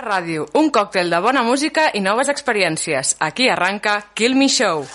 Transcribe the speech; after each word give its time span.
Ràdio, 0.00 0.46
un 0.56 0.70
còctel 0.72 1.10
de 1.12 1.18
bona 1.20 1.42
música 1.44 1.90
i 1.92 2.00
noves 2.00 2.30
experiències. 2.32 3.16
Aquí 3.20 3.50
arranca 3.52 3.98
Kill 4.14 4.34
Me 4.34 4.48
Show. 4.48 4.86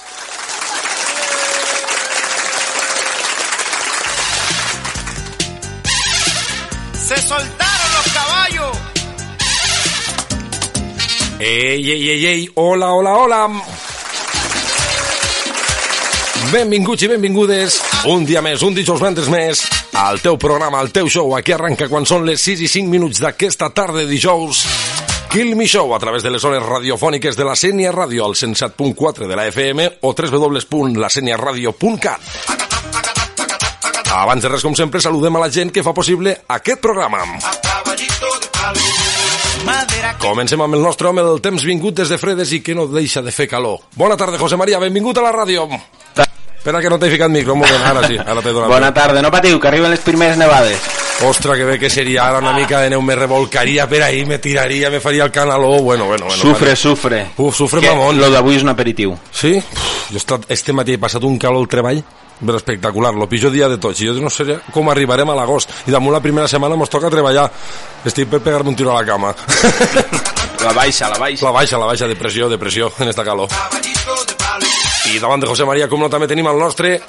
¡Se 7.05 7.17
soltaron 7.21 7.89
los 7.93 8.13
caballos! 8.13 8.77
Ei, 11.39 11.91
ei, 11.91 12.09
ei, 12.09 12.25
ei, 12.25 12.49
hola, 12.55 12.91
hola, 12.93 13.13
hola. 13.13 13.41
Benvinguts 16.51 17.03
i 17.03 17.07
benvingudes 17.13 17.81
un 18.09 18.25
dia 18.25 18.41
més, 18.41 18.63
un 18.65 18.73
dijous 18.73 19.01
ventres 19.01 19.29
més 19.29 19.67
al 19.95 20.21
teu 20.21 20.37
programa, 20.37 20.79
al 20.79 20.91
teu 20.91 21.09
show. 21.09 21.35
Aquí 21.37 21.51
arranca 21.55 21.87
quan 21.89 22.05
són 22.05 22.25
les 22.27 22.41
6 22.43 22.61
i 22.65 22.67
5 22.67 22.89
minuts 22.91 23.21
d'aquesta 23.23 23.69
tarda 23.73 23.99
de 24.03 24.09
dijous. 24.09 24.65
Kill 25.31 25.55
Me 25.55 25.67
Show 25.67 25.95
a 25.95 25.99
través 25.99 26.23
de 26.23 26.31
les 26.31 26.41
zones 26.41 26.63
radiofòniques 26.63 27.35
de 27.35 27.43
la 27.43 27.55
Sènia 27.59 27.91
Ràdio 27.91 28.25
al 28.25 28.35
107.4 28.35 29.27
de 29.27 29.35
la 29.35 29.47
FM 29.51 29.89
o 30.01 30.13
www.laseniaradio.cat. 30.13 32.21
Abans 34.15 34.43
de 34.43 34.47
res, 34.47 34.63
com 34.63 34.75
sempre, 34.75 35.01
saludem 35.03 35.35
a 35.35 35.39
la 35.43 35.49
gent 35.51 35.71
que 35.75 35.83
fa 35.83 35.93
possible 35.93 36.37
aquest 36.47 36.79
programa. 36.79 37.19
Comencem 40.23 40.61
amb 40.63 40.75
el 40.77 40.83
nostre 40.85 41.09
home 41.09 41.23
del 41.25 41.41
temps 41.43 41.65
vingut 41.67 41.95
des 41.99 42.09
de 42.11 42.17
fredes 42.21 42.53
i 42.55 42.61
que 42.63 42.75
no 42.75 42.87
deixa 42.87 43.21
de 43.21 43.31
fer 43.35 43.47
calor. 43.51 43.79
Bona 43.99 44.15
tarda, 44.15 44.39
José 44.39 44.55
María, 44.55 44.79
benvingut 44.79 45.17
a 45.19 45.27
la 45.27 45.35
ràdio. 45.35 45.67
Espera 46.65 46.81
que 46.81 46.89
no 46.89 46.97
t'he 46.97 47.11
ficat 47.13 47.29
micro, 47.29 47.53
un 47.53 47.59
moment, 47.61 47.83
ara 47.85 48.01
sí, 48.09 48.15
ara 48.17 48.41
t'he 48.41 48.49
donat. 48.49 48.71
Bona 48.71 48.87
tarda, 48.89 49.21
no 49.21 49.29
patiu, 49.29 49.59
que 49.61 49.67
arriben 49.69 49.91
les 49.93 49.99
primeres 50.01 50.33
nevades. 50.41 50.81
Ostres, 51.21 51.59
que 51.59 51.63
bé 51.67 51.75
que 51.77 51.91
seria 51.93 52.23
ara 52.25 52.39
una 52.41 52.53
mica 52.57 52.79
de 52.81 52.89
neu, 52.89 53.03
me 53.05 53.13
revolcaria 53.13 53.85
per 53.87 53.99
ahí, 54.01 54.23
me 54.25 54.39
tiraria, 54.41 54.89
me 54.89 54.99
faria 54.99 55.27
el 55.27 55.31
canaló, 55.31 55.77
bueno, 55.83 56.07
bueno, 56.09 56.25
bueno. 56.25 56.41
Sufre, 56.41 56.75
sufre. 56.75 57.27
Uf, 57.37 57.55
sufre 57.55 57.81
Que 57.81 57.91
mamón. 57.93 58.17
Lo 58.17 58.31
d'avui 58.33 58.57
és 58.57 58.65
un 58.65 58.73
aperitiu. 58.73 59.13
Sí? 59.29 59.53
Uf, 59.61 60.09
jo 60.09 60.17
estat, 60.17 60.49
este 60.49 60.73
matí 60.73 60.97
he 60.97 60.97
passat 60.97 61.23
un 61.29 61.37
calor 61.37 61.61
al 61.61 61.69
treball 61.69 62.01
però 62.35 62.57
espectacular, 62.57 63.13
lo 63.13 63.29
pitjor 63.29 63.53
dia 63.53 63.69
de 63.69 63.77
tots 63.77 64.01
i 64.01 64.09
jo 64.09 64.17
no 64.19 64.29
sé 64.33 64.57
com 64.73 64.89
arribarem 64.91 65.29
a 65.31 65.35
l'agost 65.37 65.71
i 65.87 65.93
damunt 65.93 66.17
la 66.17 66.19
primera 66.19 66.49
setmana 66.51 66.75
mos 66.75 66.91
toca 66.91 67.07
treballar 67.13 67.45
estic 68.03 68.27
per 68.27 68.41
pegar-me 68.43 68.73
un 68.73 68.75
tiro 68.75 68.91
a 68.91 68.99
la 68.99 69.05
cama 69.07 69.31
La 70.65 70.73
baixa, 70.73 71.07
la 71.07 71.17
baixa. 71.17 71.45
la 71.45 71.51
baixa, 71.51 71.77
la 71.77 71.85
baixa, 71.85 72.07
depressió, 72.07 72.49
depressió 72.49 72.91
en 72.99 73.07
esta 73.07 73.23
calor 73.23 73.47
i 75.13 75.19
davant 75.19 75.41
de 75.41 75.47
José 75.47 75.65
María 75.67 75.87
com 75.91 75.99
no 76.01 76.09
també 76.09 76.27
tenim 76.27 76.47
el 76.51 76.57
nostre 76.59 76.99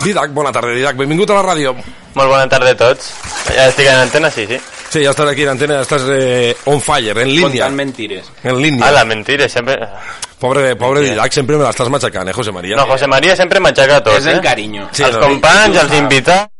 Didac, 0.00 0.30
bona 0.32 0.50
tarda 0.52 0.72
Didac, 0.72 0.96
benvingut 0.96 1.30
a 1.30 1.36
la 1.40 1.42
ràdio 1.50 1.74
Molt 2.14 2.26
bona 2.32 2.46
tarda 2.50 2.72
a 2.72 2.76
tots. 2.78 3.12
Ja 3.54 3.68
estic 3.70 3.86
en 3.86 4.00
antena, 4.00 4.30
sí, 4.34 4.42
sí. 4.48 4.56
Sí, 4.90 5.02
ja 5.04 5.12
estàs 5.12 5.28
aquí 5.30 5.44
en 5.44 5.52
antena, 5.52 5.76
estàs 5.84 6.02
eh, 6.10 6.54
on 6.72 6.80
fire, 6.82 7.12
en 7.22 7.28
línia 7.30 7.46
Contant 7.68 7.76
mentires. 7.78 8.30
en 8.42 8.58
línia, 8.62 8.86
Ah, 8.88 8.90
la 8.90 9.04
mentira, 9.04 9.46
sempre... 9.48 9.76
pobre, 10.40 10.74
pobre 10.76 11.04
Didac 11.06 11.32
sempre 11.32 11.56
me 11.60 11.62
l'estàs 11.68 11.88
matxacant, 11.92 12.26
eh, 12.28 12.32
José 12.34 12.50
María 12.50 12.74
No, 12.76 12.86
José 12.90 13.06
María 13.06 13.36
sempre 13.36 13.60
m'aixeca 13.60 14.00
tot, 14.02 14.16
És 14.18 14.26
en 14.26 14.38
eh? 14.38 14.40
carinyo. 14.42 14.88
Sí, 14.92 15.04
els 15.06 15.14
no? 15.20 15.28
companys, 15.28 15.76
els 15.84 15.94
invitats... 16.00 16.50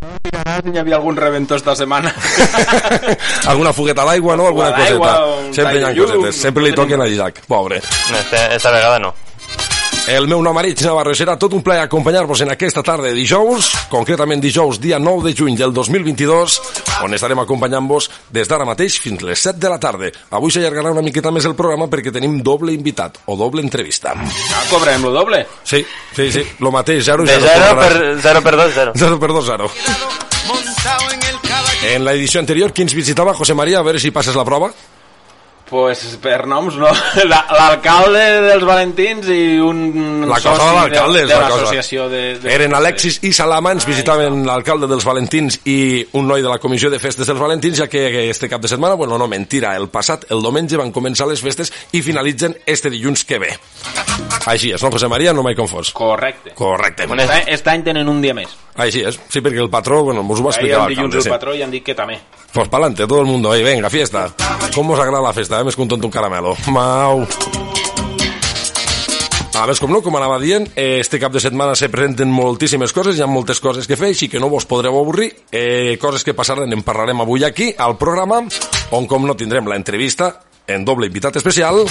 Hi 0.00 0.78
havia 0.80 0.96
algun 0.96 1.16
reventó 1.16 1.56
esta 1.56 1.74
setmana. 1.76 2.12
alguna 3.52 3.72
fogueta 3.72 4.00
a 4.02 4.06
l'aigua, 4.08 4.36
no? 4.36 4.46
Alguna 4.46 4.70
Fuga 4.72 4.84
d'aigua, 4.84 5.10
coseta. 5.12 5.48
un 5.48 5.54
Sempre 5.54 5.74
hi 5.74 5.82
ha 5.82 5.86
tall 5.86 5.94
de 5.94 6.00
llum, 6.00 6.12
cosetes. 6.14 6.40
Sempre 6.40 6.64
li 6.64 6.70
no 6.70 6.78
toquen 6.80 7.02
a 7.04 7.08
Didac, 7.10 7.42
pobre. 7.46 7.82
No, 8.10 8.16
esta, 8.22 8.46
esta 8.54 8.72
vegada 8.72 8.98
no. 8.98 9.12
El 10.10 10.26
meu 10.26 10.40
nom 10.42 10.56
Aritz 10.58 10.82
Navarro 10.82 11.12
serà 11.14 11.36
tot 11.38 11.52
un 11.54 11.60
plaer 11.62 11.84
acompanyar-vos 11.84 12.40
en 12.42 12.50
aquesta 12.50 12.82
tarda 12.82 13.12
de 13.12 13.14
dijous, 13.14 13.68
concretament 13.92 14.40
dijous 14.42 14.80
dia 14.82 14.98
9 14.98 15.28
de 15.28 15.32
juny 15.38 15.54
del 15.54 15.70
2022, 15.70 16.56
on 17.06 17.14
estarem 17.14 17.38
acompanyant-vos 17.38 18.08
des 18.34 18.50
d'ara 18.50 18.66
mateix 18.66 18.96
fins 19.04 19.22
les 19.22 19.38
7 19.46 19.62
de 19.62 19.70
la 19.70 19.78
tarda. 19.78 20.10
Avui 20.34 20.50
s'allargarà 20.50 20.90
una 20.90 21.06
miqueta 21.06 21.30
més 21.30 21.46
el 21.46 21.54
programa 21.54 21.86
perquè 21.86 22.10
tenim 22.10 22.40
doble 22.42 22.74
invitat 22.74 23.22
o 23.30 23.38
doble 23.38 23.62
entrevista. 23.62 24.16
Ah, 24.18 24.66
cobrem 24.72 25.06
lo 25.06 25.14
doble. 25.14 25.44
Sí, 25.62 25.84
sí, 26.16 26.30
sí, 26.34 26.42
lo 26.58 26.74
mateix, 26.74 27.06
0 27.06 27.30
De 27.30 27.38
0 27.46 27.78
per, 27.78 27.94
0 28.26 28.42
per 28.42 28.56
2, 28.64 28.78
0. 28.82 28.98
0 28.98 29.20
per 29.22 29.30
2, 29.38 29.50
0. 29.54 29.70
montado 30.48 31.10
en 31.12 31.22
el 31.22 31.40
caballo. 31.40 31.86
En 31.94 32.04
la 32.04 32.18
edició 32.18 32.40
anterior, 32.40 32.72
qui 32.72 32.82
ens 32.82 32.98
visitava? 32.98 33.32
José 33.32 33.54
María, 33.54 33.78
a 33.78 33.86
veure 33.86 34.02
si 34.02 34.10
passes 34.10 34.34
la 34.34 34.44
prova. 34.44 34.74
Pues 35.70 36.02
per 36.20 36.48
noms 36.50 36.74
no. 36.80 36.88
La- 37.30 37.44
L'alcalde 37.54 38.22
dels 38.48 38.64
Valentins 38.66 39.28
i 39.30 39.58
un 39.62 40.26
La 40.26 40.40
cosa 40.42 40.56
soci 40.58 40.90
de 40.90 41.24
de, 41.30 41.38
l'associació 41.38 42.08
de, 42.10 42.22
de... 42.42 42.50
Eren 42.52 42.74
Alexis 42.74 43.20
i 43.26 43.30
Salama, 43.32 43.70
ens 43.76 43.86
visitaven 43.86 44.42
l'alcalde 44.48 44.88
dels 44.90 45.06
Valentins 45.06 45.60
i 45.70 46.02
un 46.18 46.26
noi 46.26 46.42
de 46.42 46.50
la 46.50 46.58
comissió 46.58 46.90
de 46.90 46.98
festes 46.98 47.28
dels 47.30 47.38
Valentins, 47.40 47.78
ja 47.78 47.86
que 47.86 48.28
este 48.28 48.48
cap 48.50 48.60
de 48.60 48.68
setmana, 48.68 48.94
bueno, 48.98 49.18
no, 49.18 49.28
mentira, 49.30 49.76
el 49.78 49.88
passat, 49.88 50.26
el 50.34 50.42
diumenge 50.42 50.76
van 50.80 50.90
començar 50.92 51.28
les 51.30 51.42
festes 51.42 51.70
i 51.94 52.02
finalitzen 52.02 52.56
este 52.66 52.90
dilluns 52.90 53.24
que 53.24 53.38
ve. 53.38 53.52
Així 54.50 54.72
és, 54.74 54.82
no, 54.82 54.90
José 54.90 55.08
María? 55.08 55.32
No 55.36 55.44
m'he 55.46 55.54
confós. 55.54 55.92
Correcte. 55.94 56.54
Correcte. 56.58 57.06
Este, 57.06 57.42
este 57.54 57.70
any 57.70 57.84
tenen 57.86 58.08
un 58.08 58.20
dia 58.24 58.34
més. 58.34 58.50
Així 58.76 59.02
és, 59.06 59.18
sí, 59.28 59.40
perquè 59.42 59.60
el 59.60 59.70
patró, 59.70 60.02
bueno, 60.04 60.22
mos 60.22 60.40
ho 60.40 60.44
va 60.46 60.52
Ahir 60.52 60.60
explicar 60.60 60.84
el 60.86 60.94
dilluns 60.94 61.18
el 61.18 61.26
sí. 61.26 61.32
patró 61.32 61.54
i 61.54 61.62
han 61.62 61.72
dit 61.72 61.84
que 61.84 61.94
també. 61.94 62.20
Pues 62.52 62.68
pa'lante, 62.68 63.06
todo 63.06 63.20
el 63.20 63.26
mundo, 63.26 63.50
ahí, 63.50 63.62
venga, 63.62 63.90
fiesta. 63.90 64.30
¿Cómo 64.74 64.94
os 64.94 65.00
agrada 65.00 65.22
la 65.22 65.32
festa? 65.32 65.60
Eh? 65.60 65.64
Més 65.64 65.76
que 65.76 65.82
un 65.82 65.88
tonto 65.88 66.06
un 66.06 66.14
caramelo. 66.14 66.56
Mau. 66.70 67.26
A 69.60 69.66
més, 69.68 69.80
com 69.82 69.90
no, 69.92 69.98
com 70.00 70.14
anava 70.16 70.38
dient, 70.40 70.70
este 70.78 71.18
cap 71.20 71.34
de 71.34 71.40
setmana 71.42 71.74
se 71.76 71.90
presenten 71.92 72.30
moltíssimes 72.32 72.94
coses, 72.96 73.18
hi 73.18 73.24
ha 73.26 73.28
moltes 73.28 73.60
coses 73.60 73.84
que 73.90 73.98
fer, 73.98 74.14
així 74.14 74.30
que 74.32 74.40
no 74.40 74.48
vos 74.48 74.64
podreu 74.64 74.96
avorrir. 74.96 75.34
Eh, 75.52 75.98
coses 76.00 76.24
que 76.24 76.32
passaran, 76.38 76.72
en 76.72 76.86
parlarem 76.86 77.20
avui 77.20 77.44
aquí, 77.44 77.74
al 77.76 77.98
programa, 78.00 78.40
on 78.96 79.10
com 79.10 79.28
no 79.28 79.36
tindrem 79.36 79.68
la 79.68 79.76
entrevista 79.76 80.32
en 80.70 80.86
doble 80.86 81.10
invitat 81.10 81.36
especial, 81.36 81.84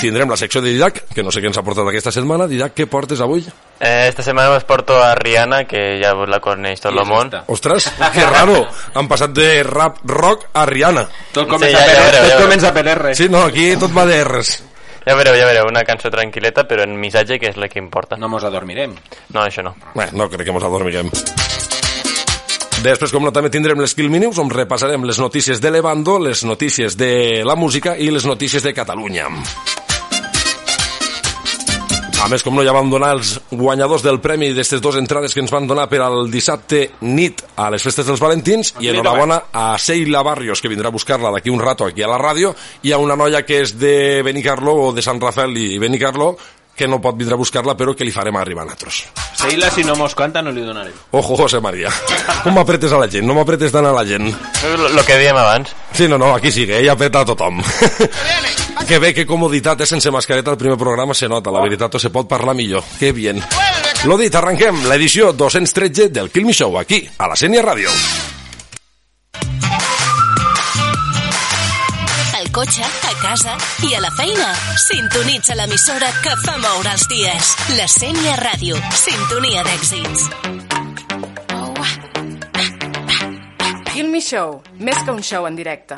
tindrem 0.00 0.28
la 0.30 0.36
secció 0.36 0.62
de 0.64 0.70
Didac, 0.72 1.02
que 1.14 1.22
no 1.22 1.30
sé 1.30 1.40
què 1.42 1.46
ens 1.50 1.58
ha 1.60 1.62
portat 1.66 1.86
aquesta 1.88 2.12
setmana. 2.14 2.46
Didac, 2.50 2.72
què 2.76 2.86
portes 2.90 3.20
avui? 3.20 3.44
Eh, 3.80 4.06
esta 4.08 4.22
setmana 4.24 4.56
us 4.56 4.64
porto 4.64 4.96
a 5.02 5.14
Rihanna, 5.14 5.64
que 5.68 5.98
ja 6.02 6.14
vos 6.14 6.28
la 6.28 6.40
coneix 6.40 6.80
tot 6.80 6.92
el 6.96 7.04
món. 7.06 7.26
esta? 7.28 7.44
Ostres, 7.52 7.90
que 8.14 8.24
raro, 8.26 8.66
han 8.94 9.08
passat 9.08 9.30
de 9.36 9.62
rap 9.62 9.98
rock 10.04 10.48
a 10.54 10.64
Rihanna. 10.66 11.06
Tot 11.32 11.44
Sí, 11.46 11.50
comença 11.50 11.78
ja- 11.78 11.86
ja 11.86 11.94
per, 11.94 12.02
veureu, 12.10 12.28
ja 12.28 12.34
tot 12.36 12.44
comença 12.44 12.72
per 12.74 12.86
R. 12.96 13.14
Sí, 13.14 13.28
no, 13.28 13.44
aquí 13.44 13.70
tot 13.80 13.94
va 13.96 14.06
de 14.06 14.22
R's. 14.24 14.56
Ja 15.06 15.14
veureu, 15.16 15.32
ja 15.34 15.46
veureu, 15.48 15.66
una 15.70 15.80
cançó 15.88 16.10
tranquil·leta, 16.12 16.66
però 16.68 16.84
en 16.84 16.92
missatge, 17.00 17.38
que 17.40 17.48
és 17.48 17.56
la 17.56 17.68
que 17.72 17.78
importa. 17.80 18.18
No 18.20 18.28
mos 18.28 18.44
adormirem. 18.44 18.92
No, 19.32 19.40
això 19.46 19.62
no. 19.64 19.74
Bé, 19.94 20.10
no 20.12 20.28
crec 20.28 20.44
que 20.44 20.52
mos 20.52 20.62
adormiguem. 20.62 21.08
Després, 22.84 23.12
com 23.12 23.24
no, 23.24 23.32
també 23.32 23.50
tindrem 23.52 23.80
les 23.80 23.92
Kill 23.96 24.08
Minutes, 24.12 24.38
on 24.40 24.48
repassarem 24.52 25.02
les 25.04 25.18
notícies 25.20 25.60
de 25.60 25.70
Levando, 25.72 26.18
les 26.18 26.44
notícies 26.48 26.96
de 26.96 27.42
la 27.44 27.56
música 27.56 27.92
i 27.96 28.08
les 28.12 28.24
notícies 28.24 28.62
de 28.64 28.72
Catalunya. 28.76 29.26
A 32.20 32.26
més, 32.28 32.42
com 32.44 32.52
no, 32.52 32.60
ja 32.60 32.74
vam 32.76 32.90
donar 32.92 33.14
els 33.16 33.30
guanyadors 33.48 34.02
del 34.04 34.18
premi 34.20 34.50
d'aquestes 34.50 34.82
dues 34.84 34.98
entrades 35.00 35.32
que 35.32 35.40
ens 35.40 35.52
van 35.52 35.64
donar 35.64 35.86
per 35.88 36.02
al 36.04 36.26
dissabte 36.28 36.82
nit 37.00 37.40
a 37.56 37.70
les 37.72 37.80
festes 37.86 38.04
dels 38.04 38.20
Valentins. 38.20 38.74
I 38.84 38.90
enhorabona 38.92 39.38
a 39.56 39.72
Seila 39.80 40.20
Barrios, 40.26 40.60
que 40.60 40.68
vindrà 40.68 40.92
a 40.92 40.96
buscar-la 40.96 41.32
d'aquí 41.32 41.48
un 41.48 41.62
rato 41.64 41.88
aquí 41.88 42.04
a 42.04 42.10
la 42.12 42.20
ràdio, 42.20 42.52
i 42.84 42.92
a 42.92 43.00
una 43.00 43.16
noia 43.16 43.40
que 43.48 43.62
és 43.64 43.72
de 43.80 44.20
Benicarló 44.26 44.76
o 44.82 44.92
de 44.92 45.00
Sant 45.00 45.22
Rafael 45.22 45.56
i 45.56 45.78
Benicarló, 45.80 46.34
que 46.80 46.88
no 46.88 46.96
pot 47.04 47.18
vindre 47.18 47.36
a 47.36 47.40
buscar-la, 47.40 47.74
però 47.76 47.92
que 47.92 48.06
li 48.08 48.12
farem 48.14 48.38
arribar 48.40 48.64
a 48.64 48.70
nosaltres. 48.70 49.02
Seila, 49.36 49.68
si 49.74 49.84
no 49.84 49.96
mos 50.00 50.14
canta, 50.16 50.40
no 50.40 50.52
li 50.54 50.64
donarem. 50.64 50.96
Ojo, 51.12 51.36
José 51.36 51.60
María. 51.60 51.92
Com 52.40 52.56
m'apretes 52.56 52.94
a 52.96 53.00
la 53.02 53.08
gent? 53.12 53.26
No 53.28 53.36
m'apretes 53.36 53.74
tant 53.74 53.84
a 53.84 53.92
la 53.92 54.06
gent. 54.08 54.30
Lo, 54.96 55.04
que 55.04 55.18
dèiem 55.20 55.36
abans. 55.36 55.74
Sí, 55.92 56.08
no, 56.08 56.16
no, 56.16 56.32
aquí 56.34 56.52
sigue, 56.54 56.78
ella 56.80 56.96
apreta 56.96 57.20
a 57.20 57.28
tothom. 57.28 57.60
que 58.88 58.98
bé, 58.98 59.12
que 59.12 59.26
comoditat, 59.28 59.84
eh? 59.84 59.90
sense 59.90 60.10
mascareta, 60.10 60.56
el 60.56 60.60
primer 60.60 60.78
programa 60.80 61.14
se 61.14 61.28
nota, 61.28 61.52
la 61.52 61.60
veritat, 61.66 62.00
o 62.00 62.00
se 62.00 62.08
pot 62.14 62.28
parlar 62.30 62.56
millor. 62.56 62.84
Que 62.98 63.12
bien. 63.12 63.44
Lo 64.08 64.16
dit, 64.16 64.32
arrenquem 64.32 64.86
l'edició 64.88 65.34
213 65.36 66.08
del 66.08 66.32
Kill 66.32 66.48
Me 66.48 66.56
Show, 66.56 66.80
aquí, 66.80 67.04
a 67.18 67.28
la 67.28 67.36
Sènia 67.36 67.60
Ràdio. 67.66 67.92
Cotxe, 72.60 72.82
a 72.84 73.14
casa 73.22 73.56
i 73.88 73.94
a 73.94 74.00
la 74.00 74.10
feina. 74.10 74.52
Sintonitza 74.76 75.54
l'emissora 75.56 76.10
que 76.20 76.34
fa 76.44 76.58
moure 76.60 76.92
els 76.92 77.06
dies. 77.08 77.54
La 77.78 77.86
Sènia 77.88 78.36
Ràdio. 78.42 78.76
Sintonia 78.92 79.64
d'èxits. 79.64 80.28
Me 84.10 84.20
Show, 84.20 84.56
més 84.82 84.98
que 85.06 85.12
un 85.12 85.22
show 85.22 85.46
en 85.46 85.56
directe. 85.56 85.96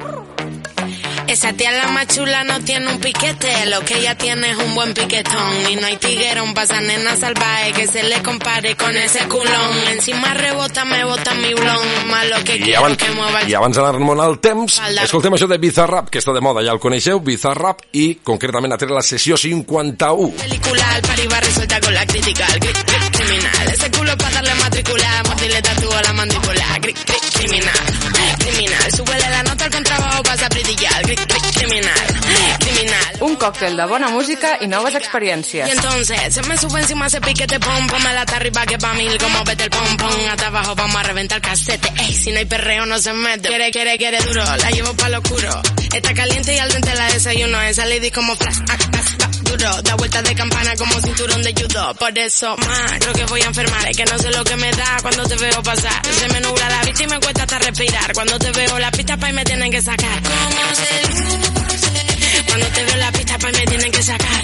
Esa 1.32 1.52
tía 1.55 1.73
la 1.73 1.87
más 1.88 2.06
chula 2.08 2.44
no 2.44 2.61
tiene 2.61 2.88
un 2.93 3.00
piquete, 3.00 3.64
lo 3.67 3.81
que 3.81 3.96
ella 3.99 4.14
tiene 4.17 4.50
es 4.50 4.56
un 4.58 4.75
buen 4.75 4.93
piquetón. 4.93 5.70
Y 5.70 5.76
no 5.76 5.87
hay 5.87 5.96
tiguerón 5.96 6.52
pa' 6.52 6.64
esa 6.64 6.81
nena 6.82 7.17
salvaje 7.17 7.73
que 7.73 7.87
se 7.87 8.02
le 8.02 8.23
compare 8.23 8.76
con 8.76 8.94
ese 8.96 9.20
culón. 9.29 9.79
Encima 9.93 10.34
rebota, 10.34 10.84
me 10.84 11.02
bota 11.05 11.32
mi 11.34 11.55
blon, 11.55 11.79
más 12.11 12.29
lo 12.29 12.44
que 12.44 12.56
I 12.58 12.75
abans, 12.75 12.99
que 12.99 13.11
mueva 13.12 13.40
el 13.40 13.49
I 13.49 13.55
abans 13.55 13.76
d'anar-nos 13.76 14.20
al 14.20 14.38
temps, 14.40 14.79
escoltem 15.02 15.32
això 15.32 15.49
de 15.49 15.56
Bizarrap, 15.58 16.11
que 16.12 16.20
està 16.20 16.34
de 16.37 16.40
moda, 16.44 16.61
ja 16.62 16.73
el 16.76 16.79
coneixeu, 16.84 17.20
Bizarrap, 17.25 17.81
i 17.93 18.17
concretament 18.23 18.73
a 18.75 18.76
treure 18.79 18.94
la 19.00 19.02
sessió 19.02 19.37
51. 19.40 20.37
película, 20.37 20.84
al 20.94 21.02
pari 21.02 21.26
va 21.32 21.40
resuelta 21.40 21.81
con 21.81 21.94
la 21.94 22.05
crítica, 22.06 22.46
el 22.52 22.61
cri- 22.61 22.84
cri- 22.84 23.11
criminal. 23.22 23.69
Ese 23.72 23.90
culo 23.90 24.16
pa' 24.16 24.30
darle 24.30 24.54
matricular, 24.54 25.26
mordirle 25.26 25.62
tatu 25.62 25.88
mandíbula. 26.14 26.78
Cri, 26.80 26.92
cri, 26.92 27.19
criminal, 27.34 27.84
criminal. 28.38 28.92
Súbele 28.96 29.30
la 29.30 29.42
nota 29.42 29.64
al 29.64 29.70
contrabajo, 29.70 30.22
vas 30.22 30.42
a 30.42 30.48
brillar. 30.48 31.02
Cri, 31.02 31.16
cri, 31.16 31.40
criminal, 31.54 32.06
criminal. 32.58 33.12
Un 33.20 33.36
còctel 33.36 33.76
de 33.76 33.86
bona 33.86 34.08
música 34.08 34.58
i 34.60 34.66
noves 34.66 34.94
Y 34.94 34.96
experiències. 34.96 35.69
entonces 35.69 36.34
se 36.34 36.42
me 36.42 36.56
sube 36.58 36.80
encima 36.80 37.06
ese 37.06 37.20
piquete 37.20 37.60
pom 37.60 37.86
me 38.04 38.12
la 38.12 38.22
arriba 38.22 38.66
que 38.66 38.78
pa 38.78 38.92
mil 38.94 39.16
como 39.19 39.44
vete 39.44 39.64
el 39.64 39.70
pom 39.70 39.96
pom 39.96 40.10
hasta 40.30 40.46
abajo 40.48 40.74
vamos 40.74 40.96
a 40.96 41.02
reventar 41.04 41.40
casete 41.40 41.88
ey 42.00 42.12
si 42.12 42.32
no 42.32 42.38
hay 42.38 42.46
perreo 42.46 42.84
no 42.86 42.98
se 42.98 43.12
mete 43.12 43.48
quiere 43.48 43.70
quiere 43.70 43.96
quiere 43.96 44.19
duro 44.22 44.42
la 44.44 44.70
llevo 44.70 44.92
pa 44.94 45.08
lo 45.08 45.19
oscuro 45.19 45.62
está 45.94 46.14
caliente 46.14 46.54
y 46.54 46.58
al 46.58 46.70
dente 46.72 46.94
la 46.94 47.06
desayuno 47.12 47.62
esa 47.62 47.86
lady 47.86 48.10
como 48.10 48.34
flash 48.36 48.58
ah, 48.69 48.76
ah, 48.78 49.00
ah, 49.24 49.31
da 49.56 49.94
vueltas 49.96 50.25
de 50.25 50.34
campana 50.34 50.75
como 50.76 51.00
cinturón 51.00 51.43
de 51.43 51.52
judo 51.52 51.94
por 51.94 52.19
eso 52.19 52.56
más 52.56 52.93
creo 53.00 53.12
que 53.12 53.25
voy 53.26 53.40
a 53.43 53.46
enfermar 53.46 53.88
es 53.88 53.96
que 53.96 54.04
no 54.04 54.19
sé 54.19 54.31
lo 54.31 54.44
que 54.44 54.56
me 54.56 54.70
da 54.72 54.96
cuando 55.02 55.25
te 55.25 55.37
veo 55.37 55.62
pasar 55.62 56.02
se 56.06 56.28
me 56.28 56.40
nubla 56.40 56.69
la 56.70 56.82
vista 56.82 57.02
y 57.02 57.06
me 57.08 57.20
cuesta 57.20 57.43
hasta 57.43 57.58
respirar 57.58 58.12
cuando 58.14 58.38
te 58.38 58.50
veo 58.52 58.78
la 58.78 58.90
pista 58.90 59.16
pa 59.16 59.28
y 59.28 59.32
me 59.32 59.44
tienen 59.44 59.70
que 59.70 59.82
sacar 59.82 60.22
¿Cómo 60.22 60.75
se 60.76 62.43
cuando 62.46 62.66
te 62.66 62.84
veo 62.84 62.96
la 62.96 63.12
pista, 63.12 63.38
pues 63.38 63.52
me 63.58 63.66
tienen 63.66 63.90
que 63.93 64.02
sacar. 64.02 64.43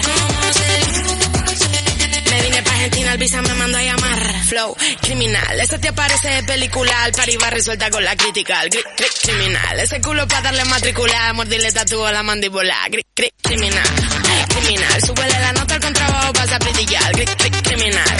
Me 2.29 2.41
vine 2.41 2.63
pa' 2.63 2.71
Argentina, 2.71 3.11
el 3.13 3.17
visa 3.19 3.41
me 3.41 3.53
mandó 3.53 3.77
a 3.77 3.83
llamar. 3.83 4.43
Flow, 4.47 4.75
criminal. 5.01 5.59
Ese 5.59 5.77
te 5.79 5.93
parece 5.93 6.41
película, 6.43 7.03
al 7.03 7.11
par 7.11 7.29
iba 7.29 7.49
resuelta 7.51 7.89
con 7.91 8.03
la 8.03 8.15
crítica. 8.15 8.61
Cri- 8.63 8.83
cri- 8.97 9.21
criminal. 9.23 9.79
Ese 9.79 10.01
culo 10.01 10.27
pa' 10.27 10.41
darle 10.41 10.65
matricular, 10.65 11.33
mordirle 11.35 11.71
tatúo 11.71 12.05
a 12.05 12.11
la 12.11 12.23
mandíbula. 12.23 12.75
Cri- 12.89 13.05
cri- 13.15 13.31
criminal. 13.43 13.83
Criminal. 14.49 15.01
Súbele 15.05 15.39
la 15.39 15.53
nota 15.53 15.73
al 15.75 15.81
contrabajo, 15.81 16.33
vas 16.33 16.51
a 16.51 16.57
brillar. 16.59 17.11
Cri- 17.13 17.35
cri- 17.37 17.61
criminal. 17.63 18.17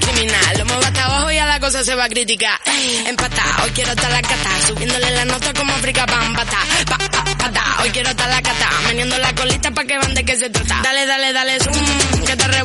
Criminal. 0.00 0.58
Lo 0.58 0.64
muevo 0.66 0.82
hasta 0.84 1.04
abajo 1.04 1.30
y 1.32 1.38
a 1.38 1.46
la 1.46 1.60
cosa 1.60 1.84
se 1.84 1.94
va 1.94 2.04
a 2.04 2.08
criticar. 2.08 2.58
Empatá, 3.06 3.42
hoy 3.64 3.70
quiero 3.70 3.90
estar 3.92 4.10
la 4.10 4.22
cata. 4.22 4.50
Subiéndole 4.66 5.10
la 5.10 5.24
nota 5.24 5.52
como 5.54 5.72
África, 5.72 6.06
pam, 6.06 6.34
patá. 6.34 6.58
Pa, 6.88 6.98
pa, 6.98 7.24
patá. 7.38 7.64
Hoy 7.82 7.90
quiero 7.90 8.10
estar 8.10 8.28
la 8.28 8.42
cata. 8.42 8.68
Meneando 8.86 9.18
la 9.18 9.34
colita 9.34 9.70
pa' 9.70 9.84
que 9.84 9.98
van 9.98 10.14
de 10.14 10.24
qué 10.24 10.36
se 10.36 10.50
trata. 10.50 10.80
Dale, 10.82 11.06
dale, 11.06 11.32
dale, 11.32 11.58
zoom, 11.60 12.24
que 12.26 12.36
te 12.36 12.48
re 12.48 12.62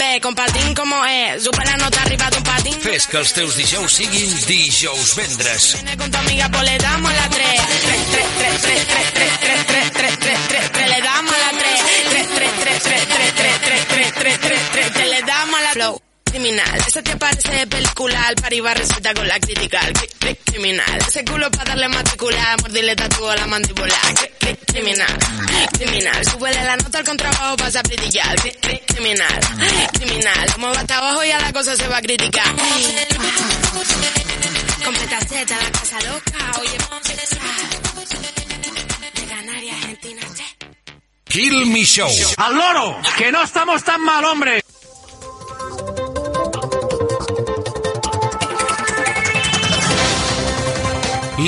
bé, 0.00 0.10
compartint 0.24 0.74
com 0.78 0.92
és. 1.06 1.44
Super 1.44 1.66
la 1.68 1.76
nota, 1.80 2.00
arribat 2.04 2.36
un 2.38 2.44
patín. 2.46 2.76
Fes 2.84 3.06
que 3.10 3.20
els 3.20 3.32
teus 3.36 3.56
dijous 3.58 3.98
siguin 4.00 4.34
dijous 4.48 5.14
vendres. 5.18 5.70
Vene 5.78 5.96
con 6.00 6.10
tu 6.10 6.18
amiga, 6.18 6.48
pues 6.50 6.64
le 6.64 6.76
damos 6.78 7.12
la 7.12 7.28
3. 7.28 7.62
3, 7.84 8.06
3, 8.12 8.26
3, 8.40 8.60
3, 8.60 8.86
3, 8.90 9.12
3, 9.14 9.38
3, 9.40 9.66
3, 9.70 9.92
3, 10.00 10.20
3, 10.20 10.46
3, 10.48 10.72
3, 10.72 10.88
le 10.90 11.00
damos 11.08 11.34
la 11.44 11.50
3. 11.58 11.80
3, 12.10 12.28
3, 12.36 12.52
3, 12.60 12.82
3, 12.82 13.08
3, 13.08 13.34
3, 13.40 13.60
3, 13.60 13.86
3, 13.88 14.18
3, 14.20 14.40
3, 14.40 14.70
3, 14.70 14.92
3, 14.92 15.08
le 15.08 15.22
damos 15.22 15.60
la 15.62 15.72
flow. 15.72 16.09
Criminal, 16.30 16.78
ese 16.86 17.02
te 17.02 17.16
parece 17.16 17.66
película, 17.66 18.28
al 18.28 18.36
par 18.36 18.52
iba 18.52 18.72
receta 18.72 19.12
con 19.14 19.26
la 19.26 19.38
crítica. 19.40 19.80
Cri- 19.80 20.08
cri- 20.20 20.38
Criminal, 20.44 20.98
ese 21.06 21.24
culo 21.24 21.50
para 21.50 21.64
darle 21.70 21.88
matricular, 21.88 22.60
mordirle 22.60 22.94
tatúo 22.96 23.30
a 23.30 23.36
la 23.36 23.46
mandíbula. 23.46 23.94
Cri- 24.38 24.58
Criminal, 24.66 25.18
criminal, 25.72 26.24
súbele 26.24 26.62
la 26.64 26.76
nota 26.76 26.98
al 26.98 27.04
contrabajo, 27.04 27.56
vas 27.56 27.76
a 27.76 27.82
Criminal, 27.82 29.40
criminal, 29.92 30.46
lo 30.52 30.58
muevo 30.58 30.76
hasta 30.76 30.98
abajo 30.98 31.24
y 31.24 31.30
a 31.32 31.40
la 31.40 31.52
cosa 31.52 31.74
se 31.76 31.88
va 31.88 31.96
a 31.96 32.02
criticar. 32.02 32.46
Completa 34.84 35.20
Z, 35.20 35.56
la 35.56 35.70
casa 35.72 36.00
loca, 36.00 36.60
oye, 36.60 36.78
de 39.14 39.26
Canarias, 39.28 39.76
Argentina. 39.76 40.22
Kill 41.24 41.66
Me 41.66 41.84
Show. 41.84 42.10
¡Al 42.36 42.54
loro! 42.56 43.00
¡Que 43.16 43.30
no 43.32 43.42
estamos 43.42 43.82
tan 43.84 44.00
mal, 44.02 44.24
hombre! 44.24 44.62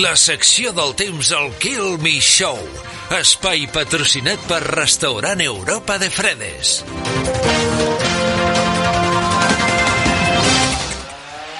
La 0.00 0.14
secció 0.16 0.70
del 0.72 0.94
temps 0.96 1.34
al 1.36 1.50
Kill 1.60 1.98
Me 2.00 2.14
Show. 2.16 2.56
Espai 3.12 3.66
patrocinat 3.68 4.40
per 4.48 4.62
Restaurant 4.64 5.42
Europa 5.44 5.98
de 6.00 6.08
Fredes. 6.08 6.70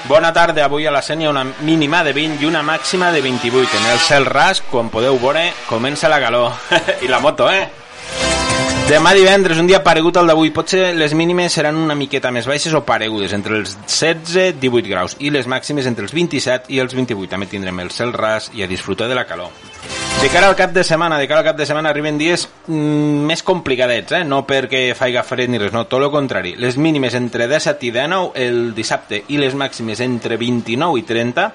Bona 0.08 0.32
tarda, 0.32 0.64
avui 0.64 0.88
a 0.88 0.94
la 0.94 1.05
Sènia 1.05 1.29
una 1.29 1.44
mínima 1.61 2.00
de 2.06 2.17
20 2.17 2.40
i 2.40 2.49
una 2.49 2.64
màxima 2.64 3.12
de 3.12 3.20
28. 3.20 3.76
En 3.82 3.93
el 3.93 4.00
cel 4.00 4.25
ras, 4.25 4.64
com 4.73 4.88
podeu 4.88 5.20
veure, 5.20 5.50
comença 5.69 6.08
la 6.08 6.23
calor. 6.25 6.56
I 7.05 7.12
la 7.12 7.20
moto, 7.20 7.52
eh? 7.52 7.81
Demà 8.88 9.12
divendres, 9.14 9.61
un 9.62 9.69
dia 9.70 9.79
paregut 9.84 10.19
al 10.19 10.26
d'avui. 10.29 10.50
Potser 10.52 10.90
les 10.99 11.14
mínimes 11.14 11.55
seran 11.55 11.79
una 11.79 11.94
miqueta 11.96 12.32
més 12.34 12.49
baixes 12.50 12.75
o 12.75 12.82
paregudes, 12.84 13.32
entre 13.32 13.61
els 13.61 13.76
16 13.87 14.34
i 14.43 14.46
18 14.58 14.90
graus, 14.90 15.17
i 15.23 15.31
les 15.31 15.46
màximes 15.49 15.87
entre 15.88 16.05
els 16.05 16.12
27 16.12 16.73
i 16.75 16.82
els 16.82 16.96
28. 16.99 17.31
També 17.31 17.49
tindrem 17.49 17.81
el 17.81 17.93
cel 17.94 18.12
ras 18.12 18.50
i 18.52 18.64
a 18.67 18.69
disfrutar 18.69 19.08
de 19.08 19.17
la 19.17 19.25
calor. 19.25 19.55
De 20.23 20.29
cara 20.31 20.46
al 20.46 20.55
cap 20.55 20.75
de 20.75 20.84
setmana, 20.84 21.17
de 21.19 21.26
cara 21.26 21.40
al 21.40 21.46
cap 21.46 21.56
de 21.58 21.64
setmana 21.67 21.90
arriben 21.90 22.19
dies 22.19 22.44
mm, 22.67 23.25
més 23.31 23.43
complicadets, 23.43 24.12
eh? 24.19 24.23
no 24.29 24.44
perquè 24.46 24.84
faiga 24.94 25.25
fred 25.26 25.50
ni 25.50 25.58
res, 25.58 25.73
no, 25.75 25.87
tot 25.90 26.02
el 26.02 26.12
contrari. 26.14 26.52
Les 26.62 26.76
mínimes 26.79 27.17
entre 27.19 27.49
17 27.50 27.88
i 27.88 27.90
19 27.94 28.44
el 28.44 28.61
dissabte 28.76 29.23
i 29.34 29.40
les 29.40 29.56
màximes 29.58 30.02
entre 30.05 30.38
29 30.38 31.00
i 31.00 31.06
30 31.08 31.49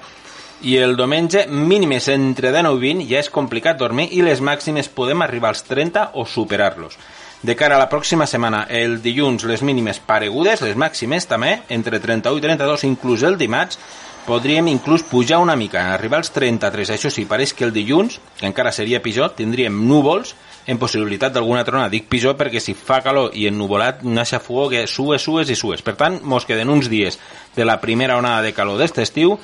i 0.62 0.76
el 0.82 0.96
diumenge 0.98 1.46
mínimes 1.46 2.08
entre 2.10 2.50
19 2.50 2.78
i 2.78 2.92
20 2.94 3.06
ja 3.10 3.20
és 3.22 3.30
complicat 3.30 3.78
dormir 3.78 4.08
i 4.10 4.24
les 4.26 4.40
màximes 4.42 4.90
podem 4.90 5.22
arribar 5.22 5.52
als 5.52 5.62
30 5.68 6.10
o 6.18 6.26
superar-los. 6.26 6.98
De 7.42 7.54
cara 7.54 7.76
a 7.76 7.78
la 7.78 7.86
pròxima 7.86 8.26
setmana, 8.26 8.64
el 8.68 8.98
dilluns 9.02 9.44
les 9.46 9.62
mínimes 9.62 10.00
paregudes, 10.02 10.64
les 10.66 10.74
màximes 10.74 11.28
també, 11.30 11.60
entre 11.70 12.00
31 12.02 12.40
i 12.40 12.42
32, 12.42 12.82
inclús 12.88 13.22
el 13.22 13.38
dimarts, 13.38 13.78
podríem 14.26 14.66
inclús 14.68 15.04
pujar 15.06 15.38
una 15.38 15.54
mica, 15.56 15.92
arribar 15.94 16.18
als 16.18 16.32
33. 16.34 16.90
Això 16.96 17.12
sí, 17.14 17.28
pareix 17.30 17.54
que 17.54 17.64
el 17.64 17.72
dilluns, 17.72 18.18
que 18.40 18.50
encara 18.50 18.74
seria 18.74 19.00
pitjor, 19.00 19.36
tindríem 19.38 19.78
núvols 19.86 20.34
en 20.66 20.82
possibilitat 20.82 21.32
d'alguna 21.32 21.62
trona. 21.64 21.86
Dic 21.88 22.10
pitjor 22.10 22.34
perquè 22.36 22.60
si 22.60 22.74
fa 22.74 22.98
calor 23.06 23.30
i 23.38 23.46
ennuvolat, 23.48 24.02
una 24.02 24.26
xafogó 24.26 24.66
que 24.74 24.88
sues, 24.90 25.22
sues 25.22 25.48
i 25.48 25.56
sues. 25.56 25.86
Per 25.86 25.94
tant, 25.96 26.18
mos 26.26 26.44
queden 26.44 26.74
uns 26.74 26.90
dies 26.90 27.16
de 27.54 27.64
la 27.64 27.78
primera 27.80 28.18
onada 28.18 28.42
de 28.42 28.52
calor 28.52 28.82
d'este 28.82 29.06
estiu, 29.06 29.38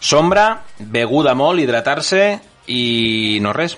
sombra, 0.00 0.64
beguda 0.78 1.36
molt, 1.38 1.60
hidratar-se 1.60 2.24
i 2.66 3.38
no 3.44 3.52
res, 3.52 3.76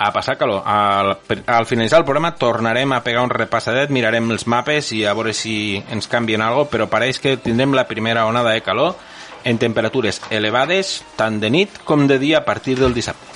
a 0.00 0.10
passar 0.12 0.38
calor. 0.40 0.62
Al, 0.64 1.18
al 1.46 1.66
finalitzar 1.66 2.00
el 2.00 2.06
programa 2.08 2.34
tornarem 2.34 2.92
a 2.96 3.02
pegar 3.04 3.22
un 3.22 3.30
repassadet, 3.30 3.92
mirarem 3.92 4.32
els 4.32 4.46
mapes 4.48 4.94
i 4.96 5.04
a 5.04 5.12
veure 5.14 5.34
si 5.36 5.76
ens 5.92 6.08
canvien 6.08 6.40
algo, 6.40 6.64
però 6.72 6.88
pareix 6.88 7.20
que 7.20 7.36
tindrem 7.36 7.76
la 7.76 7.84
primera 7.86 8.24
onada 8.26 8.56
de 8.56 8.64
calor 8.64 8.96
en 9.44 9.60
temperatures 9.60 10.22
elevades 10.30 11.02
tant 11.20 11.36
de 11.40 11.52
nit 11.52 11.82
com 11.84 12.08
de 12.08 12.18
dia 12.18 12.40
a 12.40 12.44
partir 12.48 12.78
del 12.80 12.96
dissabte. 12.96 13.28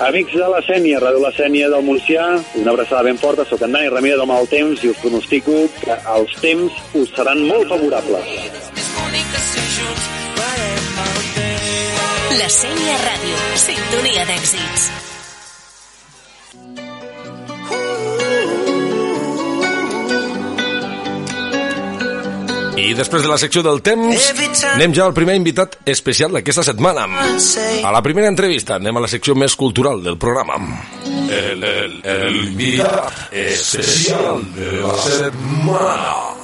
Amics 0.00 0.32
de 0.32 0.46
la 0.48 0.62
Sènia, 0.64 0.96
Ràdio 1.02 1.20
La 1.20 1.30
Sènia 1.36 1.66
del 1.68 1.82
Montsià, 1.84 2.22
una 2.56 2.72
abraçada 2.72 3.02
ben 3.04 3.18
forta, 3.20 3.44
sóc 3.44 3.60
en 3.66 3.74
Dani 3.76 3.90
Ramírez 3.92 4.16
del 4.16 4.30
Mal 4.30 4.48
Temps 4.48 4.80
i 4.80 4.92
us 4.94 5.02
pronostico 5.02 5.58
que 5.76 5.98
els 6.14 6.32
temps 6.40 6.78
us 6.96 7.12
seran 7.18 7.44
molt 7.44 7.68
favorables. 7.68 8.32
La 12.40 12.48
Sènia 12.56 12.98
Ràdio. 13.04 13.44
Sintonia 13.68 14.24
d'èxits. 14.32 15.09
I 22.80 22.94
després 22.96 23.22
de 23.22 23.30
la 23.30 23.38
secció 23.40 23.62
del 23.66 23.82
temps, 23.84 24.30
anem 24.72 24.94
ja 24.96 25.04
al 25.06 25.14
primer 25.16 25.36
invitat 25.38 25.78
especial 25.88 26.32
d'aquesta 26.36 26.64
setmana. 26.66 27.06
A 27.84 27.92
la 27.92 28.02
primera 28.04 28.30
entrevista 28.32 28.78
anem 28.80 28.96
a 28.96 29.04
la 29.04 29.10
secció 29.12 29.36
més 29.36 29.56
cultural 29.58 30.02
del 30.04 30.18
programa. 30.20 30.58
El, 31.30 31.62
el, 31.62 31.96
el 32.02 32.42
invitat 32.48 33.30
especial 33.30 34.44
de 34.56 34.76
la 34.80 34.96
setmana. 35.06 36.39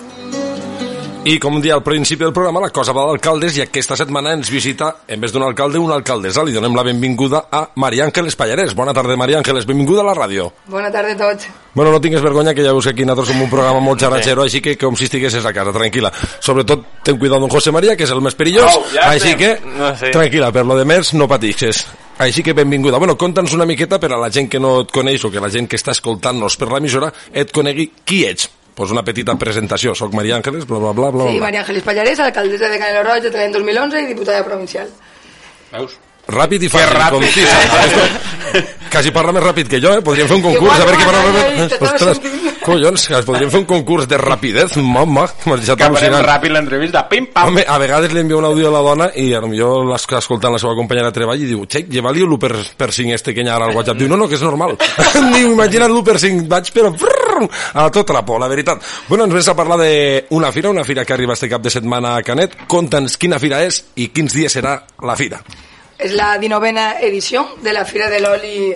I 1.26 1.40
com 1.42 1.56
dia 1.58 1.74
al 1.74 1.82
principi 1.82 2.22
del 2.22 2.30
programa, 2.32 2.60
la 2.62 2.68
cosa 2.70 2.92
va 2.94 3.02
d'alcaldes 3.08 3.56
i 3.58 3.62
aquesta 3.64 3.96
setmana 3.98 4.30
ens 4.36 4.46
visita, 4.52 4.92
en 5.10 5.18
vez 5.18 5.32
d'un 5.34 5.42
alcalde, 5.42 5.80
una 5.82 5.96
alcaldessa. 5.98 6.44
Li 6.46 6.52
donem 6.54 6.76
la 6.78 6.84
benvinguda 6.86 7.40
a 7.50 7.64
Maria 7.82 8.04
Àngeles 8.06 8.36
Pallarès. 8.38 8.76
Bona 8.78 8.94
tarda, 8.94 9.16
Maria 9.18 9.40
Àngeles. 9.40 9.66
Benvinguda 9.66 10.04
a 10.04 10.06
la 10.06 10.14
ràdio. 10.14 10.52
Bona 10.70 10.86
tarda 10.94 11.16
a 11.16 11.18
tots. 11.18 11.48
Bueno, 11.74 11.90
no 11.90 12.00
tingues 12.00 12.22
vergonya, 12.22 12.54
que 12.54 12.62
ja 12.62 12.70
veus 12.70 12.86
que 12.86 12.92
aquí 12.94 13.02
nosaltres 13.04 13.32
som 13.34 13.42
un 13.42 13.50
programa 13.50 13.80
molt 13.82 13.98
xarratxero, 14.04 14.44
així 14.46 14.60
que 14.62 14.76
com 14.78 14.94
si 14.94 15.08
estiguessis 15.10 15.44
a 15.44 15.52
casa, 15.52 15.72
tranquil·la. 15.74 16.12
Sobretot, 16.38 16.84
ten 17.02 17.18
cuidado 17.18 17.42
amb 17.42 17.52
José 17.52 17.72
María, 17.74 17.96
que 17.98 18.06
és 18.06 18.12
el 18.14 18.22
més 18.22 18.38
perillós, 18.38 18.70
Au, 18.76 18.84
ja 18.94 19.08
així 19.10 19.32
sé. 19.32 19.36
que, 19.36 19.50
No 19.80 19.90
sé. 19.98 20.12
tranquil·la, 20.14 20.52
per 20.54 20.62
lo 20.64 20.76
de 20.78 20.84
més, 20.86 21.10
no 21.14 21.26
patixes. 21.26 21.88
Així 22.22 22.44
que 22.46 22.54
benvinguda. 22.54 22.98
Bueno, 23.02 23.16
conta'ns 23.18 23.52
una 23.52 23.66
miqueta 23.66 23.98
per 23.98 24.12
a 24.14 24.20
la 24.22 24.30
gent 24.30 24.46
que 24.48 24.60
no 24.62 24.82
et 24.86 24.94
coneix 24.94 25.24
o 25.26 25.30
que 25.34 25.42
la 25.42 25.50
gent 25.50 25.66
que 25.66 25.76
està 25.76 25.90
escoltant-nos 25.90 26.56
per 26.56 26.70
l'emissora 26.70 27.10
et 27.34 27.50
conegui 27.50 27.90
qui 28.04 28.22
ets. 28.30 28.46
Pues 28.76 28.90
una 28.92 29.02
petita 29.02 29.34
presentació. 29.40 29.94
Soc 29.96 30.12
Maria 30.12 30.36
Àngeles, 30.36 30.66
bla, 30.68 30.78
bla, 30.78 30.92
bla, 30.92 31.10
bla. 31.14 31.24
Sí, 31.30 31.38
bla. 31.38 31.46
María 31.46 31.60
Ángeles 31.64 31.82
Pallarés, 31.82 32.20
alcaldesa 32.20 32.68
de 32.68 32.78
Canelo 32.78 33.02
Roig 33.08 33.22
de 33.24 33.30
l'any 33.32 33.52
2011 33.54 34.02
i 34.02 34.06
diputada 34.12 34.44
provincial. 34.44 34.90
Veus? 35.72 35.94
Ràpid 36.28 36.66
i 36.66 36.68
fàcil, 36.68 36.92
ràpid. 36.92 37.22
concís. 37.22 37.48
Esto- 37.86 38.25
Quasi 38.92 39.12
parla 39.14 39.32
més 39.36 39.44
ràpid 39.44 39.68
que 39.70 39.80
jo, 39.82 39.92
eh? 39.96 40.02
Podríem 40.04 40.28
fer 40.30 40.36
un 40.38 40.44
concurs, 40.44 40.76
Igual, 40.76 40.82
a 40.82 40.86
veure 40.88 40.98
qui 40.98 41.08
parla 41.08 41.22
més 41.24 41.36
ràpid. 41.36 41.86
Ostres, 41.86 42.20
collons, 42.66 43.06
que 43.08 43.20
podríem 43.28 43.50
fer 43.52 43.60
un 43.60 43.66
concurs 43.68 44.08
de 44.10 44.18
rapidez, 44.20 44.76
mama, 44.82 45.26
m'has 45.46 45.60
deixat 45.62 45.78
Que 45.78 45.84
farem 45.84 45.96
al·lucinant. 45.96 46.26
ràpid 46.26 46.54
l'entrevista, 46.54 47.04
pim, 47.10 47.28
pam. 47.34 47.50
Home, 47.52 47.64
a 47.66 47.78
vegades 47.82 48.14
li 48.14 48.22
envio 48.24 48.38
un 48.38 48.48
àudio 48.48 48.68
a 48.68 48.74
la 48.74 48.82
dona 48.86 49.10
i 49.14 49.28
a 49.34 49.40
lo 49.44 49.50
millor 49.52 49.84
l'està 49.90 50.18
escoltant 50.22 50.54
la 50.54 50.62
seva 50.62 50.74
companya 50.78 51.04
de 51.08 51.12
treball 51.18 51.42
i 51.42 51.50
diu, 51.50 51.66
xec, 51.68 51.90
lleva-li 51.92 52.24
l'u 52.26 52.38
per, 52.38 52.54
per 52.78 52.90
5 52.92 53.14
este 53.14 53.34
que 53.34 53.44
hi 53.44 53.48
ha 53.48 53.56
ara 53.56 53.68
al 53.70 53.76
WhatsApp. 53.76 53.98
Diu, 54.00 54.08
no, 54.08 54.16
no, 54.16 54.28
que 54.28 54.38
és 54.38 54.42
normal. 54.46 54.76
diu, 55.36 55.52
imagina't 55.52 55.92
l'u 55.92 56.02
per 56.06 56.18
5, 56.22 56.46
vaig 56.50 56.72
però 56.74 56.94
a 57.74 57.90
tot 57.90 58.06
trapo, 58.08 58.38
la 58.38 58.48
veritat. 58.48 58.82
Bueno, 59.08 59.24
ens 59.24 59.34
vens 59.34 59.48
a 59.52 59.56
parlar 59.58 59.76
d'una 59.82 60.52
fira, 60.52 60.70
una 60.70 60.84
fira 60.84 61.04
que 61.04 61.12
arriba 61.12 61.34
este 61.34 61.50
cap 61.52 61.62
de 61.62 61.70
setmana 61.70 62.16
a 62.16 62.22
Canet. 62.22 62.56
Conta'ns 62.66 63.18
quina 63.20 63.38
fira 63.38 63.62
és 63.66 63.82
i 63.96 64.08
quins 64.08 64.32
dies 64.32 64.56
serà 64.56 64.78
la 65.04 65.16
fira. 65.20 65.42
És 65.98 66.12
la 66.12 66.36
19a 66.36 67.00
edició 67.06 67.46
de 67.64 67.72
la 67.72 67.84
Fira 67.88 68.10
de 68.12 68.20
l'Oli 68.20 68.74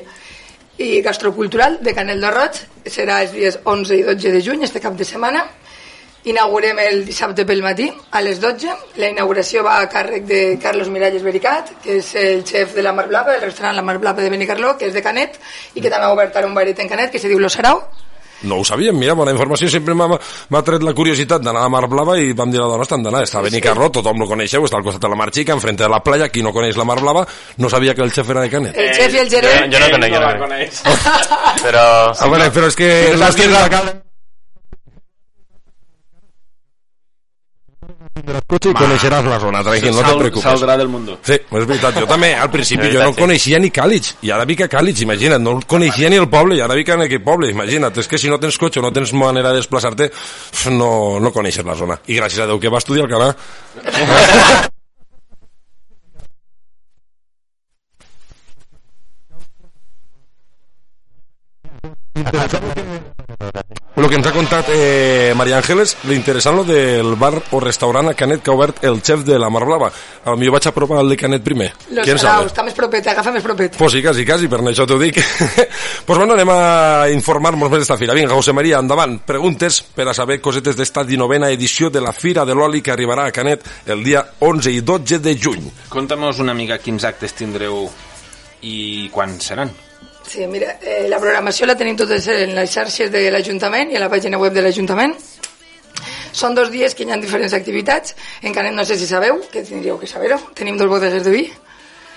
i 0.80 1.00
Gastrocultural 1.04 1.78
de 1.84 1.92
Canel 1.94 2.20
de 2.20 2.30
Roig. 2.32 2.60
Serà 2.88 3.20
els 3.24 3.34
dies 3.36 3.58
11 3.64 3.98
i 3.98 4.04
12 4.06 4.32
de 4.32 4.40
juny, 4.40 4.64
este 4.64 4.80
cap 4.80 4.96
de 4.96 5.04
setmana. 5.04 5.44
Inaugurem 6.30 6.78
el 6.80 7.04
dissabte 7.04 7.44
pel 7.48 7.62
matí 7.64 7.90
a 8.10 8.20
les 8.24 8.40
12. 8.40 8.72
La 9.00 9.08
inauguració 9.12 9.62
va 9.64 9.78
a 9.80 9.88
càrrec 9.92 10.24
de 10.28 10.40
Carlos 10.62 10.88
Miralles 10.92 11.24
Bericat, 11.24 11.74
que 11.84 11.98
és 12.00 12.14
el 12.16 12.44
xef 12.48 12.74
de 12.76 12.84
la 12.84 12.92
Mar 12.96 13.06
Blava, 13.08 13.36
el 13.36 13.44
restaurant 13.44 13.76
La 13.76 13.84
Mar 13.84 13.98
Blava 14.00 14.24
de 14.24 14.32
Benicarló, 14.32 14.76
que 14.76 14.88
és 14.88 14.96
de 14.96 15.04
Canet, 15.04 15.36
i 15.74 15.80
que 15.80 15.92
també 15.92 16.08
ha 16.08 16.12
obert 16.16 16.36
ara 16.36 16.48
un 16.48 16.56
baret 16.56 16.80
en 16.80 16.88
Canet, 16.88 17.12
que 17.12 17.20
se 17.20 17.28
diu 17.28 17.40
Lo 17.40 17.52
Sarau. 17.52 17.84
No 18.42 18.60
ho 18.60 18.64
sabíem, 18.64 18.96
mira, 18.96 19.14
bona 19.18 19.34
informació, 19.34 19.68
sempre 19.72 19.94
m'ha 19.94 20.62
tret 20.64 20.84
la 20.86 20.94
curiositat 20.96 21.42
d'anar 21.44 21.60
a 21.60 21.68
la 21.68 21.72
Mar 21.72 21.86
Blava 21.92 22.16
i 22.18 22.32
vam 22.36 22.50
dir 22.52 22.60
a 22.60 22.64
la 22.64 22.74
dona, 22.74 22.86
estan 22.88 23.04
d'anar, 23.04 23.22
està 23.26 23.40
a 23.40 23.44
Benicarló, 23.44 23.90
tothom 23.92 24.20
lo 24.22 24.28
coneixeu, 24.30 24.64
està 24.64 24.80
al 24.80 24.86
costat 24.86 25.04
de 25.04 25.12
la 25.12 25.18
Mar 25.20 25.30
Xica, 25.34 25.52
enfrente 25.56 25.84
de 25.84 25.92
la 25.92 26.02
playa, 26.04 26.30
qui 26.32 26.44
no 26.46 26.54
coneix 26.56 26.78
la 26.80 26.88
Mar 26.88 27.00
Blava, 27.00 27.26
no 27.58 27.68
sabia 27.72 27.94
que 27.94 28.02
el 28.06 28.12
xef 28.12 28.30
era 28.32 28.44
de 28.46 28.50
Canet. 28.52 28.76
El 28.76 28.94
xef 28.96 29.14
i 29.14 29.24
el 29.24 29.30
Jo, 29.30 29.40
gerent... 29.40 29.72
jo 29.72 29.80
no 29.80 29.90
conec, 29.96 30.14
jo 30.14 30.20
no 30.20 30.26
no 30.26 30.32
la 30.32 30.38
conec. 30.44 30.78
coneix. 30.84 31.64
Però... 31.64 31.88
A 32.16 32.30
veure, 32.32 32.52
però 32.54 32.70
és 32.72 32.78
que... 32.80 32.94
Si 33.10 33.18
no 33.18 33.26
saps 33.26 34.09
l'alcalde. 38.16 38.42
cotxe 38.46 38.70
i 38.70 38.74
coneixeràs 38.74 39.24
la 39.24 39.38
zona, 39.40 39.62
tranquil, 39.62 39.90
no 39.94 40.00
te 40.02 40.08
Sal- 40.08 40.18
preocupes. 40.18 40.44
Saldrà 40.44 40.76
del 40.76 40.88
mundo. 40.88 41.18
Sí, 41.22 41.32
és 41.32 41.66
veritat, 41.66 41.94
jo 42.00 42.06
també, 42.06 42.34
al 42.34 42.50
principi 42.56 42.86
És 42.86 42.92
jo 42.92 42.98
no 42.98 43.04
veritat, 43.04 43.14
sí. 43.16 43.20
coneixia 43.22 43.58
ni 43.62 43.70
Càlig, 43.70 44.10
i 44.22 44.30
ara 44.30 44.44
vic 44.44 44.60
a 44.66 44.68
Càlig, 44.68 45.02
imagina't, 45.02 45.42
no 45.42 45.60
coneixia 45.66 46.10
ni 46.10 46.16
el 46.16 46.28
poble, 46.28 46.56
i 46.56 46.60
ara 46.60 46.74
vic 46.74 46.88
en 46.88 47.02
aquest 47.06 47.24
poble, 47.24 47.50
imagina't, 47.50 47.96
és 47.96 48.08
que 48.10 48.18
si 48.18 48.28
no 48.28 48.38
tens 48.42 48.58
cotxe 48.58 48.80
o 48.80 48.82
no 48.82 48.92
tens 48.92 49.12
manera 49.12 49.52
de 49.54 49.62
desplaçar-te, 49.62 50.10
no, 50.70 51.20
no 51.20 51.32
coneixes 51.32 51.64
la 51.64 51.74
zona. 51.78 52.00
I 52.06 52.18
gràcies 52.20 52.40
a 52.42 52.46
Déu 52.50 52.58
que 52.60 52.68
va 52.68 52.78
estudiar 52.82 53.06
al 53.06 53.10
Canà. 53.14 54.68
El 62.14 62.24
que 62.24 63.09
ens 64.08 64.26
ha 64.26 64.32
contat 64.32 64.68
eh, 64.72 65.32
Maria 65.36 65.58
Ángeles, 65.58 65.96
l'interessant 66.08 66.54
lo 66.56 66.62
del 66.64 67.16
bar 67.20 67.34
o 67.52 67.58
restaurant 67.60 68.08
a 68.08 68.14
Canet 68.14 68.40
que 68.40 68.52
ha 68.52 68.54
obert 68.54 68.84
el 68.88 69.02
xef 69.04 69.26
de 69.26 69.38
la 69.38 69.50
Mar 69.52 69.64
Blava. 69.68 69.90
A 70.24 70.30
lo 70.30 70.38
millor 70.40 70.54
vaig 70.56 70.68
a 70.70 70.72
provar 70.72 71.02
el 71.02 71.10
de 71.12 71.18
Canet 71.20 71.42
primer. 71.44 71.68
Lo 71.90 72.04
Qui 72.06 72.14
en 72.14 72.20
està 72.20 72.64
més 72.64 72.76
propet, 72.76 73.10
agafa 73.12 73.34
més 73.34 73.44
propet. 73.44 73.76
Pues 73.76 73.92
sí, 73.92 74.00
quasi, 74.00 74.24
quasi, 74.24 74.48
per 74.48 74.62
això 74.62 74.86
t'ho 74.88 74.96
dic. 75.00 75.20
pues 76.06 76.16
bueno, 76.16 76.32
anem 76.32 76.54
a 76.54 77.10
informar-nos 77.12 77.68
més 77.68 77.82
d'esta 77.82 77.98
fira. 78.00 78.16
Vinga, 78.16 78.32
José 78.38 78.54
María, 78.56 78.78
endavant. 78.78 79.18
Preguntes 79.26 79.82
per 79.82 80.08
a 80.08 80.16
saber 80.16 80.40
cosetes 80.40 80.78
d'esta 80.78 81.04
19a 81.04 81.50
edició 81.50 81.90
de 81.90 82.00
la 82.00 82.14
Fira 82.16 82.46
de 82.46 82.54
l'Oli 82.54 82.80
que 82.80 82.94
arribarà 82.94 83.26
a 83.28 83.36
Canet 83.36 83.68
el 83.90 84.06
dia 84.06 84.24
11 84.38 84.72
i 84.72 84.80
12 84.80 85.20
de 85.20 85.36
juny. 85.36 85.70
Conta'm 85.90 86.30
una 86.40 86.54
mica 86.54 86.78
quins 86.78 87.04
actes 87.04 87.34
tindreu 87.34 87.88
i 88.62 89.08
quan 89.12 89.40
seran. 89.40 89.89
Sí, 90.30 90.46
mira, 90.46 90.76
eh, 90.80 91.08
la 91.10 91.18
programació 91.18 91.66
la 91.66 91.74
tenim 91.74 91.96
totes 91.98 92.28
en 92.30 92.52
les 92.54 92.70
xarxes 92.70 93.08
de 93.10 93.24
l'Ajuntament 93.34 93.88
i 93.90 93.96
a 93.98 94.02
la 94.04 94.06
pàgina 94.12 94.38
web 94.38 94.54
de 94.54 94.62
l'Ajuntament. 94.62 95.16
Són 96.30 96.54
dos 96.54 96.70
dies 96.70 96.94
que 96.94 97.02
hi 97.02 97.10
ha 97.10 97.18
diferents 97.18 97.56
activitats. 97.58 98.14
En 98.46 98.54
Canet 98.54 98.76
no 98.76 98.84
sé 98.86 98.94
si 99.00 99.08
sabeu, 99.10 99.40
que 99.50 99.64
tindríeu 99.66 99.98
que 99.98 100.06
saber-ho. 100.06 100.38
Tenim 100.54 100.78
dos 100.78 100.86
bodegues 100.86 101.26
de 101.26 101.32
vi, 101.34 101.42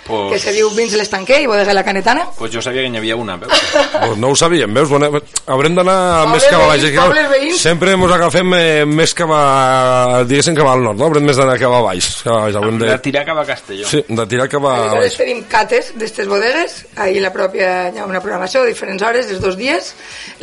Pues, 0.03 0.33
que 0.33 0.39
se 0.39 0.51
diu 0.51 0.67
Vins 0.75 0.91
l'Estanquer 0.99 1.37
i 1.41 1.45
Bodega 1.47 1.73
La 1.73 1.83
Canetana. 1.83 2.25
pues 2.37 2.51
jo 2.51 2.61
sabia 2.61 2.81
que 2.83 2.89
n'hi 2.91 2.97
havia 2.99 3.15
una, 3.15 3.37
veus? 3.37 3.53
Pues 3.93 4.17
no 4.19 4.29
ho 4.33 4.35
sabíem, 4.35 4.73
veus? 4.73 4.89
Bueno, 4.89 5.07
haurem 5.47 5.75
d'anar 5.77 6.27
més 6.27 6.43
cap 6.49 6.61
a 6.61 6.67
baix. 6.73 6.83
veïns. 7.31 7.61
Sempre 7.61 7.93
ens 7.95 8.11
agafem 8.11 8.53
eh, 8.57 8.85
més 8.85 9.13
cap 9.15 9.31
a... 9.31 10.23
diguéssim 10.27 10.55
cap 10.57 10.67
al 10.67 10.83
nord, 10.83 10.99
no? 10.99 11.05
Haurem 11.07 11.23
més 11.23 11.37
d'anar 11.39 11.55
cap 11.61 11.71
a 11.77 11.81
baix. 11.85 12.09
Cap 12.23 12.33
a 12.35 12.39
baix. 12.45 12.57
Haurem 12.59 12.79
de... 12.81 12.89
De 12.91 12.97
tirar 13.05 13.23
cap 13.29 13.37
a 13.39 13.45
Castelló. 13.47 13.87
Sí, 13.87 14.03
de 14.09 14.25
tirar 14.27 14.49
cap 14.51 14.65
a 14.67 14.73
Aleshores 14.75 15.05
baix. 15.13 15.17
tenim 15.21 15.43
cates 15.51 15.93
d'estes 15.99 16.27
bodegues, 16.27 16.75
ahir 16.97 17.21
la 17.23 17.31
pròpia 17.33 17.69
hi 17.93 18.01
ha 18.01 18.05
una 18.09 18.19
programació 18.23 18.63
de 18.65 18.73
diferents 18.73 19.03
hores, 19.07 19.29
dels 19.31 19.39
dos 19.41 19.55
dies. 19.57 19.93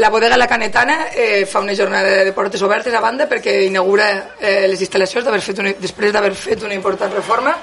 La 0.00 0.08
bodega 0.08 0.38
La 0.40 0.48
Canetana 0.48 1.10
eh, 1.14 1.44
fa 1.46 1.60
una 1.60 1.76
jornada 1.76 2.24
de 2.24 2.32
portes 2.32 2.62
obertes 2.62 2.94
a 2.94 3.00
banda 3.04 3.28
perquè 3.28 3.60
inaugura 3.66 4.08
eh, 4.40 4.64
les 4.70 4.80
instal·lacions 4.80 5.28
d'haver 5.28 5.42
fet 5.44 5.60
una, 5.60 5.74
després 5.80 6.12
d'haver 6.16 6.32
fet 6.34 6.64
una 6.64 6.74
important 6.74 7.12
reforma. 7.12 7.54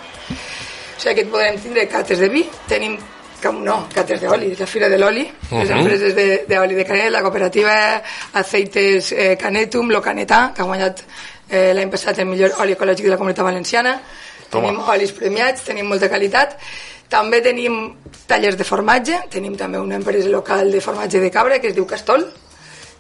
O 0.98 1.00
sigui 1.00 1.16
que 1.16 1.26
podrem 1.30 1.58
tindre 1.62 1.88
cates 1.88 2.18
de 2.20 2.28
vi, 2.30 2.44
tenim 2.68 2.98
com 3.44 3.60
no, 3.64 3.84
cates 3.94 4.20
d'oli, 4.22 4.52
és 4.56 4.60
la 4.60 4.66
Fira 4.66 4.90
de 4.90 4.98
l'Oli, 4.98 5.22
les 5.52 5.70
Mhm. 5.70 5.78
empreses 5.80 6.16
de- 6.16 6.46
d'oli 6.50 6.74
de, 6.74 6.84
Canet, 6.86 7.12
la 7.12 7.22
cooperativa 7.22 8.02
Aceites 8.34 9.12
eh, 9.12 9.38
Canetum, 9.38 9.92
Lo 9.92 10.02
Canetà, 10.02 10.52
que 10.56 10.62
ha 10.64 10.66
guanyat 10.66 11.04
eh, 11.50 11.72
l'any 11.74 11.90
passat 11.90 12.18
el 12.20 12.26
millor 12.26 12.52
oli 12.60 12.74
ecològic 12.74 13.04
de 13.06 13.10
la 13.10 13.18
comunitat 13.18 13.46
valenciana, 13.46 14.02
tenim 14.50 14.80
olis 14.90 15.12
premiats, 15.14 15.62
tenim 15.64 15.86
molta 15.88 16.10
qualitat, 16.10 16.58
també 17.08 17.40
tenim 17.42 17.96
tallers 18.26 18.58
de 18.58 18.64
formatge, 18.66 19.22
tenim 19.30 19.56
també 19.56 19.78
una 19.80 19.96
empresa 19.96 20.28
local 20.30 20.72
de 20.72 20.82
formatge 20.82 21.20
de 21.22 21.30
cabra 21.32 21.60
que 21.62 21.68
es 21.68 21.76
diu 21.76 21.86
Castol, 21.86 22.26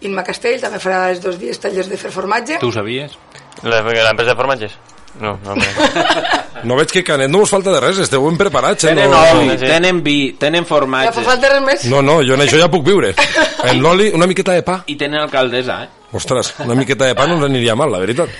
Inma 0.01 0.23
Castell 0.23 0.61
també 0.61 0.77
farà 0.77 1.09
els 1.09 1.19
dos 1.19 1.39
dies 1.39 1.57
tallers 1.59 1.89
de 1.89 1.97
fer 1.97 2.11
formatge. 2.11 2.59
Tu 2.59 2.67
ho 2.67 2.71
sabies? 2.71 3.17
La- 3.63 3.81
L'empresa 3.81 4.29
de 4.31 4.35
formatges? 4.35 4.71
No, 5.21 5.39
no. 5.43 5.55
no. 5.55 5.63
No 6.63 6.75
veig 6.75 6.89
que 6.89 7.03
Canet 7.05 7.29
no 7.29 7.43
us 7.45 7.51
falta 7.53 7.69
de 7.69 7.79
res, 7.83 7.99
esteu 8.01 8.23
ben 8.25 8.37
preparats. 8.39 8.87
Eh? 8.87 8.93
Tenen 8.95 9.11
no... 9.13 9.19
oli, 9.35 9.51
sí. 9.59 9.67
tenen 9.69 9.99
vi, 10.03 10.15
tenen 10.41 10.63
Ja 10.63 10.67
fa 10.67 10.73
formatge 10.73 11.25
falta 11.27 11.51
res 11.51 11.61
més? 11.63 11.85
No, 11.91 12.01
no, 12.01 12.15
jo 12.25 12.33
en 12.33 12.43
això 12.47 12.57
ja 12.57 12.69
puc 12.71 12.85
viure. 12.87 13.13
En 13.67 13.81
l'oli, 13.83 14.11
una 14.13 14.27
miqueta 14.29 14.53
de 14.53 14.63
pa. 14.63 14.79
i 14.87 14.95
tenen 14.97 15.19
alcaldessa, 15.19 15.81
eh? 15.83 16.07
Ostres, 16.17 16.53
una 16.63 16.75
miqueta 16.77 17.05
de 17.05 17.15
pa 17.17 17.25
no 17.27 17.35
ens 17.37 17.45
aniria 17.49 17.75
mal, 17.75 17.91
la 17.91 17.99
veritat. 17.99 18.31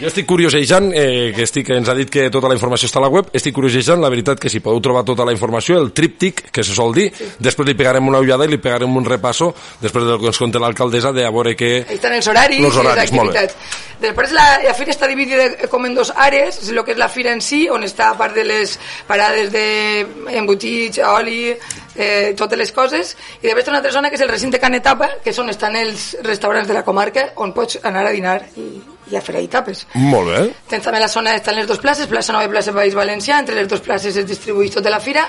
Jo 0.00 0.08
estic 0.08 0.26
curiosejant, 0.26 0.90
eh, 0.96 1.32
que 1.36 1.44
estic, 1.44 1.68
ens 1.76 1.88
ha 1.88 1.94
dit 1.94 2.08
que 2.10 2.28
tota 2.32 2.48
la 2.48 2.56
informació 2.56 2.88
està 2.88 2.98
a 2.98 3.04
la 3.04 3.10
web, 3.12 3.28
estic 3.36 3.54
curiosejant, 3.54 4.00
la 4.00 4.10
veritat 4.12 4.40
que 4.40 4.50
si 4.50 4.62
podeu 4.64 4.80
trobar 4.80 5.04
tota 5.04 5.26
la 5.28 5.34
informació, 5.34 5.78
el 5.80 5.92
tríptic, 5.92 6.46
que 6.50 6.64
se 6.64 6.74
sol 6.74 6.94
dir, 6.96 7.10
després 7.38 7.68
li 7.68 7.76
pegarem 7.78 8.08
una 8.08 8.22
ullada 8.22 8.48
i 8.48 8.52
li 8.52 8.60
pegarem 8.62 8.96
un 8.96 9.04
repasso, 9.04 9.52
després 9.82 10.08
del 10.08 10.20
que 10.22 10.30
ens 10.32 10.40
conta 10.40 10.62
l'alcaldessa, 10.62 11.12
de 11.12 11.26
a 11.26 11.30
veure 11.30 11.54
què... 11.58 11.72
Ahí 11.86 12.00
estan 12.00 12.16
els 12.16 12.28
horaris, 12.32 12.64
Els 12.64 12.80
horaris, 12.80 13.12
i 13.12 13.16
les 13.16 13.20
activitats. 13.20 13.80
Després 14.02 14.32
la, 14.34 14.46
la 14.64 14.72
fira 14.74 14.90
està 14.90 15.06
dividida 15.06 15.68
com 15.70 15.84
en 15.86 15.94
dos 15.94 16.10
àrees, 16.10 16.58
és 16.64 16.72
el 16.72 16.80
que 16.82 16.96
és 16.96 16.98
la 16.98 17.10
fira 17.12 17.36
en 17.36 17.44
si, 17.44 17.68
on 17.70 17.84
està 17.86 18.10
a 18.10 18.16
part 18.18 18.34
de 18.34 18.42
les 18.48 18.74
parades 19.06 19.52
d'embotits, 19.52 20.98
oli, 21.12 21.52
eh, 21.96 22.34
totes 22.38 22.58
les 22.58 22.72
coses, 22.72 23.14
i 23.40 23.46
després 23.46 23.66
té 23.66 23.72
una 23.72 23.80
altra 23.82 23.92
zona 23.94 24.10
que 24.10 24.18
és 24.18 24.24
el 24.24 24.30
recinte 24.30 24.60
Can 24.62 24.76
Etapa, 24.78 25.08
que 25.24 25.32
és 25.32 25.38
on 25.42 25.50
estan 25.52 25.76
els 25.76 26.12
restaurants 26.24 26.68
de 26.68 26.76
la 26.76 26.84
comarca, 26.86 27.28
on 27.36 27.52
pots 27.56 27.80
anar 27.82 28.06
a 28.06 28.14
dinar 28.14 28.38
i, 28.56 28.68
i 29.12 29.18
a 29.18 29.22
fer 29.24 29.36
ahí 29.38 29.48
tapes. 29.52 29.86
Molt 29.94 30.32
bé. 30.32 30.42
Tens 30.70 30.86
també 30.86 31.02
la 31.02 31.10
zona, 31.12 31.36
estan 31.38 31.58
les 31.58 31.68
dues 31.68 31.82
places, 31.82 32.10
plaça 32.10 32.34
Nova 32.34 32.48
i 32.48 32.52
plaça 32.52 32.74
País 32.76 32.96
Valencià, 32.96 33.40
entre 33.42 33.58
les 33.58 33.68
dues 33.68 33.84
places 33.84 34.16
es 34.16 34.28
distribueix 34.28 34.72
tota 34.74 34.92
la 34.92 35.00
fira. 35.00 35.28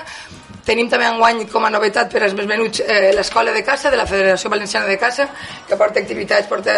Tenim 0.64 0.88
també 0.88 1.04
enguany 1.10 1.42
com 1.52 1.66
a 1.66 1.70
novetat 1.72 2.08
per 2.12 2.22
als 2.24 2.34
més 2.36 2.46
menuts 2.48 2.80
eh, 2.80 3.10
l'escola 3.16 3.52
de 3.52 3.60
caça 3.64 3.90
de 3.92 3.98
la 4.00 4.06
Federació 4.08 4.48
Valenciana 4.52 4.88
de 4.88 4.96
Caça, 5.00 5.26
que 5.68 5.76
porta 5.76 6.00
activitats, 6.00 6.48
porta 6.48 6.74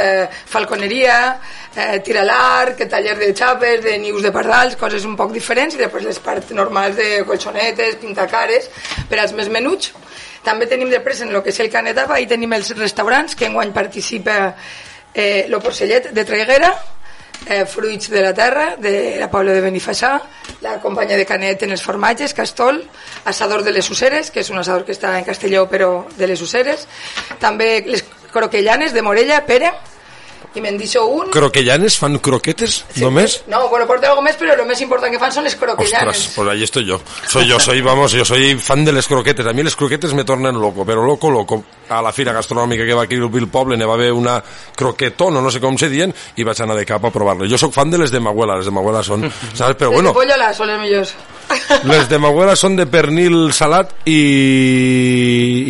falconeria, 0.51 1.19
eh, 1.77 2.01
tir 2.03 2.17
a 2.19 2.25
l'arc, 2.27 2.83
taller 2.91 3.15
de 3.21 3.31
xapes, 3.31 3.85
de 3.85 3.95
nius 4.03 4.27
de 4.27 4.33
pardals, 4.35 4.75
coses 4.81 5.07
un 5.07 5.15
poc 5.19 5.31
diferents, 5.37 5.79
i 5.79 5.85
després 5.85 6.09
les 6.09 6.19
parts 6.19 6.51
normals 6.59 6.99
de 6.99 7.23
colxonetes, 7.29 8.01
pintacares, 8.03 8.69
per 9.07 9.23
als 9.23 9.37
més 9.39 9.53
menuts. 9.55 9.95
També 10.47 10.67
tenim 10.67 10.91
després 10.91 11.23
en 11.23 11.31
el 11.31 11.43
que 11.43 11.55
és 11.55 11.63
el 11.63 11.71
Canetapa, 11.71 12.19
ahí 12.19 12.27
tenim 12.27 12.59
els 12.59 12.75
restaurants, 12.75 13.39
que 13.39 13.47
enguany 13.47 13.71
participa 13.75 14.53
eh, 15.15 15.47
lo 15.49 15.63
Porcellet 15.63 16.11
de 16.11 16.27
Traiguera, 16.27 16.75
eh, 17.47 17.65
fruits 17.67 18.11
de 18.11 18.23
la 18.23 18.33
terra, 18.35 18.77
de 18.77 19.17
la 19.21 19.31
Pobla 19.31 19.53
de 19.53 19.61
Benifassà, 19.61 20.21
la 20.63 20.79
companya 20.81 21.17
de 21.17 21.27
Canet 21.27 21.63
en 21.63 21.75
els 21.77 21.83
formatges, 21.83 22.35
Castol, 22.35 22.83
assador 23.25 23.63
de 23.63 23.73
les 23.73 23.91
Useres, 23.91 24.31
que 24.31 24.41
és 24.41 24.51
un 24.51 24.59
assador 24.59 24.85
que 24.85 24.95
està 24.97 25.17
en 25.19 25.27
Castelló 25.27 25.67
però 25.71 26.07
de 26.17 26.31
les 26.31 26.43
Useres, 26.43 26.87
també 27.41 27.85
les 27.87 28.05
croquellanes 28.33 28.93
de 28.93 29.03
Morella, 29.03 29.45
Pere, 29.47 29.73
i 30.57 30.63
me'n 30.65 30.79
deixo 30.81 31.05
un... 31.07 31.31
Croquellanes 31.35 31.99
fan 32.01 32.19
croquetes, 32.25 32.79
només? 33.03 33.39
No, 33.53 33.69
bueno, 33.69 33.87
porta 33.87 34.11
algo 34.11 34.23
més, 34.25 34.37
però 34.41 34.57
lo 34.59 34.65
més 34.69 34.81
important 34.85 35.13
que 35.13 35.21
fan 35.21 35.33
són 35.35 35.45
les 35.47 35.57
croquellanes. 35.59 36.17
Ostras, 36.17 36.33
pues 36.37 36.49
ahí 36.53 36.63
estoy 36.65 36.87
yo. 36.87 37.01
Soy 37.29 37.47
yo, 37.49 37.61
soy, 37.61 37.81
vamos, 37.81 38.13
yo 38.13 38.25
soy 38.25 38.55
fan 38.59 38.85
de 38.85 38.93
les 38.93 39.07
croquetes. 39.07 39.47
A 39.47 39.53
mi 39.53 39.63
les 39.63 39.77
croquetes 39.77 40.15
me 40.15 40.25
tornen 40.25 40.59
loco, 40.61 40.85
però 40.85 41.05
loco, 41.05 41.31
loco. 41.31 41.63
A 41.89 42.01
la 42.03 42.13
fira 42.13 42.33
gastronòmica 42.35 42.85
que 42.85 42.95
va 42.95 43.05
aquí 43.05 43.15
al 43.15 43.49
poble 43.49 43.77
ne 43.77 43.87
va 43.87 43.95
haver 43.95 44.13
una 44.13 44.43
croquetona, 44.75 45.41
no 45.41 45.51
sé 45.51 45.61
com 45.61 45.77
se 45.79 45.89
dient, 45.89 46.13
i 46.37 46.45
vaig 46.45 46.61
anar 46.63 46.77
de 46.77 46.85
cap 46.87 47.05
a 47.05 47.11
provar-les. 47.15 47.51
Jo 47.51 47.59
sóc 47.59 47.73
fan 47.75 47.91
de 47.91 47.99
les 47.99 48.11
de 48.11 48.21
Maguela, 48.21 48.57
les 48.57 48.67
de 48.67 48.73
Maguela 48.75 49.03
són, 49.07 49.29
saps? 49.55 49.77
Però 49.79 49.91
Les 49.91 49.95
bueno, 50.01 50.11
de 50.11 50.15
pollo 50.15 50.53
són 50.55 50.69
les 50.73 50.81
millors. 50.81 51.15
les 51.85 52.09
de 52.09 52.19
Maguela 52.19 52.57
són 52.57 52.77
de 52.77 52.87
pernil 52.91 53.53
salat 53.53 53.93
i, 54.07 54.19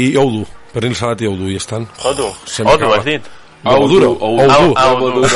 i 0.06 0.16
oudu. 0.16 0.44
Pernil 0.72 0.96
salat 0.96 1.22
i 1.24 1.28
oudu, 1.30 1.48
i 1.52 1.56
estan. 1.56 1.86
Odu, 2.04 2.30
m'acaba. 2.64 2.98
has 2.98 3.04
dit? 3.04 3.28
Oudu, 3.66 3.88
duro, 3.88 4.16
oudu. 4.20 4.74
Au, 4.76 5.04
Odu. 5.04 5.26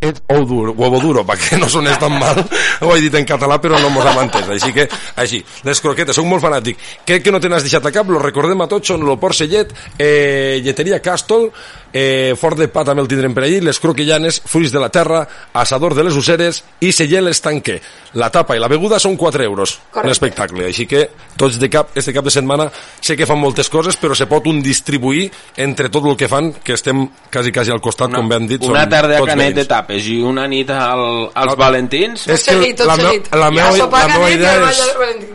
és 0.00 0.22
ou 0.28 0.44
duro, 0.46 0.72
huevo 0.72 1.00
duro, 1.00 1.24
perquè 1.26 1.58
no 1.60 1.68
sonés 1.68 1.98
tan 2.00 2.14
mal, 2.18 2.40
ho 2.80 2.92
he 2.94 3.00
dit 3.04 3.14
en 3.16 3.26
català 3.28 3.58
però 3.62 3.78
no 3.80 3.90
mos 3.92 4.06
hem 4.08 4.22
entès, 4.24 4.48
així 4.56 4.72
que, 4.74 4.86
així, 5.20 5.42
les 5.66 5.80
croquetes, 5.84 6.16
soc 6.16 6.26
molt 6.28 6.42
fanàtic, 6.44 6.80
crec 7.06 7.26
que 7.26 7.34
no 7.34 7.40
te 7.40 7.50
n'has 7.52 7.66
deixat 7.66 7.86
a 7.86 7.92
cap, 7.94 8.08
lo 8.08 8.20
recordem 8.22 8.60
a 8.64 8.68
tots, 8.70 8.92
són 8.92 9.04
el 9.06 9.18
Port 9.20 9.36
Sellet, 9.36 9.72
eh, 9.98 10.60
lleteria 10.64 11.00
Castol, 11.04 11.50
eh, 11.92 12.34
fort 12.38 12.58
de 12.58 12.68
pa 12.68 12.84
també 12.84 13.02
el 13.02 13.08
tindrem 13.08 13.34
per 13.34 13.44
allí, 13.44 13.60
les 13.60 13.80
croquellanes, 13.80 14.40
fruits 14.46 14.72
de 14.72 14.80
la 14.80 14.88
terra, 14.90 15.26
assador 15.52 15.94
de 15.94 16.04
les 16.04 16.14
useres 16.14 16.62
i 16.80 16.92
celler 16.92 17.22
estanquer. 17.30 17.80
La 18.14 18.30
tapa 18.30 18.56
i 18.56 18.60
la 18.60 18.68
beguda 18.68 18.98
són 18.98 19.16
4 19.16 19.44
euros, 19.44 19.78
Correcte. 19.90 20.08
l'espectacle, 20.08 20.64
així 20.66 20.86
que 20.86 21.08
tots 21.36 21.58
de 21.60 21.68
cap, 21.70 21.90
este 21.94 22.12
cap 22.12 22.24
de 22.24 22.30
setmana 22.30 22.70
sé 23.00 23.16
que 23.16 23.26
fan 23.26 23.38
moltes 23.38 23.68
coses, 23.70 23.96
però 24.00 24.14
se 24.14 24.26
pot 24.26 24.46
un 24.50 24.60
distribuir 24.62 25.30
entre 25.56 25.88
tot 25.88 26.04
el 26.06 26.16
que 26.16 26.28
fan, 26.28 26.52
que 26.64 26.72
estem 26.74 27.08
quasi, 27.32 27.52
quasi 27.52 27.70
al 27.70 27.80
costat, 27.80 28.12
com 28.14 28.28
bé 28.28 28.36
han 28.36 28.46
dit, 28.46 28.62
Una 28.66 28.88
tarda 28.88 29.18
a 29.18 29.24
Canet 29.26 29.54
de 29.54 29.64
tapes 29.64 30.06
i 30.10 30.20
una 30.22 30.46
nit 30.48 30.70
al, 30.70 31.30
als 31.34 31.52
Ah. 31.52 31.56
Valentins. 31.60 32.26
És 32.28 32.42
que 32.44 32.52
seguit, 32.54 32.80
la, 32.80 32.96
meu, 32.96 33.12
la, 33.12 33.38
I 33.38 33.46
a 33.46 33.50
meva, 33.50 33.72
sopar 33.76 34.06
la, 34.08 34.14
meva 34.14 34.30
idea 34.30 34.70
és, 34.70 34.80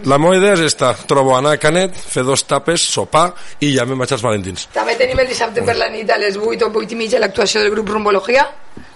la 0.06 0.18
meva 0.18 0.36
idea 0.38 0.54
és 0.54 0.60
esta, 0.68 0.94
trobo 1.08 1.36
anar 1.38 1.54
a 1.56 1.58
Canet, 1.62 1.96
fer 1.96 2.24
dos 2.24 2.44
tapes, 2.48 2.82
sopar 2.82 3.34
i 3.60 3.74
ja 3.76 3.86
me'n 3.86 3.98
vaig 4.00 4.12
als 4.16 4.22
Valentins. 4.26 4.68
També 4.74 4.96
tenim 5.00 5.20
el 5.20 5.28
dissabte 5.28 5.64
per 5.64 5.76
la 5.78 5.88
nit 5.90 6.10
a 6.10 6.18
les 6.18 6.38
8 6.46 6.68
o 6.68 6.72
8 6.72 6.94
i 6.94 7.00
mitja 7.00 7.20
l'actuació 7.20 7.62
del 7.62 7.72
grup 7.74 7.90
Rumbologia 7.90 8.46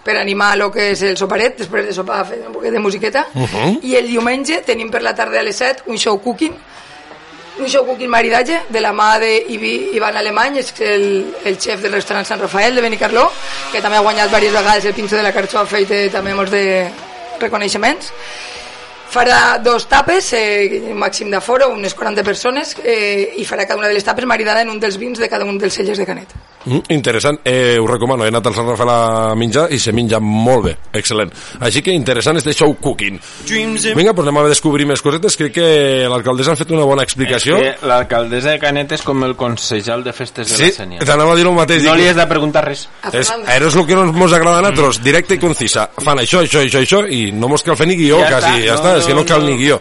per 0.03 0.17
animar 0.17 0.53
el 0.55 0.65
que 0.71 0.91
és 0.93 1.01
el 1.05 1.17
soparet, 1.17 1.57
després 1.59 1.85
de 1.89 1.93
sopar 1.93 2.23
fer 2.25 2.39
un 2.47 2.53
poquet 2.53 2.73
de 2.73 2.79
musiqueta. 2.79 3.27
Uh 3.33 3.45
-huh. 3.45 3.79
I 3.83 3.95
el 3.95 4.07
diumenge 4.07 4.61
tenim 4.65 4.89
per 4.89 5.01
la 5.01 5.13
tarda 5.15 5.39
a 5.39 5.43
les 5.43 5.55
7 5.55 5.83
un 5.87 5.97
show 5.97 6.19
cooking, 6.21 6.55
un 7.59 7.67
show 7.67 7.85
cooking 7.85 8.09
maridatge 8.09 8.61
de 8.69 8.81
la 8.81 8.93
mà 8.93 9.19
d'Ivan 9.19 10.17
Alemany, 10.17 10.57
és 10.57 10.73
el, 10.79 11.35
el 11.43 11.57
xef 11.59 11.81
del 11.81 11.91
restaurant 11.91 12.25
Sant 12.25 12.39
Rafael 12.39 12.75
de 12.75 12.81
Benicarló, 12.81 13.31
que 13.71 13.81
també 13.81 13.97
ha 13.97 14.01
guanyat 14.01 14.27
diverses 14.27 14.53
vegades 14.53 14.85
el 14.85 14.93
pinxo 14.93 15.15
de 15.15 15.23
la 15.23 15.33
carxofa 15.33 15.79
i 15.79 15.85
té 15.85 16.09
també 16.09 16.33
molts 16.33 16.51
de 16.51 16.89
reconeixements. 17.39 18.13
Farà 19.09 19.57
dos 19.63 19.87
tapes, 19.89 20.33
eh, 20.33 20.93
màxim 20.93 21.31
d'aforo, 21.31 21.69
unes 21.73 21.95
40 21.97 22.23
persones, 22.23 22.75
eh, 22.83 23.33
i 23.37 23.45
farà 23.45 23.65
cada 23.65 23.79
una 23.79 23.87
de 23.87 23.95
les 23.95 24.03
tapes 24.05 24.25
maridada 24.25 24.61
en 24.61 24.69
un 24.69 24.79
dels 24.79 24.97
vins 25.01 25.17
de 25.17 25.27
cada 25.27 25.45
un 25.45 25.57
dels 25.57 25.73
cellers 25.73 25.97
de 25.97 26.05
Canet. 26.05 26.27
Mm, 26.65 26.79
interessant, 26.89 27.39
eh, 27.45 27.79
us 27.79 27.89
recomano, 27.89 28.25
he 28.25 28.27
anat 28.27 28.45
al 28.45 28.53
Sant 28.53 28.67
Rafael 28.67 28.89
a 28.91 29.33
menjar 29.35 29.69
i 29.71 29.79
se 29.79 29.93
menja 29.95 30.19
molt 30.19 30.65
bé, 30.65 30.73
excel·lent. 30.93 31.31
Així 31.61 31.81
que 31.81 31.91
interessant 31.95 32.37
este 32.37 32.53
show 32.53 32.75
cooking. 32.75 33.17
Vinga, 33.47 34.11
doncs 34.13 34.27
anem 34.27 34.37
a 34.37 34.43
descobrir 34.49 34.85
més 34.85 35.01
cosetes, 35.01 35.37
crec 35.39 35.53
que 35.53 36.05
l'alcaldessa 36.11 36.51
ha 36.51 36.59
fet 36.59 36.69
una 36.75 36.83
bona 36.83 37.01
explicació. 37.01 37.57
És 37.57 37.79
que 37.79 37.87
l'alcaldessa 37.87 38.51
de 38.51 38.59
Canet 38.59 38.91
és 38.91 39.01
com 39.07 39.23
el 39.23 39.35
consejal 39.39 40.03
de 40.03 40.13
festes 40.13 40.49
de 40.49 40.55
Sí, 40.55 40.63
la 40.65 40.83
Sènia. 40.83 40.99
t'anava 40.99 41.31
a 41.33 41.35
dir 41.35 41.47
el 41.47 41.53
mateix. 41.53 41.83
No 41.83 41.95
li 41.95 42.07
has 42.07 42.15
de 42.19 42.27
preguntar 42.27 42.65
res. 42.65 42.87
A 43.01 43.09
És, 43.09 43.31
és 43.31 43.75
el 43.75 43.87
que 43.87 43.95
no 43.95 44.03
ens 44.03 44.33
agrada 44.33 44.59
a 44.59 44.61
nosaltres, 44.61 45.01
directe 45.01 45.35
i 45.35 45.39
concisa. 45.39 45.89
Fan 45.97 46.19
això, 46.19 46.43
això, 46.43 46.59
això, 46.61 46.83
això, 46.83 47.01
i 47.09 47.31
no 47.31 47.47
mos 47.47 47.63
cal 47.63 47.77
fer 47.77 47.87
ni 47.87 47.95
guió, 47.95 48.19
Ja 48.19 48.29
quasi, 48.35 48.51
està, 48.59 48.65
ja 48.67 48.75
està, 48.75 48.97
és 48.99 49.09
que 49.09 49.17
no 49.17 49.25
cal 49.27 49.45
ni 49.45 49.57
guió. 49.57 49.79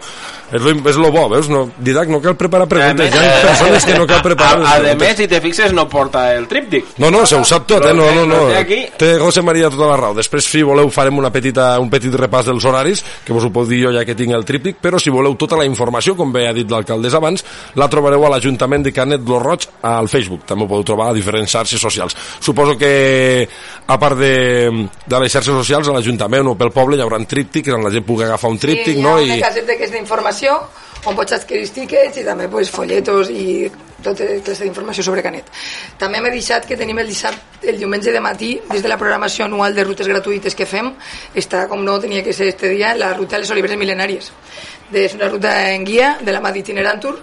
És 0.49 0.63
lo, 0.65 0.71
és 0.73 0.97
lo 0.97 1.11
bo, 1.13 1.27
veus? 1.29 1.45
No, 1.45 1.67
Didac, 1.77 2.09
no 2.09 2.17
cal 2.23 2.33
preparar 2.33 2.65
preguntes, 2.65 3.13
A 3.13 3.21
hi 3.21 3.27
ha 3.29 3.41
persones 3.43 3.83
que 3.85 3.93
no 3.93 4.07
cal 4.09 4.23
preparar 4.25 4.57
A, 4.57 4.71
a 4.71 4.79
preguntes. 4.79 4.97
més, 4.97 5.17
si 5.19 5.27
te 5.29 5.37
fixes, 5.43 5.73
no 5.77 5.85
porta 5.87 6.23
el 6.33 6.47
tríptic. 6.49 6.87
No, 6.97 7.11
no, 7.13 7.21
se 7.29 7.37
ho 7.37 7.43
sap 7.45 7.67
tot, 7.69 7.85
eh? 7.85 7.93
No, 7.93 8.07
no, 8.15 8.23
no. 8.25 8.39
Té 8.97 9.11
José 9.21 9.43
María 9.45 9.69
tota 9.69 9.91
la 9.91 9.97
raó. 9.99 10.15
Després, 10.17 10.47
si 10.49 10.63
voleu, 10.65 10.89
farem 10.89 11.19
una 11.21 11.29
petita, 11.29 11.67
un 11.79 11.91
petit 11.93 12.15
repàs 12.17 12.49
dels 12.49 12.65
horaris, 12.65 13.03
que 13.25 13.35
vos 13.35 13.45
ho 13.45 13.51
puc 13.53 13.67
dir 13.69 13.83
jo 13.83 13.91
ja 13.93 14.01
que 14.07 14.15
tinc 14.17 14.33
el 14.33 14.47
tríptic, 14.47 14.79
però 14.81 14.97
si 14.97 15.13
voleu 15.13 15.37
tota 15.37 15.59
la 15.59 15.67
informació, 15.69 16.15
com 16.17 16.33
bé 16.33 16.47
ha 16.49 16.55
dit 16.57 16.69
l'alcaldessa 16.71 17.21
abans, 17.21 17.45
la 17.77 17.87
trobareu 17.87 18.25
a 18.25 18.33
l'Ajuntament 18.33 18.87
de 18.89 18.95
Canet 18.95 19.21
lo 19.29 19.37
Roig 19.37 19.69
al 19.85 20.09
Facebook. 20.09 20.47
També 20.49 20.65
ho 20.65 20.71
podeu 20.71 20.87
trobar 20.89 21.11
a 21.11 21.17
diferents 21.17 21.51
xarxes 21.51 21.79
socials. 21.79 22.17
Suposo 22.41 22.73
que, 22.75 23.47
a 23.85 23.99
part 24.01 24.17
de, 24.17 24.33
de 25.05 25.21
les 25.21 25.31
xarxes 25.31 25.53
socials, 25.53 25.87
a 25.87 25.93
l'Ajuntament 25.93 26.49
o 26.49 26.57
pel 26.57 26.73
poble 26.73 26.97
hi 26.97 27.05
haurà 27.05 27.21
tríptics, 27.29 27.69
on 27.77 27.85
la 27.85 27.93
gent 27.93 28.07
pugui 28.07 28.25
agafar 28.25 28.49
un 28.49 28.57
tríptic, 28.57 28.97
sí, 28.97 29.01
no? 29.03 29.08
Hi 29.17 29.31
ha 29.31 29.33
una 29.33 29.47
caseta 29.47 29.77
que 29.77 29.89
és 29.89 29.95
d'informació 29.95 30.59
on 31.07 31.15
pots 31.15 31.31
adquirir 31.37 31.69
tickets 31.71 32.17
i 32.19 32.25
també 32.27 32.49
pues, 32.51 32.67
folletos 32.73 33.29
i 33.31 33.69
tota 34.03 34.25
classe 34.43 34.63
d'informació 34.63 35.03
sobre 35.03 35.23
Canet. 35.23 35.45
També 35.99 36.21
m'he 36.23 36.31
deixat 36.33 36.65
que 36.67 36.77
tenim 36.79 36.99
el 36.99 37.07
dissabte, 37.07 37.69
el 37.71 37.77
diumenge 37.79 38.11
de 38.15 38.21
matí, 38.23 38.61
des 38.71 38.83
de 38.83 38.89
la 38.91 38.97
programació 38.97 39.45
anual 39.45 39.75
de 39.75 39.83
rutes 39.83 40.07
gratuïtes 40.07 40.55
que 40.55 40.65
fem, 40.65 40.93
està, 41.35 41.67
com 41.71 41.83
no 41.85 41.99
tenia 41.99 42.23
que 42.23 42.33
ser 42.33 42.47
este 42.53 42.69
dia, 42.71 42.95
la 42.95 43.13
ruta 43.13 43.35
de 43.35 43.41
les 43.43 43.51
Oliveres 43.55 43.77
Milenàries. 43.79 44.31
És 44.93 45.13
una 45.15 45.29
ruta 45.29 45.71
en 45.71 45.85
guia 45.85 46.17
de 46.21 46.31
la 46.31 46.41
mà 46.41 46.51
d'Itinerantur 46.55 47.19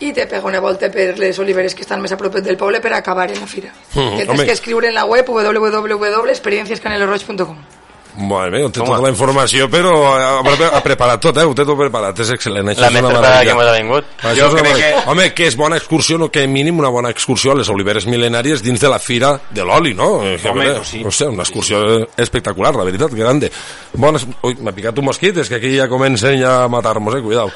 i 0.00 0.12
te 0.14 0.26
pega 0.26 0.46
una 0.48 0.60
volta 0.62 0.90
per 0.90 1.18
les 1.18 1.38
oliveres 1.42 1.74
que 1.74 1.82
estan 1.84 2.00
més 2.00 2.12
a 2.14 2.16
prop 2.16 2.34
del 2.40 2.56
poble 2.56 2.80
per 2.80 2.92
acabar 2.96 3.30
en 3.30 3.40
la 3.40 3.46
fira. 3.46 3.72
Mm, 3.94 4.16
que 4.16 4.26
tens 4.26 4.42
que 4.42 4.52
escriure 4.52 4.88
en 4.88 4.94
la 4.94 5.04
web 5.04 5.28
www.experienciascaneloroig.com 5.28 7.81
Molt 8.14 8.52
bé, 8.52 8.58
ho 8.62 8.68
té 8.68 8.80
tota 8.82 8.98
la 9.00 9.08
informació, 9.08 9.70
però 9.72 9.92
ha, 10.12 10.80
preparat 10.84 11.20
tot, 11.24 11.36
eh? 11.40 11.44
Ho 11.48 11.54
té 11.56 11.64
tot 11.64 11.78
preparat, 11.78 12.18
és 12.20 12.30
excel·lent. 12.34 12.68
Això 12.68 12.80
La 12.84 12.88
és 12.88 12.92
més 12.92 13.00
una 13.02 13.08
preparada 13.08 13.38
meravella. 13.40 13.52
que 13.52 13.56
m'ha 13.56 13.72
vingut. 13.78 14.04
Això 14.20 14.34
Jo 14.36 14.46
és 14.48 14.52
una 14.52 14.62
crec 14.62 14.76
que- 14.76 15.10
Home, 15.10 15.34
que 15.34 15.46
és 15.46 15.56
bona 15.56 15.76
excursió, 15.78 16.18
no 16.18 16.30
que 16.30 16.46
mínim 16.46 16.78
una 16.78 16.90
bona 16.90 17.08
excursió 17.08 17.52
a 17.52 17.54
les 17.54 17.68
oliveres 17.70 18.06
mil·lenàries 18.06 18.60
dins 18.60 18.78
de 18.80 18.88
la 18.88 18.98
fira 18.98 19.40
de 19.50 19.64
l'oli, 19.64 19.94
no? 19.94 20.22
Eh, 20.22 20.38
Home, 20.44 20.60
a 20.60 20.72
veure, 20.74 20.84
sí. 20.84 21.02
No 21.02 21.10
sé, 21.10 21.26
una 21.26 21.42
excursió 21.42 22.06
espectacular, 22.16 22.74
la 22.76 22.84
veritat, 22.84 23.12
grande. 23.14 23.50
Bones... 23.94 24.26
Ui, 24.42 24.56
m'ha 24.60 24.72
picat 24.72 24.98
un 24.98 25.04
mosquit, 25.06 25.36
és 25.38 25.48
que 25.48 25.56
aquí 25.56 25.74
ja 25.78 25.88
comencen 25.88 26.38
ja 26.38 26.64
a 26.64 26.68
matar-nos, 26.68 27.14
eh? 27.16 27.22
Cuidao. 27.22 27.50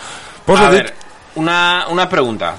Pues 0.47 0.59
A 0.61 0.71
veure, 0.71 0.85
dit, 0.85 0.95
una, 1.37 1.85
una 1.91 2.09
pregunta. 2.09 2.55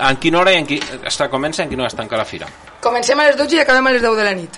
En 0.00 0.16
quina 0.16 0.38
hora 0.40 0.52
i 0.52 0.56
en 0.56 0.64
qui, 0.66 0.80
està, 1.04 1.28
comença 1.28 1.60
i 1.60 1.64
en 1.66 1.68
quina 1.68 1.82
hora 1.82 1.88
es 1.92 1.94
tanca 1.96 2.16
la 2.16 2.24
fira? 2.24 2.46
Comencem 2.80 3.20
a 3.20 3.26
les 3.26 3.36
12 3.36 3.56
i 3.56 3.60
acabem 3.60 3.86
a 3.86 3.90
les 3.92 4.00
10 4.00 4.16
de 4.16 4.24
la 4.24 4.32
nit. 4.32 4.56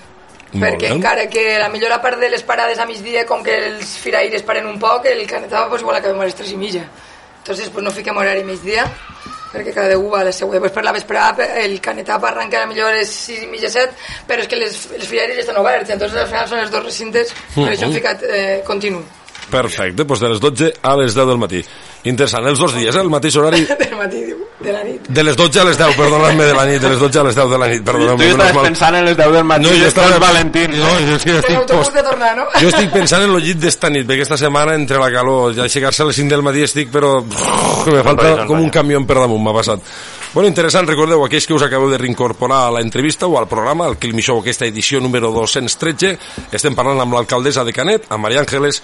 Perquè 0.54 0.88
bé. 0.88 0.92
encara 0.94 1.26
que 1.30 1.58
la 1.58 1.68
millor 1.68 1.94
part 2.02 2.20
de 2.20 2.28
les 2.30 2.44
parades 2.46 2.78
a 2.78 2.86
migdia, 2.86 3.24
com 3.26 3.42
que 3.42 3.56
els 3.70 3.96
firaires 3.98 4.44
paren 4.46 4.68
un 4.70 4.78
poc, 4.78 5.08
el 5.10 5.26
canetava 5.26 5.68
pues, 5.68 5.82
igual 5.82 5.98
acabem 5.98 6.20
a 6.20 6.28
les 6.28 6.36
3 6.38 6.52
i 6.54 6.58
mitja. 6.60 6.84
Entonces 7.38 7.68
pues, 7.70 7.84
no 7.84 7.90
fiquem 7.90 8.16
horari 8.16 8.44
migdia, 8.46 8.86
perquè 9.50 9.74
cada 9.74 9.98
un 9.98 10.12
va 10.12 10.22
a 10.22 10.28
la 10.30 10.32
següent. 10.32 10.62
Pues, 10.62 10.72
per 10.72 10.84
la 10.86 10.94
vesprada 10.94 11.48
el 11.64 11.80
canetap 11.80 12.24
arranca 12.30 12.62
a 12.62 12.70
millor 12.70 12.92
a 12.92 13.00
les 13.00 13.10
6 13.10 13.42
i 13.48 13.50
mitja 13.50 13.72
7, 13.72 13.98
però 14.28 14.46
és 14.46 14.48
que 14.50 14.62
les, 14.62 14.78
les 14.94 15.10
firaires 15.10 15.42
estan 15.42 15.58
oberts, 15.58 15.90
entonces 15.90 16.22
al 16.22 16.30
final 16.30 16.48
són 16.48 16.62
els 16.62 16.70
dos 16.70 16.86
recintes, 16.86 17.34
per 17.54 17.70
això 17.72 17.90
hem 17.90 17.98
ficat 17.98 18.26
eh, 18.30 18.62
continu. 18.66 19.02
Perfecte, 19.50 20.04
doncs 20.04 20.20
de 20.20 20.30
les 20.32 20.40
12 20.40 20.72
a 20.82 20.96
les 21.00 21.14
10 21.14 21.28
del 21.30 21.38
matí. 21.38 21.62
Interessant, 22.04 22.44
els 22.50 22.58
dos 22.60 22.74
dies, 22.76 22.92
eh? 22.94 23.00
el 23.00 23.08
mateix 23.08 23.36
horari... 23.40 23.62
del 23.80 23.94
matí, 23.96 24.20
de 24.60 24.72
la 24.72 24.82
nit. 24.84 25.06
De 25.08 25.22
les 25.24 25.36
12 25.36 25.60
a 25.60 25.64
les 25.64 25.78
10, 25.80 25.94
perdona'm, 25.96 26.40
de 26.42 26.54
la 26.56 26.64
nit, 26.68 26.82
de 26.82 26.90
les 26.92 26.98
12 27.00 27.20
a 27.20 27.24
les 27.24 27.38
10 27.38 27.52
de 27.54 27.60
la 27.62 27.68
nit, 27.72 27.84
perdona'm. 27.86 28.18
tu 28.20 28.26
estaves 28.28 28.56
mal. 28.58 28.66
pensant 28.68 28.98
en 28.98 29.06
les 29.08 29.16
10 29.16 29.32
del 29.32 29.46
matí 29.48 29.64
No, 29.64 29.76
jo 29.78 29.86
estava... 29.88 30.10
del 30.12 30.20
Valentín. 30.20 30.74
No, 30.76 30.90
jo 31.00 31.16
estic 31.16 31.38
autobús 31.56 31.88
post... 31.88 31.96
de 31.96 32.02
tornar, 32.10 32.34
no? 32.36 32.44
Jo 32.60 32.72
estic 32.72 32.92
pensant 32.92 33.24
en 33.24 33.32
el 33.32 33.40
llit 33.46 33.62
d'esta 33.62 33.92
nit, 33.94 34.04
perquè 34.04 34.24
aquesta 34.24 34.40
setmana, 34.44 34.74
entre 34.76 35.00
la 35.00 35.08
calor, 35.14 35.54
ja 35.56 35.64
aixecar-se 35.64 36.04
a 36.04 36.10
les 36.10 36.20
5 36.20 36.36
del 36.36 36.44
matí 36.44 36.66
estic, 36.68 36.92
però... 36.92 37.14
Que 37.84 37.96
me 37.96 38.04
falta 38.04 38.34
com 38.48 38.60
un 38.60 38.68
camió 38.72 39.00
per 39.08 39.22
damunt, 39.22 39.40
m'ha 39.44 39.56
passat. 39.56 39.88
Bueno, 40.34 40.48
interessant, 40.50 40.88
recordeu, 40.90 41.20
aquells 41.22 41.46
que 41.46 41.54
us 41.54 41.62
acabeu 41.62 41.92
de 41.92 41.98
reincorporar 42.00 42.64
a 42.66 42.70
la 42.74 42.80
entrevista 42.82 43.28
o 43.30 43.36
al 43.38 43.46
programa, 43.46 43.86
al 43.86 44.00
Quilmi 44.02 44.18
Show, 44.20 44.40
aquesta 44.42 44.66
edició 44.66 44.98
número 44.98 45.30
213, 45.30 46.16
estem 46.50 46.74
parlant 46.74 46.98
amb 47.04 47.14
l'alcaldessa 47.14 47.62
de 47.62 47.72
Canet, 47.72 48.08
a 48.10 48.18
Maria 48.18 48.42
Ángeles, 48.42 48.80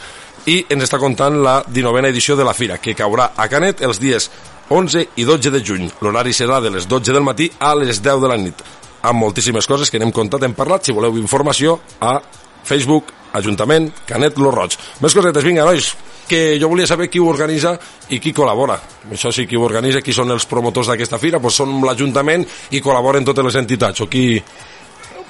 i 0.47 0.61
ens 0.69 0.87
està 0.87 0.99
contant 1.03 1.37
la 1.45 1.61
19a 1.67 2.09
edició 2.09 2.37
de 2.37 2.47
la 2.47 2.55
Fira, 2.57 2.79
que 2.79 2.97
caurà 2.97 3.33
a 3.37 3.49
Canet 3.49 3.83
els 3.85 4.01
dies 4.01 4.31
11 4.71 5.09
i 5.17 5.25
12 5.27 5.51
de 5.51 5.65
juny. 5.65 5.89
L'horari 6.01 6.33
serà 6.33 6.61
de 6.63 6.71
les 6.71 6.87
12 6.89 7.13
del 7.13 7.27
matí 7.27 7.51
a 7.59 7.75
les 7.75 8.01
10 8.01 8.23
de 8.23 8.31
la 8.31 8.39
nit 8.41 8.63
amb 9.03 9.21
moltíssimes 9.21 9.67
coses 9.67 9.91
que 9.91 9.99
n'hem 10.01 10.13
contat, 10.13 10.45
hem 10.45 10.55
parlat. 10.55 10.85
Si 10.85 10.93
voleu 10.93 11.17
informació, 11.21 11.79
a 12.01 12.19
Facebook, 12.65 13.13
Ajuntament, 13.33 13.93
Canet 14.07 14.39
Lo 14.43 14.51
Roig. 14.51 14.75
Més 15.01 15.15
cosetes, 15.15 15.45
vinga, 15.47 15.65
nois, 15.65 15.93
que 16.27 16.59
jo 16.61 16.71
volia 16.71 16.89
saber 16.91 17.09
qui 17.11 17.21
ho 17.23 17.29
organitza 17.31 17.77
i 18.11 18.19
qui 18.19 18.33
col·labora. 18.35 18.77
Això 19.11 19.31
sí, 19.35 19.47
qui 19.47 19.59
ho 19.59 19.63
organitza, 19.63 20.03
qui 20.03 20.15
són 20.15 20.35
els 20.35 20.49
promotors 20.51 20.91
d'aquesta 20.91 21.19
fira, 21.23 21.39
doncs 21.39 21.61
són 21.63 21.79
l'Ajuntament 21.87 22.45
i 22.75 22.83
col·laboren 22.83 23.27
totes 23.27 23.51
les 23.51 23.61
entitats, 23.63 24.03
o 24.03 24.11
qui... 24.11 24.27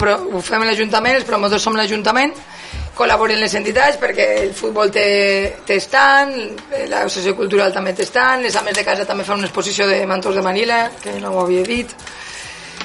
Però 0.00 0.16
ho 0.32 0.40
fem 0.44 0.64
l'Ajuntament, 0.64 1.18
els 1.20 1.28
promotors 1.28 1.62
som 1.62 1.76
l'Ajuntament, 1.76 2.32
col·laboren 2.96 3.40
les 3.40 3.54
entitats 3.56 3.98
perquè 4.00 4.26
el 4.44 4.52
futbol 4.56 4.90
té, 4.92 5.06
té 5.66 5.78
estant, 5.80 6.34
l'associació 6.90 7.36
cultural 7.38 7.72
també 7.72 7.94
té 7.96 8.04
estant, 8.08 8.44
les 8.44 8.56
ames 8.60 8.76
de 8.76 8.84
casa 8.86 9.06
també 9.08 9.24
fan 9.28 9.40
una 9.40 9.48
exposició 9.48 9.88
de 9.88 10.02
mantos 10.10 10.36
de 10.36 10.44
Manila, 10.44 10.82
que 11.02 11.16
no 11.22 11.32
ho 11.34 11.46
havia 11.46 11.64
dit, 11.68 11.96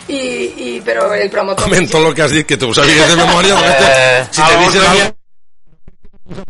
i, 0.07 0.21
i 0.21 0.71
però 0.85 1.09
el 1.17 1.29
promotor... 1.33 1.67
Amb 1.67 1.91
tot 1.91 2.01
el 2.03 2.15
que 2.15 2.25
has 2.27 2.39
dit, 2.39 2.47
que 2.47 2.59
tu 2.61 2.71
ho 2.71 2.77
sabies 2.77 3.11
de 3.11 3.19
memòria, 3.19 3.59
eh, 3.75 4.25
si 4.31 4.41
te 4.41 5.15
dices 6.25 6.45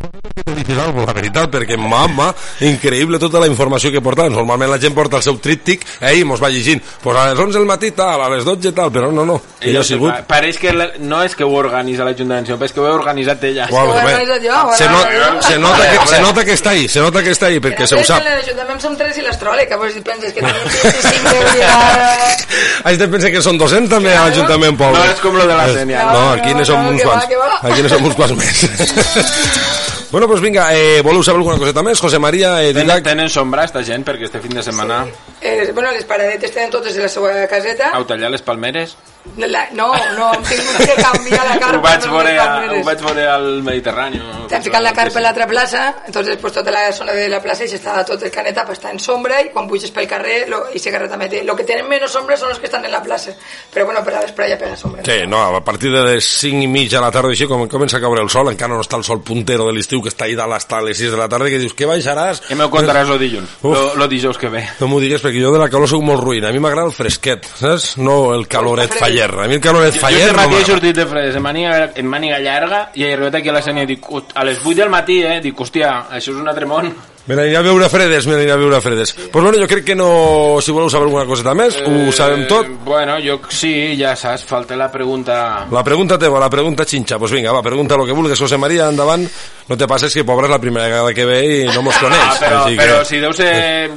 algo 0.45 0.55
dices 0.55 0.77
algo, 0.79 1.05
la 1.05 1.13
veritat, 1.13 1.49
perquè 1.51 1.75
mama, 1.77 2.29
increïble 2.63 3.19
tota 3.19 3.39
la 3.43 3.47
informació 3.49 3.91
que 3.91 3.99
porta. 4.01 4.27
Normalment 4.31 4.71
la 4.71 4.77
gent 4.79 4.93
porta 4.95 5.17
el 5.19 5.23
seu 5.25 5.35
tríptic, 5.43 5.83
eh, 5.99 6.13
i 6.19 6.23
mos 6.23 6.41
va 6.41 6.47
llegint, 6.49 6.81
pues 7.03 7.17
a 7.17 7.25
les 7.31 7.39
11 7.39 7.57
del 7.59 7.67
matí 7.67 7.91
tal, 7.91 8.21
a 8.23 8.29
les 8.31 8.45
12 8.45 8.71
tal, 8.71 8.91
però 8.91 9.11
no, 9.11 9.25
no, 9.27 9.35
ella 9.59 9.81
ha 9.81 9.83
sigut... 9.83 10.13
Pa- 10.13 10.23
Pareix 10.35 10.57
que 10.61 10.71
la- 10.73 10.91
no 10.99 11.21
és 11.23 11.35
que 11.35 11.43
ho 11.43 11.51
organitza 11.59 12.05
l'Ajuntament, 12.07 12.47
sinó 12.47 12.57
que 12.59 12.65
és 12.69 12.73
que 12.73 12.79
ho 12.79 12.87
he 12.87 12.93
organitzat 12.95 13.43
ella. 13.43 13.67
Uau, 13.71 13.89
Ho 13.91 13.97
he 13.97 14.03
organitzat 14.05 14.45
jo, 14.45 14.61
se, 14.77 14.87
no, 14.87 15.01
se, 15.43 15.59
nota 15.59 15.89
que, 15.91 16.07
se 16.13 16.21
nota 16.21 16.45
que 16.45 16.53
està 16.55 16.69
ahí, 16.71 16.87
se 16.87 17.03
nota 17.03 17.23
que 17.23 17.31
està 17.35 17.47
ahí, 17.51 17.59
perquè 17.59 17.85
se 17.87 17.99
ho 17.99 18.03
sap. 18.07 18.23
L'Ajuntament 18.25 18.79
som 18.81 18.95
tres 18.95 19.17
i 19.19 19.25
l'astròleg, 19.27 19.67
que 19.69 19.75
vos 19.81 19.99
penses 20.07 20.33
que 20.33 20.41
tenim 20.41 20.71
25 20.71 21.35
d'euros. 21.35 22.47
Has 22.85 22.97
de 23.01 23.07
pensar 23.11 23.31
que 23.35 23.41
són 23.43 23.57
200 23.59 23.89
també 23.91 24.15
a 24.15 24.23
l'Ajuntament. 24.29 24.79
No 24.79 25.03
és 25.03 25.19
com 25.23 25.35
lo 25.35 25.45
de 25.47 25.53
la 25.59 25.67
Sènia. 25.75 26.05
No, 26.13 26.25
aquí 26.39 26.53
ne 26.55 26.63
som 26.65 26.79
no, 26.83 26.89
uns 26.95 27.01
que 27.01 27.07
quants. 27.09 27.25
que. 27.27 27.71
Aquí 27.71 27.81
ne 27.83 27.89
som 27.91 28.05
uns 28.05 28.15
quants 28.15 28.35
més. 28.39 29.63
Bueno, 30.11 30.27
pues 30.27 30.39
vinga, 30.41 30.73
eh, 30.73 31.01
voleu 31.01 31.23
saber 31.23 31.41
alguna 31.41 31.57
coseta 31.57 31.83
més? 31.83 31.99
José 31.99 32.19
María, 32.19 32.61
eh, 32.63 32.71
Tenen, 32.73 32.87
Didac... 32.87 33.03
tenen 33.03 33.29
sombra 33.29 33.65
esta 33.65 33.83
gent 33.83 34.05
perquè 34.07 34.29
este 34.29 34.39
fin 34.39 34.53
de 34.55 34.63
setmana 34.63 35.03
Eh, 35.45 35.71
bueno, 35.73 35.91
les 35.91 36.05
paradetes 36.09 36.51
tenen 36.51 36.71
totes 36.73 36.95
de 36.95 37.03
la 37.03 37.09
seva 37.09 37.33
caseta. 37.47 37.91
au 37.93 38.05
tallar 38.05 38.31
les 38.33 38.41
palmeres 38.41 38.97
La, 39.37 39.67
no, 39.73 39.91
no, 40.15 40.27
hem 40.35 40.43
tingut 40.45 40.77
que 40.85 40.95
canviar 41.01 41.45
la 41.47 41.55
carpa. 41.57 41.77
ho 41.79 41.81
vaig 41.81 42.03
veure, 42.07 42.33
ho 42.77 42.83
vaig 42.85 43.01
veure 43.01 43.23
al 43.27 43.47
Mediterrani 43.65 44.21
T'han 44.45 44.61
ficat 44.61 44.83
la 44.85 44.91
carpa 44.93 45.17
a 45.19 45.23
l'altra 45.25 45.47
plaça, 45.49 45.81
entonces 46.05 46.37
pues, 46.37 46.53
tota 46.53 46.71
la 46.71 46.91
zona 46.93 47.15
de 47.17 47.25
la 47.27 47.39
plaça 47.41 47.65
i 47.65 47.73
està 47.73 47.97
tot 48.05 48.21
el 48.21 48.31
caneta 48.31 48.63
pues, 48.67 48.77
està 48.77 48.93
en 48.93 49.01
sombra 49.01 49.41
i 49.41 49.49
quan 49.51 49.67
puges 49.67 49.91
pel 49.91 50.07
carrer 50.07 50.45
lo, 50.51 50.61
i 50.71 50.79
se 50.79 50.93
carrer 50.93 51.09
també 51.09 51.27
té. 51.31 51.41
Lo 51.43 51.55
que 51.57 51.65
tenen 51.67 51.89
menys 51.89 52.13
sombra 52.13 52.37
són 52.37 52.53
els 52.53 52.61
que 52.61 52.69
estan 52.69 52.85
en 52.85 52.93
la 52.93 53.01
plaça, 53.03 53.33
però 53.73 53.87
bueno, 53.89 54.03
per 54.05 54.13
a 54.13 54.21
vespre 54.27 54.47
ja 54.51 54.59
pega 54.61 54.77
sombra. 54.77 55.03
Sí, 55.09 55.25
no, 55.27 55.41
a 55.57 55.63
partir 55.65 55.91
de 55.91 56.05
les 56.05 56.29
5 56.45 56.61
i 56.61 56.69
mitja 56.69 57.01
de 57.01 57.07
la 57.07 57.11
tarda 57.11 57.33
així 57.33 57.49
com 57.49 57.65
comença 57.67 57.97
a 57.97 58.03
caure 58.05 58.21
el 58.21 58.29
sol, 58.29 58.53
encara 58.53 58.77
no 58.77 58.85
està 58.85 59.01
el 59.01 59.07
sol 59.09 59.23
puntero 59.25 59.65
de 59.67 59.73
l'estiu 59.75 60.05
que 60.05 60.13
està 60.13 60.29
ahí 60.29 60.37
dalt 60.37 60.53
hasta 60.55 60.83
les 60.85 61.01
6 61.01 61.17
de 61.17 61.19
la 61.19 61.27
tarda 61.31 61.49
que 61.49 61.59
dius 61.59 61.73
que 61.73 61.89
baixaràs 61.89 62.45
i 62.53 62.59
m'ho 62.59 62.69
contaràs 62.71 63.09
lo 63.09 63.17
dilluns 63.19 63.57
Uf. 63.63 63.73
lo, 63.73 63.83
lo 63.99 64.07
dijous 64.07 64.37
que 64.37 64.53
ve 64.53 64.63
no 64.79 64.87
m'ho 64.91 65.01
digues 65.03 65.23
perquè 65.25 65.34
jo 65.41 65.51
de 65.53 65.59
la 65.59 65.69
calor 65.69 65.87
soc 65.89 66.03
molt 66.03 66.21
ruïna 66.23 66.49
a 66.49 66.51
mi 66.55 66.59
m'agrada 66.59 66.87
el 66.87 66.93
fresquet, 66.93 67.45
saps? 67.59 67.97
no 67.97 68.33
el 68.33 68.47
caloret 68.47 68.93
faller 68.93 69.29
a 69.43 69.47
mi 69.47 69.55
el 69.55 69.61
caloret 69.61 69.93
jo 69.95 70.01
faller 70.01 70.31
no 70.31 70.37
matí 70.37 70.43
he 70.43 70.59
m'agrada. 70.59 70.73
sortit 70.73 70.95
de 70.95 71.05
fres 71.05 71.35
en 71.35 71.43
màniga, 71.43 71.91
en 71.95 72.07
màniga 72.07 72.39
llarga 72.39 72.89
i 72.95 73.03
he 73.03 73.13
arribat 73.13 73.35
aquí 73.35 73.49
a 73.49 73.53
la 73.53 73.61
Sènia 73.61 73.83
i 73.83 73.85
dic, 73.95 74.09
"Ust, 74.11 74.31
a 74.35 74.43
les 74.43 74.59
8 74.63 74.75
del 74.75 74.89
matí 74.89 75.21
eh? 75.23 75.39
dic, 75.41 75.55
hòstia, 75.59 76.07
això 76.11 76.31
és 76.31 76.39
un 76.41 76.47
altre 76.47 76.65
món 76.65 76.93
Me 77.25 77.33
n'aniré 77.33 77.57
a 77.57 77.63
veure 77.65 77.87
fredes, 77.89 78.27
me 78.27 78.35
n'aniré 78.35 78.53
a 78.53 78.57
veure 78.61 78.79
fredes. 78.81 79.15
Doncs 79.15 79.29
pues 79.33 79.43
bueno, 79.43 79.57
jo 79.57 79.67
crec 79.67 79.85
que 79.85 79.95
no... 79.97 80.59
Si 80.61 80.73
voleu 80.73 80.91
saber 80.93 81.07
alguna 81.07 81.25
coseta 81.25 81.55
més, 81.57 81.79
ho 81.81 82.11
sabem 82.13 82.43
tot. 82.45 82.67
Eh, 82.69 82.75
bueno, 82.85 83.15
jo 83.23 83.39
sí, 83.49 83.95
ja 83.97 84.11
saps, 84.15 84.43
falta 84.45 84.77
la 84.77 84.91
pregunta 84.93 85.65
La 85.71 85.83
pregunta 85.83 86.19
teva, 86.21 86.39
la 86.39 86.49
pregunta 86.53 86.85
xinxa. 86.85 87.17
Pues 87.17 87.33
vinga, 87.33 87.51
va, 87.51 87.63
pregunta 87.65 87.97
lo 87.97 88.05
que 88.05 88.13
vulguis, 88.13 88.39
José 88.39 88.59
María, 88.61 88.89
endavant. 88.93 89.25
No 89.65 89.77
te 89.77 89.87
passes 89.89 90.13
que 90.13 90.23
pobre 90.23 90.45
és 90.45 90.53
la 90.53 90.61
primera 90.61 90.85
vegada 90.85 91.13
que 91.17 91.25
ve 91.25 91.39
i 91.45 91.63
no 91.73 91.81
mos 91.81 91.97
coneix. 91.97 92.21
Ah, 92.21 92.35
però, 92.43 92.59
Així 92.61 92.77
però 92.77 92.99
que... 92.99 93.07
si 93.09 93.21
deu 93.23 93.33
ser 93.33 93.55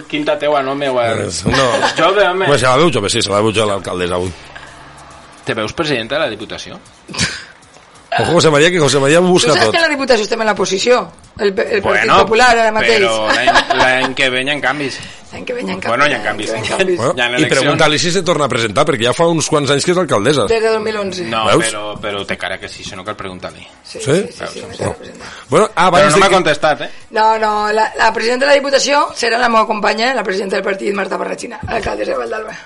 quinta 0.08 0.38
teua, 0.40 0.62
no 0.64 0.72
meua. 0.78 1.10
Pues, 1.18 1.42
no. 1.44 1.66
Jove, 1.98 2.24
home. 2.24 2.48
Pues 2.48 2.64
se 2.64 2.66
la 2.70 2.78
veu 2.80 2.88
jove, 2.94 3.12
sí, 3.12 3.20
se 3.20 3.34
la 3.34 3.42
veu 3.44 3.52
jove 3.52 3.68
l'alcaldessa 3.74 4.16
avui. 4.16 4.32
Te 5.44 5.56
veus 5.56 5.76
presidenta 5.76 6.16
de 6.16 6.24
la 6.24 6.32
Diputació? 6.32 6.80
Ojo, 8.20 8.32
José 8.32 8.50
María, 8.50 8.70
que 8.70 8.78
José 8.78 8.98
María 8.98 9.20
ho 9.20 9.22
Tu 9.22 9.28
busca 9.28 9.52
saps 9.52 9.64
tot. 9.66 9.74
que 9.74 9.80
la 9.80 9.88
Diputació 9.88 10.22
estem 10.24 10.40
en 10.40 10.46
la 10.46 10.54
posició? 10.54 11.12
El, 11.38 11.48
el 11.58 11.82
Partit 11.82 12.10
Popular 12.10 12.48
ara 12.58 12.72
mateix. 12.72 13.02
però 13.04 13.28
l'any- 13.76 14.14
que 14.14 14.30
ve 14.30 14.42
hi 14.42 14.50
ha 14.50 14.60
canvis. 14.60 14.96
L'any 15.30 15.44
que 15.44 15.52
ve 15.52 15.60
hi 15.60 15.64
ha 15.64 15.66
canvis. 15.74 15.88
Bueno, 15.88 16.06
hi 16.08 16.14
ha 16.14 16.22
canvis. 16.24 16.48
Hi 16.50 16.56
ha 16.56 16.76
canvis. 16.78 16.96
Bueno, 16.96 17.14
Hi 17.18 17.20
ha 17.20 17.38
I 17.38 17.46
pregunta-li 17.46 17.98
si 17.98 18.10
se 18.10 18.22
torna 18.22 18.46
a 18.46 18.48
presentar, 18.48 18.86
perquè 18.88 19.04
ja 19.04 19.12
fa 19.12 19.26
uns 19.28 19.46
quants 19.52 19.70
anys 19.70 19.84
que 19.84 19.92
és 19.92 19.98
alcaldessa. 19.98 20.46
Des 20.48 20.62
de 20.62 20.68
2011. 20.70 21.24
No, 21.28 21.44
Veus? 21.50 21.66
però, 21.66 21.84
però 22.00 22.24
té 22.26 22.38
cara 22.38 22.58
que 22.58 22.66
sí, 22.68 22.82
això 22.82 22.96
no 22.96 23.04
cal 23.04 23.14
preguntar-li. 23.14 23.66
Sí, 23.84 24.00
Sí? 24.00 24.14
sí, 24.24 24.32
sí, 24.32 24.44
sí, 24.54 24.64
m'he 24.66 24.86
No. 24.86 24.96
Bueno, 25.50 25.68
ah, 25.76 25.90
Però 25.92 26.10
no 26.10 26.16
m'ha 26.16 26.28
que... 26.28 26.34
contestat, 26.34 26.80
eh? 26.80 26.90
No, 27.10 27.38
no, 27.38 27.70
la, 27.72 27.92
la 27.96 28.12
presidenta 28.12 28.46
de 28.46 28.52
la 28.52 28.56
Diputació 28.56 29.10
serà 29.14 29.36
la 29.38 29.48
meva 29.50 29.66
companya, 29.66 30.14
la 30.14 30.24
presidenta 30.24 30.56
del 30.56 30.64
partit, 30.64 30.94
Marta 30.94 31.18
Barratxina, 31.18 31.60
alcaldessa 31.66 32.12
de 32.12 32.18
Valdalba. 32.18 32.56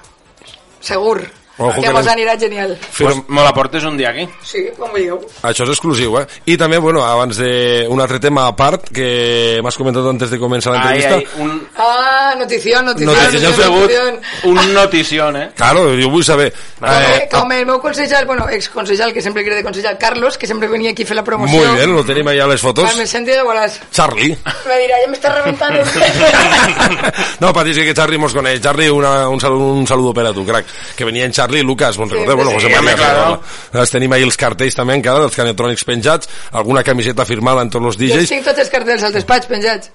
Segur. 0.81 1.21
Ojo 1.69 1.81
que 1.81 1.87
que 1.89 1.93
mos 1.93 2.05
no- 2.05 2.13
anirà 2.13 2.39
genial. 2.39 2.79
Pues 2.99 3.17
me 3.29 3.43
la 3.43 3.53
portes 3.55 3.85
un 3.85 3.97
dia 3.97 4.11
aquí. 4.11 4.29
Sí, 4.43 4.65
com 4.79 4.91
vulgueu. 4.91 5.21
Això 5.43 5.65
és 5.65 5.71
exclusiu, 5.71 6.19
eh? 6.21 6.27
I 6.47 6.57
també, 6.57 6.79
bueno, 6.79 7.05
abans 7.05 7.37
de... 7.37 7.87
Un 7.89 8.01
altre 8.01 8.19
tema 8.21 8.47
a 8.47 8.57
part 8.57 8.89
que 8.91 9.61
m'has 9.63 9.77
comentat 9.77 10.07
antes 10.07 10.31
de 10.31 10.39
començar 10.39 10.73
l'entrevista. 10.73 11.19
un, 11.43 11.69
Ah, 11.77 12.35
notición, 12.39 12.85
notición. 12.87 13.15
Notición, 13.15 13.43
notición, 13.43 13.55
segut. 13.55 13.81
notición. 13.83 14.21
un 14.45 14.75
notición, 14.75 15.37
eh? 15.37 15.51
Claro, 15.57 15.89
jo 16.01 16.09
vull 16.11 16.25
saber. 16.25 16.53
Com, 16.79 16.89
Eh, 16.93 17.29
com 17.31 17.53
el 17.53 17.67
meu 17.67 17.81
consellal, 17.81 18.25
bueno, 18.27 18.49
exconsellal, 18.49 19.13
que 19.13 19.21
sempre 19.23 19.45
cree 19.45 19.57
de 19.57 19.63
consellal, 19.63 19.97
Carlos, 19.99 20.37
que 20.39 20.47
sempre 20.47 20.69
venia 20.69 20.91
aquí 20.93 21.03
a 21.03 21.07
fer 21.07 21.17
la 21.17 21.23
promoció. 21.25 21.59
Muy 21.59 21.77
bien, 21.77 21.95
lo 21.95 22.05
tenim 22.05 22.27
allà 22.29 22.45
a 22.45 22.47
les 22.49 22.61
fotos. 22.61 22.89
Ah, 22.91 22.97
me 22.97 23.07
senti 23.07 23.31
de 23.31 23.43
bolas. 23.43 23.81
Charlie. 23.93 24.37
Me 24.67 24.79
dirà, 24.81 24.97
ja 25.05 25.11
m'està 25.11 25.33
reventant 25.35 25.77
el 25.77 25.85
no, 27.41 27.53
Patricia, 27.53 27.85
que 27.85 27.95
Charlie 27.95 28.19
mos 28.19 28.33
coneix. 28.33 28.61
Charlie, 28.61 28.89
una, 28.91 29.29
un, 29.29 29.41
saludo, 29.41 29.73
un 29.75 29.87
saludo 29.87 30.13
per 30.15 30.27
a 30.27 30.33
tu, 30.33 30.45
crac. 30.47 30.65
Que 30.97 31.05
venien 31.05 31.31
Charlie 31.33 31.52
i 31.59 31.63
Lucas, 31.63 31.97
bon 31.97 32.09
recordeu? 32.11 32.37
Bueno, 32.37 32.53
José 32.53 32.69
sí, 32.69 32.75
María, 32.75 32.95
claro. 32.97 33.41
claro. 33.71 33.87
tenim 33.91 34.13
ahí 34.13 34.23
els 34.23 34.37
cartells 34.37 34.75
també 34.79 34.95
encara, 34.95 35.21
dels 35.21 35.37
canetrònics 35.37 35.85
penjats, 35.85 36.29
alguna 36.53 36.83
camiseta 36.83 37.25
firmada 37.29 37.63
en 37.63 37.71
tots 37.71 37.87
els 37.87 37.99
Jo 37.99 38.07
DJs, 38.17 38.29
tinc 38.29 38.45
tots 38.45 38.59
els 38.65 38.71
cartells 38.71 39.03
al 39.03 39.13
despatx 39.13 39.47
penjats. 39.47 39.91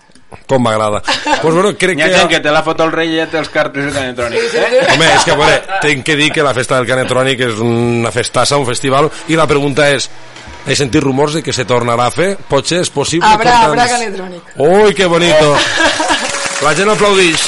com 0.46 0.62
m'agrada. 0.62 1.02
pues 1.42 1.54
bueno, 1.54 1.72
crec 1.78 1.98
Hi 1.98 2.02
ha 2.02 2.08
que... 2.10 2.16
gent 2.18 2.30
que 2.30 2.40
té 2.44 2.52
la 2.52 2.62
foto 2.64 2.84
al 2.84 2.92
rei 2.92 3.14
i 3.14 3.18
ja 3.22 3.28
té 3.32 3.38
els 3.40 3.48
cartells 3.50 3.94
de 3.94 4.00
Canetrònic. 4.00 4.54
Eh? 4.54 4.82
Home, 4.94 5.08
és 5.16 5.24
que, 5.24 5.32
a 5.32 5.36
veure, 5.40 5.62
tinc 5.82 6.04
que 6.04 6.16
dir 6.20 6.32
que 6.36 6.44
la 6.44 6.54
festa 6.54 6.76
del 6.76 6.88
Canetrònic 6.90 7.40
és 7.48 7.62
una 7.64 8.12
festassa, 8.12 8.58
un 8.60 8.66
festival, 8.68 9.08
i 9.32 9.40
la 9.40 9.48
pregunta 9.48 9.88
és, 9.90 10.10
he 10.68 10.76
sentit 10.76 11.02
rumors 11.02 11.38
de 11.38 11.44
que 11.44 11.54
se 11.56 11.64
tornarà 11.64 12.10
a 12.10 12.12
fer? 12.12 12.34
Potser 12.50 12.82
és 12.84 12.90
possible? 12.92 13.26
Habrá, 13.28 13.54
Porta'ns- 13.54 13.72
habrá 13.72 13.88
canetrònic. 13.88 14.52
Ui, 14.58 14.94
que 14.94 15.06
bonito. 15.08 15.56
La 16.66 16.76
gent 16.76 16.90
aplaudix. 16.92 17.48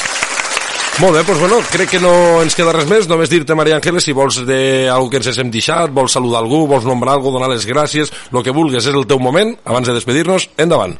Molt 1.00 1.14
bé, 1.16 1.20
doncs 1.24 1.38
bueno, 1.40 1.58
crec 1.72 1.94
que 1.94 1.98
no 2.02 2.10
ens 2.42 2.52
queda 2.52 2.74
res 2.76 2.84
més, 2.84 3.06
només 3.08 3.30
dir-te, 3.32 3.54
Maria 3.56 3.78
Ángeles, 3.78 4.04
si 4.04 4.12
vols 4.12 4.36
de 4.44 4.58
algú 4.92 5.08
que 5.08 5.16
ens 5.16 5.38
hem 5.40 5.48
deixat, 5.48 5.88
vols 5.96 6.12
saludar 6.12 6.42
algú, 6.42 6.66
vols 6.68 6.84
nombrar 6.84 7.14
algú, 7.16 7.32
donar 7.32 7.48
les 7.48 7.64
gràcies, 7.64 8.12
el 8.28 8.44
que 8.44 8.52
vulguis, 8.52 8.84
és 8.84 8.92
el 8.92 9.06
teu 9.08 9.16
moment, 9.16 9.54
abans 9.64 9.88
de 9.88 9.94
despedir-nos, 9.96 10.50
endavant. 10.60 10.98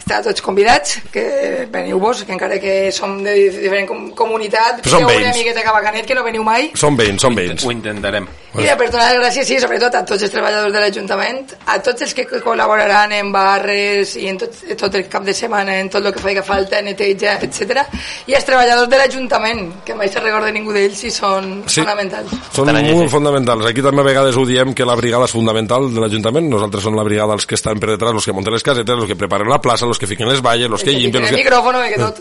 Està 0.00 0.22
tots 0.24 0.42
convidats, 0.42 0.96
que 1.12 1.68
veniu 1.70 2.00
vos, 2.02 2.24
que 2.24 2.32
encara 2.34 2.58
que 2.58 2.90
som 2.92 3.18
de 3.22 3.34
diferent 3.52 3.86
com 3.86 4.10
comunitat, 4.16 4.80
Però 4.82 4.96
som 4.96 5.04
sou 5.04 5.08
una 5.10 5.18
veïns. 5.28 5.36
miqueta 5.38 5.62
cap 5.62 5.76
a 5.76 5.82
Canet, 5.84 6.06
que 6.06 6.14
no 6.16 6.24
veniu 6.24 6.42
mai. 6.42 6.70
Som 6.74 6.96
veïns, 6.96 7.20
som 7.22 7.34
veïns. 7.36 7.64
Ho 7.64 7.70
intentarem. 7.70 8.26
I 8.58 8.64
de 8.66 8.74
per 8.76 8.88
donar 8.90 9.12
les 9.12 9.20
gràcies, 9.20 9.46
sí, 9.46 9.60
sobretot 9.62 9.94
a 9.94 10.04
tots 10.04 10.24
els 10.26 10.32
treballadors 10.32 10.72
de 10.74 10.80
l'Ajuntament, 10.82 11.52
a 11.70 11.76
tots 11.78 12.02
els 12.02 12.14
que 12.14 12.24
col·laboraran 12.26 13.12
en 13.14 13.30
barres 13.30 14.16
i 14.16 14.26
en 14.26 14.38
tot, 14.40 14.56
tot 14.80 14.94
el 14.98 15.06
cap 15.08 15.22
de 15.22 15.32
setmana, 15.36 15.78
en 15.78 15.88
tot 15.92 16.04
el 16.04 16.12
que 16.12 16.18
faci 16.18 16.42
falta, 16.42 16.80
neteja, 16.82 17.36
etc. 17.46 17.84
I 18.26 18.34
als 18.34 18.44
treballadors 18.48 18.88
de 18.90 18.98
l'Ajuntament, 18.98 19.84
que 19.86 19.94
mai 19.94 20.08
se 20.08 20.18
recorda 20.18 20.50
ningú 20.50 20.72
d'ells 20.74 21.04
i 21.04 21.10
són 21.14 21.62
Sí. 21.66 21.82
fonamentals. 21.82 22.30
Són 22.52 22.72
molt 22.72 23.10
fonamentals. 23.10 23.66
Aquí 23.66 23.82
també 23.82 24.00
a 24.00 24.04
vegades 24.04 24.36
ho 24.36 24.44
diem 24.46 24.74
que 24.74 24.84
la 24.84 24.96
brigada 24.96 25.26
és 25.26 25.30
fundamental 25.30 25.92
de 25.94 26.00
l'Ajuntament. 26.00 26.48
Nosaltres 26.50 26.82
som 26.82 26.96
la 26.96 27.04
brigada 27.04 27.34
els 27.34 27.46
que 27.46 27.54
estan 27.54 27.78
per 27.78 27.90
detrás, 27.90 28.12
els 28.14 28.24
que 28.24 28.32
munten 28.32 28.52
les 28.52 28.62
casetes, 28.64 28.96
els 28.96 29.06
que 29.06 29.14
preparen 29.14 29.48
la 29.48 29.60
plaça, 29.60 29.86
els 29.94 30.00
que 30.00 30.08
fiquen 30.10 30.28
les 30.30 30.42
valles, 30.44 30.70
els 30.70 30.84
que 30.84 30.94
llimpien... 30.94 31.24
El 31.24 31.30
Els 31.30 31.36
que... 31.36 31.42
micròfono 31.44 31.82
i 31.86 31.94
que 31.94 32.00
tot. 32.02 32.20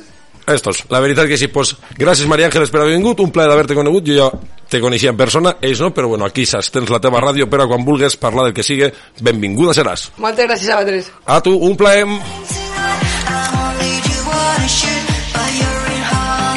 Estos, 0.50 0.84
la 0.90 1.00
veritat 1.04 1.28
que 1.30 1.38
sí, 1.38 1.48
pues, 1.54 1.76
gràcies 1.94 2.26
Maria 2.28 2.48
Ángeles 2.50 2.72
per 2.74 2.82
haver 2.82 2.96
vingut, 2.96 3.20
un 3.22 3.30
plaer 3.30 3.52
d'haver-te 3.52 3.76
conegut, 3.78 4.08
jo 4.08 4.16
ja 4.18 4.30
te 4.70 4.82
coneixia 4.82 5.12
en 5.14 5.18
persona, 5.18 5.56
ells 5.62 5.82
no, 5.84 5.92
però 5.94 6.10
bueno, 6.10 6.26
aquí 6.26 6.46
saps, 6.50 6.72
tens 6.74 6.90
la 6.90 7.02
teva 7.02 7.22
ràdio 7.22 7.46
per 7.50 7.62
a 7.62 7.68
quan 7.70 7.86
vulgues 7.86 8.18
parlar 8.18 8.48
del 8.48 8.56
que 8.58 8.66
sigui, 8.66 8.90
benvinguda 9.22 9.78
seràs. 9.78 10.10
Moltes 10.18 10.50
gràcies 10.50 10.74
a 10.74 10.80
vosaltres. 10.82 11.12
A 11.26 11.38
tu, 11.46 11.54
un 11.54 11.78
plaer. 11.78 12.08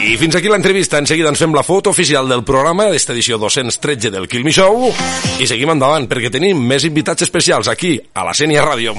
I 0.02 0.16
fins 0.20 0.34
aquí 0.36 0.50
l'entrevista. 0.50 0.98
En 0.98 1.06
seguida 1.08 1.30
ens 1.30 1.40
fem 1.40 1.54
la 1.56 1.62
foto 1.64 1.92
oficial 1.94 2.28
del 2.28 2.42
programa 2.44 2.88
d'esta 2.92 3.14
edició 3.14 3.38
213 3.40 4.10
del 4.12 4.28
Kill 4.28 4.44
Me 4.44 4.52
Show 4.52 4.90
i 5.40 5.48
seguim 5.48 5.72
endavant 5.72 6.08
perquè 6.10 6.32
tenim 6.34 6.60
més 6.68 6.84
invitats 6.84 7.24
especials 7.24 7.70
aquí, 7.72 7.96
a 8.12 8.26
la 8.28 8.36
Sènia 8.36 8.66
Ràdio. 8.66 8.96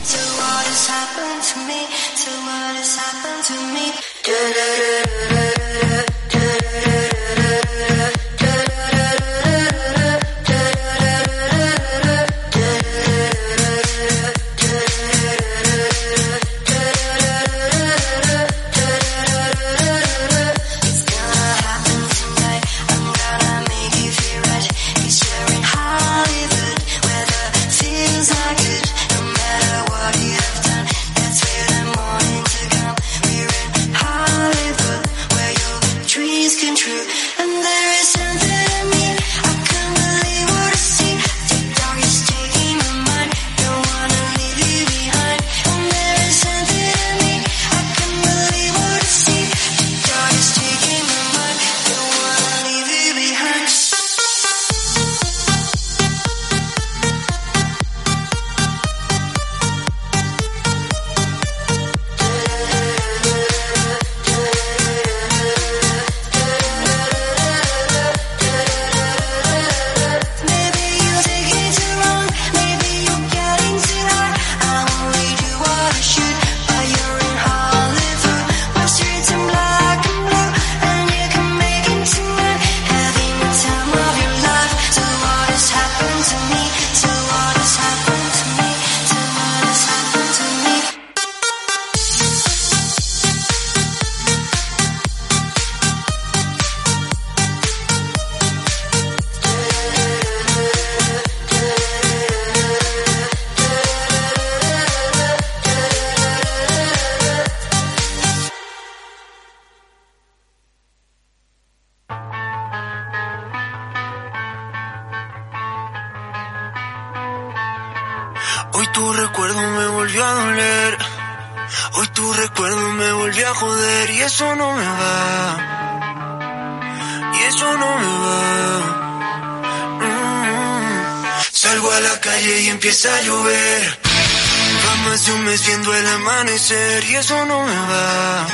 Viendo 135.65 135.93
el 135.93 136.07
amanecer 136.07 137.03
y 137.09 137.15
eso 137.15 137.45
no 137.45 137.63
me 137.63 137.75
va. 137.75 138.47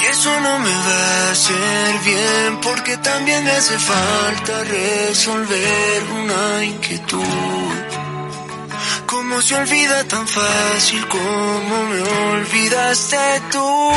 Y 0.00 0.06
eso 0.06 0.40
no 0.40 0.58
me 0.58 0.70
va 0.70 1.28
a 1.28 1.30
hacer 1.32 1.98
bien 2.04 2.60
porque 2.62 2.96
también 2.98 3.44
me 3.44 3.50
hace 3.52 3.78
falta 3.78 4.64
resolver 4.64 6.02
una 6.22 6.64
inquietud. 6.64 7.74
¿Cómo 9.06 9.40
se 9.42 9.54
olvida 9.54 10.04
tan 10.04 10.26
fácil 10.26 11.06
como 11.08 11.84
me 11.90 12.02
olvidaste 12.32 13.16
tú? 13.50 13.90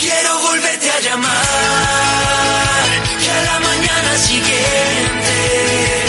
Quiero 0.00 0.38
volverte 0.40 0.90
a 0.90 1.00
llamar 1.00 1.36
y 3.22 3.28
a 3.28 3.42
la 3.42 3.60
mañana 3.60 4.18
siguiente 4.18 6.05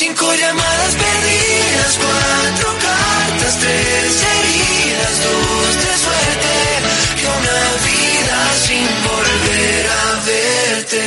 cinco 0.00 0.34
llamadas 0.34 0.94
perdidas, 0.94 1.98
cuatro 1.98 2.68
cartas, 2.86 3.54
tres 3.60 4.12
heridas, 4.32 5.14
dos 5.26 5.72
de 5.84 5.92
suerte 6.04 6.54
que 7.18 7.26
una 7.40 7.60
vida 7.88 8.38
sin 8.66 8.88
volver 9.08 9.84
a 10.00 10.04
verte. 10.30 11.04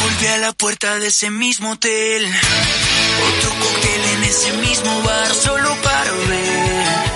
Volví 0.00 0.26
a 0.26 0.38
la 0.38 0.52
puerta 0.54 0.98
de 1.00 1.08
ese 1.08 1.28
mismo 1.30 1.72
hotel. 1.72 2.22
Otro 3.28 3.50
cóctel 3.60 4.02
en 4.14 4.24
ese 4.24 4.52
mismo 4.54 5.02
bar 5.02 5.34
solo 5.34 5.76
para 5.82 6.12
ver 6.30 7.12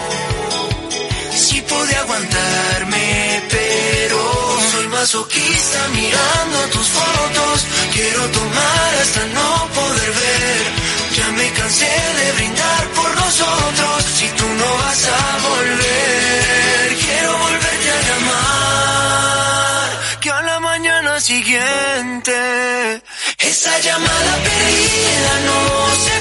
si 1.38 1.62
pude 1.62 1.96
soy 2.06 2.35
masoquista 5.06 5.88
mirando 5.94 6.58
tus 6.72 6.88
fotos. 6.88 7.64
Quiero 7.94 8.22
tomar 8.38 8.90
hasta 9.02 9.22
no 9.36 9.50
poder 9.78 10.10
ver. 10.22 10.62
Ya 11.16 11.28
me 11.38 11.46
cansé 11.58 11.92
de 12.18 12.32
brindar 12.32 12.84
por 12.96 13.10
nosotros. 13.14 14.04
Si 14.18 14.26
tú 14.38 14.46
no 14.62 14.68
vas 14.82 15.02
a 15.20 15.22
volver, 15.48 16.96
quiero 17.04 17.30
volverte 17.38 17.88
a 17.96 18.00
llamar. 18.08 19.88
Que 20.22 20.30
a 20.30 20.42
la 20.42 20.58
mañana 20.58 21.20
siguiente 21.20 22.36
esa 23.38 23.78
llamada 23.78 24.32
perdida 24.48 25.32
no 25.48 25.60
se 26.04 26.16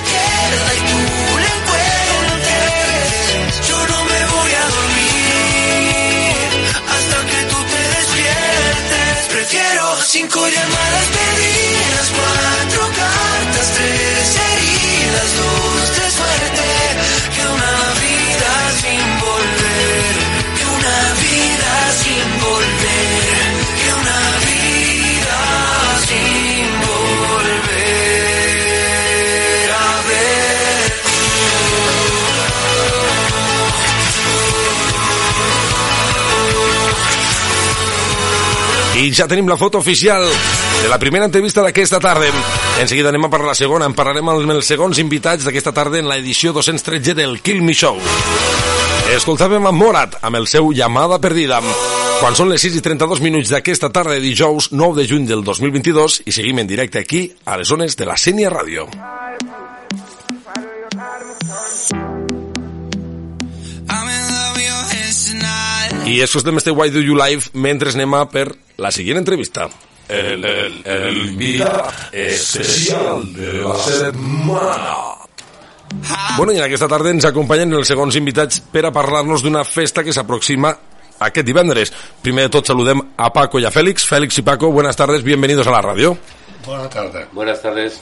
cinco 10.16 10.48
llamadas 10.48 11.08
perdidas, 11.08 12.35
Ja 39.14 39.28
tenim 39.28 39.48
la 39.50 39.58
foto 39.58 39.78
oficial 39.78 40.24
de 40.82 40.90
la 40.90 40.98
primera 40.98 41.26
entrevista 41.26 41.62
d'aquesta 41.62 42.00
tarda. 42.00 42.32
En 42.80 42.88
seguida 42.88 43.12
anem 43.12 43.28
a 43.28 43.30
per 43.30 43.44
la 43.46 43.54
segona. 43.54 43.86
En 43.86 43.94
parlarem 43.94 44.30
amb 44.32 44.54
els 44.56 44.66
segons 44.66 44.98
invitats 45.02 45.46
d'aquesta 45.46 45.74
tarda 45.76 46.00
en 46.00 46.10
l'edició 46.10 46.54
213 46.56 47.14
del 47.14 47.38
Kill 47.46 47.62
Me 47.62 47.76
Show. 47.76 48.00
Escoltàvem 49.14 49.68
a 49.68 49.74
Morat 49.76 50.18
amb 50.26 50.40
el 50.42 50.48
seu 50.50 50.72
Llamada 50.74 51.20
Perdida. 51.22 51.62
Quan 52.18 52.38
són 52.38 52.50
les 52.50 52.64
6 52.66 52.80
i 52.80 52.86
32 52.86 53.22
minuts 53.22 53.52
d'aquesta 53.54 53.92
tarda 53.94 54.16
de 54.16 54.24
dijous 54.24 54.72
9 54.72 55.02
de 55.02 55.08
juny 55.12 55.28
del 55.30 55.44
2022 55.46 56.24
i 56.26 56.34
seguim 56.34 56.64
en 56.64 56.72
directe 56.72 57.04
aquí 57.04 57.28
a 57.46 57.60
les 57.60 57.70
zones 57.70 58.00
de 58.00 58.10
la 58.10 58.18
Sènia 58.18 58.50
Ràdio. 58.50 58.90
I 66.06 66.22
escoltem 66.22 66.58
este 66.58 66.72
Why 66.72 66.92
Do 66.94 67.02
You 67.02 67.16
Live 67.18 67.50
mentre 67.54 67.90
anem 67.90 68.14
a 68.14 68.28
per 68.30 68.52
la 68.78 68.92
següent 68.94 69.18
entrevista. 69.18 69.66
El, 70.08 70.44
el, 70.46 70.76
el 70.86 71.18
invitat 71.32 72.14
especial 72.14 73.26
de 73.34 73.54
la 73.64 73.74
setmana. 73.82 74.94
Bueno, 76.38 76.54
i 76.54 76.60
en 76.60 76.66
aquesta 76.68 76.90
tarda 76.92 77.10
ens 77.10 77.26
acompanyen 77.26 77.74
els 77.74 77.90
segons 77.90 78.18
invitats 78.20 78.62
per 78.72 78.86
a 78.86 78.94
parlar-nos 78.94 79.42
d'una 79.42 79.64
festa 79.66 80.04
que 80.06 80.14
s'aproxima 80.14 80.76
aquest 81.26 81.48
divendres. 81.48 81.94
Primer 82.22 82.46
de 82.46 82.54
tot 82.54 82.70
saludem 82.70 83.02
a 83.18 83.32
Paco 83.34 83.58
i 83.58 83.66
a 83.66 83.74
Félix. 83.74 84.06
Félix 84.06 84.38
y 84.38 84.46
Paco, 84.46 84.70
buenas 84.70 84.96
tardes, 84.96 85.24
bienvenidos 85.24 85.66
a 85.66 85.72
la 85.72 85.82
radio. 85.82 86.18
Buenas 86.66 86.90
tardes. 86.90 87.28
Buenas 87.32 87.62
tardes. 87.62 88.00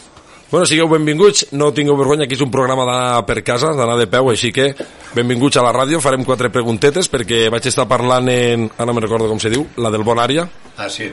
Bueno, 0.53 0.67
sigueu 0.69 0.85
benvinguts, 0.85 1.47
no 1.57 1.71
tingueu 1.73 1.95
vergonya, 1.97 2.27
aquí 2.27 2.35
és 2.37 2.41
un 2.45 2.51
programa 2.53 2.83
d'anar 2.85 3.23
per 3.25 3.39
casa, 3.41 3.71
d'anar 3.73 3.95
de 3.97 4.05
peu, 4.05 4.27
així 4.29 4.51
que 4.53 4.67
benvinguts 5.17 5.57
a 5.57 5.63
la 5.65 5.71
ràdio, 5.73 5.97
farem 5.97 6.21
quatre 6.27 6.51
preguntetes 6.53 7.07
perquè 7.09 7.47
vaig 7.49 7.65
estar 7.71 7.87
parlant 7.89 8.29
en, 8.29 8.67
ara 8.77 8.85
no 8.85 8.93
me 8.93 9.01
recordo 9.01 9.25
com 9.31 9.39
se 9.41 9.49
diu, 9.49 9.63
la 9.81 9.89
del 9.89 10.03
Bonària, 10.05 10.43
Ah, 10.77 10.85
sí. 10.93 11.07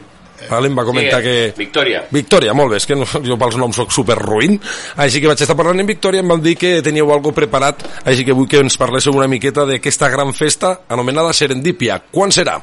vale? 0.51 0.69
em 0.69 0.77
va 0.77 0.85
comentar 0.85 1.23
Sí, 1.23 1.25
que... 1.25 1.55
Victòria. 1.57 2.03
Victòria, 2.11 2.53
molt 2.53 2.75
bé, 2.75 2.83
és 2.83 2.87
que 2.91 2.99
no, 3.01 3.07
jo 3.31 3.39
pels 3.41 3.57
noms 3.57 3.81
soc 3.81 3.97
super 3.97 4.19
ruïn, 4.21 4.59
així 5.01 5.23
que 5.25 5.33
vaig 5.33 5.41
estar 5.41 5.57
parlant 5.57 5.81
en 5.81 5.89
Victòria, 5.89 6.21
em 6.21 6.29
van 6.29 6.45
dir 6.45 6.55
que 6.61 6.75
teníeu 6.85 7.09
algo 7.11 7.33
preparat, 7.33 7.81
així 8.05 8.29
que 8.29 8.37
vull 8.37 8.45
que 8.47 8.61
ens 8.61 8.77
parléssiu 8.77 9.17
una 9.17 9.27
miqueta 9.29 9.65
d'aquesta 9.65 10.13
gran 10.13 10.35
festa 10.37 10.83
anomenada 10.87 11.33
Serendipia. 11.33 11.97
Quan 12.13 12.29
serà? 12.29 12.59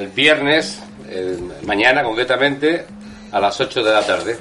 El 0.00 0.08
viernes, 0.16 0.78
eh, 1.10 1.36
mañana 1.68 2.02
concretamente, 2.02 2.86
a 3.32 3.38
las 3.38 3.60
8 3.60 3.84
de 3.84 3.92
la 3.92 4.00
tarde. 4.06 4.38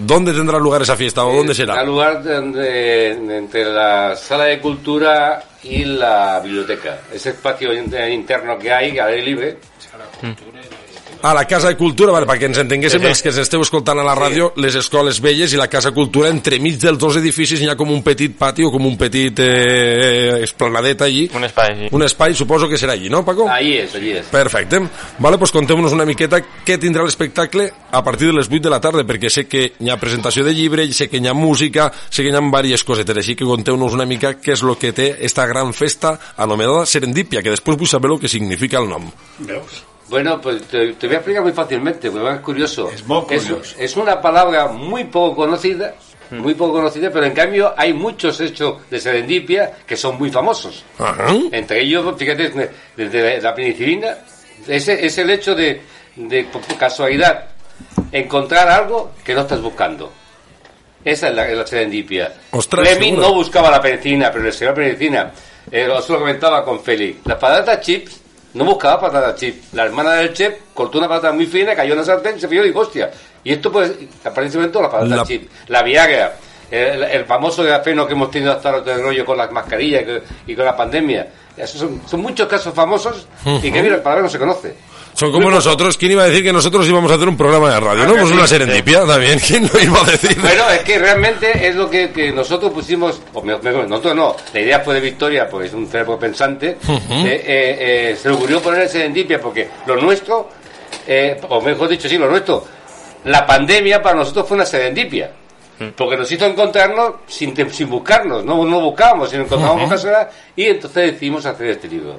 ¿Dónde 0.00 0.32
tendrá 0.32 0.58
lugar 0.58 0.82
esa 0.82 0.94
fiesta 0.96 1.24
o 1.24 1.34
dónde 1.34 1.54
será? 1.54 1.74
Al 1.80 1.86
lugar 1.86 2.22
entre 2.24 3.64
la 3.64 4.14
sala 4.14 4.44
de 4.44 4.60
cultura 4.60 5.42
y 5.64 5.84
la 5.84 6.38
biblioteca. 6.40 7.00
Ese 7.12 7.30
espacio 7.30 7.72
in- 7.72 7.92
interno 8.12 8.56
que 8.56 8.72
hay, 8.72 8.96
al 8.98 9.08
aire 9.08 9.22
libre. 9.24 9.56
A 11.20 11.34
la 11.34 11.44
Casa 11.46 11.68
de 11.68 11.76
Cultura, 11.76 12.12
vale, 12.14 12.26
perquè 12.30 12.46
ens 12.46 12.60
entenguéssim 12.62 13.00
Sí, 13.00 13.04
sí. 13.04 13.10
els 13.10 13.22
que 13.22 13.28
ens 13.32 13.38
esteu 13.42 13.62
escoltant 13.64 13.98
a 13.98 14.04
la 14.06 14.14
ràdio, 14.14 14.52
les 14.62 14.76
escoles 14.78 15.18
velles 15.20 15.52
i 15.52 15.58
la 15.58 15.66
Casa 15.66 15.90
Cultura, 15.90 16.28
entremig 16.30 16.78
dels 16.78 16.98
dos 16.98 17.16
edificis 17.18 17.60
hi 17.60 17.68
ha 17.68 17.74
com 17.76 17.90
un 17.90 18.04
petit 18.06 18.36
pati 18.38 18.62
o 18.62 18.70
com 18.70 18.86
un 18.86 18.96
petit 18.96 19.40
eh, 19.42 20.38
esplanadet 20.44 21.02
allí. 21.02 21.24
Un 21.34 21.44
espai, 21.48 21.74
sí. 21.80 21.88
Un 21.90 22.04
espai, 22.06 22.34
suposo 22.38 22.68
que 22.68 22.78
serà 22.78 22.92
allí, 22.94 23.10
no, 23.10 23.24
Paco? 23.24 23.48
Allí 23.50 23.78
es, 23.78 23.94
allí 23.94 24.12
es. 24.12 24.26
Perfecte. 24.30 24.80
Vale, 25.18 25.38
pues 25.38 25.50
conteu-nos 25.50 25.92
una 25.92 26.06
miqueta 26.06 26.40
què 26.64 26.78
tindrà 26.78 27.02
l'espectacle 27.02 27.66
a 27.90 28.04
partir 28.04 28.30
de 28.30 28.38
les 28.38 28.46
8 28.46 28.62
de 28.62 28.70
la 28.70 28.80
tarda, 28.80 29.02
perquè 29.02 29.28
sé 29.28 29.48
que 29.50 29.72
hi 29.78 29.90
ha 29.90 29.98
presentació 29.98 30.44
de 30.46 30.54
llibre, 30.54 30.86
sé 30.92 31.08
que 31.10 31.18
hi 31.18 31.26
ha 31.26 31.34
música, 31.34 31.90
sé 32.10 32.22
que 32.22 32.30
hi 32.30 32.36
ha 32.36 32.40
diverses 32.40 32.84
cosetes, 32.84 33.16
així 33.18 33.34
que 33.34 33.48
conteu-nos 33.48 33.92
una 33.98 34.06
mica 34.06 34.36
què 34.38 34.54
és 34.54 34.62
el 34.62 34.76
que 34.78 34.94
té 34.94 35.16
esta 35.26 35.46
gran 35.50 35.74
festa 35.74 36.18
anomenada 36.36 36.86
Serendipia, 36.86 37.42
que 37.42 37.50
després 37.50 37.76
vull 37.76 37.90
saber 37.90 38.12
el 38.12 38.20
que 38.20 38.28
significa 38.30 38.78
el 38.78 38.88
nom. 38.88 39.10
¿Veus? 39.38 39.82
Bueno, 40.08 40.40
pues 40.40 40.62
te, 40.62 40.94
te 40.94 41.06
voy 41.06 41.16
a 41.16 41.18
explicar 41.18 41.42
muy 41.42 41.52
fácilmente, 41.52 42.10
porque 42.10 42.30
es 42.30 42.40
curioso. 42.40 42.90
Es 42.90 43.06
muy 43.06 43.22
curioso. 43.22 43.74
Es, 43.78 43.96
una 43.96 44.20
palabra 44.20 44.68
muy 44.68 45.04
poco 45.04 45.36
conocida, 45.36 45.94
muy 46.30 46.54
poco 46.54 46.74
conocida, 46.74 47.10
pero 47.10 47.26
en 47.26 47.32
cambio 47.34 47.74
hay 47.76 47.92
muchos 47.92 48.40
hechos 48.40 48.88
de 48.90 49.00
serendipia 49.00 49.72
que 49.86 49.96
son 49.96 50.16
muy 50.18 50.30
famosos. 50.30 50.84
Ajá. 50.98 51.28
Entre 51.52 51.82
ellos, 51.82 52.14
fíjate, 52.16 52.70
desde 52.96 53.40
la 53.40 53.54
penicilina, 53.54 54.16
ese 54.66 55.04
es 55.04 55.18
el 55.18 55.30
hecho 55.30 55.54
de, 55.54 55.82
de 56.16 56.44
por 56.44 56.62
casualidad 56.78 57.48
encontrar 58.10 58.68
algo 58.68 59.12
que 59.24 59.34
no 59.34 59.42
estás 59.42 59.60
buscando. 59.60 60.12
Esa 61.04 61.28
es 61.28 61.34
la, 61.34 61.48
la 61.48 61.66
serendipia. 61.66 62.32
Ostras, 62.50 62.88
Fleming 62.88 63.10
seguro. 63.10 63.28
no 63.28 63.34
buscaba 63.34 63.70
la 63.70 63.80
penicilina, 63.80 64.30
pero 64.32 64.44
le 64.44 64.52
sirvió 64.52 64.70
la 64.70 64.74
penicilina. 64.74 65.32
Eh, 65.70 65.88
eso 65.96 66.12
lo 66.14 66.18
comentaba 66.20 66.64
con 66.64 66.80
Félix. 66.80 67.20
Las 67.24 67.38
patatas 67.38 67.80
chips 67.80 68.20
no 68.54 68.64
buscaba 68.64 69.00
patatas 69.00 69.36
chips. 69.36 69.72
La 69.74 69.84
hermana 69.84 70.12
del 70.14 70.32
chef 70.32 70.54
cortó 70.74 70.98
una 70.98 71.08
patata 71.08 71.32
muy 71.32 71.46
fina, 71.46 71.74
cayó 71.74 71.92
en 71.92 71.98
la 71.98 72.04
sartén, 72.04 72.40
se 72.40 72.48
fijó 72.48 72.62
y 72.64 72.68
dijo, 72.68 72.80
hostia. 72.80 73.10
Y 73.44 73.52
esto 73.52 73.70
pues, 73.70 73.92
aparentemente 74.24 74.80
las 74.80 74.90
patatas 74.90 75.16
La- 75.18 75.24
chips. 75.24 75.46
La 75.68 75.82
Viagra. 75.82 76.34
el, 76.70 77.02
el 77.04 77.24
famoso 77.24 77.62
grafeno 77.62 78.06
que 78.06 78.12
hemos 78.12 78.30
tenido 78.30 78.52
hasta 78.52 78.70
ahora 78.70 78.82
del 78.82 79.02
rollo 79.02 79.24
con 79.24 79.38
las 79.38 79.50
mascarillas 79.50 80.02
y 80.02 80.04
con- 80.06 80.22
y 80.48 80.54
con 80.54 80.64
la 80.64 80.76
pandemia. 80.76 81.28
Esos 81.56 81.80
son, 81.80 82.02
son 82.06 82.20
muchos 82.20 82.46
casos 82.46 82.72
famosos 82.74 83.26
y 83.62 83.70
que, 83.72 83.82
mira, 83.82 83.96
el 83.96 84.02
palabra 84.02 84.22
no 84.24 84.28
se 84.28 84.38
conoce. 84.38 84.74
Son 85.18 85.32
como 85.32 85.50
nosotros. 85.50 85.96
¿Quién 85.98 86.12
iba 86.12 86.22
a 86.22 86.26
decir 86.26 86.42
que 86.44 86.52
nosotros 86.52 86.86
íbamos 86.88 87.10
a 87.10 87.14
hacer 87.16 87.28
un 87.28 87.36
programa 87.36 87.72
de 87.74 87.80
radio? 87.80 88.02
Ah, 88.02 88.06
¿No? 88.06 88.12
que 88.14 88.18
Pues 88.20 88.28
sí, 88.30 88.34
una 88.34 88.46
sí. 88.46 88.54
serendipia 88.54 89.04
también. 89.04 89.38
¿Quién 89.46 89.70
lo 89.72 89.80
iba 89.80 90.00
a 90.00 90.04
decir? 90.04 90.40
Bueno, 90.40 90.70
es 90.70 90.80
que 90.80 90.98
realmente 90.98 91.66
es 91.68 91.74
lo 91.74 91.90
que, 91.90 92.10
que 92.10 92.30
nosotros 92.32 92.72
pusimos, 92.72 93.20
o 93.34 93.42
me- 93.42 93.58
me- 93.58 93.86
nosotros 93.86 94.14
no, 94.14 94.36
la 94.54 94.60
idea 94.60 94.80
fue 94.80 94.94
de 94.94 95.00
Victoria, 95.00 95.48
porque 95.48 95.66
es 95.66 95.74
un 95.74 95.86
cerebro 95.88 96.18
pensante, 96.18 96.68
eh, 96.68 96.76
eh, 96.88 98.10
eh, 98.12 98.16
se 98.20 98.28
le 98.28 98.34
ocurrió 98.34 98.60
poner 98.62 98.82
el 98.82 98.88
serendipia, 98.88 99.40
porque 99.40 99.68
lo 99.86 99.96
nuestro, 99.96 100.48
eh, 101.06 101.40
o 101.48 101.60
mejor 101.60 101.88
dicho, 101.88 102.08
sí, 102.08 102.16
lo 102.18 102.28
nuestro, 102.28 102.64
la 103.24 103.44
pandemia 103.46 104.00
para 104.00 104.14
nosotros 104.16 104.46
fue 104.46 104.54
una 104.56 104.66
serendipia. 104.66 105.30
Porque 105.96 106.16
nos 106.16 106.30
hizo 106.32 106.44
encontrarnos 106.44 107.12
sin, 107.28 107.54
sin 107.72 107.88
buscarnos, 107.88 108.44
no, 108.44 108.64
no 108.64 108.80
buscábamos, 108.80 109.30
sino 109.30 109.44
encontramos 109.44 109.82
Ujú. 109.82 109.90
casualidad 109.90 110.28
y 110.56 110.64
entonces 110.66 111.12
decidimos 111.12 111.46
hacer 111.46 111.68
este 111.68 111.86
libro. 111.86 112.18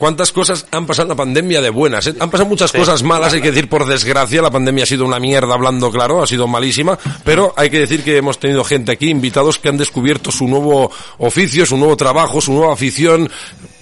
¿Cuántas 0.00 0.32
cosas 0.32 0.64
han 0.70 0.86
pasado 0.86 1.02
en 1.04 1.08
la 1.10 1.14
pandemia 1.14 1.60
de 1.60 1.68
buenas? 1.68 2.06
eh? 2.06 2.14
Han 2.20 2.30
pasado 2.30 2.48
muchas 2.48 2.72
cosas 2.72 3.02
malas, 3.02 3.34
hay 3.34 3.42
que 3.42 3.50
decir, 3.50 3.68
por 3.68 3.84
desgracia, 3.84 4.40
la 4.40 4.50
pandemia 4.50 4.84
ha 4.84 4.86
sido 4.86 5.04
una 5.04 5.20
mierda, 5.20 5.52
hablando 5.52 5.90
claro, 5.90 6.22
ha 6.22 6.26
sido 6.26 6.48
malísima, 6.48 6.98
pero 7.22 7.52
hay 7.54 7.68
que 7.68 7.80
decir 7.80 8.02
que 8.02 8.16
hemos 8.16 8.38
tenido 8.38 8.64
gente 8.64 8.92
aquí, 8.92 9.10
invitados 9.10 9.58
que 9.58 9.68
han 9.68 9.76
descubierto 9.76 10.32
su 10.32 10.48
nuevo 10.48 10.90
oficio, 11.18 11.66
su 11.66 11.76
nuevo 11.76 11.98
trabajo, 11.98 12.40
su 12.40 12.54
nueva 12.54 12.72
afición, 12.72 13.30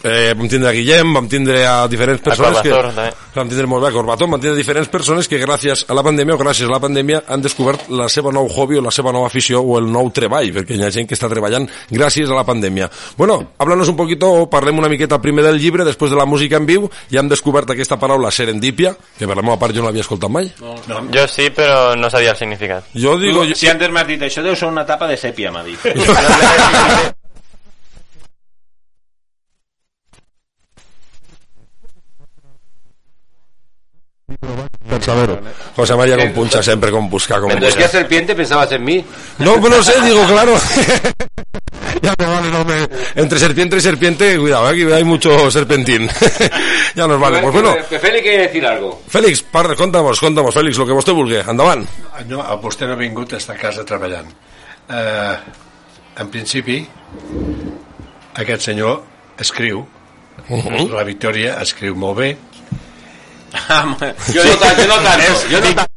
eh, 0.03 0.35
vam 0.37 0.49
tindre 0.49 0.71
a 0.71 0.73
Guillem, 0.73 1.13
vam 1.15 1.29
tindre 1.29 1.63
a 1.67 1.87
diferents 1.89 2.23
persones 2.23 2.61
que... 2.63 2.71
Corbator, 2.71 2.93
també. 2.93 3.29
Vam 3.35 3.51
tindre 3.51 3.67
molt 3.71 3.85
bé 3.85 3.91
a 3.91 3.95
Corbator, 3.95 4.31
vam 4.31 4.41
tindre 4.41 4.57
diferents 4.59 4.91
persones 4.93 5.29
que 5.29 5.41
gràcies 5.41 5.85
a 5.89 5.97
la 5.97 6.05
pandèmia 6.07 6.37
o 6.37 6.41
gràcies 6.41 6.69
a 6.69 6.73
la 6.73 6.81
pandèmia 6.83 7.23
han 7.29 7.43
descobert 7.45 7.89
la 7.91 8.09
seva 8.13 8.33
nou 8.35 8.49
hobby 8.49 8.79
o 8.79 8.85
la 8.85 8.93
seva 8.95 9.13
nova 9.15 9.29
afició 9.31 9.63
o 9.63 9.79
el 9.81 9.91
nou 9.93 10.11
treball, 10.15 10.53
perquè 10.55 10.79
hi 10.79 10.85
ha 10.85 10.93
gent 10.95 11.09
que 11.09 11.17
està 11.19 11.31
treballant 11.31 11.69
gràcies 11.91 12.31
a 12.31 12.39
la 12.39 12.47
pandèmia. 12.49 12.91
Bueno, 13.19 13.39
háblanos 13.59 13.91
un 13.91 13.97
poquito, 13.97 14.31
o 14.43 14.49
parlem 14.51 14.79
una 14.79 14.91
miqueta 14.93 15.21
primer 15.23 15.45
del 15.47 15.61
llibre, 15.61 15.87
després 15.89 16.11
de 16.15 16.19
la 16.19 16.27
música 16.27 16.59
en 16.59 16.67
viu, 16.69 16.89
i 17.11 17.19
hem 17.19 17.31
descobert 17.31 17.71
aquesta 17.75 17.99
paraula 17.99 18.33
serendípia, 18.35 18.95
que 19.19 19.27
per 19.27 19.37
la 19.37 19.45
meva 19.45 19.59
part 19.61 19.75
jo 19.75 19.83
no 19.83 19.91
l'havia 19.91 20.07
escoltat 20.07 20.33
mai. 20.33 20.51
No. 20.63 21.05
Jo 21.15 21.27
sí, 21.31 21.51
però 21.55 21.95
no 21.99 22.11
sabia 22.11 22.35
el 22.35 22.41
significat. 22.41 22.91
Jo 22.95 23.19
digo... 23.21 23.47
Tu, 23.49 23.59
si 23.59 23.71
antes 23.71 23.93
m'has 23.93 24.09
dit 24.09 24.23
això, 24.29 24.45
deu 24.45 24.57
ser 24.57 24.71
una 24.71 24.87
tapa 24.87 25.11
de 25.11 25.19
sèpia, 25.21 25.53
m'ha 25.55 25.65
dit. 25.67 27.15
José 35.79 35.95
María 35.95 36.17
con 36.17 36.33
puncha 36.33 36.61
sempre 36.61 36.91
con 36.91 37.09
buscar 37.09 37.39
con 37.39 37.51
Cuando 37.51 37.67
buscar. 37.67 37.85
decía 37.85 38.01
serpiente 38.01 38.35
pensabas 38.35 38.73
en 38.73 38.83
mí. 38.83 39.05
No, 39.39 39.61
pues 39.61 39.73
no 39.77 39.81
sé, 39.81 39.93
digo, 40.03 40.25
claro. 40.27 40.55
ya 42.03 42.13
me 42.19 42.27
vale, 42.27 42.51
no 42.51 42.65
me... 42.65 42.89
Entre 43.15 43.39
serpiente 43.39 43.77
y 43.77 43.81
serpiente, 43.81 44.37
cuidado, 44.39 44.67
aquí 44.67 44.83
hay 44.91 45.05
mucho 45.05 45.49
serpentín. 45.53 46.11
ya 46.97 47.07
nos 47.07 47.21
vale. 47.21 47.39
Pues 47.39 47.53
bueno, 47.55 47.77
Que 47.89 48.01
Félix 48.01 48.23
quiere 48.23 48.43
decir 48.49 48.67
algo. 48.67 49.01
Félix, 49.07 49.41
parla, 49.43 49.77
contamos, 49.77 50.19
contamos, 50.19 50.53
Félix, 50.53 50.77
lo 50.79 50.85
que 50.85 50.93
vostè 50.99 51.13
vulgui. 51.15 51.37
Endavant. 51.47 51.87
No, 52.27 52.43
vostè 52.61 52.85
no 52.91 52.95
ha 52.95 52.99
vingut 52.99 53.33
a 53.35 53.37
estar 53.39 53.55
a 53.55 53.61
casa 53.61 53.85
treballant. 53.87 54.35
Eh, 54.91 55.37
en 56.19 56.29
principi, 56.35 56.81
aquest 58.35 58.63
senyor 58.67 59.05
escriu, 59.39 59.87
Mhm. 60.49 60.91
la 60.95 61.05
Victòria 61.05 61.57
escriu 61.63 61.95
molt 61.95 62.19
bé, 62.19 62.37
Yo 64.35 64.45
no 64.45 64.57
tanto, 64.57 64.83
yo 64.83 64.89
no 64.89 64.99
tanto. 65.03 65.49
Yo 65.51 65.61
no 65.61 65.75
tanto. 65.75 65.93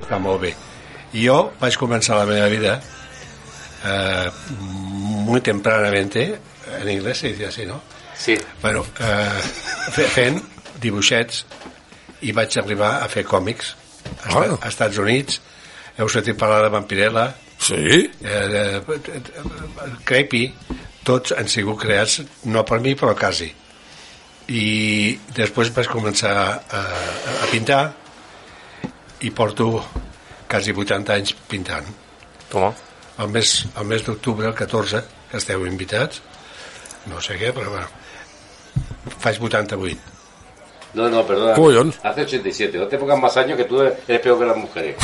està 0.00 0.18
molt 0.22 0.42
bé. 0.44 0.52
Jo 1.14 1.36
vaig 1.60 1.76
començar 1.80 2.18
la 2.20 2.26
meva 2.28 2.46
vida 2.52 2.76
eh, 3.84 4.30
muy 5.26 5.40
tempranamente, 5.40 6.24
en 6.80 6.88
anglès 6.88 7.18
se 7.18 7.32
dice 7.32 7.46
así, 7.48 7.66
no? 7.66 7.80
Sí. 8.16 8.36
Bueno, 8.62 8.84
eh, 9.00 9.40
fe- 9.94 10.06
fent 10.12 10.40
dibuixets 10.80 11.44
i 12.28 12.32
vaig 12.36 12.56
arribar 12.60 12.98
a 13.02 13.08
fer 13.08 13.24
còmics 13.24 13.74
a, 14.26 14.34
Ah. 14.36 14.58
a 14.60 14.68
Estats 14.68 14.98
Units. 14.98 15.40
Heu 15.98 16.08
sentit 16.08 16.36
parlar 16.38 16.62
de 16.62 16.68
Vampirella? 16.72 17.26
Sí. 17.60 18.10
Eh, 18.24 18.44
de, 18.52 18.64
Creepy, 20.08 20.46
tots 21.04 21.34
han 21.36 21.48
sigut 21.48 21.80
creats, 21.82 22.20
no 22.48 22.64
per 22.66 22.80
mi, 22.80 22.94
però 22.98 23.14
quasi. 23.18 23.50
I 24.50 24.66
després 25.36 25.70
vaig 25.76 25.90
començar 25.92 26.34
a, 26.40 26.80
a 26.80 27.50
pintar 27.52 27.82
i 29.22 29.30
porto 29.30 29.68
quasi 30.50 30.74
80 30.74 31.14
anys 31.14 31.34
pintant. 31.50 31.86
Com? 32.50 32.72
El 33.20 33.28
mes, 33.30 33.52
el 33.76 33.86
mes 33.86 34.02
d'octubre, 34.06 34.48
el 34.48 34.56
14, 34.58 35.04
que 35.30 35.38
esteu 35.38 35.66
invitats, 35.68 36.22
no 37.12 37.20
sé 37.22 37.36
què, 37.38 37.52
però 37.54 37.76
bueno, 37.76 39.12
faig 39.20 39.38
88. 39.38 40.09
No, 40.92 41.08
no, 41.08 41.24
perdona. 41.24 41.54
Collons. 41.54 42.00
Hace 42.02 42.22
87. 42.22 42.76
No 42.76 42.86
te 42.88 42.98
pongas 42.98 43.18
más 43.20 43.36
años 43.36 43.56
que 43.56 43.64
tú 43.64 43.80
eres 43.80 44.20
peor 44.20 44.38
que 44.38 44.44
las 44.44 44.56
mujeres. 44.56 44.96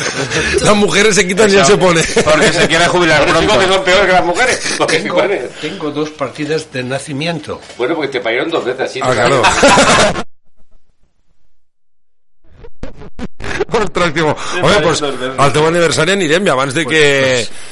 Las 0.62 0.76
mujeres 0.76 1.14
se 1.14 1.26
quitan 1.26 1.50
y 1.50 1.56
él 1.56 1.64
se 1.64 1.78
pone. 1.78 2.02
Porque 2.24 2.52
se 2.52 2.68
quiere 2.68 2.86
jubilar 2.88 3.24
digo 3.24 3.38
pronto. 3.38 3.58
que 3.58 3.66
son 3.74 3.84
peores 3.84 4.06
que 4.06 4.12
las 4.12 4.24
mujeres. 4.24 4.74
Porque, 4.76 4.98
Tengo, 4.98 5.22
tengo 5.60 5.90
dos 5.90 6.10
partidas 6.10 6.70
de 6.72 6.84
nacimiento. 6.84 7.60
bueno, 7.78 7.94
porque 7.94 8.10
te 8.10 8.20
pagaron 8.20 8.50
dos 8.50 8.64
veces 8.64 8.80
así. 8.82 9.00
Ah, 9.02 9.12
claro. 9.12 9.42
Ostres, 13.72 14.12
tio. 14.14 14.36
Home, 14.62 14.80
doncs, 14.84 15.02
al 15.38 15.52
teu 15.54 15.66
aniversari 15.68 16.12
anirem 16.12 16.46
i 16.46 16.50
abans 16.52 16.74
de 16.74 16.84
que... 16.86 17.02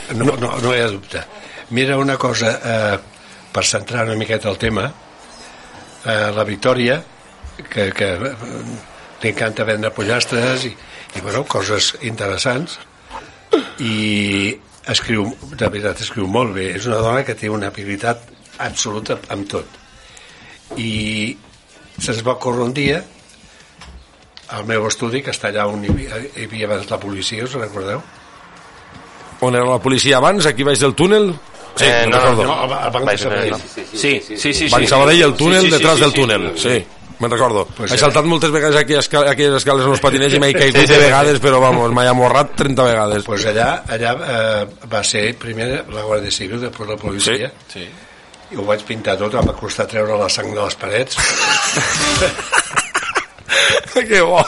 Pues, 0.07 0.16
no, 0.18 0.36
no, 0.40 0.55
no 0.62 0.74
hi 0.74 0.80
ha 0.80 0.88
dubte. 0.88 1.22
Mira 1.70 1.99
una 1.99 2.16
cosa, 2.16 2.53
eh, 2.64 2.99
per 3.53 3.64
centrar 3.66 4.07
una 4.07 4.14
miqueta 4.16 4.49
el 4.49 4.57
tema, 4.59 4.86
eh, 6.07 6.30
la 6.34 6.45
Victòria, 6.45 7.03
que, 7.70 7.88
que 7.92 8.09
eh, 8.14 8.34
li 9.22 9.32
encanta 9.32 9.64
vendre 9.66 9.90
pollastres 9.94 10.64
i, 10.68 10.72
i 11.16 11.20
bueno, 11.24 11.44
coses 11.48 11.94
interessants, 12.06 12.78
i 13.82 14.54
escriu, 14.88 15.26
de 15.56 15.68
veritat, 15.68 16.00
escriu 16.04 16.26
molt 16.30 16.54
bé. 16.56 16.70
És 16.78 16.86
una 16.88 17.00
dona 17.04 17.24
que 17.26 17.34
té 17.38 17.50
una 17.50 17.70
habilitat 17.72 18.24
absoluta 18.64 19.18
amb 19.34 19.48
tot. 19.50 19.78
I 20.76 21.36
se'ns 21.98 22.22
va 22.26 22.36
córrer 22.40 22.66
un 22.68 22.74
dia 22.76 23.02
al 24.54 24.64
meu 24.68 24.86
estudi, 24.88 25.20
que 25.22 25.32
està 25.34 25.50
allà 25.50 25.66
on 25.68 25.82
hi 25.84 25.90
havia, 25.92 26.18
hi 26.36 26.46
havia 26.48 26.68
abans 26.70 26.88
la 26.90 26.98
policia, 27.00 27.44
us 27.44 27.52
recordeu? 27.59 28.00
On 29.44 29.54
era 29.54 29.66
la 29.68 29.78
policia 29.78 30.16
abans, 30.18 30.46
aquí 30.48 30.64
baix 30.66 30.80
del 30.80 30.94
túnel? 30.98 31.34
Sí, 31.78 31.84
Eh, 31.84 32.06
no, 32.11 32.16
recordo. 32.18 32.44
No, 32.44 32.54
el, 32.64 32.72
el 32.86 32.90
Banc 32.90 33.11
de 33.11 33.18
Sabadell. 33.18 33.50
túnel. 33.52 33.86
Sí, 33.92 34.14
sí, 34.26 34.52
sí. 34.54 34.68
Banc 34.72 34.82
sí. 34.82 34.88
Sabadell, 34.88 35.22
el 35.22 35.34
túnel, 35.38 35.61
Sí, 35.62 35.66
sí, 35.66 35.70
sí, 35.70 35.76
detrás 35.76 35.94
sí, 35.94 36.00
del 36.00 36.11
sí, 36.11 36.16
túnel, 36.16 36.59
sí. 36.59 36.86
Me'n 37.19 37.31
recordo. 37.33 37.64
Pues 37.77 37.91
He 37.93 37.99
saltat 37.99 38.25
moltes 38.31 38.51
vegades 38.55 38.77
aquí 38.79 38.95
a 38.95 39.01
aquelles 39.33 39.55
escales 39.59 39.85
en 39.85 39.91
els 39.97 40.01
patinets 40.05 40.35
i 40.37 40.39
m'he 40.39 40.53
caigut 40.55 40.77
Sí, 40.81 40.87
sí, 40.87 40.93
de 40.93 40.99
sí. 41.01 41.05
vegades, 41.09 41.41
però 41.43 41.59
vamos, 41.61 41.91
m'he 41.95 42.07
amorrat 42.07 42.53
30 42.61 42.85
vegades. 42.87 43.25
Pues 43.27 43.47
allà, 43.51 43.71
allà 43.91 44.12
eh, 44.14 44.66
va 44.93 45.01
ser 45.03 45.33
primer 45.39 45.66
la 45.91 46.05
Guàrdia 46.07 46.31
Civil, 46.31 46.61
després 46.62 46.89
la 46.93 46.97
policia, 47.01 47.51
Sí. 47.73 47.83
i 48.53 48.57
ho 48.57 48.62
vaig 48.64 48.85
pintar 48.87 49.16
tot, 49.19 49.35
em 49.35 49.47
va 49.51 49.57
costar 49.59 49.87
treure 49.91 50.14
la 50.16 50.29
sang 50.31 50.55
de 50.55 50.62
les 50.62 50.77
parets. 50.79 51.19
que 54.09 54.21
bo. 54.21 54.45